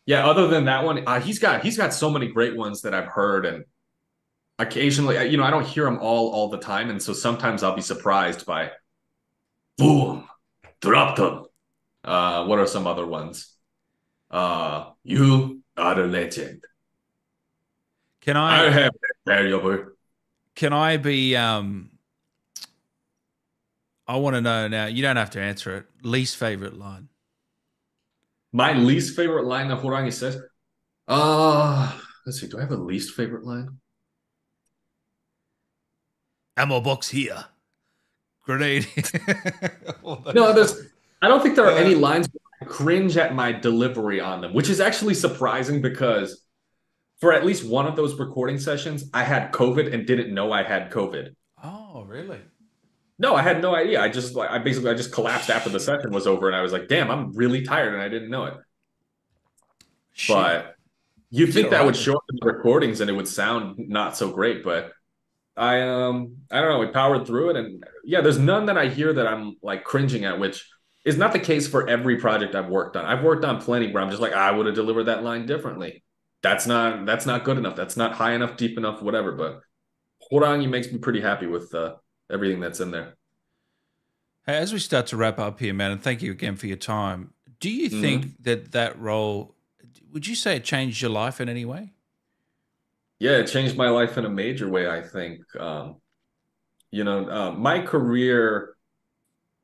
yeah, 0.07 0.25
other 0.25 0.47
than 0.47 0.65
that 0.65 0.85
one, 0.85 1.03
uh, 1.05 1.19
he's 1.19 1.37
got 1.37 1.61
he's 1.61 1.75
got 1.75 1.93
so 1.93 2.09
many 2.09 2.27
great 2.27 2.55
ones 2.55 2.81
that 2.83 2.93
I've 2.93 3.07
heard, 3.07 3.45
and 3.45 3.65
occasionally, 4.57 5.29
you 5.29 5.35
know, 5.35 5.43
I 5.43 5.51
don't 5.51 5.67
hear 5.67 5.83
them 5.83 5.99
all 5.99 6.29
all 6.29 6.47
the 6.49 6.57
time, 6.57 6.89
and 6.89 7.03
so 7.03 7.11
sometimes 7.11 7.61
I'll 7.61 7.75
be 7.75 7.81
surprised 7.81 8.45
by, 8.45 8.71
boom, 9.77 10.25
drop 10.79 11.17
them. 11.17 11.45
Uh, 12.05 12.45
what 12.45 12.57
are 12.57 12.65
some 12.65 12.87
other 12.87 13.05
ones? 13.05 13.53
Uh, 14.31 14.91
you 15.03 15.61
are 15.75 15.99
a 15.99 16.07
legend. 16.07 16.63
Can 18.21 18.37
I? 18.37 18.67
I 18.67 18.69
have 18.69 18.91
variable. 19.25 19.87
Can 20.55 20.71
I 20.71 20.95
be 20.95 21.35
um 21.35 21.91
I 24.07 24.15
want 24.15 24.35
to 24.35 24.41
know 24.41 24.69
now. 24.69 24.85
You 24.85 25.01
don't 25.01 25.17
have 25.17 25.31
to 25.31 25.41
answer 25.41 25.75
it. 25.75 25.85
Least 26.01 26.37
favorite 26.37 26.79
line. 26.79 27.09
My 28.51 28.73
least 28.73 29.15
favorite 29.15 29.45
line 29.45 29.67
that 29.69 29.79
Horangi 29.79 30.13
says. 30.13 30.37
Uh 31.07 31.97
let's 32.25 32.39
see. 32.39 32.47
Do 32.47 32.57
I 32.57 32.61
have 32.61 32.71
a 32.71 32.75
least 32.75 33.13
favorite 33.13 33.45
line? 33.45 33.77
Ammo 36.57 36.81
box 36.81 37.09
here. 37.09 37.45
Grenade. 38.43 38.87
no, 40.03 40.53
there's. 40.53 40.81
I 41.21 41.27
don't 41.27 41.41
think 41.41 41.55
there 41.55 41.65
are 41.65 41.71
uh, 41.71 41.75
any 41.75 41.95
lines. 41.95 42.27
I 42.61 42.65
cringe 42.65 43.17
at 43.17 43.35
my 43.35 43.51
delivery 43.51 44.19
on 44.19 44.41
them, 44.41 44.53
which 44.53 44.69
is 44.69 44.79
actually 44.79 45.13
surprising 45.13 45.81
because 45.81 46.43
for 47.19 47.33
at 47.33 47.45
least 47.45 47.65
one 47.65 47.87
of 47.87 47.95
those 47.95 48.17
recording 48.17 48.59
sessions, 48.59 49.09
I 49.13 49.23
had 49.23 49.51
COVID 49.51 49.93
and 49.93 50.05
didn't 50.05 50.33
know 50.33 50.51
I 50.51 50.63
had 50.63 50.91
COVID. 50.91 51.35
Oh, 51.63 52.03
really? 52.07 52.39
No, 53.19 53.35
I 53.35 53.41
had 53.41 53.61
no 53.61 53.75
idea. 53.75 54.01
I 54.01 54.09
just 54.09 54.35
like 54.35 54.49
I 54.49 54.59
basically 54.59 54.91
I 54.91 54.93
just 54.93 55.11
collapsed 55.11 55.49
after 55.49 55.69
the 55.69 55.79
session 55.79 56.11
was 56.11 56.27
over, 56.27 56.47
and 56.47 56.55
I 56.55 56.61
was 56.61 56.71
like, 56.71 56.87
"Damn, 56.87 57.09
I'm 57.09 57.33
really 57.33 57.63
tired," 57.63 57.93
and 57.93 58.01
I 58.01 58.09
didn't 58.09 58.29
know 58.29 58.45
it. 58.45 58.53
Shit. 60.13 60.35
But 60.35 60.75
you 61.29 61.47
think 61.47 61.71
that 61.71 61.85
would 61.85 61.95
show 61.95 62.15
up 62.15 62.23
in 62.31 62.37
the 62.39 62.51
recordings 62.51 63.01
and 63.01 63.09
it 63.09 63.13
would 63.13 63.27
sound 63.27 63.77
not 63.77 64.15
so 64.15 64.31
great, 64.31 64.63
but 64.63 64.91
I 65.55 65.81
um 65.81 66.37
I 66.51 66.61
don't 66.61 66.71
know. 66.71 66.79
We 66.79 66.87
powered 66.87 67.25
through 67.25 67.51
it, 67.51 67.55
and 67.55 67.83
yeah, 68.03 68.21
there's 68.21 68.39
none 68.39 68.67
that 68.67 68.77
I 68.77 68.87
hear 68.87 69.13
that 69.13 69.27
I'm 69.27 69.55
like 69.61 69.83
cringing 69.83 70.25
at, 70.25 70.39
which 70.39 70.67
is 71.03 71.17
not 71.17 71.33
the 71.33 71.39
case 71.39 71.67
for 71.67 71.87
every 71.87 72.17
project 72.17 72.53
I've 72.53 72.69
worked 72.69 72.95
on. 72.95 73.05
I've 73.05 73.23
worked 73.23 73.45
on 73.45 73.61
plenty 73.61 73.91
where 73.91 74.03
I'm 74.03 74.09
just 74.09 74.21
like, 74.21 74.33
I 74.33 74.51
would 74.51 74.65
have 74.67 74.75
delivered 74.75 75.05
that 75.05 75.23
line 75.23 75.45
differently. 75.45 76.03
That's 76.43 76.67
not 76.67 77.05
that's 77.05 77.25
not 77.25 77.43
good 77.43 77.57
enough. 77.57 77.75
That's 77.75 77.97
not 77.97 78.13
high 78.13 78.33
enough, 78.33 78.57
deep 78.57 78.77
enough, 78.77 79.01
whatever. 79.01 79.31
But 79.31 79.61
Horangi 80.31 80.69
makes 80.69 80.91
me 80.91 80.99
pretty 80.99 81.21
happy 81.21 81.47
with 81.47 81.73
uh, 81.73 81.95
everything 82.31 82.59
that's 82.59 82.79
in 82.79 82.91
there. 82.91 83.15
Hey, 84.45 84.57
as 84.57 84.71
we 84.71 84.79
start 84.79 85.07
to 85.07 85.17
wrap 85.17 85.39
up 85.39 85.59
here, 85.59 85.73
man, 85.73 85.91
and 85.91 86.01
thank 86.01 86.21
you 86.21 86.31
again 86.31 86.55
for 86.55 86.67
your 86.67 86.77
time. 86.77 87.33
Do 87.59 87.69
you 87.69 87.89
mm-hmm. 87.89 88.01
think 88.01 88.43
that 88.43 88.71
that 88.71 88.99
role, 88.99 89.55
would 90.13 90.27
you 90.27 90.35
say 90.35 90.55
it 90.55 90.63
changed 90.63 91.01
your 91.01 91.11
life 91.11 91.41
in 91.41 91.49
any 91.49 91.65
way? 91.65 91.93
Yeah, 93.19 93.37
it 93.37 93.47
changed 93.47 93.75
my 93.75 93.89
life 93.89 94.17
in 94.17 94.25
a 94.25 94.29
major 94.29 94.69
way. 94.69 94.87
I 94.87 95.01
think, 95.01 95.41
um, 95.59 95.97
you 96.91 97.03
know, 97.03 97.29
uh, 97.29 97.51
my 97.51 97.81
career 97.81 98.75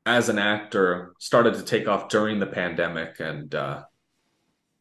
as 0.06 0.28
an 0.28 0.40
actor 0.40 1.14
started 1.20 1.54
to 1.54 1.64
take 1.64 1.88
off 1.88 2.10
during 2.10 2.40
the 2.40 2.46
pandemic 2.46 3.20
and 3.20 3.54
uh, 3.56 3.84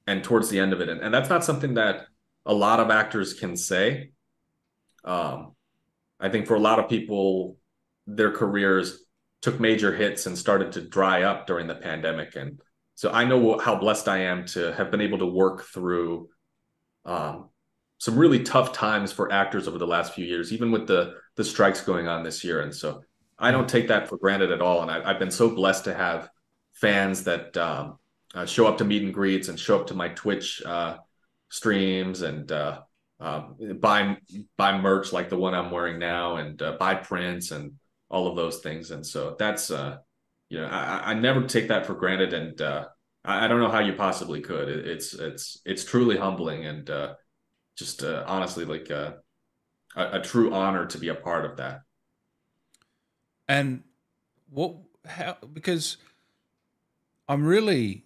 and 0.07 0.25
towards 0.25 0.49
the 0.49 0.59
end 0.59 0.73
of 0.73 0.81
it, 0.81 0.89
and, 0.89 1.01
and 1.01 1.15
that's 1.15 1.29
not 1.29 1.45
something 1.45 1.75
that 1.75 2.07
a 2.45 2.53
lot 2.53 2.81
of 2.81 2.91
actors 2.91 3.35
can 3.35 3.57
say. 3.57 4.11
Um, 5.05 5.55
I 6.19 6.29
think 6.29 6.47
for 6.47 6.55
a 6.55 6.61
lot 6.61 6.81
of 6.81 6.89
people, 6.89 7.57
their 8.07 8.31
careers 8.31 9.05
took 9.41 9.59
major 9.61 9.95
hits 9.95 10.27
and 10.27 10.39
started 10.39 10.73
to 10.73 10.81
dry 10.81 11.23
up 11.23 11.47
during 11.47 11.67
the 11.67 11.75
pandemic. 11.75 12.37
And 12.37 12.61
so 12.95 13.11
I 13.11 13.25
know 13.25 13.59
how 13.59 13.75
blessed 13.75 14.09
I 14.09 14.19
am 14.19 14.47
to 14.47 14.73
have 14.75 14.91
been 14.91 15.01
able 15.01 15.19
to 15.19 15.27
work 15.27 15.65
through 15.65 16.29
um, 17.05 17.49
some 17.99 18.19
really 18.19 18.43
tough 18.43 18.73
times 18.73 19.13
for 19.13 19.33
actors 19.33 19.67
over 19.67 19.79
the 19.79 19.87
last 19.87 20.15
few 20.15 20.25
years, 20.25 20.53
even 20.53 20.71
with 20.71 20.87
the 20.87 21.15
the 21.37 21.45
strikes 21.45 21.81
going 21.81 22.09
on 22.09 22.23
this 22.23 22.45
year. 22.45 22.61
And 22.61 22.75
so 22.75 23.03
I 23.39 23.51
don't 23.51 23.69
take 23.69 23.89
that 23.89 24.09
for 24.09 24.19
granted 24.19 24.53
at 24.53 24.61
all. 24.61 24.83
And 24.83 24.91
I, 24.91 25.09
have 25.09 25.19
been 25.19 25.31
so 25.31 25.55
blessed 25.55 25.85
to 25.85 25.95
have 25.95 26.29
fans 26.73 27.25
that 27.25 27.57
um, 27.57 27.99
uh, 28.35 28.47
show 28.47 28.67
up 28.67 28.79
to 28.79 28.85
meet 28.85 29.03
and 29.03 29.15
greets 29.15 29.49
and 29.49 29.59
show 29.59 29.81
up 29.81 29.87
to 29.89 29.95
my 29.95 30.09
Twitch 30.09 30.63
uh, 30.65 30.99
streams 31.49 32.23
and 32.23 32.51
uh, 32.53 32.81
uh, 33.21 33.45
buy 33.81 34.17
buy 34.57 34.79
merch 34.79 35.13
like 35.13 35.29
the 35.29 35.37
one 35.37 35.55
I'm 35.55 35.71
wearing 35.71 35.99
now, 35.99 36.37
and 36.37 36.61
uh, 36.61 36.77
buy 36.79 36.95
prints 36.95 37.51
and 37.51 37.73
all 38.13 38.29
of 38.29 38.37
those 38.37 38.61
things. 38.61 38.93
And 38.93 39.05
so 39.05 39.35
that's 39.39 39.71
uh, 39.71 39.97
you 40.51 40.61
know 40.61 40.67
I, 40.67 41.11
I 41.11 41.15
never 41.15 41.43
take 41.47 41.69
that 41.69 41.87
for 41.87 41.95
granted, 41.95 42.33
and 42.33 42.61
uh, 42.61 42.87
I, 43.25 43.45
I 43.45 43.49
don't 43.49 43.61
know 43.61 43.71
how 43.71 43.81
you 43.81 43.95
possibly 43.95 44.41
could. 44.41 44.69
It, 44.69 44.87
it's 44.87 45.15
it's 45.15 45.61
it's 45.65 45.85
truly 45.85 46.17
humbling 46.17 46.67
and 46.67 46.89
uh, 46.89 47.15
just 47.77 48.05
uh, 48.05 48.23
honestly 48.27 48.65
like 48.65 48.91
uh, 48.91 49.15
a, 49.97 50.19
a 50.19 50.21
true 50.21 50.53
honor 50.55 50.87
to 50.87 50.99
be 50.99 51.09
a 51.09 51.15
part 51.15 51.45
of 51.45 51.57
that. 51.57 51.81
And 53.49 53.83
what 54.51 54.77
how 55.07 55.39
because 55.53 55.97
I'm 57.29 57.45
really 57.45 58.05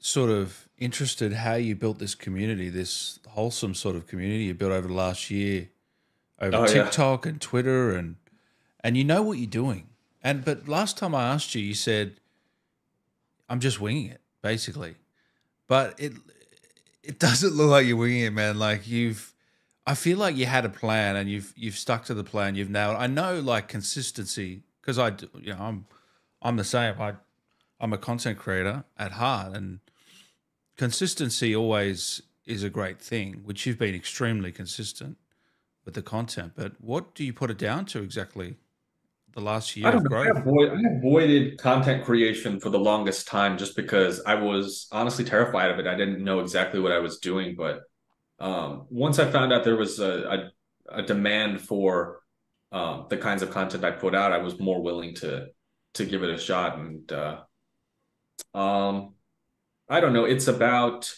sort 0.00 0.30
of 0.30 0.68
interested 0.78 1.32
how 1.32 1.54
you 1.54 1.76
built 1.76 2.00
this 2.00 2.16
community, 2.16 2.68
this 2.68 3.20
wholesome 3.28 3.74
sort 3.74 3.94
of 3.94 4.06
community 4.08 4.44
you 4.44 4.54
built 4.54 4.72
over 4.72 4.88
the 4.88 4.94
last 4.94 5.30
year 5.30 5.68
over 6.40 6.56
Oh, 6.56 6.60
yeah. 6.62 6.84
TikTok 6.84 7.24
and 7.24 7.40
Twitter 7.40 7.94
and 7.94 8.16
and 8.82 8.96
you 8.96 9.04
know 9.04 9.22
what 9.22 9.38
you're 9.38 9.46
doing. 9.46 9.88
And 10.22 10.44
but 10.44 10.68
last 10.68 10.96
time 10.98 11.14
I 11.14 11.24
asked 11.24 11.54
you, 11.54 11.62
you 11.62 11.74
said, 11.74 12.14
I'm 13.48 13.60
just 13.60 13.80
winging 13.80 14.06
it, 14.06 14.20
basically. 14.40 14.96
But 15.66 15.98
it 15.98 16.12
it 17.02 17.18
doesn't 17.18 17.54
look 17.54 17.70
like 17.70 17.86
you're 17.86 17.96
winging 17.96 18.22
it, 18.24 18.32
man. 18.32 18.58
Like 18.58 18.86
you've 18.86 19.32
I 19.86 19.94
feel 19.94 20.18
like 20.18 20.36
you 20.36 20.46
had 20.46 20.64
a 20.64 20.68
plan 20.68 21.16
and 21.16 21.28
you've 21.28 21.52
you've 21.56 21.76
stuck 21.76 22.04
to 22.06 22.14
the 22.14 22.24
plan. 22.24 22.54
You've 22.54 22.70
nailed. 22.70 22.96
I 22.96 23.06
know 23.06 23.40
like 23.40 23.68
consistency 23.68 24.62
because 24.80 24.98
I 24.98 25.08
you 25.40 25.54
know 25.54 25.58
I'm 25.60 25.86
I'm 26.40 26.56
the 26.56 26.64
same. 26.64 26.94
I 27.00 27.14
I'm 27.80 27.92
a 27.92 27.98
content 27.98 28.38
creator 28.38 28.84
at 28.96 29.12
heart, 29.12 29.56
and 29.56 29.80
consistency 30.76 31.54
always 31.54 32.22
is 32.46 32.62
a 32.62 32.70
great 32.70 33.00
thing. 33.00 33.42
Which 33.44 33.66
you've 33.66 33.78
been 33.78 33.94
extremely 33.94 34.52
consistent 34.52 35.16
with 35.84 35.94
the 35.94 36.02
content. 36.02 36.52
But 36.54 36.80
what 36.80 37.14
do 37.14 37.24
you 37.24 37.32
put 37.32 37.50
it 37.50 37.58
down 37.58 37.86
to 37.86 38.02
exactly? 38.02 38.56
The 39.34 39.40
last 39.40 39.76
year 39.76 39.86
I 39.86 39.92
of 39.92 40.04
don't 40.04 40.10
know. 40.10 40.18
I, 40.18 40.38
avoid, 40.38 40.72
I 40.72 40.96
avoided 40.98 41.58
content 41.58 42.04
creation 42.04 42.60
for 42.60 42.68
the 42.68 42.78
longest 42.78 43.26
time 43.26 43.56
just 43.56 43.74
because 43.76 44.20
I 44.26 44.34
was 44.34 44.88
honestly 44.92 45.24
terrified 45.24 45.70
of 45.70 45.78
it. 45.78 45.86
I 45.86 45.94
didn't 45.94 46.22
know 46.22 46.40
exactly 46.40 46.80
what 46.80 46.92
I 46.92 46.98
was 46.98 47.18
doing. 47.18 47.56
But 47.56 47.80
um, 48.38 48.86
once 48.90 49.18
I 49.18 49.30
found 49.30 49.52
out 49.52 49.64
there 49.64 49.76
was 49.76 50.00
a, 50.00 50.50
a, 50.90 50.98
a 50.98 51.02
demand 51.02 51.62
for 51.62 52.20
um, 52.72 53.06
the 53.08 53.16
kinds 53.16 53.42
of 53.42 53.50
content 53.50 53.84
I 53.84 53.90
put 53.90 54.14
out, 54.14 54.32
I 54.32 54.38
was 54.38 54.60
more 54.60 54.82
willing 54.82 55.14
to 55.16 55.46
to 55.94 56.04
give 56.04 56.22
it 56.22 56.30
a 56.30 56.38
shot. 56.38 56.78
And 56.78 57.10
uh, 57.10 57.40
um, 58.52 59.14
I 59.88 60.00
don't 60.00 60.12
know. 60.12 60.24
It's 60.24 60.48
about 60.48 61.10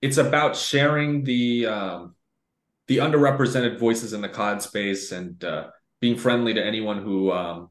it's 0.00 0.16
about 0.16 0.56
sharing 0.56 1.24
the 1.24 1.66
um, 1.66 2.14
the 2.86 2.98
underrepresented 2.98 3.78
voices 3.78 4.14
in 4.14 4.22
the 4.22 4.28
COD 4.28 4.62
space 4.62 5.12
and 5.12 5.44
uh, 5.44 5.68
being 6.00 6.16
friendly 6.16 6.54
to 6.54 6.64
anyone 6.64 7.02
who 7.02 7.30
um, 7.30 7.70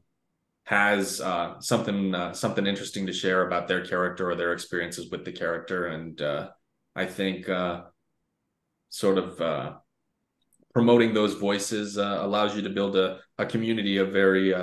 has 0.64 1.20
uh, 1.20 1.58
something 1.60 2.14
uh, 2.14 2.32
something 2.32 2.66
interesting 2.66 3.06
to 3.06 3.12
share 3.12 3.46
about 3.46 3.66
their 3.66 3.84
character 3.84 4.30
or 4.30 4.36
their 4.36 4.52
experiences 4.52 5.10
with 5.10 5.24
the 5.24 5.32
character. 5.32 5.86
And 5.86 6.20
uh, 6.22 6.50
I 6.94 7.06
think 7.06 7.48
uh, 7.48 7.82
sort 8.88 9.18
of 9.18 9.40
uh, 9.40 9.72
promoting 10.72 11.12
those 11.12 11.34
voices 11.34 11.98
uh, 11.98 12.18
allows 12.20 12.54
you 12.54 12.62
to 12.62 12.70
build 12.70 12.96
a, 12.96 13.18
a 13.38 13.46
community 13.46 13.96
of 13.96 14.12
very 14.12 14.54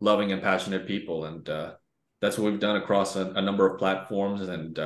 loving 0.00 0.30
and 0.30 0.40
passionate 0.40 0.86
people. 0.86 1.24
And 1.24 1.44
that's 2.20 2.38
what 2.38 2.50
we've 2.50 2.60
done 2.60 2.76
across 2.76 3.16
a, 3.16 3.30
a 3.30 3.42
number 3.42 3.66
of 3.66 3.78
platforms. 3.78 4.42
And 4.42 4.78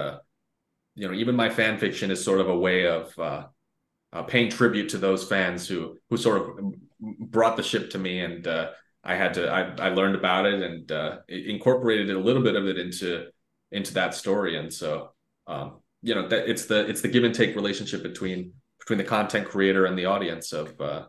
you 0.94 1.08
know, 1.08 1.14
even 1.14 1.36
my 1.36 1.50
fan 1.50 1.78
fiction 1.78 2.10
is 2.10 2.24
sort 2.24 2.40
of 2.40 2.48
a 2.48 2.58
way 2.58 2.86
of 2.86 3.18
uh, 3.18 4.22
paying 4.22 4.50
tribute 4.50 4.88
to 4.88 4.98
those 4.98 5.28
fans 5.28 5.68
who 5.68 5.98
who 6.08 6.16
sort 6.16 6.40
of 6.40 6.74
brought 7.00 7.56
the 7.56 7.62
ship 7.62 7.90
to 7.90 7.98
me, 7.98 8.20
and 8.20 8.46
uh, 8.46 8.70
I 9.02 9.14
had 9.14 9.34
to 9.34 9.48
I, 9.50 9.86
I 9.86 9.88
learned 9.90 10.14
about 10.14 10.46
it 10.46 10.62
and 10.62 10.92
uh, 10.92 11.18
incorporated 11.28 12.10
a 12.10 12.18
little 12.18 12.42
bit 12.42 12.56
of 12.56 12.66
it 12.66 12.78
into 12.78 13.26
into 13.72 13.94
that 13.94 14.14
story, 14.14 14.56
and 14.56 14.72
so 14.72 15.12
um, 15.46 15.80
you 16.02 16.14
know 16.14 16.28
that 16.28 16.48
it's 16.48 16.66
the 16.66 16.88
it's 16.88 17.00
the 17.00 17.08
give 17.08 17.24
and 17.24 17.34
take 17.34 17.54
relationship 17.56 18.02
between 18.02 18.52
between 18.78 18.98
the 18.98 19.04
content 19.04 19.48
creator 19.48 19.86
and 19.86 19.98
the 19.98 20.06
audience 20.06 20.52
of 20.52 20.80
uh, 20.80 21.04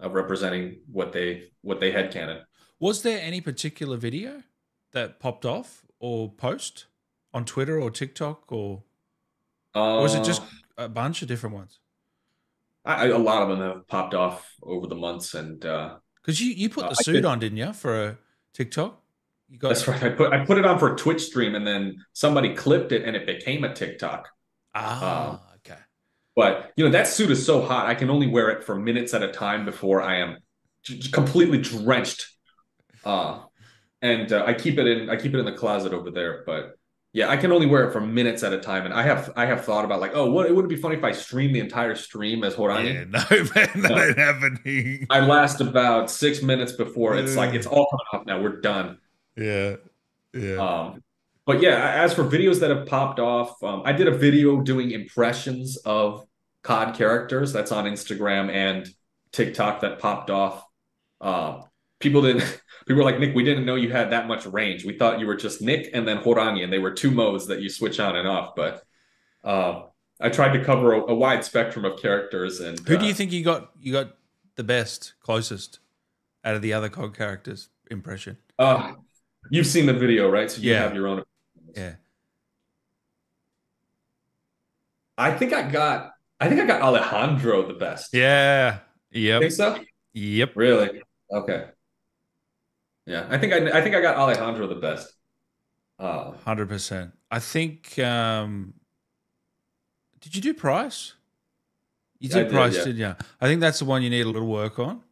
of 0.00 0.14
representing 0.14 0.80
what 0.90 1.12
they 1.12 1.50
what 1.62 1.80
they 1.80 1.90
had 1.90 2.12
canon. 2.12 2.42
Was 2.78 3.02
there 3.02 3.20
any 3.22 3.40
particular 3.40 3.96
video 3.96 4.42
that 4.92 5.18
popped 5.18 5.44
off 5.46 5.84
or 5.98 6.30
post 6.30 6.86
on 7.32 7.44
Twitter 7.44 7.80
or 7.80 7.90
TikTok 7.90 8.52
or, 8.52 8.82
or 9.74 10.02
was 10.02 10.14
it 10.14 10.24
just 10.24 10.42
Uh, 10.42 10.84
a 10.84 10.88
bunch 10.88 11.22
of 11.22 11.28
different 11.28 11.56
ones? 11.56 11.80
I, 12.86 13.06
a 13.08 13.18
lot 13.18 13.42
of 13.42 13.48
them 13.48 13.60
have 13.60 13.86
popped 13.88 14.14
off 14.14 14.48
over 14.62 14.86
the 14.86 14.94
months, 14.94 15.34
and 15.34 15.64
uh, 15.64 15.96
Because 16.22 16.40
you, 16.40 16.52
you 16.52 16.68
put 16.70 16.84
Uh, 16.84 16.88
the 16.90 16.96
I 17.00 17.02
suit 17.02 17.12
did- 17.14 17.24
on, 17.24 17.38
didn't 17.38 17.58
you, 17.58 17.72
for 17.72 18.04
a 18.04 18.18
TikTok? 18.54 19.02
You 19.48 19.58
got 19.58 19.68
That's 19.68 19.86
right. 19.86 20.02
I 20.02 20.08
put 20.10 20.32
I 20.32 20.44
put 20.44 20.58
it 20.58 20.64
on 20.66 20.78
for 20.78 20.92
a 20.92 20.96
Twitch 20.96 21.22
stream, 21.22 21.54
and 21.54 21.64
then 21.66 21.96
somebody 22.12 22.54
clipped 22.54 22.90
it, 22.92 23.04
and 23.04 23.14
it 23.14 23.26
became 23.26 23.62
a 23.64 23.72
TikTok. 23.72 24.28
Ah, 24.74 25.30
Um, 25.30 25.40
okay. 25.58 25.80
But 26.34 26.72
you 26.76 26.84
know 26.84 26.90
that 26.90 27.06
suit 27.06 27.30
is 27.30 27.44
so 27.46 27.62
hot, 27.62 27.86
I 27.86 27.94
can 27.94 28.10
only 28.10 28.26
wear 28.26 28.50
it 28.50 28.64
for 28.64 28.74
minutes 28.74 29.14
at 29.14 29.22
a 29.22 29.30
time 29.30 29.64
before 29.64 30.02
I 30.02 30.16
am 30.18 30.38
completely 31.12 31.58
drenched. 31.58 32.26
Uh, 33.04 33.42
and 34.02 34.32
uh, 34.32 34.42
I 34.46 34.52
keep 34.54 34.78
it 34.78 34.86
in 34.86 35.08
I 35.10 35.16
keep 35.16 35.32
it 35.32 35.38
in 35.38 35.44
the 35.46 35.52
closet 35.52 35.92
over 35.92 36.10
there. 36.10 36.42
But 36.44 36.72
yeah, 37.16 37.30
I 37.30 37.38
can 37.38 37.50
only 37.50 37.64
wear 37.64 37.88
it 37.88 37.92
for 37.92 38.00
minutes 38.02 38.42
at 38.42 38.52
a 38.52 38.58
time. 38.58 38.84
And 38.84 38.92
I 38.92 39.00
have 39.00 39.32
I 39.36 39.46
have 39.46 39.64
thought 39.64 39.86
about 39.86 40.00
like, 40.00 40.10
oh, 40.12 40.30
what 40.30 40.44
it 40.44 40.54
would 40.54 40.68
be 40.68 40.76
funny 40.76 40.96
if 40.96 41.02
I 41.02 41.12
stream 41.12 41.50
the 41.50 41.60
entire 41.60 41.94
stream 41.94 42.44
as 42.44 42.54
Horangi. 42.54 42.92
Yeah, 42.92 43.04
no, 43.04 43.24
man, 43.54 43.70
that 43.82 43.90
No. 43.90 44.02
ain't 44.02 44.18
happening. 44.18 45.06
I 45.08 45.20
last 45.20 45.62
about 45.62 46.10
six 46.10 46.42
minutes 46.42 46.72
before 46.72 47.16
it's 47.16 47.34
like 47.34 47.54
it's 47.54 47.66
all 47.66 47.86
coming 47.90 48.06
off 48.12 48.26
now. 48.26 48.42
We're 48.42 48.60
done. 48.60 48.98
Yeah, 49.34 49.76
yeah. 50.34 50.56
Um, 50.56 51.02
but 51.46 51.62
yeah, 51.62 52.02
as 52.04 52.12
for 52.12 52.22
videos 52.22 52.60
that 52.60 52.68
have 52.68 52.86
popped 52.86 53.18
off, 53.18 53.62
um, 53.62 53.80
I 53.86 53.92
did 53.92 54.08
a 54.08 54.14
video 54.18 54.60
doing 54.60 54.90
impressions 54.90 55.78
of 55.86 56.26
COD 56.64 56.94
characters. 56.96 57.50
That's 57.50 57.72
on 57.72 57.86
Instagram 57.86 58.50
and 58.52 58.86
TikTok 59.32 59.80
that 59.80 60.00
popped 60.00 60.28
off. 60.28 60.62
Uh, 61.18 61.62
people 61.98 62.20
didn't. 62.20 62.60
People 62.86 63.02
were 63.02 63.10
like, 63.10 63.18
Nick, 63.18 63.34
we 63.34 63.42
didn't 63.42 63.66
know 63.66 63.74
you 63.74 63.90
had 63.90 64.10
that 64.12 64.28
much 64.28 64.46
range. 64.46 64.84
We 64.84 64.96
thought 64.96 65.18
you 65.18 65.26
were 65.26 65.34
just 65.34 65.60
Nick 65.60 65.90
and 65.92 66.06
then 66.06 66.18
Horangi, 66.18 66.62
and 66.62 66.72
they 66.72 66.78
were 66.78 66.92
two 66.92 67.10
modes 67.10 67.46
that 67.48 67.60
you 67.60 67.68
switch 67.68 67.98
on 67.98 68.14
and 68.14 68.28
off. 68.28 68.54
But 68.54 68.84
uh, 69.42 69.82
I 70.20 70.28
tried 70.28 70.56
to 70.56 70.64
cover 70.64 70.92
a, 70.94 71.00
a 71.10 71.14
wide 71.14 71.44
spectrum 71.44 71.84
of 71.84 72.00
characters. 72.00 72.60
And 72.60 72.78
Who 72.86 72.96
do 72.96 73.04
uh, 73.04 73.08
you 73.08 73.14
think 73.14 73.32
you 73.32 73.42
got? 73.42 73.72
You 73.80 73.92
got 73.92 74.16
the 74.54 74.62
best, 74.62 75.14
closest 75.20 75.80
out 76.44 76.54
of 76.54 76.62
the 76.62 76.72
other 76.72 76.88
COD 76.88 77.12
characters 77.12 77.70
impression? 77.90 78.36
Uh, 78.56 78.92
you've 79.50 79.66
seen 79.66 79.86
the 79.86 79.92
video, 79.92 80.30
right? 80.30 80.48
So 80.48 80.62
you 80.62 80.70
Yeah. 80.70 80.82
have 80.82 80.94
your 80.94 81.08
own. 81.08 81.24
Yeah. 81.74 81.94
I 85.18 85.32
think 85.32 85.52
I 85.52 85.68
got. 85.68 86.12
I 86.38 86.48
think 86.48 86.60
I 86.60 86.66
got 86.66 86.82
Alejandro 86.82 87.66
the 87.66 87.74
best. 87.74 88.14
Yeah. 88.14 88.78
Yep. 89.10 89.40
Think 89.40 89.52
so? 89.52 89.78
Yep. 90.12 90.52
Really? 90.54 91.02
Okay. 91.32 91.64
Yeah, 93.06 93.26
I 93.30 93.38
think 93.38 93.52
I 93.52 93.78
I 93.78 93.82
think 93.82 93.94
I 93.94 94.00
got 94.00 94.16
Alejandro 94.16 94.66
the 94.66 94.74
best. 94.76 95.12
Uh, 95.98 96.32
Hundred 96.44 96.68
percent. 96.68 97.12
I 97.30 97.38
think. 97.38 97.98
um 97.98 98.74
Did 100.20 100.34
you 100.34 100.42
do 100.42 100.54
Price? 100.54 101.14
You 102.18 102.28
did 102.28 102.44
did, 102.44 102.52
Price, 102.52 102.76
yeah. 102.76 102.84
didn't 102.84 102.98
you? 103.00 103.14
I 103.40 103.46
think 103.46 103.60
that's 103.60 103.78
the 103.78 103.84
one 103.84 104.02
you 104.02 104.10
need 104.10 104.22
a 104.22 104.28
little 104.28 104.48
work 104.48 104.78
on. 104.78 105.02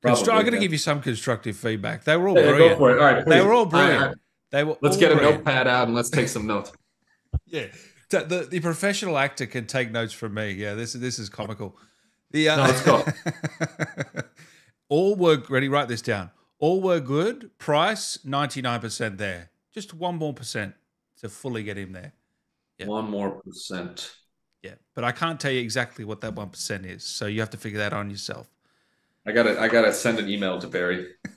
Probably, 0.00 0.22
Constru- 0.22 0.32
I'm 0.34 0.42
going 0.42 0.54
to 0.54 0.60
give 0.60 0.72
you 0.72 0.78
some 0.78 1.00
constructive 1.02 1.56
feedback. 1.56 2.04
They 2.04 2.16
were 2.16 2.28
all 2.28 2.36
yeah, 2.36 2.42
go 2.42 2.50
brilliant. 2.52 2.78
for 2.78 2.90
it. 2.90 2.98
All 3.00 3.04
right, 3.12 3.26
They 3.26 3.40
were 3.40 3.52
all 3.52 3.64
right, 3.64 3.64
all 3.64 3.66
brilliant. 3.66 4.02
right. 4.06 4.16
They 4.50 4.64
were. 4.64 4.76
Let's 4.80 4.96
get 4.96 5.10
a 5.12 5.16
brilliant. 5.16 5.44
notepad 5.44 5.66
out 5.66 5.86
and 5.88 5.94
let's 5.96 6.10
take 6.10 6.28
some 6.28 6.46
notes. 6.46 6.72
Yeah, 7.50 7.66
So 8.10 8.20
the 8.24 8.40
the 8.40 8.60
professional 8.60 9.16
actor 9.18 9.46
can 9.46 9.66
take 9.66 9.90
notes 9.90 10.12
from 10.12 10.34
me. 10.34 10.50
Yeah, 10.52 10.74
this 10.74 10.92
this 10.94 11.18
is 11.18 11.28
comical. 11.30 11.76
The 12.30 12.48
uh, 12.50 12.56
No, 12.56 12.62
let's 12.62 12.82
go. 12.82 13.04
all 14.88 15.16
were 15.16 15.42
ready. 15.48 15.68
Write 15.68 15.88
this 15.88 16.02
down. 16.02 16.30
All 16.58 16.80
were 16.80 17.00
good. 17.00 17.56
Price 17.58 18.18
ninety 18.24 18.60
nine 18.62 18.80
percent 18.80 19.18
there. 19.18 19.50
Just 19.72 19.94
one 19.94 20.16
more 20.16 20.34
percent 20.34 20.74
to 21.20 21.28
fully 21.28 21.62
get 21.62 21.76
him 21.76 21.92
there. 21.92 22.12
Yeah. 22.78 22.86
One 22.86 23.10
more 23.10 23.42
percent. 23.42 24.14
Yeah, 24.62 24.74
but 24.94 25.04
I 25.04 25.12
can't 25.12 25.38
tell 25.38 25.52
you 25.52 25.60
exactly 25.60 26.04
what 26.04 26.20
that 26.22 26.34
one 26.34 26.50
percent 26.50 26.84
is. 26.84 27.04
So 27.04 27.26
you 27.26 27.40
have 27.40 27.50
to 27.50 27.56
figure 27.56 27.78
that 27.78 27.92
on 27.92 28.10
yourself. 28.10 28.48
I 29.26 29.32
gotta 29.32 29.60
I 29.60 29.68
gotta 29.68 29.92
send 29.92 30.18
an 30.18 30.28
email 30.28 30.58
to 30.58 30.66
Barry. 30.66 31.06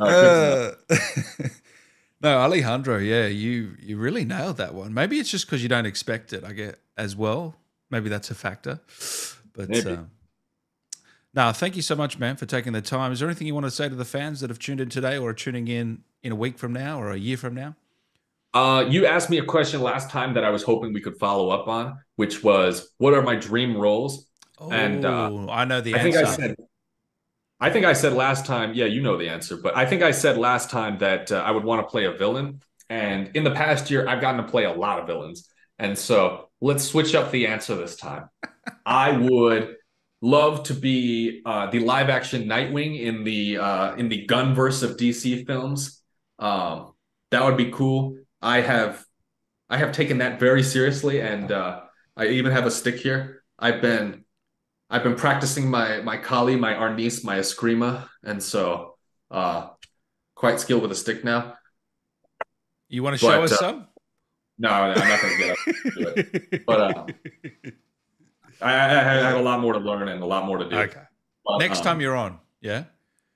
All 0.00 0.08
right, 0.08 0.10
good 0.10 0.76
to. 0.88 1.44
Uh, 1.44 1.48
no, 2.20 2.38
Alejandro. 2.38 2.98
Yeah, 2.98 3.26
you 3.26 3.76
you 3.80 3.96
really 3.96 4.24
nailed 4.24 4.58
that 4.58 4.74
one. 4.74 4.92
Maybe 4.94 5.18
it's 5.18 5.30
just 5.30 5.46
because 5.46 5.62
you 5.62 5.68
don't 5.68 5.86
expect 5.86 6.32
it. 6.32 6.44
I 6.44 6.52
get 6.52 6.78
as 6.96 7.16
well. 7.16 7.56
Maybe 7.90 8.08
that's 8.08 8.30
a 8.30 8.34
factor. 8.34 8.80
But 9.54 9.86
um, 9.86 10.10
no, 11.34 11.52
thank 11.52 11.76
you 11.76 11.82
so 11.82 11.96
much, 11.96 12.18
man, 12.18 12.36
for 12.36 12.46
taking 12.46 12.72
the 12.72 12.80
time. 12.82 13.12
Is 13.12 13.20
there 13.20 13.28
anything 13.28 13.46
you 13.46 13.54
want 13.54 13.66
to 13.66 13.70
say 13.70 13.88
to 13.88 13.94
the 13.94 14.04
fans 14.04 14.40
that 14.40 14.50
have 14.50 14.58
tuned 14.58 14.80
in 14.80 14.88
today 14.88 15.18
or 15.18 15.30
are 15.30 15.34
tuning 15.34 15.68
in 15.68 16.02
in 16.22 16.32
a 16.32 16.36
week 16.36 16.58
from 16.58 16.72
now 16.72 17.00
or 17.00 17.10
a 17.10 17.16
year 17.18 17.36
from 17.36 17.54
now? 17.54 17.74
Uh, 18.52 18.86
you 18.88 19.04
asked 19.04 19.30
me 19.30 19.38
a 19.38 19.44
question 19.44 19.80
last 19.80 20.10
time 20.10 20.34
that 20.34 20.44
I 20.44 20.50
was 20.50 20.62
hoping 20.62 20.92
we 20.92 21.00
could 21.00 21.16
follow 21.18 21.50
up 21.50 21.66
on, 21.66 21.98
which 22.16 22.44
was, 22.44 22.88
"What 22.98 23.12
are 23.14 23.22
my 23.22 23.34
dream 23.34 23.76
roles?" 23.76 24.28
Oh, 24.58 24.70
And, 24.70 25.04
uh, 25.04 25.48
I 25.50 25.64
know 25.64 25.80
the 25.80 25.94
I 25.94 25.98
think 25.98 26.16
I 26.16 26.20
answer. 26.20 26.40
said, 26.40 26.56
I 27.60 27.70
think 27.70 27.84
I 27.86 27.92
said 27.92 28.12
last 28.12 28.46
time. 28.46 28.74
Yeah, 28.74 28.86
you 28.86 29.00
know 29.02 29.16
the 29.16 29.28
answer, 29.28 29.56
but 29.56 29.76
I 29.76 29.86
think 29.86 30.02
I 30.02 30.10
said 30.10 30.36
last 30.38 30.70
time 30.70 30.98
that 30.98 31.32
uh, 31.32 31.42
I 31.44 31.50
would 31.50 31.64
want 31.64 31.80
to 31.86 31.90
play 31.90 32.04
a 32.04 32.12
villain. 32.12 32.60
And 32.90 33.30
in 33.34 33.44
the 33.44 33.50
past 33.50 33.90
year, 33.90 34.06
I've 34.06 34.20
gotten 34.20 34.44
to 34.44 34.50
play 34.50 34.64
a 34.64 34.72
lot 34.72 34.98
of 34.98 35.06
villains, 35.06 35.48
and 35.78 35.96
so 35.98 36.50
let's 36.60 36.84
switch 36.84 37.14
up 37.14 37.30
the 37.30 37.46
answer 37.46 37.74
this 37.74 37.96
time. 37.96 38.28
I 38.86 39.12
would 39.16 39.76
love 40.24 40.62
to 40.62 40.74
be 40.74 41.42
uh, 41.44 41.70
the 41.70 41.80
live 41.80 42.08
action 42.08 42.44
Nightwing 42.44 42.98
in 42.98 43.24
the 43.24 43.58
uh, 43.58 43.94
in 43.96 44.08
the 44.08 44.26
Gunnverse 44.26 44.82
of 44.82 44.96
DC 44.96 45.46
films. 45.46 46.02
Um, 46.38 46.94
that 47.30 47.44
would 47.44 47.58
be 47.58 47.70
cool. 47.70 48.16
I 48.40 48.60
have 48.60 49.04
I 49.68 49.76
have 49.76 49.92
taken 49.92 50.18
that 50.18 50.40
very 50.40 50.62
seriously, 50.62 51.20
and 51.20 51.52
uh, 51.52 51.82
I 52.16 52.28
even 52.28 52.52
have 52.52 52.64
a 52.64 52.70
stick 52.70 52.96
here. 52.96 53.42
I've 53.58 53.82
been 53.82 54.24
I've 54.88 55.02
been 55.02 55.16
practicing 55.16 55.70
my 55.70 56.00
my 56.00 56.16
Kali, 56.16 56.56
my 56.56 56.72
Arnis, 56.72 57.22
my 57.22 57.38
Eskrima, 57.38 58.08
and 58.22 58.42
so 58.42 58.96
uh, 59.30 59.68
quite 60.34 60.58
skilled 60.58 60.82
with 60.82 60.92
a 60.92 60.96
stick 60.96 61.22
now. 61.22 61.54
You 62.88 63.02
want 63.02 63.14
to 63.14 63.18
show 63.18 63.28
But, 63.28 63.44
us 63.44 63.52
uh, 63.52 63.56
some? 63.56 63.88
No, 64.56 64.70
I'm 64.70 65.08
not 65.08 65.20
going 65.20 65.36
to 65.36 65.38
get 65.38 65.50
up 65.50 66.16
it. 66.16 66.62
But 66.66 66.80
uh, 66.80 67.06
I, 68.64 68.72
I, 68.72 69.00
I 69.00 69.28
have 69.28 69.36
a 69.36 69.42
lot 69.42 69.60
more 69.60 69.72
to 69.72 69.78
learn 69.78 70.08
and 70.08 70.22
a 70.22 70.26
lot 70.26 70.46
more 70.46 70.58
to 70.58 70.68
do. 70.68 70.76
okay. 70.76 71.02
But, 71.44 71.58
Next 71.58 71.80
um, 71.80 71.84
time 71.84 72.00
you're 72.00 72.16
on, 72.16 72.38
yeah. 72.60 72.84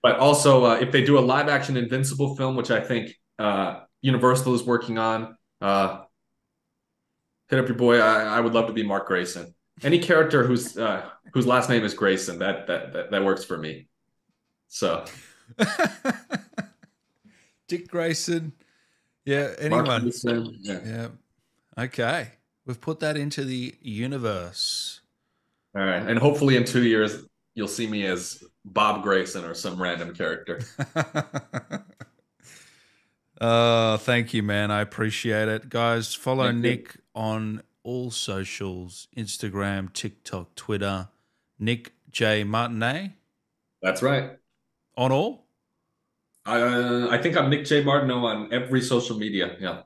But 0.03 0.19
also, 0.19 0.65
uh, 0.65 0.79
if 0.81 0.93
they 0.93 1.05
do 1.05 1.19
a 1.19 1.21
live 1.21 1.49
action 1.49 1.77
Invincible 1.77 2.37
film, 2.37 2.57
which 2.57 2.71
I 2.71 2.81
think 2.81 3.15
uh, 3.39 3.81
Universal 4.01 4.55
is 4.55 4.63
working 4.63 4.99
on, 4.99 5.37
uh, 5.61 6.05
hit 7.49 7.59
up 7.59 7.69
your 7.69 7.77
boy. 7.77 7.99
I, 7.99 8.37
I 8.37 8.41
would 8.41 8.55
love 8.55 8.67
to 8.69 8.73
be 8.73 8.83
Mark 8.83 9.07
Grayson. 9.07 9.55
Any 9.83 9.99
character 9.99 10.47
whose 10.47 10.77
uh, 10.77 11.09
whose 11.33 11.47
last 11.47 11.69
name 11.69 11.85
is 11.85 11.95
Grayson, 11.95 12.39
that 12.39 12.67
that 12.67 12.93
that, 12.93 13.11
that 13.11 13.25
works 13.25 13.45
for 13.45 13.57
me. 13.57 13.89
So 14.69 15.05
Dick 17.69 17.89
Grayson. 17.89 18.53
Yeah, 19.25 19.53
anyone. 19.59 20.03
Grayson, 20.03 20.57
yeah. 20.61 20.81
Yeah. 20.85 21.09
Okay. 21.77 22.29
We've 22.65 22.81
put 22.81 23.01
that 23.01 23.17
into 23.17 23.45
the 23.45 23.75
universe. 23.81 24.98
All 25.79 25.85
right, 25.85 26.03
and 26.03 26.19
hopefully 26.19 26.57
in 26.57 26.65
two 26.65 26.83
years 26.83 27.23
you'll 27.55 27.69
see 27.69 27.87
me 27.87 28.05
as 28.05 28.43
Bob 28.65 29.05
Grayson 29.05 29.45
or 29.45 29.55
some 29.55 29.81
random 29.81 30.13
character. 30.13 30.61
uh, 33.41 33.97
thank 33.99 34.35
you, 34.35 34.43
man. 34.43 34.73
I 34.73 34.81
appreciate 34.81 35.47
it. 35.47 35.69
Guys, 35.69 36.17
follow 36.17 36.47
Thank 36.47 36.57
you. 36.57 36.63
Nick 36.63 36.97
on 37.15 37.63
all 37.85 38.11
socials 38.11 39.07
Instagram, 39.17 39.93
TikTok, 39.93 40.57
Twitter. 40.57 41.11
Nick 41.61 41.93
J. 42.11 42.43
Martinet 42.43 43.13
That's 43.81 44.03
right. 44.03 44.33
on 44.97 45.13
all. 45.13 45.47
I 46.45 46.61
uh, 46.61 47.09
I 47.09 47.19
think 47.19 47.37
I'm 47.37 47.51
Nick 47.51 47.67
J 47.67 47.85
Martineau 47.85 48.27
on 48.27 48.53
every 48.53 48.81
social 48.81 49.17
media. 49.17 49.57
Yeah, 49.61 49.83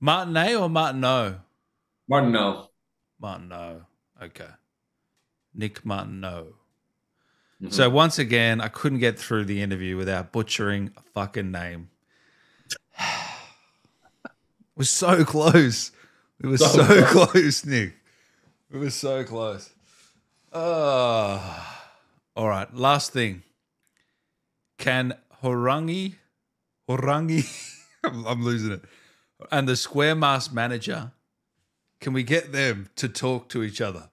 Martinet 0.00 0.56
or 0.56 0.68
Martineau? 0.68 1.36
Martineau. 2.08 2.70
Martineau. 3.20 3.82
Okay. 4.20 4.48
Nick 5.54 5.84
Martineau. 5.84 6.54
Mhm. 7.62 7.72
So 7.72 7.88
once 7.90 8.18
again, 8.18 8.60
I 8.60 8.68
couldn't 8.68 8.98
get 8.98 9.18
through 9.18 9.44
the 9.44 9.62
interview 9.62 9.96
without 9.96 10.32
butchering 10.32 10.92
a 10.96 11.02
fucking 11.02 11.50
name. 11.50 11.90
it 14.24 14.30
was 14.76 14.90
so 14.90 15.24
close. 15.24 15.92
It 16.42 16.46
was 16.46 16.60
So 16.60 16.66
so, 16.66 17.04
close. 17.06 17.30
close, 17.32 17.64
Nick. 17.64 17.94
It 18.72 18.76
was 18.78 18.94
so 18.94 19.22
close. 19.24 19.70
Uh, 20.52 21.60
all 22.36 22.48
right. 22.48 22.72
Last 22.74 23.12
thing. 23.12 23.42
Can 24.78 25.14
Horangi, 25.42 26.16
Horangi, 26.88 27.46
I'm, 28.04 28.26
I'm 28.26 28.42
losing 28.44 28.72
it, 28.72 28.82
and 29.52 29.68
the 29.68 29.76
Square 29.76 30.16
Mask 30.16 30.52
manager, 30.52 31.12
can 32.00 32.12
we 32.12 32.22
get 32.24 32.52
them 32.52 32.88
to 32.96 33.08
talk 33.08 33.48
to 33.50 33.62
each 33.62 33.80
other? 33.80 34.10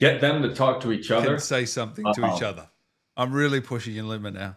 Get 0.00 0.20
them 0.20 0.42
to 0.42 0.54
talk 0.54 0.80
to 0.82 0.92
each 0.92 1.10
other. 1.10 1.26
can 1.26 1.38
say 1.38 1.64
something 1.64 2.04
to 2.04 2.20
each 2.26 2.42
Uh-oh. 2.42 2.48
other. 2.48 2.68
I'm 3.16 3.32
really 3.32 3.60
pushing 3.60 3.94
your 3.94 4.04
limit 4.04 4.34
now. 4.34 4.56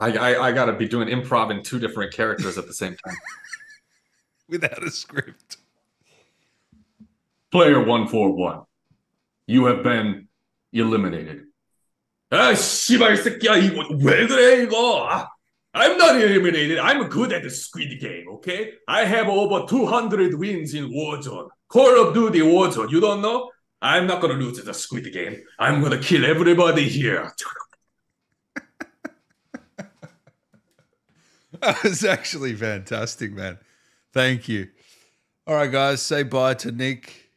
I 0.00 0.12
I, 0.16 0.48
I 0.48 0.52
got 0.52 0.66
to 0.66 0.72
be 0.72 0.88
doing 0.88 1.08
improv 1.08 1.50
in 1.50 1.62
two 1.62 1.78
different 1.78 2.12
characters 2.12 2.56
at 2.58 2.66
the 2.66 2.74
same 2.74 2.96
time. 2.96 3.16
Without 4.48 4.82
a 4.82 4.90
script. 4.90 5.58
Player 7.50 7.82
one 7.82 8.08
four 8.08 8.32
one, 8.32 8.62
you 9.46 9.66
have 9.66 9.82
been 9.82 10.28
eliminated. 10.72 11.44
아 12.30 12.52
씨발 12.54 13.16
새끼야 13.16 13.56
이거 13.56 13.86
왜 14.02 14.26
그래 14.26 14.62
이거? 14.64 15.06
아, 15.08 15.28
I'm 15.74 15.96
not 15.96 16.16
eliminated. 16.16 16.78
I'm 16.78 17.08
good 17.08 17.32
at 17.32 17.42
the 17.42 17.50
Squid 17.50 18.00
Game. 18.00 18.26
Okay, 18.36 18.72
I 18.88 19.04
have 19.04 19.28
over 19.28 19.66
200 19.68 20.34
wins 20.34 20.74
in 20.74 20.90
Warzone. 20.90 21.48
Call 21.68 22.00
of 22.08 22.14
Duty 22.14 22.40
Warzone. 22.40 22.90
You 22.90 23.00
don't 23.00 23.20
know? 23.20 23.50
I'm 23.81 24.07
not 24.07 24.21
gonna 24.21 24.35
lose 24.35 24.63
the 24.63 24.73
Squid 24.73 25.11
Game. 25.11 25.41
I'm 25.59 25.81
gonna 25.81 25.99
kill 25.99 26.25
everybody 26.25 26.87
here. 26.87 27.31
That 31.59 31.83
was 31.83 32.03
actually 32.03 32.55
fantastic, 32.55 33.33
man. 33.33 33.59
Thank 34.13 34.47
you. 34.47 34.69
All 35.45 35.53
right, 35.53 35.71
guys, 35.71 36.01
say 36.01 36.23
bye 36.23 36.55
to 36.55 36.71
Nick, 36.71 37.29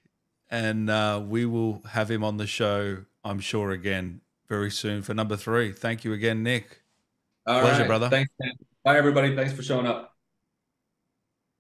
and 0.51 0.89
uh, 0.89 1.23
we 1.27 1.45
will 1.45 1.83
have 1.91 2.11
him 2.11 2.25
on 2.25 2.39
the 2.39 2.47
show, 2.47 3.05
I'm 3.23 3.41
sure, 3.41 3.71
again 3.71 4.23
very 4.49 4.71
soon 4.71 5.03
for 5.03 5.15
number 5.15 5.37
three. 5.37 5.73
Thank 5.73 6.05
you 6.05 6.13
again, 6.13 6.43
Nick. 6.43 6.83
All 7.47 7.61
Pleasure, 7.61 7.81
right. 7.81 7.87
brother. 7.87 8.09
Thanks, 8.09 8.31
man. 8.41 8.53
Bye, 8.85 8.97
everybody. 8.97 9.35
Thanks 9.35 9.53
for 9.53 9.63
showing 9.63 9.87
up. 9.87 10.14